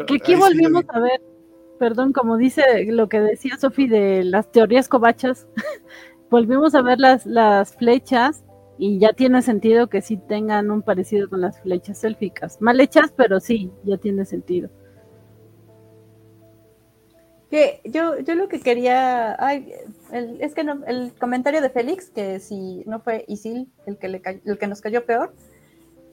que 0.07 0.15
aquí 0.15 0.35
volvimos 0.35 0.85
a 0.89 1.01
ver, 1.01 1.21
perdón, 1.79 2.13
como 2.13 2.39
dice 2.39 2.63
lo 2.87 3.09
que 3.09 3.21
decía 3.21 3.59
Sofi 3.59 3.87
de 3.87 4.25
las 4.25 4.51
teorías 4.51 4.89
covachas, 4.89 5.47
volvimos 6.31 6.75
a 6.75 6.83
ver 6.83 6.99
las, 6.99 7.27
las 7.27 7.75
flechas 7.77 8.45
y 8.79 8.99
ya 8.99 9.13
tiene 9.13 9.43
sentido 9.43 9.89
que 9.89 10.03
sí 10.03 10.17
tengan 10.17 10.71
un 10.71 10.83
parecido 10.83 11.29
con 11.29 11.41
las 11.41 11.61
flechas 11.61 12.03
élficas. 12.05 12.61
Mal 12.61 12.81
hechas, 12.81 13.13
pero 13.17 13.41
sí, 13.41 13.71
ya 13.85 13.97
tiene 13.99 14.25
sentido 14.25 14.71
yo, 17.85 18.19
yo 18.19 18.35
lo 18.35 18.49
que 18.49 18.61
quería, 18.61 19.37
ay, 19.39 19.73
es 20.41 20.55
que 20.55 20.63
el 20.87 21.15
comentario 21.19 21.61
de 21.61 21.71
Félix, 21.71 22.11
que 22.11 22.41
si 22.41 22.83
no 22.87 23.01
fue 23.01 23.25
Isil 23.29 23.71
el 23.87 23.99
que, 23.99 24.09
le, 24.09 24.23
el 24.45 24.59
que 24.59 24.67
nos 24.67 24.81
cayó 24.81 25.05
peor, 25.05 25.35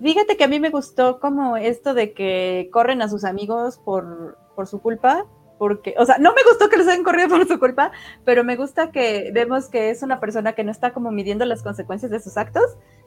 fíjate 0.01 0.37
que 0.37 0.43
a 0.43 0.47
mí 0.47 0.59
me 0.59 0.69
gustó 0.69 1.19
como 1.19 1.57
esto 1.57 1.93
de 1.93 2.13
que 2.13 2.69
corren 2.71 3.01
a 3.01 3.09
sus 3.09 3.23
amigos 3.23 3.79
por, 3.79 4.37
por 4.55 4.67
su 4.67 4.81
culpa, 4.81 5.25
porque, 5.61 5.93
o 5.99 6.05
sea, 6.07 6.17
no 6.17 6.33
me 6.33 6.41
gustó 6.49 6.69
que 6.69 6.77
los 6.77 6.87
hayan 6.87 7.03
corrido 7.03 7.29
por 7.29 7.47
su 7.47 7.59
culpa, 7.59 7.91
pero 8.25 8.43
me 8.43 8.55
gusta 8.55 8.91
que 8.91 9.29
vemos 9.31 9.69
que 9.69 9.91
es 9.91 10.01
una 10.01 10.19
persona 10.19 10.53
que 10.53 10.63
no 10.63 10.71
está 10.71 10.91
como 10.91 11.11
midiendo 11.11 11.45
las 11.45 11.61
consecuencias 11.61 12.09
de 12.09 12.19
sus 12.19 12.35
actos, 12.35 12.63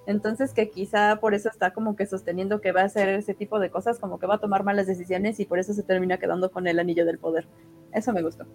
entonces 0.07 0.53
que 0.53 0.71
quizá 0.71 1.17
por 1.17 1.35
eso 1.35 1.49
está 1.49 1.73
como 1.73 1.97
que 1.97 2.07
sosteniendo 2.07 2.61
que 2.61 2.71
va 2.71 2.83
a 2.83 2.85
hacer 2.85 3.09
ese 3.09 3.35
tipo 3.35 3.59
de 3.59 3.71
cosas, 3.71 3.99
como 3.99 4.21
que 4.21 4.29
va 4.29 4.37
a 4.37 4.39
tomar 4.39 4.63
malas 4.63 4.87
decisiones 4.87 5.41
y 5.41 5.47
por 5.47 5.59
eso 5.59 5.75
se 5.75 5.83
termina 5.83 6.19
quedando 6.19 6.53
con 6.53 6.69
el 6.69 6.79
anillo 6.79 7.05
del 7.05 7.19
poder. 7.19 7.49
Eso 7.91 8.13
me 8.13 8.23
gustó. 8.23 8.47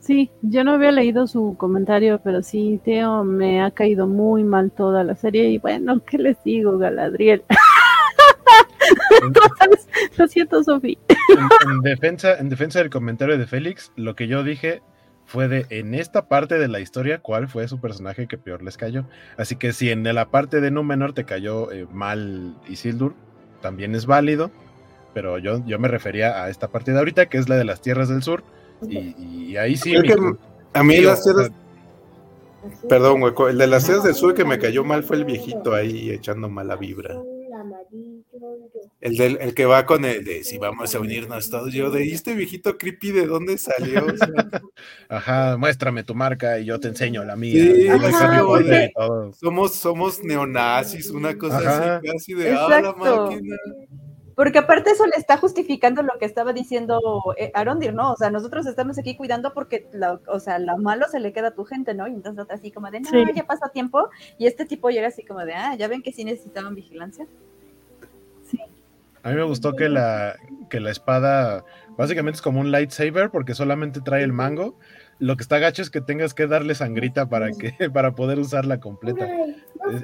Sí, 0.00 0.32
yo 0.42 0.64
no 0.64 0.72
había 0.72 0.90
leído 0.90 1.28
su 1.28 1.54
comentario, 1.56 2.20
pero 2.24 2.42
sí, 2.42 2.80
Teo, 2.82 3.22
me 3.22 3.62
ha 3.62 3.70
caído 3.70 4.08
muy 4.08 4.42
mal 4.42 4.72
toda 4.72 5.04
la 5.04 5.14
serie 5.14 5.50
y 5.50 5.58
bueno, 5.58 6.02
¿qué 6.04 6.18
les 6.18 6.42
digo, 6.42 6.78
Galadriel? 6.78 7.44
lo 10.16 10.28
siento, 10.28 10.62
Sofía. 10.62 10.98
En, 11.66 11.80
defensa, 11.82 12.38
en 12.38 12.48
defensa 12.48 12.78
del 12.78 12.90
comentario 12.90 13.38
de 13.38 13.46
Félix, 13.46 13.92
lo 13.96 14.14
que 14.14 14.28
yo 14.28 14.42
dije 14.42 14.82
fue 15.26 15.46
de 15.46 15.66
en 15.70 15.94
esta 15.94 16.26
parte 16.26 16.58
de 16.58 16.68
la 16.68 16.80
historia 16.80 17.18
cuál 17.18 17.48
fue 17.48 17.68
su 17.68 17.80
personaje 17.80 18.26
que 18.26 18.38
peor 18.38 18.62
les 18.62 18.76
cayó. 18.76 19.04
Así 19.36 19.56
que 19.56 19.72
si 19.72 19.90
en 19.90 20.02
la 20.02 20.30
parte 20.30 20.60
de 20.60 20.70
Númenor 20.70 21.12
te 21.12 21.24
cayó 21.24 21.70
eh, 21.70 21.86
mal 21.92 22.56
Isildur, 22.68 23.14
también 23.60 23.94
es 23.94 24.06
válido, 24.06 24.50
pero 25.12 25.38
yo, 25.38 25.62
yo 25.66 25.78
me 25.78 25.88
refería 25.88 26.42
a 26.42 26.48
esta 26.48 26.68
parte 26.68 26.92
de 26.92 26.98
ahorita 26.98 27.26
que 27.26 27.38
es 27.38 27.48
la 27.48 27.56
de 27.56 27.64
las 27.64 27.82
tierras 27.82 28.08
del 28.08 28.22
sur 28.22 28.42
y, 28.88 29.56
ahí 29.56 29.76
sí. 29.76 29.94
a 30.72 30.82
mí 30.82 31.00
las 31.00 31.22
tierras... 31.22 31.50
Perdón, 32.88 33.22
hueco, 33.22 33.48
el 33.48 33.58
de 33.58 33.66
las 33.66 33.84
tierras 33.84 34.04
del 34.04 34.14
sur 34.14 34.34
que 34.34 34.44
me 34.44 34.58
cayó 34.58 34.84
mal 34.84 35.02
fue 35.02 35.16
el 35.16 35.24
viejito 35.24 35.74
ahí 35.74 36.10
echando 36.10 36.48
mala 36.48 36.76
vibra. 36.76 37.16
El, 39.00 39.16
del, 39.16 39.38
el 39.40 39.54
que 39.54 39.66
va 39.66 39.86
con 39.86 40.04
el 40.04 40.24
de 40.24 40.44
si 40.44 40.58
vamos 40.58 40.94
a 40.94 41.00
unirnos 41.00 41.50
todos. 41.50 41.72
Yo 41.72 41.90
de 41.90 42.04
este 42.04 42.34
viejito 42.34 42.76
creepy, 42.78 43.12
¿de 43.12 43.26
dónde 43.26 43.58
salió? 43.58 44.06
Ajá, 45.08 45.56
muéstrame 45.56 46.04
tu 46.04 46.14
marca 46.14 46.58
y 46.58 46.66
yo 46.66 46.80
te 46.80 46.88
enseño 46.88 47.24
la 47.24 47.36
mía. 47.36 47.98
somos, 49.40 49.74
somos 49.74 50.22
neonazis, 50.22 51.10
una 51.10 51.36
cosa 51.36 51.96
así, 51.96 52.06
casi 52.06 52.34
de 52.34 52.50
ah, 52.52 52.80
la 52.80 52.92
máquina. 52.92 53.56
Porque 54.38 54.58
aparte 54.58 54.92
eso 54.92 55.04
le 55.04 55.16
está 55.16 55.36
justificando 55.36 56.00
lo 56.00 56.16
que 56.20 56.24
estaba 56.24 56.52
diciendo 56.52 57.00
eh, 57.36 57.50
Arondir, 57.54 57.92
¿no? 57.92 58.12
O 58.12 58.16
sea, 58.16 58.30
nosotros 58.30 58.66
estamos 58.66 58.96
aquí 58.96 59.16
cuidando 59.16 59.52
porque, 59.52 59.88
o 60.28 60.38
sea, 60.38 60.60
lo 60.60 60.78
malo 60.78 61.06
se 61.10 61.18
le 61.18 61.32
queda 61.32 61.48
a 61.48 61.54
tu 61.54 61.64
gente, 61.64 61.92
¿no? 61.92 62.06
Y 62.06 62.12
entonces 62.12 62.46
así 62.48 62.70
como 62.70 62.88
de, 62.88 63.00
no, 63.00 63.10
ya 63.34 63.46
pasa 63.48 63.70
tiempo. 63.70 64.10
Y 64.38 64.46
este 64.46 64.64
tipo 64.64 64.90
llega 64.90 65.08
así 65.08 65.24
como 65.24 65.44
de, 65.44 65.54
ah, 65.54 65.74
ya 65.74 65.88
ven 65.88 66.02
que 66.02 66.12
sí 66.12 66.22
necesitaban 66.22 66.76
vigilancia. 66.76 67.26
A 69.28 69.30
mí 69.32 69.36
me 69.36 69.42
gustó 69.42 69.76
que 69.76 69.90
la, 69.90 70.36
que 70.70 70.80
la 70.80 70.90
espada 70.90 71.62
básicamente 71.98 72.36
es 72.36 72.42
como 72.42 72.60
un 72.60 72.70
lightsaber 72.70 73.28
porque 73.30 73.54
solamente 73.54 74.00
trae 74.00 74.22
el 74.22 74.32
mango. 74.32 74.78
Lo 75.18 75.36
que 75.36 75.42
está 75.42 75.58
gacho 75.58 75.82
es 75.82 75.90
que 75.90 76.00
tengas 76.00 76.32
que 76.32 76.46
darle 76.46 76.74
sangrita 76.74 77.28
para, 77.28 77.52
que, 77.52 77.72
para 77.92 78.14
poder 78.14 78.38
usarla 78.38 78.80
completa. 78.80 79.28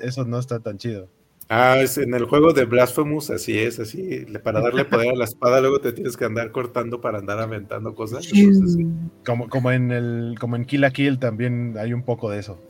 Eso 0.03 0.27
no 0.27 0.39
está 0.39 0.61
tan 0.61 0.77
chido. 0.77 1.09
Ah, 1.49 1.79
es 1.81 1.97
en 1.97 2.13
el 2.13 2.27
juego 2.27 2.53
de 2.53 2.67
Blasphemous, 2.67 3.31
así 3.31 3.59
es, 3.59 3.81
así. 3.81 4.27
Para 4.45 4.61
darle 4.61 4.85
poder 4.85 5.09
a 5.15 5.17
la 5.17 5.25
espada, 5.25 5.63
luego 5.63 5.81
te 5.81 5.95
tienes 5.95 6.19
que 6.19 6.27
andar 6.27 6.51
cortando 6.53 7.01
para 7.01 7.17
andar 7.17 7.39
aventando 7.39 7.95
cosas. 7.95 8.31
Como, 9.25 9.49
como 9.49 9.73
en 9.73 9.91
el, 9.91 10.35
como 10.39 10.57
en 10.57 10.67
Kill 10.67 10.83
la 10.83 10.91
Kill 10.91 11.19
también 11.19 11.77
hay 11.79 11.95
un 11.95 12.03
poco 12.03 12.31
de 12.31 12.41
eso. 12.41 12.61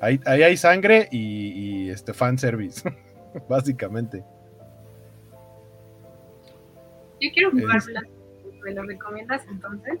Ahí, 0.00 0.20
ahí 0.26 0.44
hay 0.44 0.56
sangre 0.56 1.08
y, 1.10 1.86
y 1.86 1.90
este 1.90 2.12
fanservice, 2.12 2.88
básicamente. 3.48 4.22
Yo 7.24 7.30
quiero 7.32 7.50
jugar 7.50 7.82
¿Me 8.62 8.72
lo 8.72 8.82
recomiendas 8.82 9.42
entonces? 9.48 9.98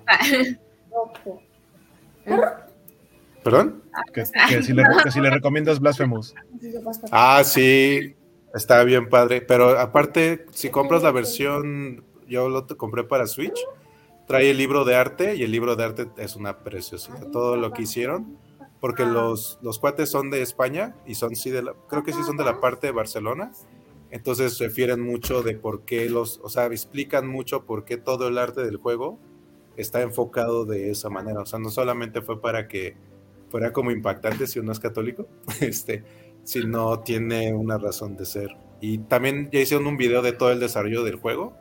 ¿Perdón? 3.42 3.82
Ah, 3.92 4.02
que, 4.12 4.24
si 4.62 4.72
le, 4.72 4.82
que, 5.02 5.10
si 5.10 5.20
le, 5.20 5.30
recomiendas 5.30 5.80
Blasphemous. 5.80 6.34
Ah, 7.10 7.42
sí. 7.44 8.16
Está 8.54 8.82
bien 8.84 9.08
padre. 9.08 9.42
Pero 9.42 9.78
aparte, 9.78 10.46
si 10.50 10.70
compras 10.70 11.02
la 11.02 11.10
versión, 11.10 12.04
yo 12.26 12.48
lo 12.48 12.66
compré 12.66 13.04
para 13.04 13.26
Switch, 13.26 13.58
trae 14.26 14.50
el 14.50 14.56
libro 14.56 14.84
de 14.84 14.94
arte 14.94 15.36
y 15.36 15.42
el 15.42 15.50
libro 15.50 15.76
de 15.76 15.84
arte 15.84 16.08
es 16.16 16.36
una 16.36 16.60
preciosidad. 16.60 17.30
Todo 17.30 17.56
lo 17.56 17.72
que 17.72 17.82
hicieron 17.82 18.38
porque 18.84 19.06
los, 19.06 19.58
los 19.62 19.78
cuates 19.78 20.10
son 20.10 20.28
de 20.28 20.42
España 20.42 20.94
y 21.06 21.14
son 21.14 21.34
sí 21.36 21.48
de 21.48 21.62
la, 21.62 21.72
creo 21.88 22.04
que 22.04 22.12
sí 22.12 22.22
son 22.22 22.36
de 22.36 22.44
la 22.44 22.60
parte 22.60 22.88
de 22.88 22.92
Barcelona. 22.92 23.50
Entonces 24.14 24.60
refieren 24.60 25.00
mucho 25.00 25.42
de 25.42 25.56
por 25.56 25.84
qué 25.84 26.08
los, 26.08 26.38
o 26.44 26.48
sea, 26.48 26.66
explican 26.66 27.26
mucho 27.26 27.64
por 27.64 27.84
qué 27.84 27.96
todo 27.96 28.28
el 28.28 28.38
arte 28.38 28.64
del 28.64 28.76
juego 28.76 29.18
está 29.76 30.02
enfocado 30.02 30.64
de 30.64 30.92
esa 30.92 31.10
manera. 31.10 31.40
O 31.40 31.46
sea, 31.46 31.58
no 31.58 31.68
solamente 31.68 32.22
fue 32.22 32.40
para 32.40 32.68
que 32.68 32.96
fuera 33.48 33.72
como 33.72 33.90
impactante 33.90 34.46
si 34.46 34.60
uno 34.60 34.70
es 34.70 34.78
católico, 34.78 35.26
este, 35.60 36.04
sino 36.44 37.00
tiene 37.00 37.52
una 37.54 37.76
razón 37.76 38.16
de 38.16 38.24
ser. 38.24 38.56
Y 38.80 38.98
también 38.98 39.50
ya 39.50 39.58
hicieron 39.58 39.88
un 39.88 39.96
video 39.96 40.22
de 40.22 40.30
todo 40.30 40.52
el 40.52 40.60
desarrollo 40.60 41.02
del 41.02 41.16
juego. 41.16 41.56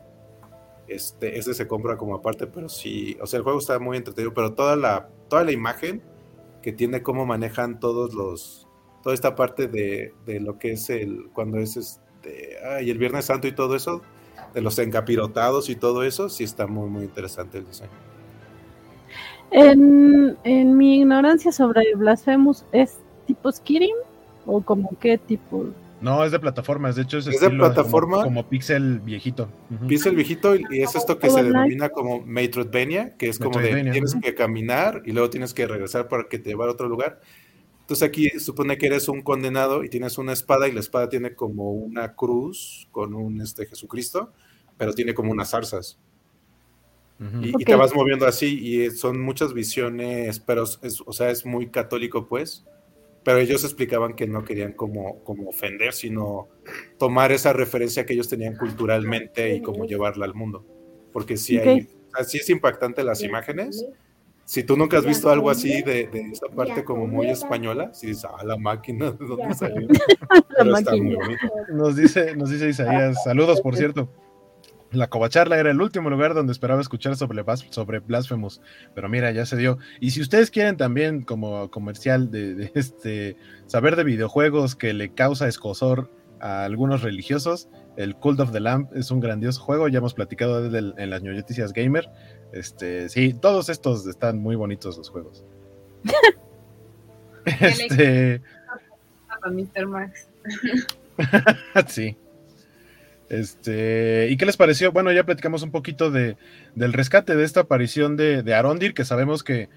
Este, 0.87 1.39
ese 1.39 1.55
se 1.55 1.67
compra 1.67 1.97
como 1.97 2.13
aparte, 2.13 2.45
pero 2.45 2.69
sí, 2.69 3.17
o 3.19 3.25
sea, 3.25 3.37
el 3.37 3.43
juego 3.43 3.57
está 3.57 3.79
muy 3.79 3.97
entretenido, 3.97 4.31
pero 4.35 4.53
toda 4.53 4.75
la, 4.75 5.09
toda 5.27 5.43
la 5.43 5.53
imagen 5.53 6.03
que 6.61 6.71
tiene 6.71 7.01
cómo 7.01 7.25
manejan 7.25 7.79
todos 7.79 8.13
los, 8.13 8.67
toda 9.01 9.15
esta 9.15 9.33
parte 9.33 9.67
de, 9.67 10.13
de 10.27 10.39
lo 10.39 10.59
que 10.59 10.73
es 10.73 10.91
el, 10.91 11.31
cuando 11.33 11.57
es 11.57 11.99
este, 12.23 12.57
ay, 12.65 12.89
el 12.89 12.97
Viernes 12.97 13.25
Santo 13.25 13.47
y 13.47 13.51
todo 13.51 13.75
eso, 13.75 14.01
de 14.53 14.61
los 14.61 14.77
encapirotados 14.79 15.69
y 15.69 15.75
todo 15.75 16.03
eso, 16.03 16.29
sí 16.29 16.43
está 16.43 16.67
muy, 16.67 16.89
muy 16.89 17.03
interesante 17.03 17.57
el 17.57 17.65
diseño. 17.65 17.89
En, 19.51 20.37
en 20.43 20.77
mi 20.77 20.99
ignorancia 20.99 21.51
sobre 21.51 21.83
Blasphemous, 21.95 22.65
¿es 22.71 22.97
tipo 23.27 23.51
Skirim? 23.51 23.95
¿O 24.45 24.61
como 24.61 24.97
qué 24.99 25.17
tipo? 25.17 25.67
No, 26.01 26.25
es 26.25 26.31
de 26.33 26.39
plataformas, 26.39 26.95
de 26.95 27.03
hecho 27.03 27.19
es, 27.19 27.27
Es 27.27 27.39
de 27.39 27.49
plataforma. 27.49 28.17
Como, 28.17 28.25
como 28.25 28.49
pixel 28.49 28.99
viejito. 28.99 29.47
Ujú. 29.73 29.87
Pixel 29.87 30.15
viejito 30.15 30.55
y 30.55 30.81
es 30.81 30.95
esto 30.95 31.17
que 31.17 31.29
se 31.29 31.43
denomina 31.43 31.89
como 31.89 32.25
Metroidvania, 32.25 33.15
que 33.15 33.29
es 33.29 33.39
como 33.39 33.59
de 33.59 33.89
tienes 33.91 34.15
que 34.21 34.35
caminar 34.35 35.01
y 35.05 35.11
luego 35.11 35.29
tienes 35.29 35.53
que 35.53 35.65
regresar 35.65 36.09
para 36.09 36.25
que 36.25 36.39
te 36.39 36.49
lleve 36.49 36.65
a 36.65 36.71
otro 36.71 36.89
lugar. 36.89 37.21
Entonces 37.83 38.07
aquí 38.07 38.29
supone 38.39 38.77
que 38.77 38.85
eres 38.85 39.09
un 39.09 39.21
condenado 39.21 39.83
y 39.83 39.89
tienes 39.89 40.17
una 40.17 40.31
espada 40.31 40.69
y 40.69 40.71
la 40.71 40.79
espada 40.79 41.09
tiene 41.09 41.35
como 41.35 41.71
una 41.71 42.15
cruz 42.15 42.87
con 42.91 43.13
un 43.13 43.41
este 43.41 43.65
Jesucristo, 43.65 44.31
pero 44.77 44.93
tiene 44.93 45.13
como 45.13 45.33
unas 45.33 45.49
zarzas. 45.49 45.99
Y, 47.41 47.63
te 47.63 47.75
vas 47.75 47.93
moviendo 47.93 48.25
así 48.25 48.59
y 48.59 48.89
son 48.91 49.21
muchas 49.21 49.53
visiones, 49.53 50.39
pero 50.39 50.63
es, 50.63 51.01
o 51.05 51.13
sea, 51.13 51.29
es 51.29 51.45
muy 51.45 51.69
católico 51.69 52.27
pues. 52.27 52.65
Pero 53.23 53.39
ellos 53.39 53.63
explicaban 53.63 54.15
que 54.15 54.27
no 54.27 54.43
querían 54.45 54.73
como, 54.73 55.23
como 55.23 55.49
ofender, 55.49 55.93
sino 55.93 56.47
tomar 56.97 57.31
esa 57.31 57.53
referencia 57.53 58.05
que 58.05 58.13
ellos 58.13 58.29
tenían 58.29 58.55
culturalmente 58.55 59.55
y 59.55 59.61
como 59.61 59.85
llevarla 59.85 60.25
al 60.25 60.33
mundo. 60.33 60.65
Porque 61.11 61.37
sí, 61.37 61.57
hay, 61.57 61.81
Ok. 61.81 61.87
o 62.07 62.15
sea, 62.15 62.23
sí 62.25 62.37
es 62.37 62.49
impactante 62.49 63.03
las 63.03 63.21
imágenes. 63.23 63.85
Si 64.45 64.63
tú 64.63 64.75
nunca 64.75 64.97
has 64.97 65.05
visto 65.05 65.29
algo 65.29 65.49
así 65.49 65.81
de, 65.83 66.07
de 66.07 66.21
esa 66.31 66.47
parte 66.47 66.83
como 66.83 67.07
muy 67.07 67.27
española, 67.29 67.93
si 67.93 68.07
dices, 68.07 68.25
ah, 68.25 68.43
la 68.43 68.57
máquina, 68.57 69.11
¿de 69.11 69.25
dónde 69.25 69.53
salió? 69.53 69.87
Pero 70.57 70.77
está 70.77 70.91
muy 70.91 71.01
máquina. 71.15 71.17
bonito. 71.25 71.47
Nos 71.73 71.95
dice, 71.95 72.35
nos 72.35 72.49
dice 72.49 72.69
Isaías, 72.69 73.23
saludos 73.23 73.61
por 73.61 73.75
cierto. 73.77 74.09
La 74.91 75.07
Covacharla 75.09 75.57
era 75.59 75.71
el 75.71 75.81
último 75.81 76.11
lugar 76.11 76.35
donde 76.35 76.51
esperaba 76.51 76.79
escuchar 76.79 77.15
sobre, 77.15 77.43
Blas- 77.43 77.65
sobre 77.71 77.97
Blasphemous, 77.99 78.61
pero 78.93 79.09
mira, 79.09 79.31
ya 79.31 79.45
se 79.45 79.57
dio. 79.57 79.79
Y 79.99 80.11
si 80.11 80.21
ustedes 80.21 80.51
quieren 80.51 80.77
también 80.77 81.23
como 81.23 81.71
comercial 81.71 82.29
de, 82.29 82.53
de 82.53 82.71
este 82.75 83.35
saber 83.65 83.95
de 83.95 84.03
videojuegos 84.03 84.75
que 84.75 84.93
le 84.93 85.09
causa 85.13 85.47
escosor 85.47 86.11
a 86.43 86.65
algunos 86.65 87.01
religiosos, 87.01 87.69
el 87.95 88.15
Cult 88.17 88.39
of 88.41 88.51
the 88.51 88.59
Lamp 88.59 88.93
es 88.95 89.11
un 89.11 89.21
grandioso 89.21 89.61
juego, 89.61 89.87
ya 89.87 89.99
hemos 89.99 90.13
platicado 90.13 90.61
desde 90.61 90.79
el- 90.79 90.93
en 90.97 91.09
las 91.09 91.23
noticias 91.23 91.71
gamer. 91.71 92.09
Este, 92.51 93.07
sí, 93.07 93.33
todos 93.33 93.69
estos 93.69 94.05
están 94.05 94.39
muy 94.39 94.55
bonitos 94.57 94.97
los 94.97 95.09
juegos. 95.09 95.45
este, 97.45 98.41
A 99.41 99.49
Mr. 99.49 99.87
Max. 99.87 100.27
sí. 101.87 102.17
Este, 103.29 104.27
¿y 104.29 104.37
qué 104.37 104.45
les 104.45 104.57
pareció? 104.57 104.91
Bueno, 104.91 105.11
ya 105.11 105.23
platicamos 105.23 105.63
un 105.63 105.71
poquito 105.71 106.11
de, 106.11 106.37
del 106.75 106.93
rescate 106.93 107.35
de 107.35 107.43
esta 107.45 107.61
aparición 107.61 108.15
de, 108.15 108.43
de 108.43 108.53
Arondir, 108.53 108.93
que 108.93 109.05
sabemos 109.05 109.43
que 109.43 109.69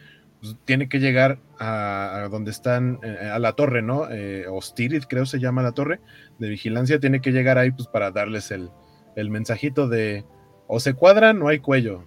pues, 0.47 0.65
tiene 0.65 0.89
que 0.89 0.99
llegar 0.99 1.39
a, 1.59 2.29
donde 2.31 2.51
están, 2.51 3.01
eh, 3.03 3.31
a 3.33 3.39
la 3.39 3.53
torre, 3.53 3.83
¿no? 3.83 4.09
Eh, 4.11 4.47
Ostirit, 4.49 5.05
creo 5.09 5.27
se 5.27 5.41
llama 5.41 5.63
la 5.63 5.73
torre 5.73 6.01
de 6.39 6.49
vigilancia, 6.49 7.01
tiene 7.01 7.21
que 7.21 7.33
llegar 7.33 7.59
ahí 7.59 7.71
pues 7.71 7.89
para 7.89 8.11
darles 8.11 8.51
el, 8.51 8.71
el 9.17 9.31
mensajito 9.31 9.89
de 9.89 10.25
o 10.67 10.81
se 10.81 10.95
cuadran 10.95 11.43
o 11.43 11.49
hay 11.49 11.59
cuello. 11.59 12.05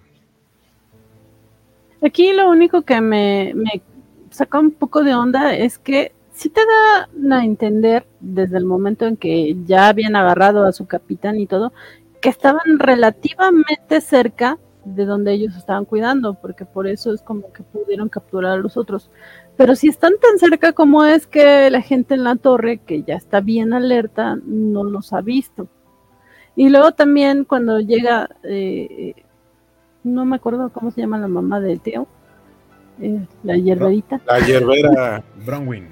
Aquí 2.02 2.32
lo 2.32 2.48
único 2.50 2.82
que 2.82 3.00
me, 3.00 3.52
me 3.54 3.82
saca 4.30 4.58
un 4.58 4.70
poco 4.70 5.04
de 5.04 5.14
onda 5.14 5.54
es 5.54 5.78
que 5.78 6.12
sí 6.32 6.48
te 6.48 6.62
da 6.64 7.36
a 7.36 7.44
entender 7.44 8.06
desde 8.20 8.56
el 8.56 8.64
momento 8.64 9.06
en 9.06 9.16
que 9.16 9.56
ya 9.66 9.88
habían 9.88 10.16
agarrado 10.16 10.64
a 10.64 10.72
su 10.72 10.86
capitán 10.86 11.38
y 11.38 11.46
todo, 11.46 11.72
que 12.20 12.30
estaban 12.30 12.78
relativamente 12.78 14.00
cerca 14.00 14.58
de 14.84 15.04
donde 15.04 15.32
ellos 15.32 15.56
estaban 15.56 15.84
cuidando, 15.84 16.34
porque 16.34 16.64
por 16.64 16.86
eso 16.86 17.12
es 17.12 17.22
como 17.22 17.52
que 17.52 17.62
pudieron 17.62 18.08
capturar 18.08 18.52
a 18.52 18.56
los 18.56 18.76
otros. 18.76 19.10
Pero 19.56 19.74
si 19.74 19.88
están 19.88 20.14
tan 20.20 20.38
cerca 20.38 20.72
como 20.72 21.04
es 21.04 21.26
que 21.26 21.70
la 21.70 21.82
gente 21.82 22.14
en 22.14 22.24
la 22.24 22.36
torre, 22.36 22.78
que 22.78 23.02
ya 23.02 23.14
está 23.14 23.40
bien 23.40 23.72
alerta, 23.72 24.38
no 24.44 24.84
los 24.84 25.12
ha 25.12 25.20
visto. 25.20 25.68
Y 26.56 26.68
luego 26.68 26.92
también 26.92 27.44
cuando 27.44 27.80
llega, 27.80 28.28
eh, 28.42 29.14
no 30.02 30.24
me 30.24 30.36
acuerdo 30.36 30.70
cómo 30.72 30.90
se 30.90 31.00
llama 31.00 31.18
la 31.18 31.28
mamá 31.28 31.60
del 31.60 31.80
tío, 31.80 32.06
eh, 33.00 33.26
la 33.44 33.56
hierberita, 33.56 34.20
La 34.26 34.40
hierbera, 34.40 35.22
Bronwyn. 35.46 35.88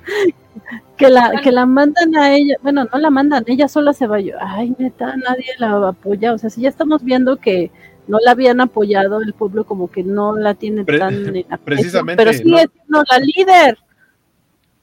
que 0.97 1.09
la, 1.09 1.41
que 1.43 1.53
la 1.53 1.65
mandan 1.65 2.15
a 2.17 2.35
ella, 2.35 2.57
bueno, 2.63 2.87
no 2.93 2.99
la 2.99 3.09
mandan, 3.09 3.45
ella 3.47 3.69
sola 3.69 3.93
se 3.93 4.07
va 4.07 4.21
yo, 4.21 4.35
ay 4.41 4.75
neta, 4.79 5.17
nadie 5.17 5.47
la 5.59 5.89
apoya, 5.89 6.35
o 6.35 6.39
sea, 6.39 6.51
si 6.51 6.63
ya 6.63 6.69
estamos 6.69 7.03
viendo 7.03 7.39
que 7.39 7.71
no 8.09 8.19
la 8.25 8.33
habían 8.33 8.61
apoyado, 8.61 9.21
el 9.21 9.33
pueblo 9.35 9.65
como 9.65 9.91
que 9.91 10.03
no 10.03 10.37
la 10.37 10.55
tiene 10.55 10.85
Pre- 10.85 10.99
tan 10.99 11.37
en 11.37 11.45
precisamente, 11.65 12.23
pero 12.23 12.33
sigue 12.37 12.51
no. 12.51 12.73
siendo 12.73 13.03
la 13.11 13.19
líder. 13.19 13.79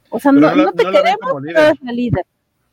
O 0.09 0.19
sea, 0.19 0.31
no, 0.31 0.55
no 0.55 0.71
te 0.71 0.83
no 0.83 0.91
queremos, 0.91 1.41
pero 1.45 1.59
es 1.61 1.81
la 1.81 1.91
líder. 1.91 2.25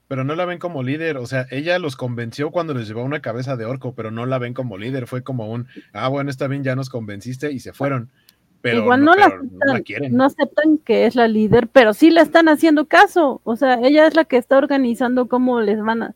Pero 0.09 0.25
no 0.25 0.35
la 0.35 0.45
ven 0.45 0.59
como 0.59 0.83
líder, 0.83 1.17
o 1.17 1.27
sea, 1.27 1.47
ella 1.51 1.79
los 1.79 1.97
convenció 1.97 2.51
cuando 2.51 2.75
les 2.75 2.87
llevó 2.87 3.03
una 3.03 3.23
cabeza 3.23 3.57
de 3.57 3.65
orco, 3.65 3.95
pero 3.95 4.11
no 4.11 4.27
la 4.27 4.39
ven 4.39 4.53
como 4.53 4.77
líder, 4.77 5.07
fue 5.07 5.23
como 5.23 5.51
un, 5.51 5.67
ah, 5.95 6.09
bueno, 6.09 6.29
está 6.31 6.49
bien, 6.49 6.63
ya 6.63 6.77
nos 6.77 6.91
convenciste 6.91 7.51
y 7.51 7.61
se 7.61 7.73
fueron. 7.73 8.11
Pero 8.61 8.79
Igual 8.83 9.05
no, 9.05 9.15
la 9.17 9.27
aceptan, 9.27 9.51
no 9.67 9.73
la 9.73 9.81
quieren. 9.81 10.15
no 10.17 10.25
aceptan 10.25 10.79
que 10.79 11.07
es 11.07 11.17
la 11.17 11.27
líder, 11.29 11.67
pero 11.67 11.95
sí 11.95 12.11
le 12.11 12.21
están 12.21 12.49
haciendo 12.49 12.85
caso. 12.87 13.41
O 13.43 13.57
sea, 13.57 13.81
ella 13.83 14.07
es 14.07 14.15
la 14.15 14.25
que 14.25 14.37
está 14.37 14.57
organizando 14.59 15.27
cómo 15.27 15.61
les 15.63 15.83
van 15.83 16.03
a, 16.03 16.15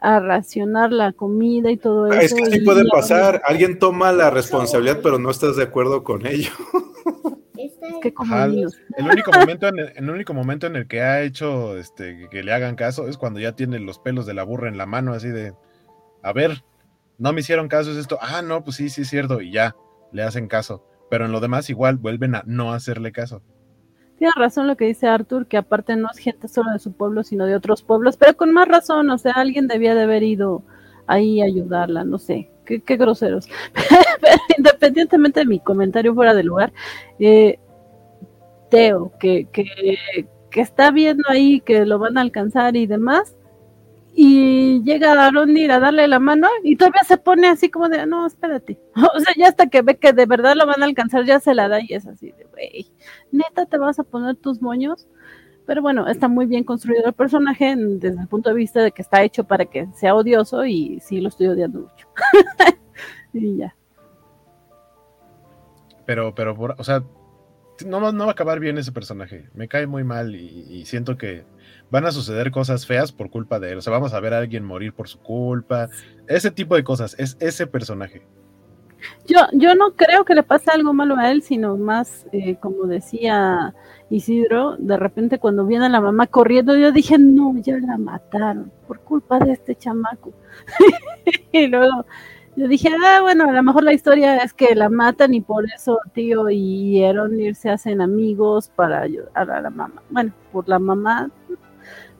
a 0.00 0.20
racionar 0.20 0.92
la 0.92 1.12
comida 1.12 1.70
y 1.70 1.76
todo 1.76 2.06
eso. 2.06 2.20
Es 2.20 2.34
que 2.34 2.46
sí 2.50 2.60
puede 2.60 2.84
pasar. 2.88 3.42
Alguien 3.44 3.78
toma 3.78 4.12
la 4.12 4.30
responsabilidad, 4.30 5.00
pero 5.02 5.18
no 5.18 5.30
estás 5.30 5.56
de 5.56 5.64
acuerdo 5.64 6.04
con 6.04 6.26
ello. 6.26 6.50
Es 7.56 7.72
que 8.02 8.12
como 8.12 8.34
Ajá, 8.34 8.48
niños. 8.48 8.76
El 8.98 9.06
único 9.06 9.32
momento 9.32 9.68
en 9.68 9.78
el, 9.78 9.92
el 9.96 10.10
único 10.10 10.34
momento 10.34 10.66
en 10.66 10.76
el 10.76 10.86
que 10.86 11.00
ha 11.00 11.22
hecho 11.22 11.78
este 11.78 12.16
que, 12.18 12.28
que 12.28 12.42
le 12.42 12.52
hagan 12.52 12.76
caso 12.76 13.08
es 13.08 13.16
cuando 13.16 13.40
ya 13.40 13.52
tiene 13.52 13.78
los 13.80 13.98
pelos 13.98 14.26
de 14.26 14.34
la 14.34 14.42
burra 14.42 14.68
en 14.68 14.76
la 14.76 14.84
mano, 14.84 15.14
así 15.14 15.28
de 15.28 15.54
a 16.22 16.32
ver, 16.32 16.64
no 17.18 17.32
me 17.32 17.40
hicieron 17.40 17.68
caso, 17.68 17.92
es 17.92 17.96
esto, 17.96 18.18
ah, 18.20 18.42
no, 18.42 18.64
pues 18.64 18.76
sí, 18.76 18.90
sí 18.90 19.02
es 19.02 19.08
cierto, 19.08 19.40
y 19.40 19.52
ya, 19.52 19.76
le 20.12 20.22
hacen 20.22 20.48
caso. 20.48 20.84
Pero 21.08 21.24
en 21.24 21.32
lo 21.32 21.40
demás 21.40 21.70
igual 21.70 21.98
vuelven 21.98 22.34
a 22.34 22.42
no 22.46 22.72
hacerle 22.72 23.12
caso. 23.12 23.42
Tiene 24.18 24.32
razón 24.36 24.66
lo 24.66 24.76
que 24.76 24.86
dice 24.86 25.06
Arthur, 25.06 25.46
que 25.46 25.56
aparte 25.56 25.94
no 25.96 26.08
es 26.10 26.18
gente 26.18 26.48
solo 26.48 26.72
de 26.72 26.78
su 26.78 26.92
pueblo, 26.92 27.22
sino 27.22 27.44
de 27.44 27.54
otros 27.54 27.82
pueblos, 27.82 28.16
pero 28.16 28.36
con 28.36 28.52
más 28.52 28.66
razón, 28.66 29.10
o 29.10 29.18
sea, 29.18 29.32
alguien 29.32 29.66
debía 29.66 29.94
de 29.94 30.02
haber 30.04 30.22
ido 30.22 30.62
ahí 31.06 31.40
a 31.40 31.44
ayudarla, 31.44 32.04
no 32.04 32.18
sé, 32.18 32.50
qué, 32.64 32.80
qué 32.80 32.96
groseros. 32.96 33.48
independientemente 34.58 35.40
de 35.40 35.46
mi 35.46 35.60
comentario 35.60 36.14
fuera 36.14 36.34
de 36.34 36.42
lugar, 36.42 36.72
eh, 37.18 37.58
Teo, 38.70 39.12
que, 39.20 39.48
que 39.52 40.60
está 40.60 40.90
viendo 40.90 41.24
ahí 41.28 41.60
que 41.60 41.84
lo 41.84 41.98
van 41.98 42.18
a 42.18 42.22
alcanzar 42.22 42.76
y 42.76 42.86
demás, 42.86 43.36
y 44.18 44.82
llega 44.82 45.26
Arondir 45.26 45.70
a 45.70 45.78
darle 45.78 46.08
la 46.08 46.18
mano 46.18 46.48
y 46.64 46.76
todavía 46.76 47.02
se 47.06 47.18
pone 47.18 47.48
así 47.48 47.68
como 47.68 47.90
de, 47.90 48.06
no, 48.06 48.26
espérate. 48.26 48.80
O 49.14 49.20
sea, 49.20 49.34
ya 49.36 49.48
hasta 49.48 49.66
que 49.66 49.82
ve 49.82 49.98
que 49.98 50.14
de 50.14 50.24
verdad 50.24 50.54
lo 50.56 50.66
van 50.66 50.82
a 50.82 50.86
alcanzar, 50.86 51.26
ya 51.26 51.38
se 51.38 51.54
la 51.54 51.68
da 51.68 51.80
y 51.82 51.92
es 51.92 52.06
así 52.06 52.32
de, 52.32 52.44
güey, 52.44 52.90
neta 53.30 53.66
te 53.66 53.76
vas 53.76 53.98
a 53.98 54.04
poner 54.04 54.36
tus 54.36 54.62
moños. 54.62 55.06
Pero 55.66 55.82
bueno, 55.82 56.08
está 56.08 56.28
muy 56.28 56.46
bien 56.46 56.64
construido 56.64 57.06
el 57.06 57.12
personaje 57.12 57.74
desde 57.76 58.20
el 58.20 58.28
punto 58.28 58.50
de 58.50 58.56
vista 58.56 58.80
de 58.82 58.92
que 58.92 59.02
está 59.02 59.22
hecho 59.22 59.44
para 59.44 59.66
que 59.66 59.86
sea 59.94 60.14
odioso 60.14 60.64
y 60.64 60.98
sí 61.00 61.20
lo 61.20 61.28
estoy 61.28 61.48
odiando 61.48 61.80
mucho. 61.80 62.08
y 63.34 63.58
ya. 63.58 63.76
Pero, 66.06 66.34
pero, 66.34 66.56
o 66.78 66.84
sea, 66.84 67.02
no, 67.84 68.12
no 68.12 68.24
va 68.24 68.30
a 68.30 68.32
acabar 68.32 68.60
bien 68.60 68.78
ese 68.78 68.92
personaje. 68.92 69.50
Me 69.54 69.68
cae 69.68 69.86
muy 69.86 70.04
mal 70.04 70.36
y 70.36 70.84
siento 70.86 71.18
que 71.18 71.44
van 71.90 72.06
a 72.06 72.12
suceder 72.12 72.50
cosas 72.50 72.86
feas 72.86 73.12
por 73.12 73.30
culpa 73.30 73.58
de 73.60 73.72
él. 73.72 73.78
O 73.78 73.82
sea, 73.82 73.92
vamos 73.92 74.14
a 74.14 74.20
ver 74.20 74.34
a 74.34 74.38
alguien 74.38 74.64
morir 74.64 74.92
por 74.92 75.08
su 75.08 75.18
culpa. 75.18 75.88
Ese 76.26 76.50
tipo 76.50 76.76
de 76.76 76.84
cosas. 76.84 77.14
Es 77.18 77.36
ese 77.40 77.66
personaje. 77.66 78.22
Yo, 79.26 79.40
yo 79.52 79.74
no 79.74 79.92
creo 79.92 80.24
que 80.24 80.34
le 80.34 80.42
pase 80.42 80.70
algo 80.70 80.92
malo 80.92 81.16
a 81.16 81.30
él, 81.30 81.42
sino 81.42 81.76
más, 81.76 82.26
eh, 82.32 82.56
como 82.56 82.86
decía 82.86 83.74
Isidro, 84.10 84.76
de 84.78 84.96
repente 84.96 85.38
cuando 85.38 85.66
viene 85.66 85.88
la 85.88 86.00
mamá 86.00 86.26
corriendo, 86.26 86.76
yo 86.76 86.92
dije, 86.92 87.18
no, 87.18 87.54
ya 87.58 87.76
la 87.78 87.98
mataron 87.98 88.72
por 88.86 89.00
culpa 89.00 89.38
de 89.38 89.52
este 89.52 89.74
chamaco. 89.74 90.32
y 91.52 91.66
luego 91.66 92.04
yo 92.56 92.68
dije, 92.68 92.88
ah, 93.04 93.20
bueno, 93.20 93.48
a 93.48 93.52
lo 93.52 93.62
mejor 93.62 93.84
la 93.84 93.92
historia 93.92 94.38
es 94.38 94.54
que 94.54 94.74
la 94.74 94.88
matan 94.88 95.34
y 95.34 95.42
por 95.42 95.66
eso 95.66 95.98
tío 96.14 96.48
y 96.48 97.02
Eronir 97.02 97.54
se 97.54 97.68
hacen 97.68 98.00
amigos 98.00 98.70
para 98.74 99.02
ayudar 99.02 99.50
a 99.50 99.60
la 99.60 99.70
mamá. 99.70 100.02
Bueno, 100.08 100.32
por 100.52 100.68
la 100.68 100.78
mamá, 100.78 101.30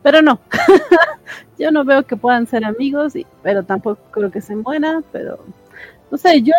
pero 0.07 0.23
no. 0.23 0.39
yo 1.59 1.73
no 1.73 1.85
veo 1.85 2.05
que 2.05 2.15
puedan 2.15 2.47
ser 2.47 2.65
amigos, 2.65 3.15
pero 3.43 3.65
tampoco 3.65 4.01
creo 4.13 4.31
que 4.31 4.41
se 4.41 4.55
muera, 4.55 5.03
pero 5.11 5.45
no 6.13 6.17
sé, 6.17 6.43
yo 6.43 6.53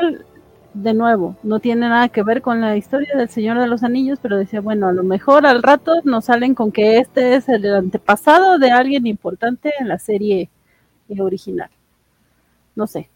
de 0.74 0.94
nuevo, 0.94 1.38
no 1.44 1.61
tiene 1.61 1.88
nada 1.88 2.10
que 2.10 2.24
ver 2.24 2.41
con 2.41 2.60
la 2.60 2.76
historia 2.76 3.15
del 3.15 3.30
Señor 3.30 3.57
de 3.57 3.68
los 3.68 3.84
Anillos, 3.84 4.19
pero 4.22 4.36
decía, 4.36 4.60
bueno, 4.60 4.90
a 4.90 4.91
lo 4.91 5.02
mejor 5.03 5.45
al 5.45 5.64
rato 5.64 5.94
nos 6.03 6.26
salen 6.26 6.56
con 6.56 6.74
que 6.74 6.98
este 6.98 7.36
es 7.36 7.48
el 7.48 7.74
antepasado 7.74 8.60
de 8.60 8.69
alguien 8.69 9.07
importante 9.07 9.72
en 9.80 9.88
la 9.88 9.98
serie 9.98 10.49
original. 11.18 11.69
No 12.76 12.86
sé. 12.86 13.07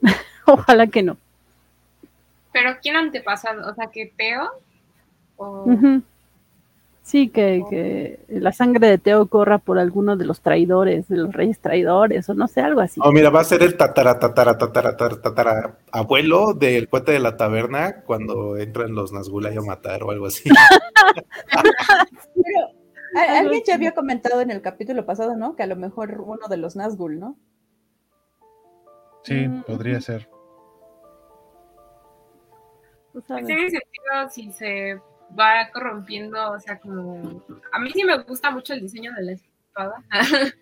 Ojalá 0.46 0.86
que 0.86 1.02
no. 1.02 1.18
Pero 2.54 2.78
¿quién 2.80 2.96
antepasado? 2.96 3.70
O 3.70 3.74
sea, 3.74 3.88
que 3.88 4.10
Teo. 4.16 4.48
O... 5.36 5.66
Sí, 7.04 7.28
que, 7.28 8.18
la 8.28 8.52
sangre 8.54 8.88
de 8.88 8.96
Teo 8.96 9.26
corra 9.26 9.58
por 9.58 9.78
alguno 9.78 10.16
de 10.16 10.24
los 10.24 10.40
traidores, 10.40 11.06
de 11.06 11.18
los 11.18 11.34
reyes 11.34 11.60
traidores, 11.60 12.26
o 12.30 12.34
no 12.34 12.48
sé, 12.48 12.62
algo 12.62 12.80
así. 12.80 12.98
Oh, 13.04 13.12
mira, 13.12 13.28
va 13.28 13.40
a 13.40 13.44
ser 13.44 13.62
el 13.62 13.76
tatara, 13.76 14.18
tatara, 14.18 14.56
tatara, 14.56 14.96
tatara, 14.96 15.78
abuelo 15.92 16.54
del 16.54 16.88
cuate 16.88 17.12
de 17.12 17.18
la 17.18 17.36
taberna 17.36 18.04
cuando 18.04 18.56
entran 18.56 18.94
los 18.94 19.12
Nazgûl 19.12 19.46
a 19.46 19.60
matar 19.60 20.02
o 20.02 20.12
algo 20.12 20.24
así. 20.24 20.48
Pero 22.34 22.70
alguien 23.14 23.62
ya 23.66 23.74
había 23.74 23.92
comentado 23.92 24.40
en 24.40 24.50
el 24.50 24.62
capítulo 24.62 25.04
pasado, 25.04 25.36
¿no? 25.36 25.56
Que 25.56 25.62
a 25.62 25.66
lo 25.66 25.76
mejor 25.76 26.22
uno 26.22 26.48
de 26.48 26.56
los 26.56 26.74
Nazgûl, 26.74 27.18
¿no? 27.18 27.36
Sí, 29.24 29.46
podría 29.66 30.00
ser. 30.00 30.26
Pues 33.12 33.26
tiene 33.26 33.68
sentido 33.68 34.30
si 34.30 34.50
se 34.52 35.00
va 35.38 35.68
corrompiendo, 35.72 36.52
o 36.52 36.60
sea, 36.60 36.78
como... 36.78 37.44
A 37.72 37.78
mí 37.78 37.90
sí 37.92 38.04
me 38.04 38.18
gusta 38.22 38.50
mucho 38.50 38.74
el 38.74 38.80
diseño 38.80 39.12
de 39.14 39.22
la 39.22 39.32
espada. 39.32 40.04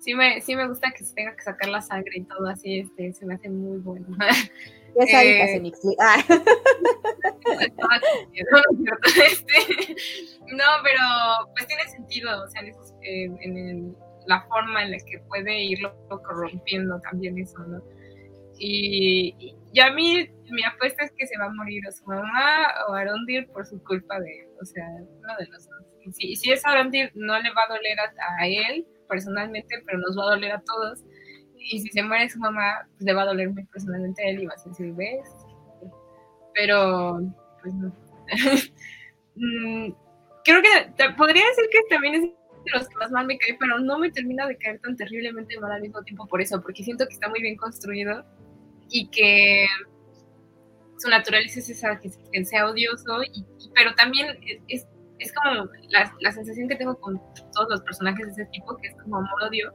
sí, 0.00 0.14
me, 0.14 0.40
sí 0.40 0.56
me 0.56 0.68
gusta 0.68 0.90
que 0.90 1.04
se 1.04 1.14
tenga 1.14 1.34
que 1.36 1.42
sacar 1.42 1.68
la 1.68 1.80
sangre 1.80 2.12
y 2.16 2.24
todo 2.24 2.48
así, 2.48 2.80
este, 2.80 3.12
se 3.12 3.26
me 3.26 3.34
hace 3.34 3.48
muy 3.48 3.78
bueno. 3.78 4.06
Es 4.96 5.08
eh, 5.14 5.72
ah. 6.00 6.16
este, 9.24 9.94
no, 10.48 10.64
pero 10.82 11.02
pues 11.52 11.66
tiene 11.68 11.84
sentido, 11.88 12.42
o 12.42 12.48
sea, 12.48 12.62
en, 13.02 13.96
la 14.26 14.42
forma 14.48 14.82
en 14.82 14.90
la 14.90 14.98
que 14.98 15.20
puede 15.28 15.62
irlo 15.62 15.94
corrompiendo 16.08 17.00
también 17.00 17.38
eso, 17.38 17.58
¿no? 17.60 17.80
Y, 18.62 19.56
y 19.72 19.80
a 19.80 19.90
mí 19.92 20.28
mi 20.50 20.64
apuesta 20.64 21.04
es 21.04 21.12
que 21.16 21.26
se 21.26 21.38
va 21.38 21.46
a 21.46 21.52
morir 21.52 21.82
o 21.88 21.92
su 21.92 22.04
mamá 22.04 22.74
o 22.88 22.94
Arondir 22.94 23.48
por 23.48 23.66
su 23.66 23.82
culpa 23.84 24.20
de, 24.20 24.48
o 24.60 24.64
sea, 24.64 24.84
uno 24.86 25.36
de 25.38 25.46
los 25.46 25.66
dos. 25.66 26.14
Si, 26.14 26.36
si 26.36 26.52
es 26.52 26.64
Arondir, 26.66 27.10
no 27.14 27.38
le 27.38 27.50
va 27.50 27.62
a 27.68 27.72
doler 27.72 27.96
a, 28.38 28.46
él 28.46 28.86
personalmente, 29.08 29.82
pero 29.86 29.98
nos 29.98 30.16
va 30.18 30.24
a 30.24 30.34
doler 30.34 30.52
a 30.52 30.62
todos. 30.62 31.00
Y 31.56 31.80
si 31.80 31.88
se 31.88 32.02
muere 32.02 32.28
su 32.28 32.38
mamá, 32.38 32.86
pues 32.92 33.02
le 33.02 33.12
va 33.12 33.22
a 33.22 33.26
doler 33.26 33.50
muy 33.50 33.64
personalmente 33.66 34.22
a 34.22 34.30
él 34.30 34.42
y 34.42 34.46
va 34.46 34.54
a 34.54 34.68
decir, 34.68 34.92
¿ves? 34.94 35.28
Pero, 36.54 37.20
pues 37.62 37.74
no. 37.74 37.94
Mm, 39.36 39.92
creo 40.44 40.60
que 40.60 41.14
podría 41.16 41.46
decir 41.46 41.64
que 41.70 41.78
también 41.88 42.14
es 42.16 42.22
de 42.22 42.70
los 42.74 42.88
que 42.88 42.96
más 42.96 43.10
mal 43.10 43.26
me 43.26 43.38
cae, 43.38 43.56
pero 43.58 43.78
no 43.78 43.98
me 43.98 44.10
termina 44.10 44.46
de 44.46 44.58
caer 44.58 44.78
tan 44.80 44.96
terriblemente 44.96 45.58
mal 45.60 45.72
al 45.72 45.80
mismo 45.80 46.02
tiempo 46.02 46.26
por 46.26 46.42
eso, 46.42 46.60
porque 46.60 46.82
siento 46.82 47.06
que 47.06 47.14
está 47.14 47.28
muy 47.28 47.40
bien 47.40 47.56
construido 47.56 48.26
y 48.90 49.08
que 49.08 49.66
su 50.98 51.08
naturaleza 51.08 51.60
es 51.60 51.70
esa, 51.70 51.98
que, 51.98 52.10
sea 52.44 52.68
odioso, 52.68 53.22
y, 53.32 53.44
pero 53.74 53.94
también 53.94 54.38
es, 54.68 54.86
es 55.18 55.32
como 55.32 55.66
la, 55.88 56.12
la, 56.20 56.32
sensación 56.32 56.68
que 56.68 56.76
tengo 56.76 56.98
con 57.00 57.20
todos 57.52 57.68
los 57.70 57.80
personajes 57.82 58.26
de 58.26 58.42
ese 58.42 58.50
tipo, 58.52 58.76
que 58.76 58.88
es 58.88 58.94
como 59.02 59.16
amor-odio, 59.16 59.72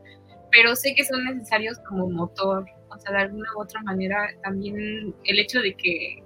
pero 0.51 0.75
sé 0.75 0.93
que 0.95 1.03
son 1.03 1.23
necesarios 1.25 1.79
como 1.87 2.09
motor, 2.09 2.65
o 2.89 2.99
sea, 2.99 3.11
de 3.11 3.23
alguna 3.23 3.49
u 3.55 3.61
otra 3.61 3.81
manera 3.83 4.27
también 4.43 5.15
el 5.23 5.39
hecho 5.39 5.59
de 5.61 5.75
que 5.75 6.23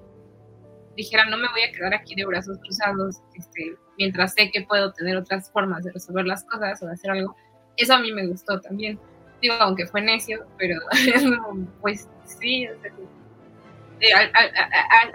dijera 0.95 1.25
no 1.29 1.37
me 1.37 1.47
voy 1.49 1.61
a 1.61 1.71
quedar 1.71 1.93
aquí 1.93 2.13
de 2.15 2.25
brazos 2.25 2.57
cruzados, 2.59 3.21
este, 3.35 3.75
mientras 3.97 4.33
sé 4.33 4.51
que 4.51 4.63
puedo 4.63 4.91
tener 4.93 5.17
otras 5.17 5.51
formas 5.51 5.83
de 5.83 5.91
resolver 5.93 6.25
las 6.25 6.43
cosas 6.43 6.81
o 6.83 6.87
de 6.87 6.93
hacer 6.93 7.11
algo, 7.11 7.35
eso 7.77 7.93
a 7.93 7.99
mí 7.99 8.11
me 8.11 8.27
gustó 8.27 8.59
también. 8.59 8.99
Digo, 9.41 9.53
aunque 9.55 9.85
fue 9.87 10.01
necio, 10.01 10.45
pero 10.57 10.79
pues 11.81 12.07
sí, 12.25 12.67
eh, 14.01 14.31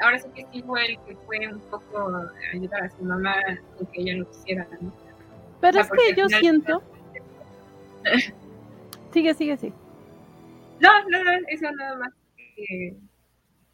ahora 0.03 0.19
sí 0.19 0.29
que 0.35 0.47
sí 0.53 0.63
fue 0.63 0.87
el 0.87 0.99
que 1.01 1.17
fue 1.27 1.49
un 1.49 1.61
poco 1.71 2.29
ayudar 2.53 2.85
a 2.85 2.91
su 2.91 3.03
mamá, 3.03 3.37
aunque 3.79 4.01
ella 4.01 4.17
no 4.17 4.31
quisiera. 4.31 4.67
Pero 5.61 5.81
es 5.81 5.91
que 5.91 6.15
yo 6.15 6.29
siento. 6.29 6.83
sigue, 9.13 9.35
sigue, 9.35 9.57
sí. 9.57 9.73
No, 10.81 10.91
no, 11.09 11.25
no, 11.25 11.31
eso 11.49 11.71
nada 11.73 11.97
más. 11.97 12.13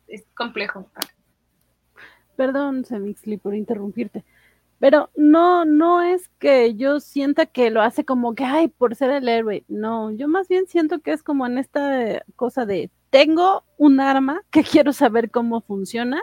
es 0.07 0.25
complejo. 0.35 0.89
Perdón, 2.37 2.85
Semixli, 2.85 3.37
por 3.37 3.55
interrumpirte. 3.55 4.25
Pero 4.81 5.11
no, 5.15 5.67
no 5.67 6.03
es 6.03 6.29
que 6.39 6.75
yo 6.75 7.01
sienta 7.01 7.45
que 7.45 7.71
lo 7.71 7.83
hace 7.83 8.07
como 8.07 8.35
que, 8.35 8.45
ay, 8.45 8.69
por 8.69 8.97
ser 8.97 9.11
el 9.11 9.29
héroe. 9.29 9.63
No, 9.69 10.11
yo 10.11 10.27
más 10.27 10.49
bien 10.49 10.67
siento 10.67 11.01
que 11.01 11.13
es 11.13 11.23
como 11.23 11.47
en 11.47 11.59
esta 11.59 12.25
cosa 12.35 12.65
de, 12.65 12.91
tengo 13.11 13.63
un 13.77 14.01
arma 14.01 14.43
que 14.51 14.63
quiero 14.65 14.93
saber 14.93 15.31
cómo 15.31 15.61
funciona 15.61 16.21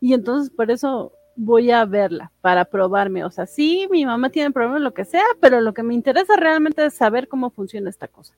y 0.00 0.14
entonces 0.14 0.50
por 0.50 0.70
eso 0.70 1.12
voy 1.36 1.70
a 1.70 1.84
verla 1.84 2.32
para 2.40 2.64
probarme. 2.64 3.24
O 3.24 3.30
sea, 3.30 3.46
sí, 3.46 3.86
mi 3.90 4.06
mamá 4.06 4.30
tiene 4.30 4.50
problemas, 4.50 4.80
lo 4.80 4.94
que 4.94 5.04
sea, 5.04 5.24
pero 5.40 5.60
lo 5.60 5.74
que 5.74 5.82
me 5.82 5.94
interesa 5.94 6.36
realmente 6.36 6.86
es 6.86 6.94
saber 6.94 7.28
cómo 7.28 7.50
funciona 7.50 7.90
esta 7.90 8.08
cosa. 8.08 8.34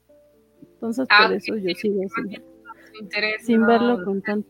Entonces, 0.75 1.07
por 1.07 1.33
ah, 1.33 1.35
eso 1.35 1.57
yo 1.57 1.75
sigo 1.77 2.03
sin, 2.09 2.43
sin 3.41 3.67
verlo 3.67 4.05
con 4.05 4.21
tanto. 4.21 4.49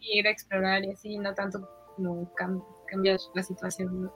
Ir 0.00 0.26
a 0.26 0.30
explorar 0.30 0.84
y 0.84 0.90
así, 0.90 1.18
no 1.18 1.32
tanto 1.32 1.66
como 1.96 2.30
cambiar 2.86 3.18
la 3.34 3.42
situación. 3.42 4.10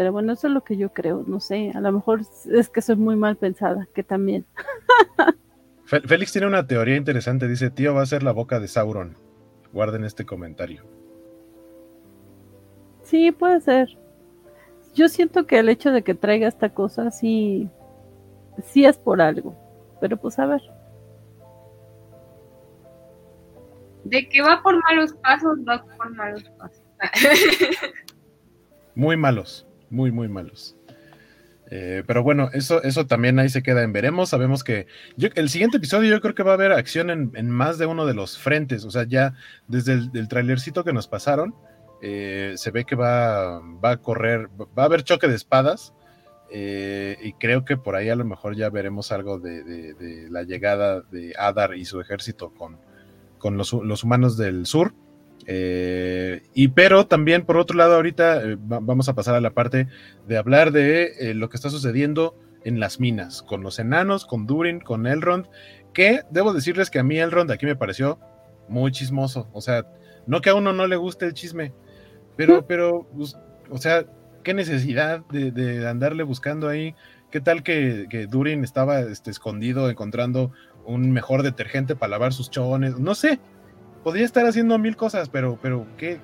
Pero 0.00 0.12
bueno, 0.12 0.32
eso 0.32 0.46
es 0.46 0.54
lo 0.54 0.64
que 0.64 0.78
yo 0.78 0.94
creo, 0.94 1.24
no 1.26 1.40
sé, 1.40 1.72
a 1.74 1.80
lo 1.82 1.92
mejor 1.92 2.22
es 2.50 2.70
que 2.70 2.80
soy 2.80 2.96
muy 2.96 3.16
mal 3.16 3.36
pensada, 3.36 3.86
que 3.94 4.02
también. 4.02 4.46
Félix 5.84 6.32
tiene 6.32 6.46
una 6.46 6.66
teoría 6.66 6.96
interesante, 6.96 7.46
dice, 7.46 7.68
tío 7.68 7.92
va 7.92 8.00
a 8.00 8.06
ser 8.06 8.22
la 8.22 8.32
boca 8.32 8.58
de 8.60 8.66
Sauron. 8.66 9.18
Guarden 9.74 10.04
este 10.04 10.24
comentario. 10.24 10.84
Sí, 13.02 13.30
puede 13.30 13.60
ser. 13.60 13.90
Yo 14.94 15.10
siento 15.10 15.46
que 15.46 15.58
el 15.58 15.68
hecho 15.68 15.92
de 15.92 16.02
que 16.02 16.14
traiga 16.14 16.48
esta 16.48 16.70
cosa 16.70 17.10
sí, 17.10 17.68
sí 18.64 18.86
es 18.86 18.96
por 18.96 19.20
algo, 19.20 19.54
pero 20.00 20.16
pues 20.16 20.38
a 20.38 20.46
ver. 20.46 20.62
De 24.04 24.26
que 24.30 24.40
va 24.40 24.62
por 24.62 24.82
malos 24.82 25.12
pasos, 25.12 25.58
va 25.68 25.84
por 25.84 26.16
malos 26.16 26.50
pasos. 26.56 26.82
Muy 28.94 29.18
malos 29.18 29.66
muy, 29.90 30.12
muy 30.12 30.28
malos. 30.28 30.76
Eh, 31.72 32.02
pero 32.04 32.24
bueno, 32.24 32.50
eso, 32.52 32.82
eso 32.82 33.06
también 33.06 33.38
ahí 33.38 33.48
se 33.48 33.62
queda 33.62 33.82
en 33.82 33.92
veremos. 33.92 34.30
Sabemos 34.30 34.64
que 34.64 34.86
el 35.18 35.48
siguiente 35.48 35.76
episodio 35.76 36.10
yo 36.10 36.20
creo 36.20 36.34
que 36.34 36.42
va 36.42 36.52
a 36.52 36.54
haber 36.54 36.72
acción 36.72 37.10
en, 37.10 37.50
más 37.50 37.78
de 37.78 37.86
uno 37.86 38.06
de 38.06 38.14
los 38.14 38.38
frentes. 38.38 38.84
O 38.84 38.90
sea, 38.90 39.04
ya 39.04 39.34
desde 39.68 39.92
el 39.92 40.28
trailercito 40.28 40.82
que 40.82 40.92
nos 40.92 41.06
pasaron, 41.06 41.54
eh, 42.02 42.54
se 42.56 42.70
ve 42.70 42.84
que 42.84 42.96
va, 42.96 43.60
va, 43.60 43.92
a 43.92 43.96
correr, 43.98 44.48
va 44.58 44.82
a 44.82 44.86
haber 44.86 45.04
choque 45.04 45.28
de 45.28 45.36
espadas. 45.36 45.94
Eh, 46.52 47.16
y 47.22 47.34
creo 47.34 47.64
que 47.64 47.76
por 47.76 47.94
ahí 47.94 48.08
a 48.08 48.16
lo 48.16 48.24
mejor 48.24 48.56
ya 48.56 48.70
veremos 48.70 49.12
algo 49.12 49.38
de, 49.38 49.94
la 50.30 50.42
llegada 50.42 51.02
de 51.02 51.32
Adar 51.38 51.76
y 51.76 51.84
su 51.84 52.00
ejército 52.00 52.52
con, 52.52 52.78
con 53.38 53.56
los, 53.56 53.72
los 53.72 54.02
humanos 54.02 54.36
del 54.36 54.66
sur. 54.66 54.92
Eh, 55.46 56.42
y 56.54 56.68
pero 56.68 57.06
también, 57.06 57.44
por 57.44 57.56
otro 57.56 57.76
lado, 57.76 57.94
ahorita 57.94 58.42
eh, 58.42 58.56
vamos 58.58 59.08
a 59.08 59.14
pasar 59.14 59.34
a 59.34 59.40
la 59.40 59.50
parte 59.50 59.88
de 60.26 60.36
hablar 60.36 60.72
de 60.72 61.12
eh, 61.18 61.34
lo 61.34 61.48
que 61.48 61.56
está 61.56 61.70
sucediendo 61.70 62.36
en 62.64 62.78
las 62.78 63.00
minas, 63.00 63.42
con 63.42 63.62
los 63.62 63.78
enanos, 63.78 64.26
con 64.26 64.46
Durin, 64.46 64.80
con 64.80 65.06
Elrond, 65.06 65.46
que 65.94 66.22
debo 66.30 66.52
decirles 66.52 66.90
que 66.90 66.98
a 66.98 67.02
mí 67.02 67.18
Elrond 67.18 67.50
aquí 67.50 67.66
me 67.66 67.76
pareció 67.76 68.18
muy 68.68 68.92
chismoso. 68.92 69.48
O 69.52 69.60
sea, 69.60 69.86
no 70.26 70.40
que 70.40 70.50
a 70.50 70.54
uno 70.54 70.72
no 70.72 70.86
le 70.86 70.96
guste 70.96 71.26
el 71.26 71.34
chisme, 71.34 71.72
pero, 72.36 72.66
pero, 72.66 73.08
pues, 73.16 73.36
o 73.70 73.78
sea, 73.78 74.04
qué 74.42 74.54
necesidad 74.54 75.24
de, 75.30 75.86
andarle 75.88 76.22
buscando 76.22 76.68
ahí. 76.68 76.94
¿Qué 77.30 77.40
tal 77.40 77.62
que, 77.62 78.26
Durin 78.28 78.64
estaba 78.64 79.00
este, 79.00 79.30
escondido 79.30 79.88
encontrando 79.88 80.52
un 80.84 81.12
mejor 81.12 81.42
detergente 81.42 81.94
para 81.96 82.10
lavar 82.10 82.32
sus 82.32 82.50
chones, 82.50 82.98
no 82.98 83.14
sé, 83.14 83.38
podría 84.02 84.24
estar 84.24 84.46
haciendo 84.46 84.78
mil 84.78 84.96
cosas, 84.96 85.28
pero, 85.28 85.58
pero 85.60 85.86
¿qué, 85.96 86.20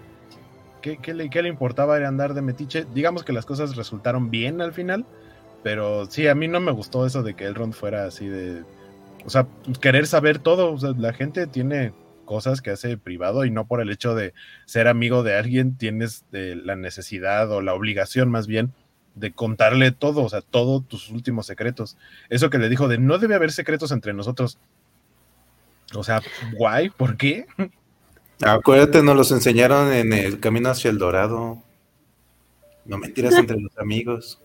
qué, 0.81 1.15
le, 1.15 1.31
qué 1.31 1.43
le 1.43 1.49
importaba 1.49 1.97
andar 1.97 2.35
de 2.35 2.43
metiche? 2.43 2.87
Digamos 2.95 3.25
que 3.25 3.33
las 3.33 3.47
cosas 3.47 3.77
resultaron 3.77 4.31
bien 4.31 4.61
al 4.61 4.73
final, 4.73 5.05
pero 5.63 6.07
sí, 6.07 6.27
a 6.29 6.35
mí 6.35 6.49
no 6.49 6.61
me 6.61 6.73
gustó 6.73 7.07
eso 7.07 7.23
de 7.23 7.35
que 7.35 7.45
Elrond 7.45 7.75
fuera 7.75 8.05
así 8.05 8.27
de, 8.27 8.63
o 9.25 9.31
sea, 9.31 9.47
querer 9.81 10.07
saber 10.07 10.39
todo, 10.39 10.73
o 10.73 10.79
sea, 10.79 10.93
la 10.97 11.13
gente 11.13 11.47
tiene 11.47 11.93
cosas 12.25 12.61
que 12.61 12.71
hace 12.71 12.99
privado 12.99 13.45
y 13.45 13.51
no 13.51 13.67
por 13.67 13.81
el 13.81 13.91
hecho 13.91 14.15
de 14.15 14.35
ser 14.67 14.89
amigo 14.89 15.23
de 15.23 15.37
alguien 15.37 15.77
tienes 15.77 16.25
de 16.33 16.57
la 16.57 16.77
necesidad 16.77 17.51
o 17.51 17.63
la 17.63 17.75
obligación 17.75 18.31
más 18.31 18.47
bien 18.47 18.73
de 19.15 19.33
contarle 19.33 19.93
todo, 19.93 20.23
o 20.23 20.29
sea, 20.29 20.43
todos 20.43 20.87
tus 20.87 21.11
últimos 21.11 21.47
secretos. 21.47 21.97
Eso 22.29 22.51
que 22.51 22.59
le 22.59 22.69
dijo 22.69 22.87
de 22.87 22.99
no 22.99 23.19
debe 23.19 23.35
haber 23.35 23.51
secretos 23.51 23.91
entre 23.91 24.13
nosotros. 24.13 24.59
O 25.95 26.03
sea, 26.03 26.23
guay, 26.55 26.91
¿por 26.91 27.17
qué? 27.17 27.47
Acuérdate, 28.43 29.03
nos 29.03 29.17
los 29.17 29.33
enseñaron 29.33 29.93
en 29.93 30.13
el 30.13 30.41
camino 30.41 30.71
hacia 30.71 30.91
el 30.91 30.99
dorado. 30.99 31.63
No 32.85 32.99
mentiras 32.99 33.35
entre 33.39 33.61
los 33.61 33.77
amigos. 33.79 34.41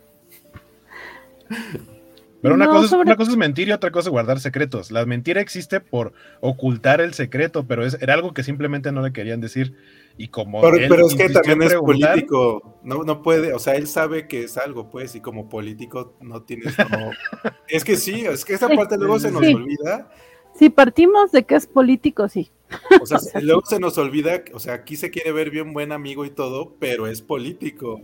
Pero 2.42 2.56
una, 2.56 2.68
cosa 2.68 2.86
es, 2.86 2.92
una, 2.94 3.16
cosa 3.16 3.32
es, 3.32 3.38
mentir 3.38 3.68
y 3.68 3.72
otra 3.72 3.92
cosa 3.92 4.10
es 4.10 4.12
guardar 4.12 4.40
secretos. 4.40 4.90
La 4.90 5.06
mentira 5.06 5.42
existe 5.42 5.80
por 5.80 6.14
ocultar 6.40 7.00
el 7.00 7.14
secreto, 7.14 7.68
pero 7.68 7.86
es, 7.86 8.02
era 8.02 8.16
algo 8.16 8.34
que 8.34 8.44
simplemente 8.44 8.92
no 8.92 9.04
le 9.04 9.14
querían 9.14 9.42
decir. 9.42 9.76
Y 10.18 10.30
como 10.30 10.62
pero, 10.62 11.08
es 11.08 11.16
que 11.16 11.30
también 11.30 11.62
es 11.62 11.76
político, 11.76 12.80
no, 12.84 13.04
no 13.04 13.22
puede, 13.22 13.54
o 13.54 13.60
sea, 13.60 13.76
él 13.76 13.88
sabe 13.88 14.28
que 14.28 14.44
es 14.44 14.58
algo, 14.58 14.90
pues, 14.90 15.16
y 15.16 15.22
como 15.22 15.50
político 15.50 16.16
no 16.20 16.42
tienes 16.42 16.76
como... 16.76 17.12
es 17.68 17.84
que 17.84 17.96
sí, 17.96 18.26
es 18.26 18.44
que 18.44 18.54
esa 18.54 18.68
parte 18.70 18.98
luego 18.98 19.20
se 19.20 19.32
nos 19.32 19.42
olvida. 19.42 20.10
Si 20.56 20.70
partimos 20.70 21.32
de 21.32 21.44
que 21.44 21.56
es 21.56 21.68
político, 21.68 22.30
sí. 22.30 22.52
O 23.02 23.06
sea, 23.06 23.20
luego 23.42 23.64
se 23.66 23.80
nos 23.80 23.98
olvida, 23.98 24.44
o 24.54 24.60
sea, 24.60 24.74
aquí 24.74 24.96
se 24.96 25.10
quiere 25.10 25.32
ver 25.32 25.50
bien 25.50 25.74
buen 25.74 25.92
amigo 25.92 26.26
y 26.26 26.30
todo, 26.30 26.76
pero 26.80 27.08
es 27.08 27.22
político. 27.22 28.02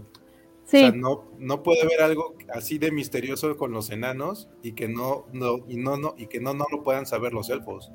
Sí. 0.65 0.78
O 0.78 0.80
sea, 0.80 0.91
no, 0.91 1.26
no 1.40 1.64
puede 1.64 1.82
haber 1.84 2.02
algo 2.02 2.36
así 2.53 2.78
de 2.78 2.91
misterioso 2.91 3.56
con 3.57 3.72
los 3.72 3.90
enanos 3.90 4.49
y 4.61 4.74
que 4.74 4.88
no, 4.88 5.26
no, 5.32 5.60
y 5.68 5.78
no, 5.78 5.98
no, 5.98 6.15
y 6.18 6.28
que 6.28 6.40
no, 6.40 6.53
no 6.53 6.65
lo 6.72 6.84
puedan 6.84 7.06
saber 7.06 7.34
los 7.34 7.49
elfos. 7.49 7.91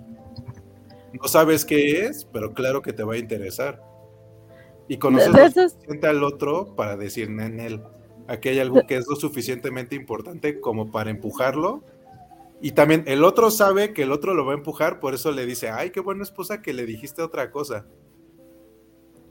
No 1.13 1.29
sabes 1.29 1.65
qué 1.65 2.07
es, 2.07 2.25
pero 2.25 2.55
claro 2.55 2.81
que 2.81 2.93
te 2.93 3.03
va 3.03 3.15
a 3.15 3.19
interesar. 3.19 3.83
Y 4.89 4.97
conoces 4.97 5.29
lo 5.29 5.69
suficiente 5.69 6.07
al 6.07 6.25
otro 6.25 6.75
para 6.75 6.97
decir 6.97 7.29
en 7.29 7.61
él. 7.61 7.83
Aquí 8.29 8.49
hay 8.49 8.61
algo 8.61 8.87
que 8.87 8.97
es 8.97 9.07
lo 9.07 9.17
suficientemente 9.17 9.95
importante 9.95 10.61
como 10.61 10.91
para 10.91 11.11
empujarlo. 11.11 11.83
Y 12.63 12.73
también 12.73 13.05
el 13.07 13.25
otro 13.25 13.51
sabe 13.51 13.93
que 13.93 14.05
el 14.05 14.13
otro 14.13 14.33
lo 14.33 14.47
va 14.47 14.53
a 14.53 14.57
empujar, 14.57 15.01
por 15.01 15.13
eso 15.13 15.33
le 15.33 15.45
dice, 15.45 15.69
ay, 15.69 15.91
qué 15.91 16.01
buena 16.01 16.23
esposa 16.23 16.63
que 16.63 16.73
le 16.73 16.87
dijiste 16.87 17.21
otra 17.21 17.51
cosa. 17.51 17.85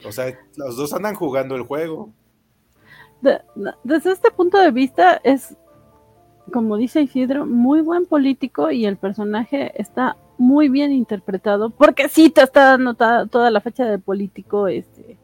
O 0.05 0.11
sea, 0.11 0.37
los 0.57 0.75
dos 0.75 0.93
andan 0.93 1.15
jugando 1.15 1.55
el 1.55 1.63
juego 1.63 2.13
desde 3.83 4.11
este 4.11 4.31
punto 4.31 4.57
de 4.59 4.71
vista 4.71 5.21
es, 5.23 5.55
como 6.51 6.77
dice 6.77 7.01
Isidro, 7.01 7.45
muy 7.45 7.81
buen 7.81 8.05
político 8.05 8.71
y 8.71 8.85
el 8.85 8.97
personaje 8.97 9.71
está 9.79 10.17
muy 10.37 10.69
bien 10.69 10.91
interpretado, 10.91 11.69
porque 11.69 12.09
sí 12.09 12.31
te 12.31 12.41
está 12.41 12.77
dando 12.77 12.95
toda 12.95 13.51
la 13.51 13.61
fecha 13.61 13.85
de 13.85 13.99
político 13.99 14.67
este, 14.67 15.17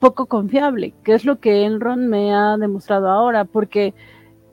poco 0.00 0.26
confiable, 0.26 0.92
que 1.04 1.14
es 1.14 1.24
lo 1.24 1.38
que 1.38 1.64
Enron 1.64 2.08
me 2.08 2.34
ha 2.34 2.56
demostrado 2.56 3.08
ahora, 3.08 3.44
porque 3.44 3.94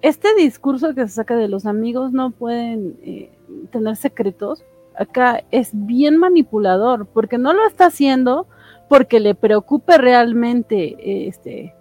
este 0.03 0.35
discurso 0.35 0.93
que 0.93 1.07
se 1.07 1.13
saca 1.13 1.37
de 1.37 1.47
los 1.47 1.65
amigos 1.65 2.11
no 2.11 2.31
pueden 2.31 2.97
eh, 3.03 3.31
tener 3.71 3.95
secretos, 3.95 4.63
acá 4.99 5.43
es 5.49 5.69
bien 5.73 6.17
manipulador, 6.17 7.07
porque 7.07 7.37
no 7.37 7.53
lo 7.53 7.65
está 7.65 7.85
haciendo 7.85 8.45
porque 8.89 9.21
le 9.21 9.33
preocupe 9.33 9.97
realmente 9.97 11.27
este, 11.27 11.73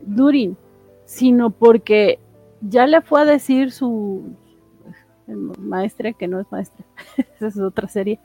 Durin, 0.00 0.56
sino 1.04 1.50
porque 1.50 2.18
ya 2.60 2.88
le 2.88 3.00
fue 3.00 3.22
a 3.22 3.24
decir 3.24 3.70
su 3.70 4.24
maestra, 5.58 6.12
que 6.14 6.26
no 6.26 6.40
es 6.40 6.46
maestra, 6.50 6.84
esa 7.36 7.46
es 7.46 7.58
otra 7.60 7.86
serie, 7.86 8.18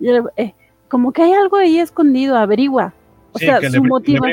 eh, 0.00 0.54
como 0.88 1.12
que 1.12 1.22
hay 1.22 1.34
algo 1.34 1.56
ahí 1.58 1.78
escondido, 1.78 2.36
averigua. 2.36 2.94
O 3.32 3.38
sea, 3.38 3.60
su 3.70 3.84
motivo. 3.84 4.24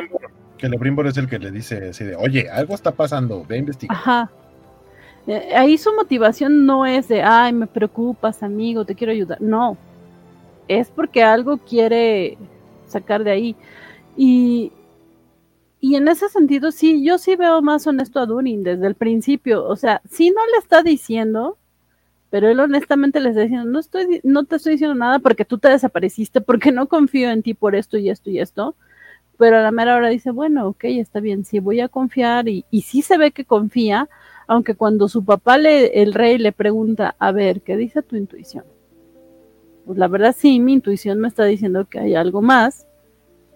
Que 0.58 0.70
Lebrimbor 0.70 1.08
es 1.08 1.18
el 1.18 1.28
que 1.28 1.38
le 1.38 1.52
dice 1.52 1.90
así 1.90 2.06
de, 2.06 2.16
oye, 2.16 2.50
algo 2.50 2.76
está 2.76 2.92
pasando, 2.92 3.44
ve 3.46 3.56
a 3.56 3.60
investigar. 3.60 3.98
Ajá. 3.98 4.32
Eh, 5.28 5.54
ahí 5.56 5.78
su 5.78 5.94
motivación 5.94 6.66
no 6.66 6.86
es 6.86 7.08
de, 7.08 7.22
ay, 7.22 7.54
me 7.54 7.68
preocupas, 7.68 8.44
amigo, 8.44 8.86
te 8.86 8.96
quiero 8.96 9.14
ayudar. 9.14 9.42
No. 9.42 9.78
Es 10.68 10.90
porque 10.90 11.24
algo 11.24 11.58
quiere 11.58 12.38
sacar 12.88 13.24
de 13.24 13.32
ahí. 13.32 13.56
Y 14.18 14.72
y 15.84 15.98
en 15.98 16.08
ese 16.08 16.30
sentido, 16.30 16.72
sí, 16.72 17.04
yo 17.04 17.18
sí 17.18 17.36
veo 17.36 17.62
más 17.62 17.86
honesto 17.88 18.22
a 18.22 18.26
Durin 18.26 18.64
desde 18.64 18.88
el 18.88 18.96
principio. 18.96 19.66
O 19.66 19.76
sea, 19.76 20.02
sí 20.10 20.32
no 20.32 20.40
le 20.54 20.58
está 20.60 20.82
diciendo, 20.82 21.58
pero 22.30 22.48
él 22.48 22.62
honestamente 22.62 23.20
le 23.20 23.32
está 23.32 23.42
diciendo, 23.42 23.70
no, 23.70 23.80
estoy, 23.80 24.22
no 24.24 24.46
te 24.46 24.56
estoy 24.56 24.74
diciendo 24.74 24.96
nada 24.96 25.20
porque 25.20 25.44
tú 25.44 25.58
te 25.58 25.68
desapareciste, 25.68 26.40
porque 26.40 26.72
no 26.72 26.88
confío 26.88 27.32
en 27.32 27.44
ti 27.44 27.54
por 27.54 27.76
esto 27.76 27.98
y 27.98 28.10
esto 28.10 28.30
y 28.30 28.40
esto. 28.40 28.78
Pero 29.38 29.58
a 29.58 29.62
la 29.62 29.72
mera 29.72 29.98
hora 29.98 30.08
dice, 30.08 30.32
bueno, 30.32 30.70
ok, 30.70 30.86
está 30.86 31.20
bien, 31.20 31.44
sí 31.44 31.60
voy 31.60 31.82
a 31.82 31.90
confiar. 31.90 32.48
Y, 32.48 32.64
y 32.72 32.84
sí 32.84 33.02
se 33.02 33.18
ve 33.18 33.32
que 33.32 33.44
confía, 33.44 34.08
aunque 34.48 34.76
cuando 34.76 35.08
su 35.08 35.24
papá, 35.24 35.58
le, 35.58 36.02
el 36.02 36.14
rey, 36.14 36.38
le 36.38 36.52
pregunta, 36.52 37.16
a 37.20 37.32
ver, 37.32 37.62
¿qué 37.62 37.78
dice 37.78 38.02
tu 38.02 38.16
intuición? 38.16 38.66
Pues 39.86 39.98
la 39.98 40.08
verdad 40.08 40.36
sí, 40.38 40.60
mi 40.60 40.74
intuición 40.74 41.20
me 41.20 41.28
está 41.28 41.44
diciendo 41.44 41.86
que 41.90 42.00
hay 42.00 42.16
algo 42.16 42.42
más 42.42 42.88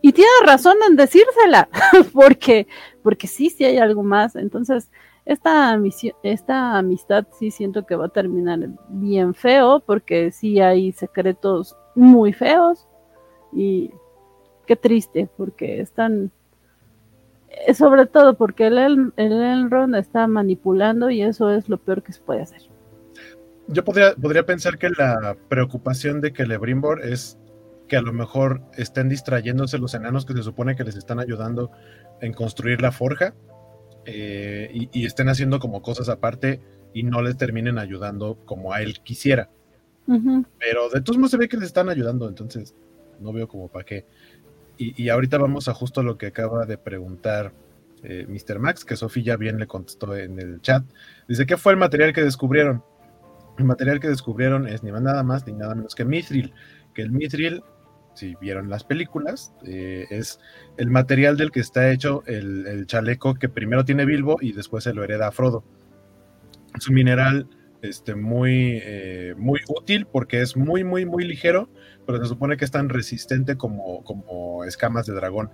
y 0.01 0.14
tiene 0.14 0.30
razón 0.45 0.77
en 0.88 0.95
decírsela, 0.95 1.69
porque, 2.14 2.68
porque 3.03 3.27
sí, 3.27 3.49
sí 3.49 3.65
hay 3.65 3.77
algo 3.77 4.03
más. 4.03 4.35
Entonces, 4.35 4.91
esta, 5.26 5.77
esta 6.23 6.77
amistad 6.77 7.26
sí 7.38 7.51
siento 7.51 7.85
que 7.85 7.95
va 7.95 8.05
a 8.05 8.09
terminar 8.09 8.59
bien 8.89 9.34
feo, 9.34 9.81
porque 9.85 10.31
sí 10.31 10.59
hay 10.59 10.91
secretos 10.91 11.76
muy 11.95 12.31
feos. 12.31 12.88
Y 13.51 13.91
qué 14.65 14.76
triste, 14.76 15.30
porque 15.35 15.81
están, 15.81 16.31
sobre 17.74 18.06
todo 18.06 18.36
porque 18.36 18.68
el, 18.68 18.76
el 19.16 19.32
Elrond 19.34 19.96
está 19.96 20.28
manipulando 20.28 21.10
y 21.10 21.22
eso 21.22 21.50
es 21.50 21.70
lo 21.70 21.78
peor 21.78 22.04
que 22.04 22.14
se 22.14 22.22
puede 22.22 22.42
hacer. 22.42 22.62
Yo 23.68 23.84
podría, 23.84 24.16
podría 24.16 24.46
pensar 24.46 24.78
que 24.78 24.90
la 24.90 25.36
preocupación 25.50 26.22
de 26.22 26.32
que 26.32 26.46
Lebrimbor 26.46 27.06
es 27.06 27.38
que 27.88 27.98
a 27.98 28.02
lo 28.02 28.14
mejor 28.14 28.62
estén 28.78 29.10
distrayéndose 29.10 29.78
los 29.78 29.94
enanos 29.94 30.26
que 30.26 30.34
se 30.34 30.44
supone 30.44 30.76
que 30.76 30.84
les 30.84 30.96
están 30.96 31.20
ayudando 31.20 31.72
en 32.22 32.34
construir 32.34 32.82
la 32.82 32.92
forja 32.92 33.34
eh, 34.06 34.88
y, 34.94 35.06
estén 35.06 35.30
haciendo 35.30 35.60
como 35.60 35.82
cosas 35.82 36.10
aparte 36.10 36.62
y 36.94 37.04
no 37.04 37.22
les 37.22 37.38
terminen 37.38 37.78
ayudando 37.78 38.38
como 38.46 38.74
a 38.74 38.82
él 38.82 39.00
quisiera. 39.04 39.50
Pero 40.06 40.90
de 40.90 41.02
todos 41.02 41.18
modos 41.18 41.32
se 41.32 41.38
ve 41.38 41.50
que 41.50 41.58
les 41.58 41.68
están 41.68 41.90
ayudando, 41.90 42.30
entonces 42.30 42.74
no 43.20 43.34
veo 43.34 43.48
como 43.50 43.68
para 43.68 43.84
qué. 43.84 44.06
Y, 44.78 45.10
ahorita 45.10 45.38
vamos 45.38 45.68
a 45.68 45.74
justo 45.74 46.04
lo 46.04 46.18
que 46.18 46.28
acaba 46.28 46.66
de 46.66 46.78
preguntar 46.78 47.52
eh, 48.04 48.28
Mr. 48.28 48.60
Max, 48.60 48.86
que 48.86 48.95
Sofía 48.95 49.24
ya 49.24 49.38
bien 49.38 49.58
le 49.58 49.66
contestó 49.66 50.16
en 50.16 50.40
el 50.40 50.62
chat. 50.62 50.84
Dice, 51.28 51.45
¿qué 51.45 51.58
fue 51.58 51.74
el 51.74 51.80
material 51.80 52.14
que 52.14 52.22
descubrieron? 52.22 52.84
El 53.58 53.66
material 53.66 53.99
que 53.99 54.08
descubrieron 54.08 54.68
es 54.68 54.84
ni 54.84 54.91
nada 54.91 55.24
más 55.24 55.48
ni 55.48 55.54
nada 55.54 55.74
menos 55.74 55.95
que 55.95 56.06
Mithril, 56.06 56.54
que 56.94 57.02
el 57.02 57.12
Mithril 57.12 57.64
si 58.18 58.36
vieron 58.41 58.70
las 58.70 58.84
películas, 58.84 59.54
eh, 59.64 60.08
es 60.10 60.40
el 60.78 60.90
material 60.90 61.38
del 61.38 61.52
que 61.52 61.60
está 61.60 61.91
hecho 61.91 62.24
el, 62.26 62.86
chaleco 62.88 63.36
que 63.36 63.48
primero 63.48 63.86
tiene 63.86 64.06
Bilbo 64.06 64.38
y 64.41 64.54
después 64.54 64.84
se 64.84 64.94
lo 64.94 65.04
hereda 65.04 65.28
a 65.28 65.32
Frodo. 65.32 65.64
Es 66.76 66.88
un 66.88 66.95
mineral 66.95 67.48
este, 67.82 68.16
muy, 68.16 68.80
eh, 68.84 69.36
muy 69.38 69.60
útil 69.68 70.08
porque 70.08 70.41
es 70.41 70.58
muy, 70.58 70.84
muy, 70.84 71.06
muy 71.06 71.26
ligero, 71.26 71.70
pero 72.08 72.20
se 72.20 72.26
supone 72.26 72.58
que 72.58 72.66
es 72.66 72.72
tan 72.72 72.90
resistente 72.90 73.58
como, 73.58 74.04
como 74.04 74.64
escamas 74.64 75.06
de 75.06 75.14
dragón. 75.14 75.52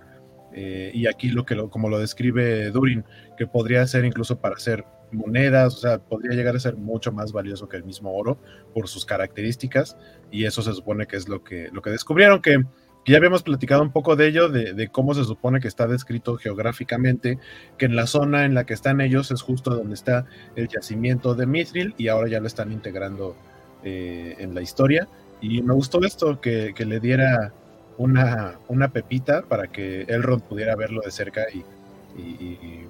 Eh, 0.54 0.92
y 0.94 1.08
aquí 1.08 1.30
lo 1.30 1.44
que 1.44 1.56
como 1.68 1.88
lo 1.88 1.98
describe 1.98 2.70
Durin, 2.70 3.04
que 3.36 3.48
podría 3.48 3.84
ser 3.88 4.04
incluso 4.04 4.38
para 4.38 4.54
hacer 4.54 4.84
monedas, 5.10 5.74
o 5.74 5.78
sea, 5.78 5.98
podría 5.98 6.36
llegar 6.36 6.54
a 6.54 6.60
ser 6.60 6.76
mucho 6.76 7.10
más 7.10 7.32
valioso 7.32 7.68
que 7.68 7.76
el 7.76 7.84
mismo 7.84 8.14
oro 8.14 8.38
por 8.72 8.88
sus 8.88 9.04
características, 9.04 9.96
y 10.30 10.44
eso 10.44 10.62
se 10.62 10.72
supone 10.72 11.06
que 11.06 11.16
es 11.16 11.28
lo 11.28 11.42
que, 11.42 11.70
lo 11.72 11.82
que 11.82 11.90
descubrieron, 11.90 12.40
que, 12.40 12.64
ya 13.06 13.18
habíamos 13.18 13.42
platicado 13.42 13.82
un 13.82 13.92
poco 13.92 14.16
de 14.16 14.28
ello, 14.28 14.48
de, 14.48 14.88
cómo 14.88 15.12
se 15.12 15.24
supone 15.24 15.60
que 15.60 15.68
está 15.68 15.86
descrito 15.86 16.36
geográficamente, 16.36 17.38
que 17.76 17.84
en 17.84 17.96
la 17.96 18.06
zona 18.06 18.46
en 18.46 18.54
la 18.54 18.64
que 18.64 18.72
están 18.72 19.02
ellos 19.02 19.30
es 19.30 19.42
justo 19.42 19.74
donde 19.74 19.94
está 19.94 20.24
el 20.56 20.68
yacimiento 20.68 21.34
de 21.34 21.46
Mithril, 21.46 21.94
y 21.98 22.08
ahora 22.08 22.28
ya 22.28 22.40
lo 22.40 22.46
están 22.46 22.72
integrando 22.72 23.36
eh, 23.82 24.36
en 24.38 24.54
la 24.54 24.62
historia, 24.62 25.06
y 25.44 25.62
me 25.62 25.74
gustó 25.74 26.02
esto, 26.02 26.40
que, 26.40 26.72
que 26.74 26.86
le 26.86 27.00
diera 27.00 27.52
una, 27.98 28.58
una 28.68 28.88
pepita 28.88 29.42
para 29.42 29.66
que 29.66 30.02
Elrond 30.02 30.42
pudiera 30.42 30.74
verlo 30.74 31.02
de 31.04 31.10
cerca 31.10 31.44
y, 31.52 31.64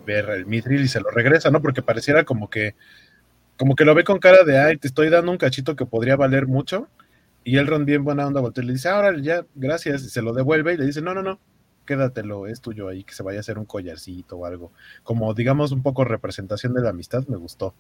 ver 0.06 0.28
el 0.28 0.44
Mithril 0.44 0.82
y 0.82 0.89
se 0.89 1.01
lo 1.01 1.09
regresa, 1.10 1.51
¿no? 1.51 1.62
Porque 1.62 1.81
pareciera 1.81 2.24
como 2.24 2.51
que 2.51 2.74
como 3.56 3.74
que 3.74 3.86
lo 3.86 3.94
ve 3.94 4.05
con 4.05 4.18
cara 4.18 4.44
de, 4.44 4.59
ay, 4.59 4.76
te 4.76 4.86
estoy 4.86 5.09
dando 5.09 5.32
un 5.32 5.39
cachito 5.39 5.76
que 5.76 5.86
podría 5.86 6.16
valer 6.16 6.47
mucho. 6.47 6.89
Y 7.43 7.56
Elrond 7.56 7.86
bien 7.86 8.05
buena 8.05 8.26
onda 8.26 8.40
voltea 8.40 8.64
y 8.64 8.66
le 8.66 8.72
dice, 8.74 8.89
ahora 8.90 9.16
ya, 9.18 9.47
gracias, 9.55 10.02
y 10.02 10.10
se 10.10 10.22
lo 10.22 10.35
devuelve 10.35 10.74
y 10.74 10.76
le 10.76 10.86
dice, 10.86 11.01
no, 11.01 11.14
no, 11.14 11.22
no, 11.22 11.39
quédatelo, 11.86 12.47
es 12.47 12.60
tuyo 12.60 12.89
ahí, 12.89 13.05
que 13.05 13.14
se 13.14 13.22
vaya 13.22 13.39
a 13.39 13.40
hacer 13.40 13.59
un 13.59 13.64
collarcito 13.64 14.36
o 14.36 14.47
algo. 14.47 14.72
Como 15.02 15.32
digamos 15.35 15.72
un 15.72 15.82
poco 15.82 16.05
representación 16.05 16.74
de 16.74 16.82
la 16.82 16.90
amistad, 16.90 17.26
me 17.28 17.36
gustó. 17.36 17.74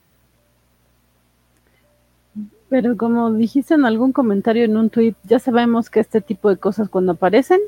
Pero 2.68 2.96
como 2.96 3.32
dijiste 3.32 3.74
en 3.74 3.84
algún 3.84 4.12
comentario 4.12 4.64
en 4.64 4.76
un 4.76 4.90
tweet, 4.90 5.14
ya 5.24 5.38
sabemos 5.38 5.90
que 5.90 6.00
este 6.00 6.20
tipo 6.20 6.50
de 6.50 6.56
cosas 6.56 6.88
cuando 6.88 7.12
aparecen 7.12 7.60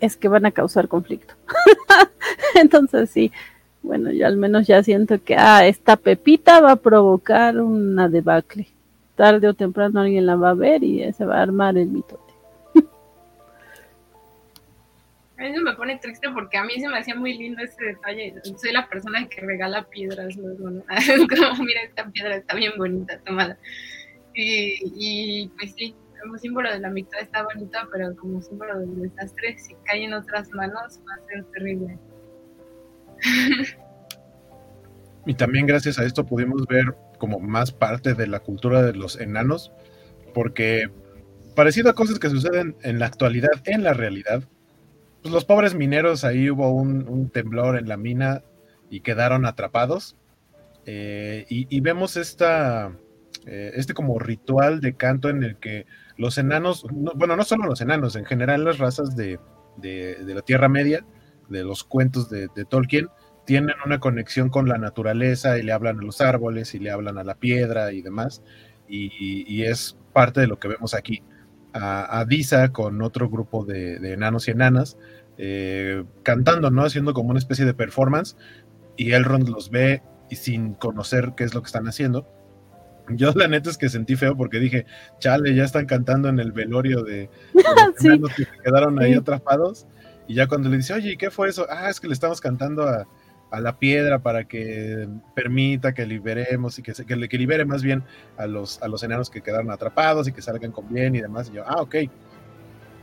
es 0.00 0.16
que 0.16 0.28
van 0.28 0.46
a 0.46 0.52
causar 0.52 0.88
conflicto. 0.88 1.34
Entonces 2.54 3.10
sí, 3.10 3.32
bueno, 3.82 4.12
yo 4.12 4.26
al 4.26 4.36
menos 4.36 4.66
ya 4.66 4.82
siento 4.82 5.22
que 5.22 5.36
ah, 5.36 5.66
esta 5.66 5.96
pepita 5.96 6.60
va 6.60 6.72
a 6.72 6.76
provocar 6.76 7.60
una 7.60 8.08
debacle. 8.08 8.68
Tarde 9.16 9.48
o 9.48 9.54
temprano 9.54 10.00
alguien 10.00 10.26
la 10.26 10.36
va 10.36 10.50
a 10.50 10.54
ver 10.54 10.82
y 10.82 11.12
se 11.12 11.24
va 11.24 11.38
a 11.38 11.42
armar 11.42 11.76
el 11.76 11.88
mitote. 11.88 12.22
A 15.36 15.42
mí 15.42 15.58
me 15.58 15.74
pone 15.74 15.98
triste 15.98 16.28
porque 16.30 16.56
a 16.56 16.64
mí 16.64 16.80
se 16.80 16.88
me 16.88 16.98
hacía 16.98 17.14
muy 17.14 17.36
lindo 17.36 17.62
ese 17.62 17.84
detalle. 17.84 18.34
Soy 18.56 18.72
la 18.72 18.88
persona 18.88 19.28
que 19.28 19.40
regala 19.40 19.82
piedras. 19.84 20.34
como, 20.36 21.64
mira, 21.64 21.82
esta 21.82 22.08
piedra 22.08 22.36
está 22.36 22.54
bien 22.54 22.72
bonita, 22.78 23.18
tomada. 23.18 23.58
Y, 24.34 24.78
y 24.94 25.48
pues 25.50 25.74
sí, 25.76 25.94
como 26.20 26.38
símbolo 26.38 26.70
de 26.72 26.80
la 26.80 26.88
amistad 26.88 27.20
está 27.20 27.44
bonita, 27.44 27.86
pero 27.92 28.14
como 28.16 28.40
símbolo 28.40 28.80
del 28.80 29.02
desastre, 29.02 29.56
si 29.58 29.74
cae 29.84 30.04
en 30.04 30.14
otras 30.14 30.50
manos, 30.50 31.00
va 31.08 31.14
a 31.14 31.26
ser 31.26 31.44
terrible. 31.52 31.98
Y 35.26 35.34
también 35.34 35.66
gracias 35.66 35.98
a 35.98 36.04
esto 36.04 36.26
pudimos 36.26 36.66
ver 36.66 36.94
como 37.18 37.40
más 37.40 37.72
parte 37.72 38.14
de 38.14 38.26
la 38.26 38.40
cultura 38.40 38.82
de 38.82 38.94
los 38.94 39.18
enanos, 39.18 39.72
porque 40.34 40.90
parecido 41.54 41.90
a 41.90 41.94
cosas 41.94 42.18
que 42.18 42.28
suceden 42.28 42.76
en 42.82 42.98
la 42.98 43.06
actualidad, 43.06 43.62
en 43.64 43.82
la 43.82 43.94
realidad, 43.94 44.42
pues 45.22 45.32
los 45.32 45.44
pobres 45.44 45.74
mineros 45.74 46.24
ahí 46.24 46.50
hubo 46.50 46.70
un, 46.70 47.30
temblor 47.30 47.78
en 47.78 47.88
la 47.88 47.96
mina 47.96 48.42
y 48.90 49.00
quedaron 49.00 49.46
atrapados. 49.46 50.16
Eh, 50.86 51.46
y, 51.48 51.80
vemos 51.80 52.18
esta, 52.18 52.94
eh, 53.46 53.72
este 53.74 53.94
como 53.94 54.18
ritual 54.18 54.80
de 54.80 54.94
canto 54.94 55.28
en 55.28 55.42
el 55.42 55.56
que 55.56 55.86
los 56.16 56.38
enanos, 56.38 56.86
bueno, 56.90 57.36
no 57.36 57.44
solo 57.44 57.66
los 57.66 57.80
enanos, 57.80 58.16
en 58.16 58.24
general 58.24 58.64
las 58.64 58.78
razas 58.78 59.16
de, 59.16 59.38
la 59.82 60.42
Tierra 60.42 60.68
Media, 60.68 61.04
de 61.48 61.64
los 61.64 61.84
cuentos 61.84 62.30
de, 62.30 62.48
Tolkien, 62.68 63.08
tienen 63.44 63.76
una 63.84 64.00
conexión 64.00 64.48
con 64.48 64.68
la 64.68 64.78
naturaleza 64.78 65.58
y 65.58 65.62
le 65.62 65.72
hablan 65.72 65.98
a 65.98 66.02
los 66.02 66.20
árboles 66.20 66.74
y 66.74 66.78
le 66.78 66.90
hablan 66.90 67.18
a 67.18 67.24
la 67.24 67.34
piedra 67.34 67.92
y 67.92 68.00
demás. 68.00 68.42
Y, 68.88 69.62
es 69.62 69.98
parte 70.12 70.40
de 70.40 70.46
lo 70.46 70.58
que 70.58 70.68
vemos 70.68 70.94
aquí. 70.94 71.22
A, 71.74 72.24
Disa 72.26 72.72
con 72.72 73.02
otro 73.02 73.28
grupo 73.28 73.64
de, 73.64 73.96
enanos 74.12 74.46
y 74.46 74.52
enanas 74.52 74.96
eh, 75.36 76.04
cantando, 76.22 76.70
¿no? 76.70 76.84
Haciendo 76.84 77.12
como 77.12 77.30
una 77.30 77.40
especie 77.40 77.64
de 77.64 77.74
performance 77.74 78.36
y 78.96 79.12
Elrond 79.12 79.48
los 79.48 79.70
ve 79.70 80.02
y 80.30 80.36
sin 80.36 80.74
conocer 80.74 81.32
qué 81.36 81.42
es 81.42 81.52
lo 81.52 81.60
que 81.60 81.66
están 81.66 81.88
haciendo 81.88 82.28
yo 83.10 83.32
la 83.34 83.48
neta 83.48 83.70
es 83.70 83.78
que 83.78 83.88
sentí 83.88 84.16
feo 84.16 84.36
porque 84.36 84.58
dije, 84.58 84.86
chale, 85.18 85.54
ya 85.54 85.64
están 85.64 85.86
cantando 85.86 86.28
en 86.28 86.38
el 86.38 86.52
velorio 86.52 87.02
de, 87.02 87.28
los 88.18 88.34
que 88.34 88.46
quedaron 88.62 89.00
ahí 89.00 89.14
atrapados. 89.14 89.86
Y 90.26 90.34
ya 90.34 90.46
cuando 90.46 90.68
le 90.70 90.78
dice, 90.78 90.94
oye, 90.94 91.16
¿qué 91.16 91.30
fue 91.30 91.48
eso? 91.48 91.66
Ah, 91.68 91.90
es 91.90 92.00
que 92.00 92.06
le 92.06 92.14
estamos 92.14 92.40
cantando 92.40 92.88
a, 92.88 93.06
la 93.60 93.78
piedra 93.78 94.18
para 94.18 94.48
que 94.48 95.08
permita 95.32 95.94
que 95.94 96.06
liberemos 96.06 96.76
y 96.80 96.82
que, 96.82 96.92
que, 96.92 97.38
libere 97.38 97.64
más 97.64 97.84
bien 97.84 98.02
a 98.36 98.48
los, 98.48 98.82
a 98.82 98.88
los 98.88 99.04
enanos 99.04 99.30
que 99.30 99.42
quedaron 99.42 99.70
atrapados 99.70 100.26
y 100.26 100.32
que 100.32 100.42
salgan 100.42 100.72
con 100.72 100.92
bien 100.92 101.14
y 101.14 101.20
demás. 101.20 101.50
Y 101.50 101.56
yo, 101.56 101.64
ah, 101.64 101.80
ok. 101.80 101.94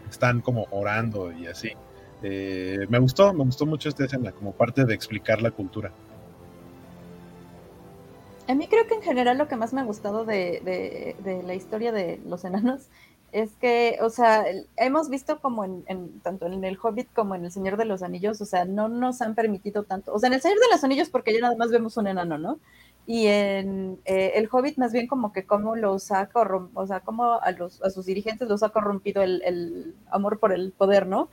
Están 0.10 0.41
como 0.41 0.68
orando 0.72 1.32
y 1.32 1.48
así. 1.48 1.72
Eh, 2.22 2.86
me 2.90 2.99
gustó, 2.99 3.34
me 3.34 3.45
gustó 3.45 3.65
mucho 3.65 3.88
esta 3.88 4.03
escena 4.03 4.34
como 4.34 4.52
parte 4.52 4.84
de 4.84 4.94
explicar 4.94 5.41
la 5.41 5.52
cultura. 5.52 5.94
A 8.52 8.53
mí 8.53 8.68
creo 8.68 8.86
que 8.86 8.95
en 8.95 9.02
general 9.02 9.38
lo 9.38 9.48
que 9.48 9.56
más 9.56 9.72
me 9.72 9.80
ha 9.80 9.86
gustado 9.86 10.26
de, 10.26 11.15
la 11.45 11.53
historia 11.53 11.94
de 11.94 12.19
los 12.26 12.44
enanos 12.44 12.90
es 13.32 13.56
que, 13.56 13.98
o 14.02 14.10
sea, 14.10 14.44
hemos 14.76 15.10
visto 15.10 15.40
como 15.40 15.64
en, 15.64 16.19
tanto 16.22 16.48
en 16.48 16.61
el 16.65 16.78
Hobbit 16.78 17.07
como 17.14 17.34
en 17.34 17.45
el 17.45 17.52
Señor 17.53 17.78
de 17.78 17.86
los 17.86 18.03
Anillos, 18.03 18.41
o 18.41 18.45
sea, 18.45 18.65
no 18.65 18.90
nos 18.90 19.22
han 19.22 19.36
permitido 19.36 19.84
tanto, 19.84 20.14
o 20.14 20.19
sea, 20.19 20.28
en 20.28 20.34
el 20.34 20.41
Señor 20.41 20.60
de 20.60 20.68
los 20.69 20.84
Anillos 20.84 21.10
porque 21.10 21.34
ya 21.34 21.40
nada 21.40 21.56
más 21.56 21.72
vemos 21.72 21.95
un 21.95 22.07
enano, 22.07 22.38
¿no? 22.38 22.60
Y 23.07 23.28
en 23.28 24.02
eh, 24.03 24.34
el 24.36 24.49
Hobbit 24.52 24.78
más 24.78 24.91
bien 24.91 25.07
como 25.07 25.32
que 25.32 25.45
como 25.45 25.78
los 25.78 26.11
ha 26.11 26.28
corrompido, 26.28 26.82
o 26.82 26.88
sea, 26.88 26.99
como 26.99 27.40
a, 27.40 27.52
los, 27.52 27.76
sus 27.94 28.06
dirigentes 28.06 28.49
los 28.49 28.64
ha 28.64 28.69
corrompido 28.69 29.23
el 29.23 29.95
amor 30.10 30.40
por 30.40 30.52
el 30.52 30.73
poder, 30.73 31.07
¿no? 31.07 31.30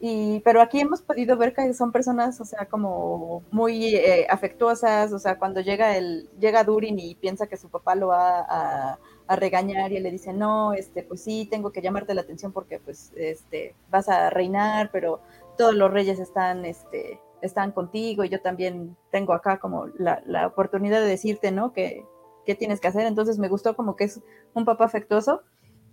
Y, 0.00 0.40
pero 0.40 0.60
aquí 0.60 0.80
hemos 0.80 1.02
podido 1.02 1.36
ver 1.36 1.52
que 1.52 1.74
son 1.74 1.90
personas, 1.90 2.40
o 2.40 2.44
sea, 2.44 2.66
como 2.66 3.42
muy 3.50 3.96
eh, 3.96 4.28
afectuosas, 4.30 5.12
o 5.12 5.18
sea, 5.18 5.38
cuando 5.38 5.60
llega 5.60 5.96
el, 5.96 6.28
llega 6.38 6.62
Durin 6.62 6.98
y 7.00 7.16
piensa 7.16 7.48
que 7.48 7.56
su 7.56 7.68
papá 7.68 7.96
lo 7.96 8.08
va 8.08 8.46
a, 8.48 8.98
regañar 9.30 9.92
y 9.92 9.96
él 9.98 10.04
le 10.04 10.10
dice, 10.10 10.32
no, 10.32 10.72
este, 10.72 11.02
pues 11.02 11.22
sí, 11.22 11.46
tengo 11.50 11.70
que 11.70 11.82
llamarte 11.82 12.14
la 12.14 12.22
atención 12.22 12.50
porque 12.50 12.78
pues, 12.78 13.12
este, 13.14 13.74
vas 13.90 14.08
a 14.08 14.30
reinar, 14.30 14.90
pero 14.90 15.20
todos 15.58 15.74
los 15.74 15.90
reyes 15.92 16.18
están, 16.18 16.64
este, 16.64 17.20
están 17.42 17.72
contigo 17.72 18.24
y 18.24 18.30
yo 18.30 18.40
también 18.40 18.96
tengo 19.10 19.34
acá 19.34 19.58
como 19.58 19.88
la, 19.98 20.46
oportunidad 20.46 21.00
de 21.00 21.08
decirte, 21.08 21.50
¿no? 21.50 21.74
Que, 21.74 22.06
qué 22.46 22.54
tienes 22.54 22.80
que 22.80 22.88
hacer. 22.88 23.06
Entonces 23.06 23.38
me 23.38 23.48
gustó 23.48 23.76
como 23.76 23.96
que 23.96 24.04
es 24.04 24.22
un 24.54 24.64
papá 24.64 24.86
afectuoso 24.86 25.42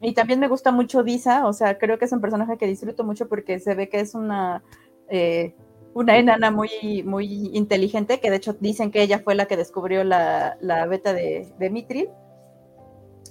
y 0.01 0.13
también 0.13 0.39
me 0.39 0.47
gusta 0.47 0.72
mucho 0.72 1.03
Disa, 1.03 1.47
o 1.47 1.53
sea, 1.53 1.77
creo 1.77 1.97
que 1.97 2.05
es 2.05 2.11
un 2.11 2.22
personaje 2.22 2.57
que 2.57 2.67
disfruto 2.67 3.03
mucho 3.03 3.27
porque 3.27 3.59
se 3.59 3.76
ve 3.76 3.89
que 3.89 3.99
es 3.99 4.13
una, 4.13 4.63
eh, 5.09 5.55
una 5.93 6.17
enana 6.17 6.51
muy, 6.51 7.03
muy 7.03 7.49
inteligente, 7.53 8.19
que 8.19 8.30
de 8.30 8.38
hecho 8.38 8.53
dicen 8.59 8.91
que 8.91 9.01
ella 9.01 9.19
fue 9.19 9.35
la 9.35 9.45
que 9.45 9.57
descubrió 9.57 10.03
la, 10.03 10.57
la 10.59 10.85
beta 10.85 11.13
de, 11.13 11.53
de 11.57 11.69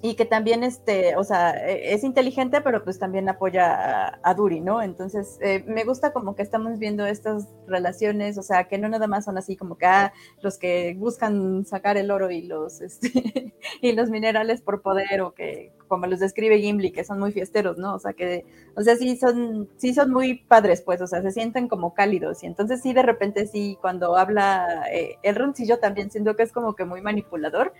y 0.05 0.17
que 0.17 0.27
también, 0.27 0.65
este, 0.65 1.17
o 1.17 1.25
sea, 1.25 1.53
e, 1.67 1.95
es 1.95 2.05
inteligente, 2.05 2.61
pero 2.61 2.85
pues 2.85 2.99
también 2.99 3.27
apoya 3.31 4.21
a, 4.23 4.35
Duri, 4.35 4.61
¿no? 4.61 4.83
Entonces, 4.83 5.39
eh, 5.41 5.65
me 5.67 5.85
gusta 5.85 6.13
como 6.13 6.37
que 6.37 6.43
estamos 6.43 6.79
viendo 6.79 7.07
estas 7.07 7.49
relaciones, 7.67 8.37
o 8.37 8.43
sea, 8.43 8.65
que 8.65 8.77
no 8.77 8.91
nada 8.91 9.07
más 9.07 9.25
son 9.25 9.39
así 9.39 9.57
como 9.57 9.79
que, 9.79 9.87
ah, 9.87 10.13
los 10.43 10.59
que 10.59 10.95
buscan 10.99 11.65
sacar 11.65 11.97
el 11.97 12.11
oro 12.11 12.31
y 12.31 12.43
los, 12.43 12.81
este, 12.83 13.55
y 13.81 13.93
los 13.93 14.11
minerales 14.11 14.61
por 14.61 14.83
poder, 14.83 15.23
o 15.23 15.33
que, 15.33 15.73
como 15.89 16.07
los 16.07 16.21
describe 16.21 16.59
Gimli, 16.59 16.93
que 16.93 17.05
son 17.05 17.19
muy 17.19 17.33
fiesteros, 17.33 17.79
¿no? 17.79 17.95
O 17.95 17.99
sea, 17.99 18.13
que, 18.13 18.45
o 18.77 18.83
sea, 18.83 18.97
sí 18.97 19.17
son, 19.17 19.71
sí 19.79 19.95
son 19.95 20.11
muy 20.13 20.35
padres, 20.35 20.83
pues, 20.83 21.01
o 21.01 21.07
sea, 21.07 21.23
se 21.23 21.31
sienten 21.31 21.67
como 21.67 21.95
cálidos, 21.95 22.43
y 22.43 22.47
entonces 22.47 22.83
sí, 22.83 22.93
de 22.93 23.03
repente 23.03 23.47
sí, 23.47 23.79
cuando 23.81 24.19
habla 24.19 24.85
eh, 24.93 25.17
el 25.23 25.35
roncillo 25.35 25.79
también 25.79 26.11
siento 26.11 26.37
que 26.37 26.43
es 26.43 26.53
como 26.53 26.75
que 26.75 26.85
muy 26.85 27.01
manipulador, 27.01 27.73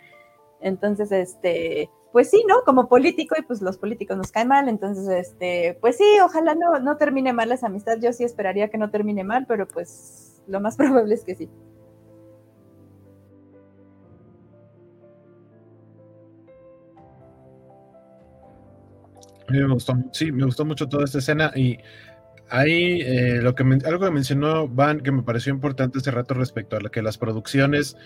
entonces, 0.65 1.13
este, 1.13 1.91
pues 2.11 2.31
sí, 2.31 2.43
¿no? 2.49 2.63
Como 2.65 2.89
político, 2.89 3.37
y 3.39 3.43
pues 3.43 3.61
los 3.61 3.77
políticos 3.77 4.17
nos 4.17 4.33
caen 4.33 4.49
mal, 4.49 4.69
entonces, 4.69 5.09
este, 5.09 5.77
pues 5.81 5.97
sí, 5.99 6.05
ojalá 6.25 6.55
no, 6.55 6.79
no 6.81 6.97
termine 6.97 7.33
mal 7.33 7.53
esa 7.53 7.67
amistad, 7.67 7.99
yo 8.01 8.13
sí 8.13 8.25
esperaría 8.25 8.69
que 8.71 8.79
no 8.79 8.91
termine 8.91 9.25
mal, 9.25 9.47
pero 9.47 9.69
pues 9.69 10.43
lo 10.47 10.61
más 10.61 10.77
probable 10.79 11.15
es 11.15 11.25
que 11.25 11.35
sí. 11.35 11.51
Me 19.49 19.67
gustó, 19.67 19.95
sí, 20.13 20.33
me 20.33 20.45
gustó 20.45 20.65
mucho 20.65 20.89
toda 20.89 21.05
esta 21.05 21.19
escena 21.19 21.53
y 21.55 21.79
ahí 22.49 23.03
eh, 23.03 23.41
lo 23.43 23.55
que 23.55 23.63
algo 23.85 24.07
que 24.07 24.11
mencionó 24.11 24.67
Van 24.69 25.01
que 25.01 25.13
me 25.13 25.23
pareció 25.23 25.53
importante 25.53 25.99
hace 25.99 26.11
rato 26.11 26.35
respecto 26.35 26.77
a 26.77 26.81
lo 26.81 26.91
que 26.91 27.03
las 27.03 27.19
producciones, 27.19 27.97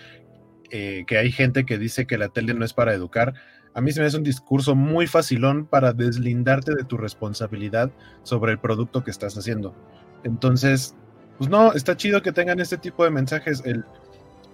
eh, 0.70 1.05
que 1.07 1.19
hay 1.19 1.32
gente 1.32 1.65
que 1.65 1.78
dice 1.78 2.07
que 2.07 2.19
la 2.19 2.28
tele 2.28 2.55
no 2.55 2.65
es 2.65 2.73
para 2.73 2.95
educar 2.95 3.35
a 3.78 3.81
mí 3.81 3.93
se 3.93 4.01
me 4.01 4.07
hace 4.07 4.16
un 4.16 4.24
discurso 4.24 4.74
muy 4.74 5.07
facilón 5.07 5.65
para 5.65 5.93
deslindarte 5.93 6.74
de 6.74 6.82
tu 6.82 6.97
responsabilidad 6.97 7.93
sobre 8.24 8.51
el 8.51 8.59
producto 8.59 9.05
que 9.05 9.12
estás 9.12 9.39
haciendo. 9.39 9.73
Entonces, 10.24 10.97
pues 11.39 11.49
no, 11.49 11.73
está 11.73 11.97
chido 11.97 12.20
que 12.20 12.32
tengan 12.32 12.59
este 12.59 12.77
tipo 12.78 13.05
de 13.05 13.11
mensajes. 13.11 13.62
El, 13.65 13.85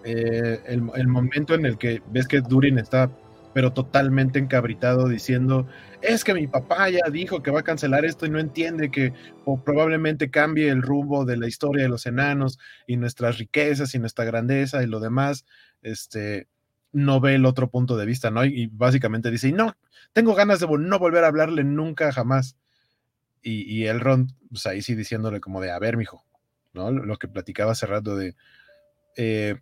eh, 0.05 0.61
el, 0.66 1.09
momento 1.09 1.55
en 1.55 1.65
el 1.65 1.78
que 1.78 2.03
ves 2.11 2.28
que 2.28 2.43
Durin 2.43 2.78
está, 2.78 3.11
pero 3.55 3.72
totalmente 3.72 4.39
encabritado, 4.39 5.09
diciendo: 5.09 5.66
Es 6.02 6.24
que 6.24 6.35
mi 6.35 6.47
papá 6.47 6.90
ya 6.90 7.09
dijo 7.10 7.43
que 7.43 7.51
va 7.51 7.60
a 7.60 7.64
cancelar 7.64 8.05
esto 8.05 8.26
y 8.26 8.31
no 8.31 8.39
entiende 8.39 8.90
que 8.90 9.14
probablemente 9.64 10.31
cambie 10.31 10.68
el 10.68 10.82
rumbo 10.82 11.24
de 11.24 11.36
la 11.36 11.47
historia 11.47 11.85
de 11.85 11.89
los 11.89 12.05
enanos 12.06 12.59
y 12.86 12.97
nuestras 12.97 13.39
riquezas 13.39 13.94
y 13.94 13.98
nuestra 13.98 14.24
grandeza 14.24 14.82
y 14.82 14.86
lo 14.86 15.01
demás. 15.01 15.47
Este, 15.81 16.48
no 16.93 17.20
ve 17.20 17.35
el 17.35 17.47
otro 17.47 17.70
punto 17.70 17.97
de 17.97 18.06
vista, 18.06 18.31
¿no? 18.31 18.44
Y, 18.44 18.66
básicamente 18.66 19.31
dice, 19.31 19.51
no, 19.52 19.76
tengo 20.12 20.35
ganas 20.35 20.60
de 20.60 20.66
no 20.66 20.98
volver 20.98 21.24
a 21.24 21.28
hablarle 21.28 21.64
nunca 21.64 22.12
jamás. 22.12 22.56
Y, 23.43 23.62
y 23.62 23.86
el 23.86 24.01
Ron, 24.01 24.32
pues 24.51 24.66
ahí 24.66 24.82
sí 24.82 24.94
diciéndole 24.94 25.40
como 25.40 25.60
de, 25.60 25.70
a 25.70 25.78
ver, 25.78 25.97
mijo, 25.97 26.24
¿no? 26.72 26.90
Lo 26.90 27.18
que 27.18 27.28
platicaba 27.28 27.72
hace 27.72 27.86
rato 27.86 28.16
de, 28.16 28.35
eh, 29.16 29.56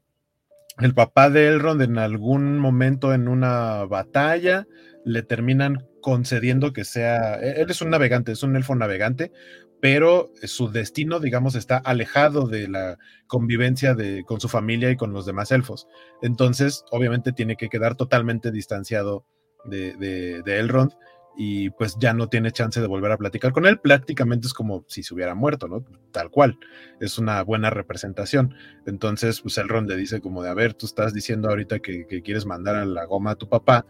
el 0.81 0.95
papá 0.95 1.31
de 1.31 1.49
Elrond 1.49 1.83
en 1.83 1.99
algún 1.99 2.59
momento 2.59 3.13
en 3.13 3.29
una 3.29 3.85
batalla 3.85 4.67
le 5.05 5.23
terminan 5.23 5.87
concediendo 6.01 6.73
que 6.73 6.85
sea, 6.85 7.35
e-, 7.41 7.61
él 7.61 7.71
es 7.71 7.83
un 7.83 7.91
navegante, 7.91 8.33
es 8.33 8.43
un 8.43 8.57
elfo 8.57 8.75
navegante, 8.75 9.33
pero 9.81 10.31
su 10.45 10.71
destino, 10.71 11.19
digamos, 11.19 11.57
está 11.57 11.77
alejado 11.77 12.47
de 12.47 12.69
la 12.69 12.99
convivencia 13.27 13.95
de, 13.95 14.23
con 14.25 14.41
su 14.41 14.49
familia 14.49 14.91
y 14.91 14.97
con 14.97 15.13
los 15.13 15.27
demás 15.27 15.51
elfos. 15.51 15.89
Entonces, 16.23 16.85
obviamente 16.93 17.33
tiene 17.33 17.57
que 17.57 17.69
quedar 17.69 17.97
totalmente 17.97 18.53
distanciado 18.53 19.27
de, 19.65 19.97
de, 19.97 20.43
de 20.43 20.59
Elrond 20.61 20.93
y 21.37 21.71
pues 21.71 21.97
ya 21.99 22.13
no 22.13 22.29
tiene 22.29 22.53
chance 22.53 22.81
de 22.81 22.87
volver 22.87 23.13
a 23.13 23.17
platicar 23.17 23.53
con 23.53 23.67
él. 23.67 23.79
Prácticamente 23.81 24.47
es 24.47 24.55
como 24.55 24.85
si 24.89 25.03
se 25.03 25.15
hubiera 25.15 25.35
muerto, 25.35 25.69
¿no? 25.69 25.85
Tal 26.11 26.31
cual. 26.31 26.59
Es 27.01 27.19
una 27.19 27.43
buena 27.43 27.71
representación. 27.71 28.55
Entonces, 28.87 29.41
pues 29.41 29.57
Elrond 29.59 29.89
le 29.89 29.97
dice 29.97 30.21
como 30.21 30.43
de, 30.43 30.51
a 30.51 30.55
ver, 30.55 30.75
tú 30.75 30.87
estás 30.87 31.15
diciendo 31.15 31.49
ahorita 31.49 31.81
que, 31.81 32.07
quieres 32.23 32.47
mandar 32.47 32.77
a 32.77 32.85
la 32.85 33.05
goma 33.07 33.33
a 33.33 33.37
tu 33.37 33.49
papá. 33.49 33.87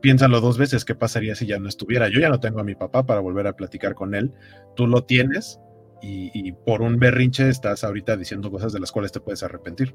Piénsalo 0.00 0.40
dos 0.40 0.58
veces, 0.58 0.84
¿qué 0.84 0.94
pasaría 0.94 1.34
si 1.34 1.46
ya 1.46 1.58
no 1.58 1.68
estuviera? 1.68 2.08
Yo 2.08 2.20
ya 2.20 2.28
no 2.28 2.40
tengo 2.40 2.60
a 2.60 2.64
mi 2.64 2.74
papá 2.74 3.06
para 3.06 3.20
volver 3.20 3.46
a 3.46 3.54
platicar 3.54 3.94
con 3.94 4.14
él. 4.14 4.32
Tú 4.74 4.86
lo 4.86 5.04
tienes 5.04 5.60
y, 6.00 6.30
y 6.34 6.52
por 6.52 6.82
un 6.82 6.98
berrinche 6.98 7.48
estás 7.48 7.84
ahorita 7.84 8.16
diciendo 8.16 8.50
cosas 8.50 8.72
de 8.72 8.80
las 8.80 8.90
cuales 8.90 9.12
te 9.12 9.20
puedes 9.20 9.42
arrepentir. 9.42 9.92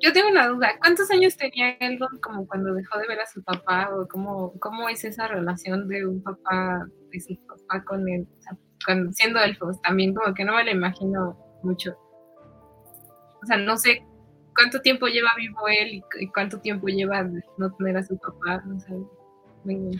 Yo 0.00 0.12
tengo 0.12 0.28
una 0.28 0.46
duda, 0.46 0.76
¿cuántos 0.78 1.10
años 1.10 1.36
tenía 1.36 1.70
Elrond 1.80 2.20
como 2.20 2.46
cuando 2.46 2.72
dejó 2.72 2.98
de 2.98 3.08
ver 3.08 3.20
a 3.20 3.26
su 3.26 3.42
papá? 3.42 3.90
¿O 3.92 4.06
cómo, 4.06 4.52
cómo 4.60 4.88
es 4.88 5.04
esa 5.04 5.26
relación 5.26 5.88
de 5.88 6.06
un 6.06 6.22
papá, 6.22 6.86
de 7.10 7.20
su 7.20 7.36
papá 7.46 7.84
con 7.84 8.08
él? 8.08 8.26
siendo 9.12 9.40
elfos 9.40 9.80
también, 9.82 10.14
como 10.14 10.32
que 10.34 10.44
no 10.44 10.54
me 10.54 10.64
lo 10.64 10.70
imagino 10.70 11.36
mucho. 11.62 11.96
O 13.42 13.46
sea, 13.46 13.56
no 13.56 13.76
sé 13.76 14.04
cuánto 14.54 14.80
tiempo 14.80 15.06
lleva 15.06 15.30
vivo 15.36 15.68
él 15.68 16.02
y, 16.18 16.28
cuánto 16.28 16.60
tiempo 16.60 16.88
lleva 16.88 17.28
no 17.58 17.72
tener 17.74 17.96
a 17.96 18.02
su 18.02 18.18
papá. 18.18 18.62
me, 19.64 19.90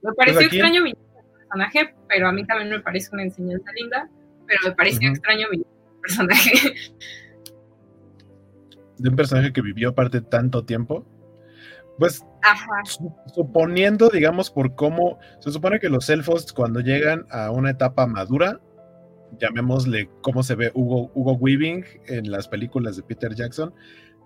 pues 0.00 0.14
pareció 0.16 0.42
extraño 0.42 0.82
mi 0.82 0.94
personaje, 1.38 1.94
pero 2.08 2.28
a 2.28 2.32
mí 2.32 2.44
también 2.46 2.70
me 2.70 2.80
parece 2.80 3.10
una 3.12 3.24
enseñanza 3.24 3.70
linda, 3.72 4.08
pero 4.46 4.58
me 4.66 4.72
pareció 4.72 5.10
extraño 5.10 5.48
mi 5.50 5.62
personaje. 6.00 6.52
de 9.02 9.08
un 9.08 9.16
personaje 9.16 9.52
que 9.52 9.60
vivió 9.60 9.90
aparte 9.90 10.20
tanto 10.20 10.64
tiempo, 10.64 11.04
pues 11.98 12.24
suponiendo, 13.34 14.08
digamos, 14.08 14.50
por 14.50 14.74
cómo 14.74 15.18
se 15.40 15.50
supone 15.50 15.78
que 15.78 15.88
los 15.88 16.08
elfos 16.08 16.52
cuando 16.52 16.80
llegan 16.80 17.26
a 17.30 17.50
una 17.50 17.70
etapa 17.70 18.06
madura, 18.06 18.60
llamémosle 19.38 20.08
cómo 20.20 20.42
se 20.42 20.54
ve 20.54 20.70
Hugo, 20.74 21.10
Hugo 21.14 21.32
Weaving 21.34 21.84
en 22.06 22.30
las 22.30 22.48
películas 22.48 22.96
de 22.96 23.02
Peter 23.02 23.34
Jackson, 23.34 23.74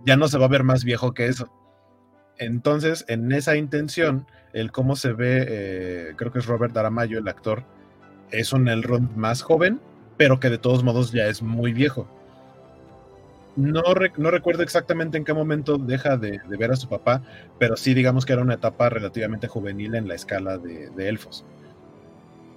ya 0.04 0.16
no 0.16 0.28
se 0.28 0.38
va 0.38 0.46
a 0.46 0.48
ver 0.50 0.62
más 0.62 0.84
viejo 0.84 1.14
que 1.14 1.26
eso. 1.26 1.50
Entonces, 2.38 3.04
en 3.08 3.32
esa 3.32 3.56
intención, 3.56 4.26
el 4.52 4.70
cómo 4.70 4.94
se 4.94 5.12
ve, 5.12 5.44
eh, 5.48 6.12
creo 6.16 6.32
que 6.32 6.38
es 6.40 6.46
Robert 6.46 6.76
Aramayo, 6.76 7.18
el 7.18 7.28
actor, 7.28 7.64
es 8.30 8.52
un 8.52 8.68
Elrond 8.68 9.16
más 9.16 9.42
joven, 9.42 9.80
pero 10.16 10.40
que 10.40 10.50
de 10.50 10.58
todos 10.58 10.84
modos 10.84 11.12
ya 11.12 11.26
es 11.26 11.42
muy 11.42 11.72
viejo. 11.72 12.08
No, 13.56 13.82
no, 14.18 14.30
recuerdo 14.30 14.62
exactamente 14.62 15.16
en 15.16 15.24
qué 15.24 15.32
momento 15.32 15.78
deja 15.78 16.18
de, 16.18 16.40
ver 16.58 16.72
a 16.72 16.76
su 16.76 16.88
papá, 16.88 17.22
pero 17.58 17.76
sí 17.76 17.94
digamos 17.94 18.26
que 18.26 18.34
era 18.34 18.42
una 18.42 18.54
etapa 18.54 18.90
relativamente 18.90 19.48
juvenil 19.48 19.94
en 19.94 20.08
la 20.08 20.14
escala 20.14 20.58
de, 20.58 21.08
elfos. 21.08 21.44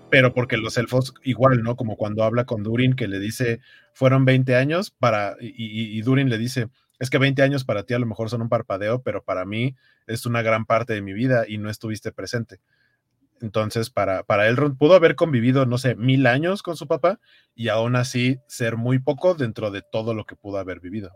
Pero 0.09 0.33
porque 0.33 0.57
los 0.57 0.77
elfos, 0.77 1.13
igual, 1.23 1.63
¿no? 1.63 1.77
Como 1.77 1.95
cuando 1.95 2.23
habla 2.23 2.43
con 2.43 2.63
Durin, 2.63 2.95
que 2.95 3.07
le 3.07 3.19
dice, 3.19 3.61
fueron 3.93 4.25
20 4.25 4.55
años 4.55 4.91
para, 4.91 5.37
y, 5.39 5.53
y 5.97 6.01
Durin 6.01 6.29
le 6.29 6.37
dice, 6.37 6.67
es 6.99 7.09
que 7.09 7.17
20 7.17 7.41
años 7.43 7.63
para 7.63 7.83
ti 7.83 7.93
a 7.93 7.99
lo 7.99 8.05
mejor 8.05 8.29
son 8.29 8.41
un 8.41 8.49
parpadeo, 8.49 9.01
pero 9.01 9.23
para 9.23 9.45
mí 9.45 9.75
es 10.05 10.25
una 10.25 10.41
gran 10.41 10.65
parte 10.65 10.93
de 10.93 11.01
mi 11.01 11.13
vida 11.13 11.45
y 11.47 11.59
no 11.59 11.69
estuviste 11.69 12.11
presente. 12.11 12.59
Entonces, 13.41 13.89
para, 13.89 14.23
para 14.23 14.47
Elrond 14.47 14.77
pudo 14.77 14.95
haber 14.95 15.15
convivido, 15.15 15.65
no 15.65 15.77
sé, 15.77 15.95
mil 15.95 16.27
años 16.27 16.63
con 16.63 16.75
su 16.75 16.87
papá 16.87 17.19
y 17.55 17.69
aún 17.69 17.95
así 17.95 18.39
ser 18.47 18.77
muy 18.77 18.99
poco 18.99 19.35
dentro 19.35 19.71
de 19.71 19.81
todo 19.81 20.13
lo 20.13 20.25
que 20.25 20.35
pudo 20.35 20.57
haber 20.57 20.79
vivido. 20.79 21.11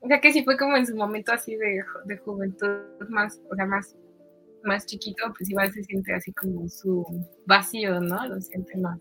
O 0.00 0.08
sea 0.08 0.20
que 0.20 0.32
sí 0.32 0.44
fue 0.44 0.56
como 0.56 0.76
en 0.76 0.86
su 0.86 0.94
momento 0.94 1.32
así 1.32 1.56
de, 1.56 1.82
de 2.04 2.16
juventud 2.18 2.68
más, 3.08 3.40
o 3.50 3.54
sea, 3.56 3.66
más, 3.66 3.96
más 4.62 4.86
chiquito, 4.86 5.24
pues 5.36 5.50
igual 5.50 5.72
se 5.72 5.82
siente 5.84 6.14
así 6.14 6.32
como 6.32 6.68
su 6.68 7.04
vacío, 7.46 8.00
¿no? 8.00 8.26
Lo 8.26 8.40
siente 8.40 8.76
más. 8.78 9.00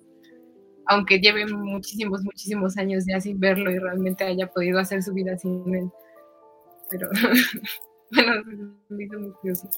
Aunque 0.87 1.19
lleve 1.19 1.45
muchísimos, 1.45 2.23
muchísimos 2.23 2.77
años 2.77 3.05
ya 3.05 3.19
sin 3.19 3.39
verlo 3.39 3.69
y 3.71 3.77
realmente 3.77 4.23
haya 4.23 4.47
podido 4.47 4.79
hacer 4.79 5.03
su 5.03 5.13
vida 5.13 5.37
sin 5.37 5.75
él. 5.75 5.89
Pero, 6.89 7.09
bueno, 8.11 8.75
me 8.89 9.03
hizo 9.03 9.19
muy 9.19 9.31
curioso. 9.33 9.69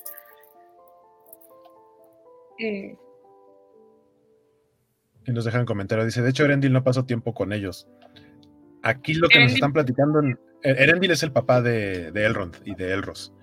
Y 2.59 2.97
nos 5.31 5.45
dejan 5.45 5.65
comentario, 5.65 6.05
dice, 6.05 6.21
de 6.21 6.29
hecho 6.29 6.45
Erendil 6.45 6.73
no 6.73 6.83
pasó 6.83 7.05
tiempo 7.05 7.33
con 7.33 7.53
ellos. 7.53 7.87
Aquí 8.81 9.13
lo 9.13 9.27
que 9.27 9.39
nos 9.39 9.53
están 9.53 9.73
platicando, 9.73 10.21
e-, 10.21 10.37
Erendil 10.63 11.11
es 11.11 11.23
el 11.23 11.31
papá 11.31 11.61
de, 11.61 12.07
Elrond 12.07 12.57
y 12.65 12.75
de 12.75 12.93
Elros. 12.93 13.33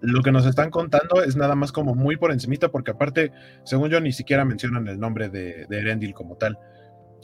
Lo 0.00 0.22
que 0.22 0.32
nos 0.32 0.46
están 0.46 0.70
contando 0.70 1.22
es 1.22 1.36
nada 1.36 1.54
más 1.54 1.72
como 1.72 1.94
muy 1.94 2.16
por 2.16 2.30
encimita, 2.30 2.70
porque 2.70 2.90
aparte, 2.90 3.32
según 3.64 3.90
yo, 3.90 4.00
ni 4.00 4.12
siquiera 4.12 4.44
mencionan 4.44 4.86
el 4.88 4.98
nombre 4.98 5.28
de, 5.28 5.66
Erendil 5.70 6.14
como 6.14 6.36
tal. 6.36 6.58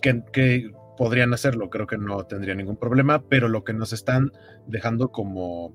Que, 0.01 0.23
que, 0.33 0.71
podrían 0.97 1.33
hacerlo, 1.33 1.71
creo 1.71 1.87
que 1.87 1.97
no 1.97 2.27
tendría 2.27 2.55
ningún 2.55 2.77
problema, 2.77 3.27
pero 3.27 3.49
lo 3.49 3.65
que 3.65 3.73
nos 3.73 3.95
están 3.95 4.33
dejando 4.67 5.11
como, 5.11 5.75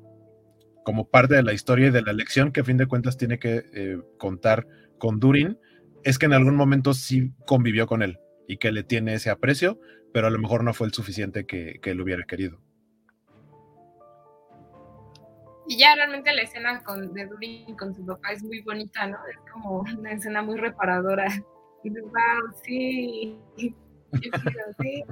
como 0.83 1.09
parte 1.09 1.33
de 1.33 1.41
la 1.41 1.51
historia 1.51 1.87
y 1.87 1.89
de 1.89 2.03
la 2.03 2.13
lección 2.13 2.51
que 2.51 2.61
a 2.61 2.63
fin 2.63 2.77
de 2.77 2.85
cuentas 2.85 3.17
tiene 3.17 3.39
que 3.39 3.63
eh, 3.73 3.97
contar 4.19 4.67
con 4.99 5.19
Durin 5.19 5.57
es 6.05 6.19
que 6.19 6.27
en 6.27 6.33
algún 6.33 6.55
momento 6.55 6.93
sí 6.93 7.33
convivió 7.47 7.87
con 7.87 8.03
él 8.03 8.19
y 8.47 8.57
que 8.57 8.71
le 8.71 8.83
tiene 8.83 9.15
ese 9.15 9.31
aprecio, 9.31 9.79
pero 10.13 10.27
a 10.27 10.29
lo 10.29 10.37
mejor 10.37 10.63
no 10.63 10.71
fue 10.73 10.85
el 10.85 10.93
suficiente 10.93 11.47
que, 11.47 11.79
él 11.83 11.99
hubiera 11.99 12.23
querido. 12.25 12.61
Y 15.67 15.79
ya 15.79 15.95
realmente 15.95 16.31
la 16.31 16.43
escena 16.43 16.83
con, 16.83 17.11
de 17.11 17.25
Durin 17.25 17.75
con 17.75 17.95
su 17.95 18.05
papá 18.05 18.33
es 18.33 18.43
muy 18.43 18.61
bonita, 18.61 19.07
¿no? 19.07 19.17
Es 19.27 19.51
como 19.51 19.79
una 19.97 20.11
escena 20.11 20.43
muy 20.43 20.57
reparadora. 20.57 21.25
Wow, 21.83 22.53
sí. 22.63 23.39
sí. 23.57 23.75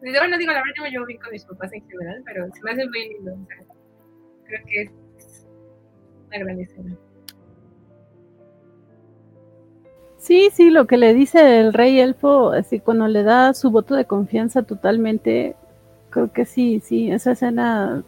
bueno, 0.00 0.36
digo, 0.36 0.52
la 0.52 0.62
verdad 0.62 0.90
yo 0.92 1.06
me 1.06 1.16
con 1.16 1.30
mis 1.30 1.44
papás 1.44 1.72
en 1.72 1.88
general, 1.88 2.22
pero 2.26 2.48
se 2.52 2.62
me 2.62 2.72
hace 2.72 2.86
muy 2.88 3.08
lindo. 3.08 3.38
Creo 4.46 4.64
que 4.66 4.82
es 4.82 5.46
una 6.26 6.38
gran 6.38 6.60
escena. 6.60 6.98
Sí, 10.20 10.50
sí, 10.52 10.70
lo 10.70 10.86
que 10.86 10.98
le 10.98 11.14
dice 11.14 11.60
el 11.60 11.72
rey 11.72 11.98
elfo, 11.98 12.52
así 12.52 12.78
cuando 12.78 13.08
le 13.08 13.22
da 13.22 13.54
su 13.54 13.70
voto 13.70 13.94
de 13.94 14.04
confianza 14.04 14.62
totalmente, 14.62 15.56
creo 16.10 16.30
que 16.30 16.44
sí, 16.44 16.80
sí, 16.84 17.10
esa 17.10 17.32
escena 17.32 18.04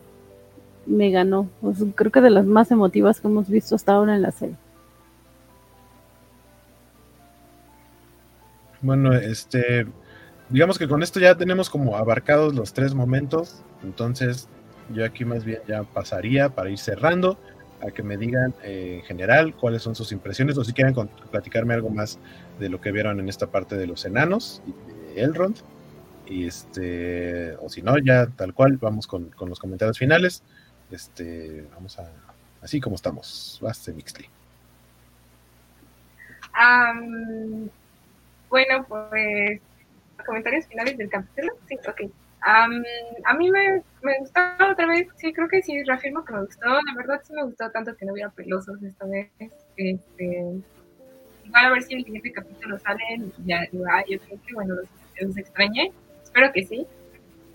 me 0.84 1.10
ganó. 1.10 1.48
Pues, 1.62 1.78
creo 1.94 2.12
que 2.12 2.20
de 2.20 2.28
las 2.28 2.44
más 2.44 2.70
emotivas 2.70 3.18
que 3.18 3.28
hemos 3.28 3.48
visto 3.48 3.74
hasta 3.74 3.94
ahora 3.94 4.14
en 4.14 4.22
la 4.22 4.30
serie. 4.30 4.56
Bueno, 8.82 9.14
este, 9.14 9.86
digamos 10.50 10.78
que 10.78 10.88
con 10.88 11.02
esto 11.02 11.18
ya 11.18 11.36
tenemos 11.36 11.70
como 11.70 11.96
abarcados 11.96 12.54
los 12.54 12.74
tres 12.74 12.94
momentos, 12.94 13.62
entonces 13.82 14.48
yo 14.92 15.04
aquí 15.06 15.24
más 15.24 15.44
bien 15.46 15.60
ya 15.66 15.84
pasaría 15.84 16.50
para 16.50 16.68
ir 16.68 16.78
cerrando 16.78 17.38
a 17.82 17.90
que 17.90 18.02
me 18.02 18.16
digan 18.16 18.54
eh, 18.62 18.98
en 19.00 19.02
general 19.02 19.54
cuáles 19.54 19.82
son 19.82 19.94
sus 19.94 20.12
impresiones 20.12 20.56
o 20.56 20.64
si 20.64 20.72
quieren 20.72 20.94
platicarme 21.30 21.74
algo 21.74 21.90
más 21.90 22.18
de 22.58 22.68
lo 22.68 22.80
que 22.80 22.92
vieron 22.92 23.20
en 23.20 23.28
esta 23.28 23.48
parte 23.48 23.76
de 23.76 23.86
los 23.86 24.04
enanos 24.04 24.62
y 24.66 25.14
de 25.14 25.22
Elrond. 25.22 25.56
Y 26.26 26.46
este, 26.46 27.56
o 27.56 27.68
si 27.68 27.82
no, 27.82 27.98
ya 27.98 28.26
tal 28.26 28.54
cual, 28.54 28.78
vamos 28.78 29.06
con, 29.06 29.30
los 29.38 29.58
comentarios 29.58 29.98
finales. 29.98 30.42
Este, 30.90 31.66
vamos 31.74 31.98
a, 31.98 32.10
así 32.62 32.80
como 32.80 32.96
estamos. 32.96 33.58
Baste 33.60 33.92
Mixly. 33.92 34.28
bueno, 38.48 38.84
pues 38.88 39.60
comentarios 40.24 40.66
finales 40.66 40.96
del 40.96 41.10
capítulo. 41.10 41.54
Sí, 41.68 41.76
ok 41.88 42.12
a 42.44 43.34
mí 43.34 43.50
me, 43.50 43.82
me, 44.02 44.18
gustó 44.18 44.40
otra 44.70 44.86
vez, 44.86 45.08
sí, 45.16 45.32
creo 45.32 45.48
que 45.48 45.62
sí, 45.62 45.82
reafirmo 45.84 46.24
que 46.24 46.32
me 46.32 46.44
gustó. 46.44 46.68
La 46.68 46.94
verdad 46.96 47.20
sí 47.22 47.32
me 47.32 47.44
gustó 47.44 47.70
tanto 47.70 47.96
que 47.96 48.04
no 48.04 48.12
hubiera 48.12 48.30
pelosos 48.30 48.82
esta 48.82 49.06
vez. 49.06 49.30
Este, 49.76 50.60
igual 51.44 51.64
a 51.64 51.70
ver 51.70 51.82
si 51.82 51.94
el 51.94 52.04
siguiente 52.04 52.32
capítulo 52.32 52.78
sale. 52.78 53.00
Ya, 53.44 53.68
yo 53.70 54.18
creo 54.18 54.40
que, 54.46 54.54
bueno, 54.54 54.74
los, 55.20 55.36
extrañé. 55.36 55.92
Espero 56.22 56.52
que 56.52 56.64
sí. 56.64 56.86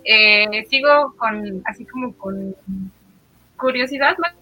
Eh, 0.05 0.65
sigo 0.69 1.13
con, 1.17 1.61
así 1.65 1.85
como 1.85 2.13
con 2.13 2.55
curiosidad, 3.57 4.17
más 4.19 4.33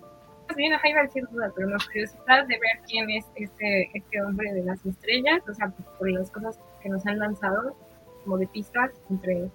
bien, 0.55 0.73
ajá, 0.73 0.87
iba 0.87 0.99
a 0.99 1.03
decir 1.03 1.25
duda, 1.31 1.51
pero 1.55 1.67
no 1.67 1.77
curiosidad 1.87 2.45
de 2.45 2.59
ver 2.59 2.79
quién 2.87 3.09
es 3.09 3.25
este, 3.35 3.89
este 3.93 4.21
hombre 4.21 4.53
de 4.53 4.63
las 4.63 4.85
estrellas, 4.85 5.41
o 5.49 5.53
sea, 5.53 5.69
por 5.97 6.11
las 6.11 6.29
cosas 6.29 6.59
que 6.83 6.89
nos 6.89 7.05
han 7.07 7.17
lanzado 7.17 7.75
como 8.23 8.37
de 8.37 8.47
pistas, 8.47 8.91
entre 9.09 9.49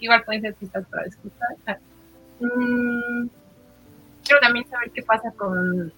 igual 0.00 0.22
pueden 0.24 0.42
ser 0.42 0.54
pistas 0.54 0.86
para 0.88 1.04
escuchar. 1.04 1.78
Mm, 2.40 3.28
quiero 4.24 4.40
también 4.40 4.66
saber 4.68 4.90
qué 4.90 5.02
pasa 5.02 5.30
con, 5.32 5.92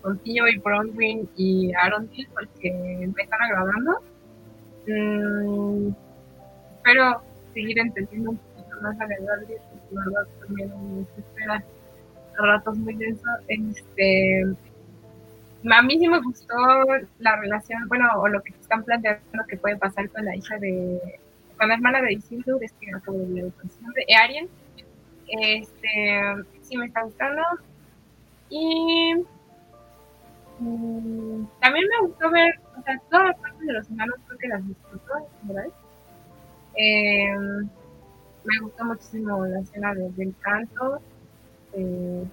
con 0.00 0.18
Tío 0.18 0.48
y 0.48 0.58
Bronwyn 0.58 1.28
y 1.36 1.72
Arondil, 1.74 2.28
porque 2.32 2.72
me 3.14 3.22
están 3.22 3.42
agradando. 3.42 4.00
Mm, 4.86 5.90
espero 6.76 7.22
seguir 7.54 7.78
entendiendo 7.78 8.30
un 8.30 8.36
poquito 8.36 8.80
más 8.82 9.00
a 9.00 9.06
Galadriel, 9.06 9.60
porque 9.70 9.94
la 9.94 10.04
verdad 10.04 10.28
también 10.40 10.96
me 10.96 11.02
espera 11.02 11.64
a 12.38 12.46
ratos 12.46 12.78
muy 12.78 12.94
denso. 12.94 13.28
Este, 13.48 14.44
a 15.70 15.82
mí 15.82 15.98
sí 15.98 16.08
me 16.08 16.20
gustó 16.20 16.56
la 17.18 17.36
relación, 17.36 17.86
bueno, 17.88 18.08
o 18.16 18.28
lo 18.28 18.42
que 18.42 18.50
están 18.50 18.82
planteando 18.82 19.44
que 19.48 19.56
puede 19.56 19.76
pasar 19.76 20.08
con 20.10 20.24
la 20.24 20.34
hija 20.34 20.58
de, 20.58 21.20
la 21.66 21.74
hermana 21.74 22.02
de 22.02 22.14
Isildur, 22.14 22.62
es 22.62 22.72
que 22.74 22.90
acabo 22.94 23.18
de 23.18 23.28
la 23.28 23.40
educación 23.40 23.92
de 23.92 24.14
Arien. 24.14 24.48
Este, 25.28 26.20
sí 26.62 26.76
me 26.76 26.86
está 26.86 27.02
gustando. 27.02 27.42
Y 28.50 29.14
mm, 30.58 31.44
también 31.60 31.86
me 31.88 32.06
gustó 32.06 32.30
ver, 32.30 32.60
o 32.78 32.82
sea, 32.82 33.00
todas 33.10 33.28
las 33.28 33.38
partes 33.38 33.66
de 33.66 33.72
los 33.72 33.90
enanos 33.90 34.16
creo 34.26 34.38
que 34.38 34.48
las 34.48 34.66
disfruto 34.66 35.28
¿verdad? 35.42 35.68
Eh, 36.76 37.34
me 38.44 38.58
gustó 38.60 38.84
muchísimo 38.84 39.46
la 39.46 39.60
escena 39.60 39.94
del 39.94 40.34
canto. 40.40 41.00
Eh, 41.74 42.26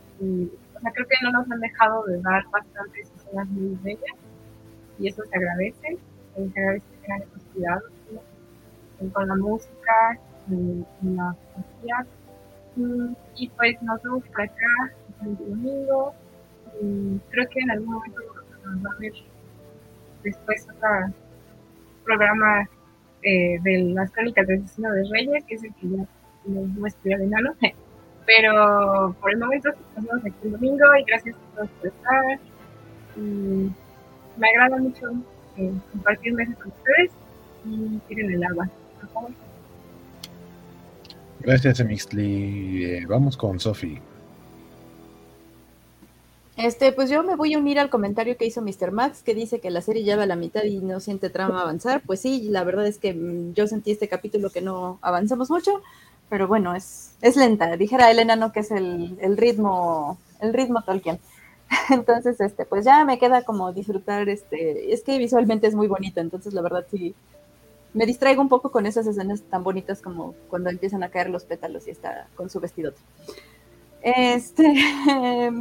o 0.76 0.80
sea, 0.80 0.92
creo 0.92 1.08
que 1.08 1.16
no 1.24 1.32
nos 1.32 1.50
han 1.52 1.60
dejado 1.60 2.04
de 2.06 2.22
dar 2.22 2.44
bastantes 2.52 3.12
escenas 3.18 3.48
muy 3.50 3.78
bellas 3.84 4.16
y 4.98 5.08
eso 5.08 5.24
se 5.24 5.38
agradece. 5.38 5.98
Se 6.36 6.42
agradece 6.42 6.86
que 6.92 7.08
tengan 7.08 7.24
cuidados 7.54 7.99
con 9.14 9.28
la 9.28 9.36
música 9.36 10.20
y, 10.50 10.84
fotografía. 11.02 12.06
Mm, 12.76 13.14
y 13.36 13.50
pues 13.50 13.82
nos 13.82 14.02
vemos 14.04 14.24
por 14.24 14.42
acá 14.42 14.94
el 15.24 15.38
domingo. 15.38 16.14
Y 16.82 17.20
creo 17.30 17.48
que 17.50 17.60
en 17.60 17.72
algún 17.72 17.94
momento 17.94 18.20
nos 18.66 18.86
va 18.86 18.92
a 18.92 19.00
ver 19.00 19.14
después 20.24 20.68
otro 20.70 21.14
programa 22.04 22.68
eh, 23.24 23.60
de 23.64 23.84
las 23.94 24.12
crónicas 24.12 24.48
del 24.48 24.64
asesino 24.64 24.92
de 24.94 25.04
Reyes, 25.12 25.44
que 25.46 25.56
es 25.56 25.64
el 25.64 25.74
que 25.76 25.90
ya 25.90 26.06
nos 26.46 26.68
muestra 26.70 27.18
de 27.18 27.24
enano. 27.24 27.54
Pero 28.26 29.16
por 29.20 29.32
el 29.32 29.40
momento 29.40 29.70
nos 29.96 30.06
vemos 30.06 30.26
aquí 30.26 30.36
el 30.44 30.52
domingo 30.52 30.86
y 31.00 31.04
gracias 31.04 31.36
a 31.36 31.56
todos 31.56 31.70
por 31.72 31.88
estar. 31.88 32.40
Y 33.18 33.72
me 34.38 34.50
agrada 34.50 34.78
mucho 34.78 35.12
eh, 35.58 35.74
compartir 35.92 36.34
meses 36.34 36.56
con 36.56 36.68
ustedes 36.68 37.12
y 37.66 38.00
tiren 38.08 38.32
el 38.32 38.44
agua, 38.44 38.70
Gracias, 41.40 41.80
Emixli. 41.80 42.84
Eh, 42.84 43.06
vamos 43.08 43.38
con 43.38 43.60
Sofi. 43.60 44.00
Este, 46.58 46.92
pues 46.92 47.10
yo 47.10 47.24
me 47.24 47.38
voy 47.38 47.54
a 47.54 47.58
unir 47.58 47.80
al 47.80 47.90
comentario 47.90 48.36
que 48.36 48.46
hizo 48.46 48.62
Mr. 48.62 48.92
Max, 48.92 49.24
que 49.24 49.34
dice 49.34 49.62
que 49.62 49.70
la 49.70 49.82
serie 49.82 50.04
lleva 50.04 50.24
a 50.24 50.26
la 50.26 50.36
mitad 50.36 50.64
y 50.64 50.80
no 50.80 51.00
siente 51.00 51.30
trama 51.30 51.62
avanzar. 51.62 52.02
Pues 52.06 52.20
sí, 52.20 52.50
la 52.50 52.66
verdad 52.66 52.86
es 52.86 52.98
que 52.98 53.14
mm, 53.14 53.54
yo 53.54 53.66
sentí 53.68 53.92
este 53.92 54.10
capítulo 54.10 54.50
que 54.50 54.60
no 54.60 55.00
avanzamos 55.02 55.50
mucho, 55.50 55.82
pero 56.30 56.50
bueno, 56.50 56.76
es, 56.76 57.16
es 57.22 57.38
lenta. 57.38 57.78
Dijera 57.78 58.12
Elena, 58.12 58.36
no 58.36 58.52
que 58.52 58.60
es 58.60 58.72
el, 58.72 59.18
el 59.22 59.38
ritmo, 59.38 60.18
el 60.42 60.54
ritmo 60.54 60.82
Tolkien. 60.84 61.20
Entonces, 61.90 62.42
este, 62.42 62.66
pues 62.66 62.86
ya 62.86 63.06
me 63.06 63.20
queda 63.20 63.44
como 63.44 63.72
disfrutar, 63.72 64.28
este, 64.30 64.94
es 64.94 65.04
que 65.04 65.18
visualmente 65.18 65.68
es 65.68 65.76
muy 65.76 65.88
bonito, 65.88 66.20
entonces 66.20 66.54
la 66.54 66.62
verdad 66.62 66.86
sí, 66.90 67.14
me 67.94 68.06
distraigo 68.06 68.42
un 68.42 68.50
poco 68.50 68.72
con 68.72 68.86
esas 68.86 69.08
escenas 69.08 69.42
tan 69.42 69.64
bonitas 69.64 70.02
como 70.02 70.36
cuando 70.50 70.70
empiezan 70.70 71.04
a 71.04 71.10
caer 71.10 71.30
los 71.30 71.46
pétalos 71.46 71.88
y 71.88 71.92
está 71.92 72.28
con 72.36 72.50
su 72.50 72.60
vestido. 72.60 72.94
Este, 74.02 74.64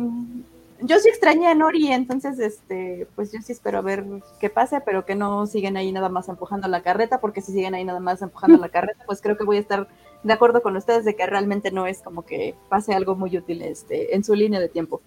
yo 0.81 0.99
sí 0.99 1.09
extrañé 1.09 1.49
a 1.49 1.55
Nori, 1.55 1.91
entonces, 1.91 2.39
este, 2.39 3.09
pues 3.17 3.33
yo 3.33 3.41
sí 3.43 3.53
espero 3.53 3.83
ver 3.83 4.05
qué 4.41 4.51
pasa, 4.51 4.81
pero 4.81 5.05
que 5.05 5.15
no 5.15 5.47
siguen 5.47 5.77
ahí 5.77 5.91
nada 5.91 6.09
más 6.09 6.29
empujando 6.29 6.69
la 6.69 6.83
carreta, 6.83 7.21
porque 7.21 7.41
si 7.41 7.53
siguen 7.53 7.75
ahí 7.75 7.85
nada 7.85 8.01
más 8.01 8.23
empujando 8.23 8.59
la 8.59 8.69
carreta, 8.69 9.05
pues 9.07 9.21
creo 9.21 9.37
que 9.37 9.45
voy 9.45 9.57
a 9.57 9.61
estar 9.61 9.89
de 10.23 10.33
acuerdo 10.33 10.63
con 10.63 10.77
ustedes 10.77 11.05
de 11.05 11.17
que 11.17 11.27
realmente 11.27 11.71
no 11.71 11.87
es 11.87 12.03
como 12.03 12.23
que 12.23 12.55
pase 12.69 12.93
algo 12.93 13.15
muy 13.15 13.37
útil 13.37 13.63
este, 13.63 14.15
en 14.15 14.25
su 14.25 14.35
línea 14.35 14.61
de 14.61 14.69
tiempo. 14.69 15.01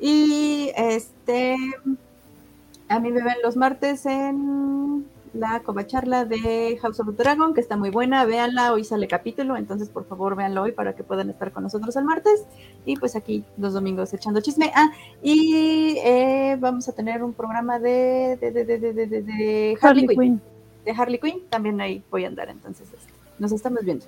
Y 0.00 0.72
este, 0.76 1.56
a 2.88 2.98
mí 2.98 3.12
me 3.12 3.22
ven 3.22 3.36
los 3.42 3.56
martes 3.56 4.06
en 4.06 5.04
la 5.32 5.62
charla 5.86 6.24
de 6.24 6.78
House 6.82 7.00
of 7.00 7.08
the 7.08 7.22
Dragon, 7.22 7.54
que 7.54 7.60
está 7.60 7.76
muy 7.76 7.90
buena, 7.90 8.24
véanla, 8.24 8.72
hoy 8.72 8.84
sale 8.84 9.06
capítulo, 9.06 9.56
entonces 9.56 9.88
por 9.88 10.06
favor 10.06 10.36
véanlo 10.36 10.62
hoy 10.62 10.72
para 10.72 10.94
que 10.94 11.04
puedan 11.04 11.30
estar 11.30 11.52
con 11.52 11.62
nosotros 11.62 11.94
el 11.96 12.04
martes. 12.04 12.44
Y 12.84 12.96
pues 12.96 13.16
aquí 13.16 13.44
los 13.56 13.72
domingos 13.72 14.12
echando 14.12 14.40
chisme. 14.40 14.72
Ah, 14.74 14.90
y 15.22 15.96
eh, 16.04 16.56
vamos 16.58 16.88
a 16.88 16.92
tener 16.92 17.22
un 17.22 17.32
programa 17.32 17.78
de, 17.78 18.38
de, 18.40 18.50
de, 18.50 18.64
de, 18.64 19.22
de 19.22 19.78
Harley, 19.80 20.06
Quinn. 20.08 20.40
De 20.84 20.90
Harley 20.92 21.18
Quinn, 21.18 21.42
también 21.48 21.80
ahí 21.80 22.02
voy 22.10 22.24
a 22.24 22.28
andar, 22.28 22.48
entonces 22.48 22.88
este, 22.92 23.12
nos 23.38 23.52
estamos 23.52 23.84
viendo. 23.84 24.06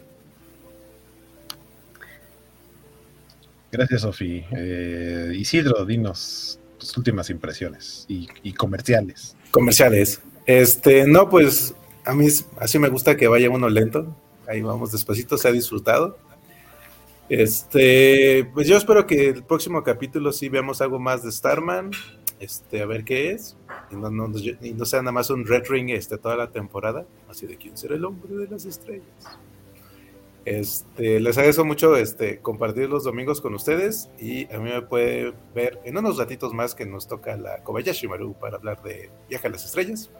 Gracias, 3.70 4.03
Sofi. 4.03 4.44
Eh, 4.51 5.32
Isidro, 5.35 5.86
dinos 5.86 6.59
tus 6.78 6.97
últimas 6.97 7.31
impresiones 7.31 8.05
y, 8.09 8.28
y 8.43 8.53
comerciales. 8.53 9.36
Comerciales. 9.51 10.20
Este, 10.47 11.06
no, 11.06 11.28
pues 11.28 11.74
a 12.05 12.14
mí 12.14 12.27
así 12.59 12.78
me 12.78 12.89
gusta 12.89 13.16
que 13.16 13.28
vaya 13.28 13.51
uno 13.51 13.69
lento. 13.69 14.14
Ahí 14.47 14.60
vamos 14.60 14.93
despacito, 14.93 15.39
se 15.39 15.48
ha 15.48 15.52
disfrutado. 15.52 16.19
Este, 17.28 18.48
pues 18.52 18.66
yo 18.66 18.77
espero 18.77 19.06
que 19.06 19.28
el 19.28 19.44
próximo 19.44 19.82
capítulo 19.82 20.32
sí 20.32 20.48
veamos 20.48 20.81
algo 20.81 20.98
más 20.98 21.23
de 21.23 21.32
Starman. 21.32 21.90
Este, 22.40 22.82
a 22.82 22.86
ver 22.86 23.05
qué 23.05 23.31
es. 23.31 23.56
Y 23.90 23.97
no, 23.97 24.10
no, 24.10 24.28
no 24.28 24.85
sea 24.85 25.01
nada 25.01 25.12
más 25.12 25.31
un 25.31 25.47
Red 25.47 25.64
Ring 25.69 25.90
este, 25.90 26.19
toda 26.19 26.36
la 26.36 26.51
temporada. 26.51 27.06
Así 27.28 27.47
de 27.47 27.56
quién 27.56 27.77
será 27.77 27.94
el 27.94 28.05
hombre 28.05 28.35
de 28.35 28.48
las 28.48 28.64
estrellas. 28.64 29.39
Este, 30.44 31.20
les 31.20 31.39
agradezco 31.39 31.64
mucho 31.64 31.97
este, 31.97 32.40
compartir 32.40 32.89
los 32.89 33.05
domingos 33.05 33.40
con 33.40 33.55
ustedes 33.55 34.10
y 34.19 34.52
a 34.52 34.59
mí 34.59 34.70
me 34.70 34.82
puede 34.82 35.35
ver 35.55 35.78
en 35.85 35.97
unos 35.97 36.19
ratitos 36.19 36.52
más 36.52 36.74
que 36.74 36.85
nos 36.85 37.06
toca 37.06 37.36
la 37.36 37.62
Kobayashi 37.62 38.09
Maru 38.09 38.35
para 38.35 38.56
hablar 38.56 38.82
de 38.82 39.09
Viaje 39.28 39.47
a 39.47 39.51
las 39.51 39.64
Estrellas, 39.64 40.10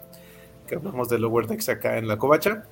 que 0.73 0.77
hablamos 0.77 1.11
de 1.11 1.19
Lower 1.19 1.47
Decks 1.47 1.69
acá 1.69 1.99
en 1.99 2.09
la 2.09 2.17
Covacha. 2.17 2.65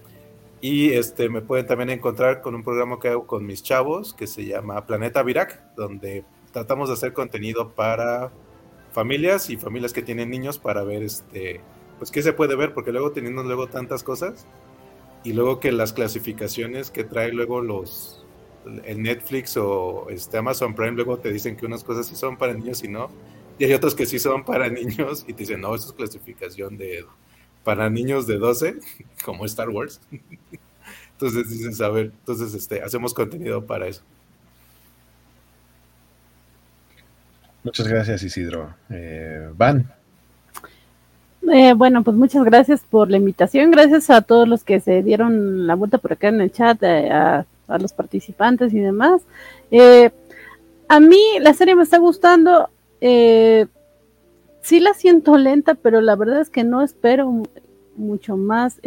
Y 0.62 0.92
este, 0.92 1.28
me 1.28 1.42
pueden 1.42 1.66
también 1.66 1.90
encontrar 1.90 2.40
con 2.40 2.54
un 2.54 2.62
programa 2.62 2.98
que 2.98 3.08
hago 3.08 3.26
con 3.26 3.44
mis 3.44 3.62
chavos 3.62 4.14
que 4.14 4.26
se 4.26 4.46
llama 4.46 4.86
Planeta 4.86 5.22
Virac, 5.22 5.74
donde 5.74 6.24
tratamos 6.50 6.88
de 6.88 6.94
hacer 6.94 7.12
contenido 7.12 7.72
para 7.72 8.32
familias 8.92 9.50
y 9.50 9.58
familias 9.58 9.92
que 9.92 10.00
tienen 10.00 10.30
niños 10.30 10.58
para 10.58 10.82
ver 10.82 11.02
este, 11.02 11.60
pues 11.98 12.10
qué 12.10 12.22
se 12.22 12.32
puede 12.32 12.56
ver, 12.56 12.72
porque 12.72 12.90
luego 12.90 13.12
teniendo 13.12 13.42
luego 13.42 13.66
tantas 13.66 14.02
cosas, 14.02 14.46
y 15.22 15.34
luego 15.34 15.60
que 15.60 15.70
las 15.70 15.92
clasificaciones 15.92 16.90
que 16.90 17.04
trae 17.04 17.32
luego 17.32 17.60
los 17.60 18.24
el 18.84 19.02
Netflix 19.02 19.58
o 19.58 20.06
este 20.08 20.38
Amazon 20.38 20.74
Prime 20.74 20.92
luego 20.92 21.18
te 21.18 21.30
dicen 21.30 21.54
que 21.54 21.66
unas 21.66 21.84
cosas 21.84 22.06
sí 22.06 22.16
son 22.16 22.38
para 22.38 22.54
niños 22.54 22.82
y 22.82 22.88
no 22.88 23.10
y 23.58 23.64
hay 23.64 23.74
otras 23.74 23.94
que 23.94 24.06
sí 24.06 24.18
son 24.18 24.44
para 24.44 24.68
niños 24.70 25.24
y 25.26 25.34
te 25.34 25.40
dicen 25.40 25.60
no 25.60 25.74
eso 25.74 25.88
es 25.88 25.92
clasificación 25.92 26.78
de 26.78 27.04
para 27.64 27.90
niños 27.90 28.26
de 28.26 28.38
12 28.38 28.78
como 29.24 29.44
Star 29.46 29.70
Wars 29.70 30.00
entonces 31.12 31.50
dicen 31.50 31.84
a 31.84 31.88
ver 31.88 32.06
entonces 32.06 32.54
este 32.54 32.82
hacemos 32.82 33.14
contenido 33.14 33.66
para 33.66 33.86
eso 33.86 34.02
muchas 37.62 37.86
gracias 37.86 38.22
Isidro 38.22 38.74
eh, 38.88 39.50
Van 39.54 40.00
eh, 41.52 41.72
bueno, 41.74 42.04
pues 42.04 42.16
muchas 42.16 42.44
gracias 42.44 42.82
por 42.88 43.10
la 43.10 43.16
invitación. 43.16 43.70
Gracias 43.70 44.10
a 44.10 44.22
todos 44.22 44.46
los 44.46 44.62
que 44.62 44.80
se 44.80 45.02
dieron 45.02 45.66
la 45.66 45.74
vuelta 45.74 45.98
por 45.98 46.12
acá 46.12 46.28
en 46.28 46.40
el 46.40 46.52
chat, 46.52 46.82
eh, 46.82 47.10
a, 47.10 47.44
los 47.78 47.92
participantes 47.92 48.72
y 48.74 48.80
demás. 48.80 49.22
Eh, 49.70 50.10
a 50.88 51.00
mí 51.00 51.20
la 51.40 51.54
serie 51.54 51.74
me 51.74 51.84
está 51.84 51.98
gustando. 51.98 52.68
Sí 54.62 54.80
la 54.80 54.94
siento 54.94 55.36
lenta, 55.36 55.74
pero 55.74 56.00
la 56.00 56.16
verdad 56.16 56.40
es 56.40 56.50
que 56.50 56.64
no 56.64 56.82
espero 56.82 57.42
mucho 57.96 58.36
más, 58.36 58.80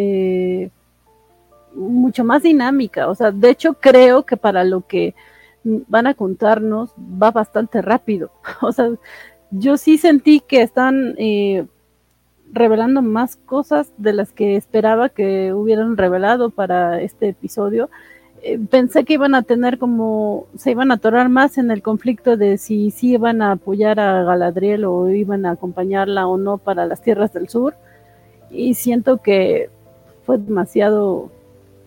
mucho 1.74 2.24
más 2.24 2.44
dinámica. 2.44 3.10
O 3.10 3.16
sea, 3.16 3.32
de 3.32 3.50
hecho 3.50 3.76
creo 3.76 4.24
que 4.24 4.38
para 4.38 4.64
lo 4.64 4.86
que 4.88 5.16
van 5.64 6.08
a 6.08 6.14
contarnos 6.14 6.92
va 6.98 7.32
bastante 7.32 7.82
rápido. 7.82 8.32
O 8.62 8.72
sea, 8.72 8.90
yo 9.52 9.78
sí 9.78 9.98
sentí 9.98 10.40
que 10.40 10.62
están 10.62 11.16
revelando 12.54 13.02
más 13.02 13.36
cosas 13.36 13.92
de 13.98 14.14
las 14.14 14.32
que 14.32 14.56
esperaba 14.56 15.10
que 15.10 15.54
hubieran 15.54 15.98
revelado 15.98 16.52
para 16.52 17.02
este 17.02 17.30
episodio. 17.30 17.90
Eh, 18.46 18.60
pensé 18.70 19.06
que 19.06 19.14
iban 19.14 19.36
a 19.36 19.44
tener 19.44 19.78
como, 19.78 20.48
se 20.58 20.72
iban 20.72 20.92
a 20.92 20.96
atorar 20.96 21.30
más 21.30 21.58
en 21.58 21.72
el 21.72 21.82
conflicto 21.82 22.36
de 22.36 22.58
si 22.58 22.92
sí 22.92 23.14
iban 23.14 23.42
a 23.42 23.54
apoyar 23.54 24.02
a 24.02 24.24
Galadriel 24.24 24.84
o 24.84 25.10
iban 25.10 25.46
a 25.46 25.52
acompañarla 25.52 26.28
o 26.28 26.38
no 26.38 26.58
para 26.58 26.86
las 26.86 27.02
tierras 27.02 27.32
del 27.32 27.48
sur. 27.48 27.74
Y 28.52 28.74
siento 28.74 29.20
que 29.20 29.70
fue 30.26 30.38
demasiado 30.38 31.32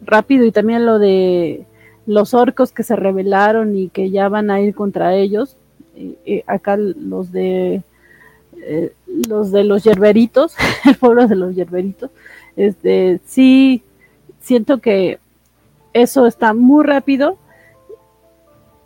rápido 0.01 0.47
y 0.47 0.53
también 0.53 0.87
lo 0.87 0.99
de 0.99 1.67
los 2.07 2.33
orcos 2.33 2.73
que 2.73 2.85
se 2.85 2.97
rebelaron 2.97 3.77
y 3.77 3.91
que 3.91 4.11
ya 4.11 4.31
van 4.31 4.51
a 4.51 4.61
ir 4.63 4.75
contra 4.75 5.15
ellos. 5.15 5.59
acá 6.47 6.79
los 6.79 7.33
de 7.33 7.83
los 9.29 9.53
de 9.53 9.65
los 9.65 9.85
yerberitos, 9.85 10.57
el 10.87 10.97
pueblo 10.97 11.29
de 11.29 11.37
los 11.37 11.55
yerberitos, 11.55 12.11
este, 12.57 13.21
sí 13.27 13.83
siento 14.41 14.79
que 14.79 15.19
eso 16.03 16.27
está 16.27 16.55
muy 16.55 16.85
rápido. 16.85 17.37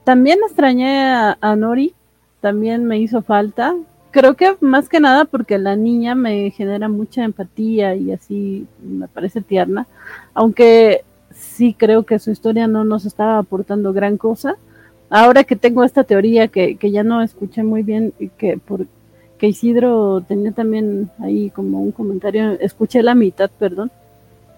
También 0.05 0.39
extrañé 0.45 1.05
a 1.41 1.57
Nori, 1.57 1.95
también 2.41 2.85
me 2.87 2.99
hizo 2.99 3.23
falta, 3.23 3.75
creo 4.11 4.35
que 4.35 4.57
más 4.61 4.89
que 4.89 5.01
nada 5.01 5.25
porque 5.25 5.59
la 5.59 5.77
niña 5.77 6.15
me 6.15 6.51
genera 6.51 6.89
mucha 6.89 7.25
empatía 7.25 7.95
y 7.95 8.13
así 8.13 8.67
me 8.83 9.09
parece 9.09 9.41
tierna, 9.41 9.87
aunque 10.35 11.05
sí 11.33 11.75
creo 11.75 12.05
que 12.05 12.19
su 12.19 12.31
historia 12.31 12.67
no 12.67 12.85
nos 12.85 13.07
estaba 13.07 13.39
aportando 13.39 13.93
gran 13.93 14.17
cosa. 14.17 14.57
Ahora 15.09 15.45
que 15.45 15.57
tengo 15.57 15.83
esta 15.83 16.05
teoría 16.05 16.49
que, 16.49 16.77
que 16.77 16.91
ya 16.93 17.03
no 17.03 17.21
escuché 17.23 17.63
muy 17.65 17.83
bien, 17.83 18.13
que 18.39 18.59
por 18.59 18.87
que 19.39 19.49
Isidro 19.49 20.21
tenía 20.21 20.53
también 20.53 21.11
ahí 21.19 21.49
como 21.51 21.81
un 21.81 21.93
comentario, 21.93 22.53
escuché 22.61 23.03
la 23.03 23.15
mitad, 23.15 23.51
perdón, 23.59 23.91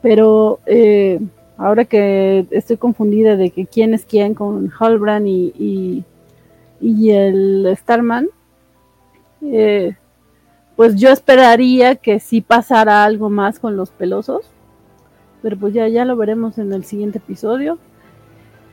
pero 0.03 0.59
eh, 0.67 1.21
ahora 1.63 1.85
que 1.85 2.47
estoy 2.51 2.77
confundida 2.77 3.37
de 3.37 3.51
que 3.51 3.67
quién 3.67 3.95
es 3.95 4.05
quién 4.05 4.35
con 4.35 4.73
Halbrand 4.79 5.27
y, 5.27 6.05
y, 6.81 7.11
el 7.11 7.73
Starman, 7.77 8.29
eh, 9.43 9.95
pues 10.75 10.97
yo 10.97 11.11
esperaría 11.11 11.95
que 11.97 12.19
sí 12.19 12.41
pasara 12.41 13.05
algo 13.05 13.31
más 13.31 13.61
con 13.61 13.77
los 13.77 13.91
pelosos. 13.91 14.51
Pero 15.41 15.57
pues 15.57 15.75
ya, 15.75 15.89
ya 15.89 16.05
lo 16.05 16.17
veremos 16.17 16.59
en 16.59 16.73
el 16.73 16.85
siguiente 16.85 17.19
episodio. 17.19 17.79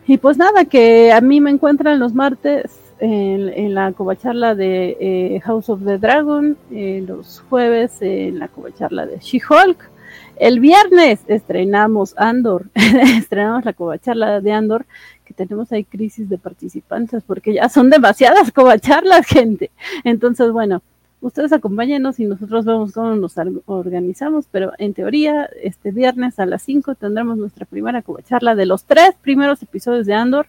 Y 0.07 0.18
pues 0.18 0.38
nada, 0.38 0.66
que 0.66 1.11
a 1.11 1.22
mí 1.22 1.41
me 1.41 1.52
encuentran 1.52 1.99
los 1.99 2.14
martes 2.14 2.80
en, 2.99 3.74
la 3.74 3.91
covacharla 3.91 4.56
de 4.56 4.98
eh, 4.99 5.40
House 5.41 5.70
of 5.70 5.86
the 5.86 5.98
Dragon, 5.99 6.57
los 6.72 7.44
jueves 7.49 8.02
en 8.02 8.40
la 8.40 8.48
covacharla 8.48 9.06
de 9.06 9.20
She-Hulk. 9.20 9.99
El 10.40 10.61
viernes 10.61 11.20
estrenamos 11.28 12.14
Andor, 12.18 12.68
estrenamos 12.74 13.66
la 13.66 13.74
covacharla 13.74 14.40
de 14.40 14.53
Andor, 14.53 14.86
que 15.26 15.34
tenemos 15.34 15.70
ahí 15.74 15.84
crisis 15.84 16.30
de 16.30 16.38
participantes 16.38 17.24
porque 17.28 17.53
ya 17.53 17.68
son 17.68 17.90
demasiadas 17.90 18.53
covacharlas, 18.53 19.26
gente. 19.28 19.70
Entonces, 20.06 20.53
bueno, 20.53 20.82
ustedes 21.20 21.52
acompáñenos 21.52 22.22
y 22.22 22.26
nosotros 22.26 22.64
vemos 22.64 22.94
cómo 22.94 23.16
nos 23.16 23.36
organizamos, 23.66 24.45
pero 24.49 24.72
en 24.78 24.94
teoría, 24.94 25.49
este 25.61 25.91
viernes 25.91 26.40
a 26.40 26.45
las 26.45 26.61
5 26.61 26.95
tendremos 26.95 27.38
nuestra 27.38 27.66
primera 27.66 28.02
covacharla 28.02 28.56
de 28.56 28.66
los 28.66 28.86
tres 28.86 29.16
primeros 29.22 29.61
episodios 29.61 30.06
de 30.06 30.14
Andor, 30.14 30.48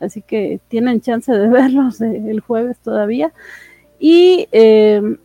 así 0.00 0.20
que 0.20 0.60
tienen 0.68 1.00
chance 1.00 1.32
de 1.32 1.48
verlos 1.48 2.02
eh, 2.02 2.24
el 2.28 2.40
jueves 2.40 2.76
todavía. 2.78 3.32
Y 3.98 4.48
em, 4.52 5.16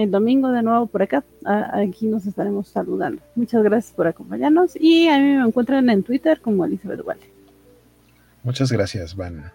el 0.00 0.10
domingo 0.10 0.50
de 0.50 0.62
nuevo 0.62 0.86
por 0.86 1.02
acá, 1.02 1.24
aquí 1.44 2.06
nos 2.06 2.26
estaremos 2.26 2.68
saludando. 2.68 3.22
Muchas 3.34 3.62
gracias 3.62 3.92
por 3.94 4.06
acompañarnos 4.06 4.76
y 4.76 5.08
a 5.08 5.18
mí 5.18 5.36
me 5.36 5.46
encuentran 5.46 5.88
en 5.90 6.02
Twitter 6.02 6.40
como 6.40 6.64
Elizabeth 6.64 7.00
Wale. 7.04 7.20
Muchas 8.42 8.72
gracias, 8.72 9.14
Van. 9.14 9.52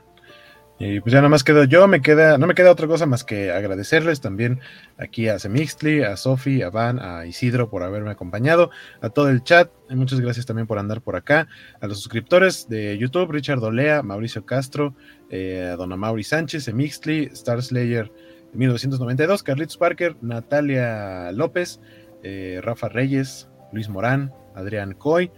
Y 0.78 1.00
pues 1.00 1.14
ya 1.14 1.20
nada 1.20 1.30
más 1.30 1.46
quedo 1.46 1.64
yo, 1.64 1.88
me 1.88 2.02
queda, 2.02 2.38
no 2.38 2.48
me 2.48 2.54
queda 2.54 2.70
otra 2.70 2.86
cosa 2.86 3.06
más 3.06 3.24
que 3.24 3.50
agradecerles 3.50 4.20
también 4.20 4.60
aquí 4.98 5.30
a 5.30 5.40
Semixtli, 5.40 6.04
a 6.04 6.18
Sofi, 6.18 6.64
a 6.64 6.70
Van, 6.70 7.00
a 7.00 7.26
Isidro 7.26 7.70
por 7.70 7.82
haberme 7.82 8.12
acompañado, 8.12 8.72
a 9.00 9.10
todo 9.10 9.30
el 9.30 9.42
chat, 9.42 9.72
muchas 9.90 10.20
gracias 10.20 10.46
también 10.46 10.68
por 10.68 10.78
andar 10.78 11.02
por 11.02 11.16
acá, 11.16 11.48
a 11.80 11.88
los 11.88 12.00
suscriptores 12.00 12.68
de 12.68 12.98
YouTube, 12.98 13.32
Richard 13.32 13.64
Olea, 13.64 14.04
Mauricio 14.04 14.46
Castro, 14.46 14.94
eh, 15.30 15.70
a 15.72 15.78
Dona 15.78 15.96
Mauri 15.96 16.26
Sánchez, 16.26 16.66
Semixtli, 16.66 17.30
Star 17.32 17.64
Slayer 17.64 18.12
1992, 18.56 19.44
Carlitos 19.44 19.78
Parker, 19.78 20.16
Natalia 20.22 21.32
López, 21.32 21.80
eh, 22.28 22.60
Rafa 22.64 22.90
Reyes, 22.90 23.48
Luis 23.72 23.88
Morán, 23.88 24.34
Adrián 24.56 24.94
Coy, 24.94 25.32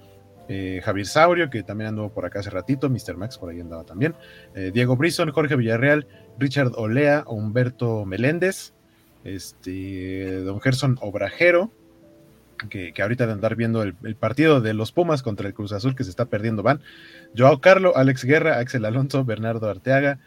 eh, 0.48 0.80
Javier 0.86 1.06
Saurio, 1.06 1.50
que 1.50 1.62
también 1.62 1.90
anduvo 1.90 2.14
por 2.14 2.26
acá 2.26 2.40
hace 2.40 2.50
ratito, 2.50 2.90
Mr. 2.90 3.18
Max 3.18 3.38
por 3.38 3.50
ahí 3.50 3.60
andaba 3.60 3.84
también, 3.84 4.16
eh, 4.56 4.72
Diego 4.74 4.96
Brison, 4.96 5.30
Jorge 5.32 5.58
Villarreal, 5.58 6.08
Richard 6.40 6.72
Olea, 6.78 7.26
Humberto 7.28 8.06
Meléndez, 8.06 8.74
este, 9.26 10.44
Don 10.44 10.62
Gerson 10.62 10.98
Obrajero, 11.02 11.72
que, 12.70 12.94
ahorita 13.02 13.28
de 13.28 13.34
andar 13.34 13.58
viendo 13.58 13.84
el, 13.84 13.94
partido 14.16 14.62
de 14.62 14.74
los 14.74 14.94
Pumas 14.94 15.24
contra 15.24 15.48
el 15.48 15.54
Cruz 15.54 15.74
Azul 15.74 15.94
que 15.94 16.06
se 16.06 16.10
está 16.10 16.26
perdiendo 16.26 16.64
van, 16.64 16.80
Joao 17.38 17.60
Carlo, 17.60 17.98
Alex 17.98 18.24
Guerra, 18.24 18.60
Axel 18.60 18.86
Alonso, 18.86 19.26
Bernardo 19.26 19.70
Arteaga, 19.70 20.20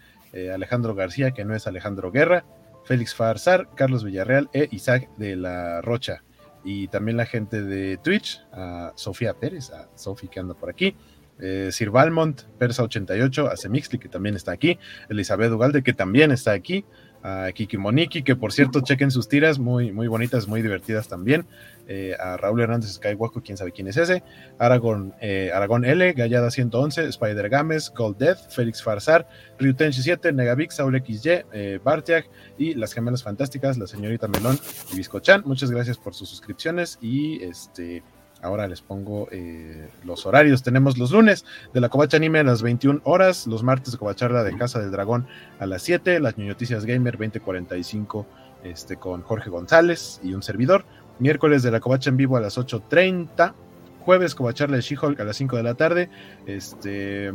Alejandro 0.53 0.95
García, 0.95 1.33
que 1.33 1.45
no 1.45 1.57
es 1.57 1.67
Alejandro 1.67 2.13
Guerra, 2.13 2.45
Félix 2.85 3.15
Farsar, 3.15 3.69
Carlos 3.75 4.05
Villarreal 4.05 4.51
e 4.53 4.69
Isaac 4.71 5.09
de 5.17 5.37
la 5.37 5.81
Rocha. 5.81 6.23
Y 6.65 6.89
también 6.89 7.17
la 7.17 7.27
gente 7.27 7.63
de 7.63 7.97
Twitch, 7.99 8.43
a 8.53 8.93
Sofía 8.97 9.35
Pérez, 9.35 9.71
a 9.71 9.89
Sofi 9.95 10.29
que 10.29 10.41
anda 10.41 10.55
por 10.55 10.69
aquí, 10.69 10.97
eh, 11.39 11.71
Sir 11.73 11.91
Valmont, 11.91 12.43
Persa88, 12.59 13.51
a 13.51 13.57
Semixli 13.57 13.99
que 13.99 14.09
también 14.09 14.37
está 14.37 14.53
aquí, 14.53 14.79
Elizabeth 15.09 15.51
Ugalde 15.53 15.83
que 15.83 15.95
también 15.95 16.33
está 16.33 16.53
aquí, 16.53 16.85
a 17.23 17.51
Kiki 17.53 17.77
Moniki, 17.77 18.23
que 18.23 18.37
por 18.37 18.53
cierto 18.53 18.81
chequen 18.81 19.11
sus 19.11 19.29
tiras, 19.29 19.59
muy, 19.59 19.93
muy 19.93 20.09
bonitas, 20.09 20.49
muy 20.49 20.63
divertidas 20.63 21.09
también, 21.09 21.47
eh, 21.89 22.15
a 22.19 22.37
Raúl 22.37 22.61
Hernández 22.61 22.93
Skywalker, 22.93 23.43
quién 23.43 23.59
sabe 23.59 23.73
quién 23.73 23.89
es 23.89 23.97
ese, 23.97 24.23
Aragón, 24.59 25.15
eh, 25.21 25.51
Aragón 25.53 25.85
L, 25.85 26.13
Gallada 26.13 26.51
111, 26.51 27.09
Spider 27.09 27.49
Games, 27.49 27.93
Gold 27.95 28.17
Death, 28.19 28.51
Félix 28.51 28.83
Farsar, 28.83 29.29
Ryutenshi 29.59 30.03
7, 30.03 30.33
Negavix, 30.33 30.77
Saul 30.77 31.03
XY, 31.03 31.43
eh, 31.53 31.81
Bartiak 31.83 32.29
y 32.59 32.75
las 32.75 32.93
gemelas 32.93 33.23
fantásticas, 33.23 33.77
la 33.77 33.87
señorita 33.87 34.29
Melón 34.29 34.59
y 34.93 34.97
Biscochan. 34.97 35.43
Muchas 35.45 35.71
gracias 35.71 35.99
por 35.99 36.15
sus 36.15 36.29
suscripciones 36.29 36.99
y 37.01 37.43
este 37.43 38.03
Ahora 38.43 38.67
les 38.69 38.81
pongo 38.81 39.29
eh, 39.31 39.89
los 40.05 40.25
horarios. 40.27 40.63
Tenemos 40.63 40.97
los 40.97 41.11
lunes 41.11 41.45
de 41.75 41.81
la 41.81 41.89
Covacha 41.89 42.17
Anime 42.17 42.39
a 42.39 42.45
las 42.45 42.63
21 42.63 43.01
horas, 43.05 43.47
los 43.47 43.63
martes 43.63 43.93
de 43.93 43.99
Covacharla 43.99 44.43
de 44.45 44.57
Casa 44.57 44.81
del 44.81 44.91
Dragón 44.91 45.27
a 45.59 45.67
las 45.67 45.83
7, 45.83 46.21
las 46.21 46.39
Noticias 46.39 46.87
Gamer 46.87 47.19
2045 47.19 48.27
este, 48.65 48.97
con 48.97 49.23
Jorge 49.23 49.51
González 49.51 50.21
y 50.23 50.33
un 50.33 50.43
servidor. 50.43 50.85
Miércoles 51.19 51.63
de 51.63 51.71
la 51.71 51.81
Covacha 51.81 52.09
en 52.11 52.17
vivo 52.17 52.37
a 52.37 52.41
las 52.41 52.57
8.30. 52.57 53.53
Jueves 54.01 54.35
Covacharla 54.35 54.77
de 54.77 54.83
She-Hulk 54.83 55.21
a 55.21 55.25
las 55.25 55.37
5 55.37 55.57
de 55.57 55.63
la 55.63 55.75
tarde. 55.75 56.09
Este, 56.47 57.33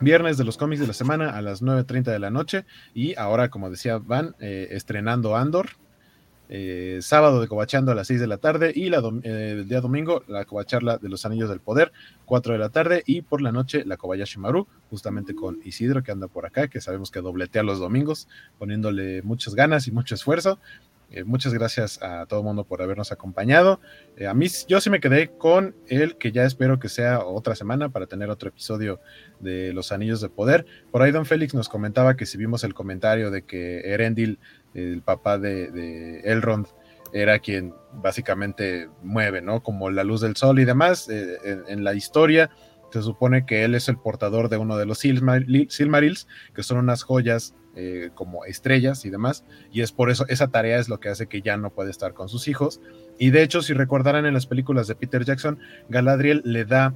viernes 0.00 0.38
de 0.38 0.44
los 0.44 0.56
cómics 0.56 0.80
de 0.80 0.86
la 0.86 0.94
semana 0.94 1.36
a 1.36 1.42
las 1.42 1.62
9.30 1.62 2.04
de 2.04 2.18
la 2.18 2.30
noche. 2.30 2.64
Y 2.94 3.14
ahora, 3.16 3.50
como 3.50 3.68
decía 3.68 3.98
Van, 3.98 4.34
eh, 4.40 4.68
estrenando 4.70 5.36
Andor 5.36 5.83
eh, 6.50 6.98
sábado 7.00 7.40
de 7.40 7.48
Cobachando 7.48 7.90
a 7.90 7.94
las 7.94 8.06
6 8.08 8.20
de 8.20 8.26
la 8.26 8.36
tarde 8.36 8.72
y 8.74 8.92
eh, 8.92 9.50
el 9.52 9.66
día 9.66 9.80
domingo 9.80 10.22
la 10.28 10.44
Cobacharla 10.44 10.98
de 10.98 11.08
los 11.08 11.24
Anillos 11.24 11.48
del 11.48 11.60
Poder, 11.60 11.90
4 12.26 12.52
de 12.52 12.58
la 12.58 12.68
tarde 12.68 13.02
y 13.06 13.22
por 13.22 13.40
la 13.40 13.50
noche 13.50 13.84
la 13.86 13.96
Kobayashi 13.96 14.38
Maru, 14.38 14.66
justamente 14.90 15.34
con 15.34 15.58
Isidro 15.64 16.02
que 16.02 16.12
anda 16.12 16.28
por 16.28 16.44
acá, 16.44 16.68
que 16.68 16.82
sabemos 16.82 17.10
que 17.10 17.20
dobletea 17.20 17.62
los 17.62 17.78
domingos, 17.78 18.28
poniéndole 18.58 19.22
muchas 19.22 19.54
ganas 19.54 19.88
y 19.88 19.92
mucho 19.92 20.14
esfuerzo. 20.14 20.58
Eh, 21.10 21.22
muchas 21.22 21.54
gracias 21.54 22.02
a 22.02 22.26
todo 22.26 22.40
el 22.40 22.46
mundo 22.46 22.64
por 22.64 22.82
habernos 22.82 23.12
acompañado. 23.12 23.80
a 24.26 24.34
mí, 24.34 24.48
yo 24.68 24.80
sí 24.80 24.90
me 24.90 25.00
quedé 25.00 25.28
con 25.28 25.74
el 25.86 26.16
que 26.16 26.32
ya 26.32 26.44
espero 26.44 26.78
que 26.78 26.88
sea 26.88 27.24
otra 27.24 27.54
semana 27.54 27.88
para 27.88 28.06
tener 28.06 28.30
otro 28.30 28.48
episodio 28.48 29.00
de 29.38 29.72
Los 29.72 29.92
Anillos 29.92 30.20
de 30.20 30.28
Poder. 30.28 30.66
Por 30.90 31.02
ahí 31.02 31.12
Don 31.12 31.24
Félix 31.24 31.54
nos 31.54 31.68
comentaba 31.68 32.16
que 32.16 32.26
si 32.26 32.36
vimos 32.36 32.64
el 32.64 32.74
comentario 32.74 33.30
de 33.30 33.42
que 33.42 33.80
Erendil 33.92 34.38
el 34.74 35.02
papá 35.02 35.38
de, 35.38 36.20
Elrond 36.24 36.66
era 37.12 37.38
quien 37.38 37.72
básicamente 37.92 38.88
mueve, 39.02 39.40
¿no? 39.40 39.62
Como 39.62 39.90
la 39.90 40.04
luz 40.04 40.20
del 40.20 40.36
sol 40.36 40.58
y 40.58 40.64
demás. 40.64 41.08
Eh, 41.08 41.38
en, 41.68 41.84
la 41.84 41.94
historia 41.94 42.50
se 42.90 43.02
supone 43.02 43.46
que 43.46 43.64
él 43.64 43.74
es 43.74 43.88
el 43.88 43.96
portador 43.96 44.48
de 44.48 44.56
uno 44.56 44.76
de 44.76 44.86
los 44.86 44.98
Silmarils, 44.98 46.26
que 46.54 46.62
son 46.62 46.78
unas 46.78 47.02
joyas 47.02 47.54
eh, 47.76 48.10
como 48.14 48.44
estrellas 48.44 49.04
y 49.04 49.10
demás. 49.10 49.44
Y 49.72 49.82
es 49.82 49.90
por 49.90 50.10
eso, 50.10 50.26
esa 50.28 50.48
tarea 50.48 50.78
es 50.78 50.88
lo 50.88 51.00
que 51.00 51.08
hace 51.08 51.26
que 51.26 51.42
ya 51.42 51.56
no 51.56 51.70
puede 51.70 51.90
estar 51.90 52.14
con 52.14 52.28
sus 52.28 52.46
hijos. 52.46 52.80
Y 53.18 53.30
de 53.30 53.42
hecho, 53.42 53.62
si 53.62 53.74
recordarán 53.74 54.26
en 54.26 54.34
las 54.34 54.46
películas 54.46 54.86
de 54.86 54.94
Peter 54.94 55.24
Jackson, 55.24 55.58
Galadriel 55.88 56.42
le 56.44 56.64
da 56.64 56.94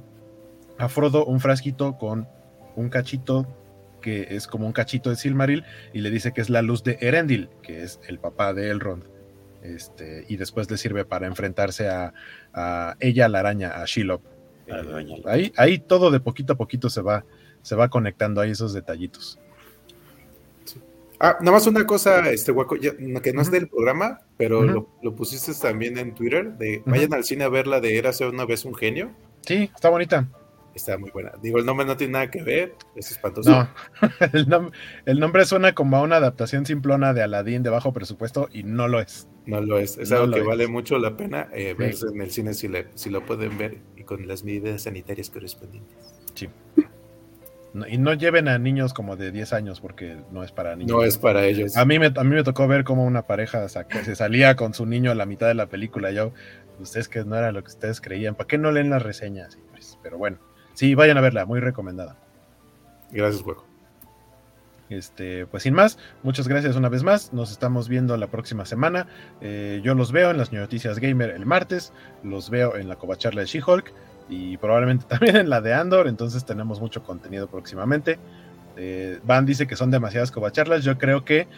a 0.77 0.87
Frodo 0.87 1.25
un 1.25 1.41
frasquito 1.41 1.97
con 1.97 2.27
un 2.77 2.89
cachito 2.89 3.45
que 3.99 4.27
es 4.31 4.47
como 4.47 4.65
un 4.65 4.73
cachito 4.73 5.09
de 5.09 5.15
Silmaril, 5.15 5.63
y 5.93 5.99
le 6.01 6.09
dice 6.09 6.31
que 6.31 6.41
es 6.41 6.49
la 6.49 6.61
luz 6.61 6.83
de 6.83 6.97
Erendil, 7.01 7.49
que 7.61 7.83
es 7.83 7.99
el 8.07 8.19
papá 8.19 8.53
de 8.53 8.69
Elrond. 8.69 9.03
Este, 9.61 10.25
y 10.29 10.37
después 10.37 10.71
le 10.71 10.77
sirve 10.77 11.05
para 11.05 11.27
enfrentarse 11.27 11.89
a, 11.89 12.13
ella, 12.99 13.27
la 13.29 13.39
araña, 13.39 13.81
a 13.81 13.85
Shelob. 13.85 14.21
ahí, 15.25 15.51
ahí 15.57 15.79
todo 15.79 16.11
de 16.11 16.19
poquito 16.19 16.53
a 16.53 16.57
poquito 16.57 16.89
se 16.89 17.01
va, 17.01 17.25
se 17.61 17.75
va 17.75 17.89
conectando 17.89 18.41
ahí 18.41 18.51
esos 18.51 18.73
detallitos. 18.73 19.39
Ah, 21.21 21.37
nada 21.41 21.51
más 21.51 21.67
una 21.67 21.85
cosa, 21.85 22.29
este 22.31 22.53
guaco, 22.53 22.77
que 22.77 23.33
no 23.33 23.41
es 23.41 23.51
del 23.51 23.67
programa, 23.67 24.21
pero 24.37 24.63
lo, 24.63 25.15
pusiste 25.15 25.53
también 25.53 25.97
en 25.97 26.15
Twitter, 26.15 26.53
de 26.53 26.81
vayan 26.85 27.13
al 27.13 27.25
cine 27.25 27.43
a 27.43 27.49
ver 27.49 27.67
la 27.67 27.81
de 27.81 27.97
Érase 27.97 28.25
una 28.25 28.45
vez 28.45 28.63
un 28.63 28.73
genio. 28.73 29.11
Sí, 29.45 29.69
está 29.75 29.89
bonita. 29.89 30.29
Está 30.75 30.97
muy 30.97 31.09
buena. 31.11 31.31
Digo, 31.41 31.57
el 31.57 31.65
nombre 31.65 31.85
no 31.85 31.97
tiene 31.97 32.13
nada 32.13 32.31
que 32.31 32.43
ver, 32.43 32.75
es 32.95 33.11
espantoso. 33.11 33.49
No, 33.49 33.69
el, 34.33 34.47
nom- 34.47 34.71
el 35.05 35.19
nombre 35.19 35.43
suena 35.45 35.73
como 35.73 35.97
a 35.97 36.01
una 36.01 36.17
adaptación 36.17 36.65
simplona 36.65 37.13
de 37.13 37.23
Aladdin 37.23 37.63
de 37.63 37.69
bajo 37.69 37.91
presupuesto 37.91 38.47
y 38.51 38.63
no 38.63 38.87
lo 38.87 38.99
es. 39.01 39.27
No 39.45 39.61
lo 39.61 39.79
es. 39.79 39.97
Es 39.97 40.11
No 40.11 40.17
algo 40.17 40.33
que 40.33 40.39
es. 40.41 40.45
vale 40.45 40.67
mucho 40.67 40.97
la 40.99 41.17
pena 41.17 41.47
eh, 41.53 41.69
Sí. 41.71 41.73
verse 41.77 42.05
en 42.13 42.21
el 42.21 42.31
cine 42.31 42.53
si, 42.53 42.67
le- 42.67 42.87
si 42.93 43.09
lo 43.09 43.25
pueden 43.25 43.57
ver 43.57 43.79
y 43.97 44.03
con 44.03 44.27
las 44.27 44.43
medidas 44.43 44.83
sanitarias 44.83 45.29
correspondientes. 45.29 45.97
No- 47.73 47.87
y 47.87 47.97
no 47.99 48.13
lleven 48.13 48.47
a 48.47 48.57
niños 48.57 48.93
como 48.93 49.15
de 49.15 49.31
10 49.31 49.53
años 49.53 49.79
porque 49.79 50.17
no 50.31 50.43
es 50.43 50.51
para 50.51 50.75
niños. 50.75 50.91
No 50.95 51.03
es 51.03 51.17
para 51.17 51.45
ellos. 51.45 51.77
A 51.77 51.85
mí 51.85 51.99
me, 51.99 52.07
a 52.07 52.23
mí 52.23 52.35
me 52.35 52.43
tocó 52.43 52.67
ver 52.67 52.83
cómo 52.83 53.05
una 53.05 53.27
pareja 53.27 53.67
saca- 53.69 54.03
se 54.03 54.15
salía 54.15 54.55
con 54.55 54.73
su 54.73 54.85
niño 54.87 55.11
a 55.11 55.15
la 55.15 55.25
mitad 55.27 55.47
de 55.47 55.53
la 55.53 55.67
película. 55.67 56.09
Yo, 56.11 56.31
ustedes 56.79 57.07
que 57.09 57.23
no 57.25 57.35
era 57.35 57.51
lo 57.51 57.61
que 57.63 57.67
ustedes 57.69 58.01
creían, 58.01 58.33
¿para 58.35 58.47
qué 58.47 58.57
no 58.57 58.71
leen 58.71 58.89
las 58.89 59.03
reseñas? 59.03 59.59
Pues, 59.71 59.99
pero 60.01 60.17
bueno, 60.17 60.39
sí, 60.79 60.95
vayan 60.95 61.17
a 61.17 61.21
verla, 61.21 61.45
muy 61.45 61.59
recomendada. 61.59 62.15
Gracias, 63.11 63.41
juego. 63.41 63.65
Este, 64.89 65.45
pues 65.45 65.63
sin 65.63 65.73
más, 65.73 65.99
muchas 66.23 66.47
gracias 66.47 66.77
una 66.77 66.87
vez 66.87 67.03
más. 67.03 67.33
Nos 67.33 67.51
estamos 67.51 67.89
viendo 67.89 68.15
la 68.15 68.27
próxima 68.27 68.65
semana. 68.65 69.07
Eh, 69.41 69.81
yo 69.83 69.93
los 69.93 70.13
veo 70.13 70.31
en 70.31 70.37
las 70.37 70.53
noticias 70.53 70.99
gamer 70.99 71.31
el 71.31 71.45
martes, 71.45 71.91
los 72.23 72.49
veo 72.49 72.77
en 72.77 72.87
la 72.87 72.95
covacharla 72.95 73.41
de 73.41 73.47
She-Hulk 73.47 73.91
y 74.29 74.55
probablemente 74.55 75.05
también 75.09 75.35
en 75.35 75.49
la 75.49 75.59
de 75.59 75.73
Andor. 75.73 76.07
Entonces 76.07 76.45
tenemos 76.45 76.79
mucho 76.79 77.03
contenido 77.03 77.47
próximamente. 77.47 78.17
Eh, 78.77 79.19
Van 79.25 79.45
dice 79.45 79.67
que 79.67 79.75
son 79.75 79.91
demasiadas 79.91 80.31
covacharlas. 80.31 80.85
Yo 80.85 80.97
creo 80.97 81.25
que 81.25 81.49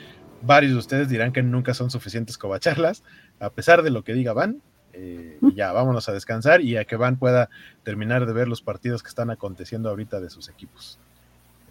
varios 0.41 0.71
de 0.71 0.79
ustedes 0.79 1.09
dirán 1.09 1.31
que 1.31 1.43
nunca 1.43 1.75
son 1.75 1.91
suficientes 1.91 2.39
covacharlas, 2.39 3.03
a 3.39 3.51
pesar 3.51 3.83
de 3.83 3.91
lo 3.91 4.03
que 4.03 4.13
diga 4.13 4.33
Van. 4.33 4.63
Eh, 5.03 5.39
y 5.41 5.55
ya, 5.55 5.71
vámonos 5.71 6.07
a 6.09 6.13
descansar 6.13 6.61
y 6.61 6.77
a 6.77 6.85
que 6.85 6.95
Van 6.95 7.17
pueda 7.17 7.49
terminar 7.83 8.27
de 8.27 8.33
ver 8.33 8.47
los 8.47 8.61
partidos 8.61 9.01
que 9.01 9.09
están 9.09 9.31
aconteciendo 9.31 9.89
ahorita 9.89 10.19
de 10.19 10.29
sus 10.29 10.47
equipos. 10.47 10.99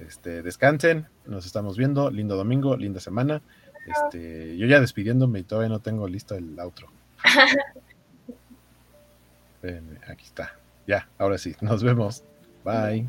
Este, 0.01 0.43
descansen, 0.43 1.07
nos 1.27 1.47
estamos 1.47 1.79
viendo, 1.79 2.11
lindo 2.11 2.35
domingo, 2.35 2.77
linda 2.77 2.99
semana. 2.99 3.41
Este, 3.87 4.59
yo 4.59 4.67
ya 4.67 4.81
despidiéndome 4.81 5.39
y 5.39 5.43
todavía 5.45 5.69
no 5.69 5.79
tengo 5.79 6.09
listo 6.09 6.35
el 6.35 6.59
outro. 6.59 6.89
Aquí 10.09 10.25
está. 10.25 10.57
Ya, 10.89 11.09
ahora 11.17 11.39
sí, 11.39 11.55
nos 11.61 11.85
vemos. 11.85 12.25
Bye. 12.65 13.07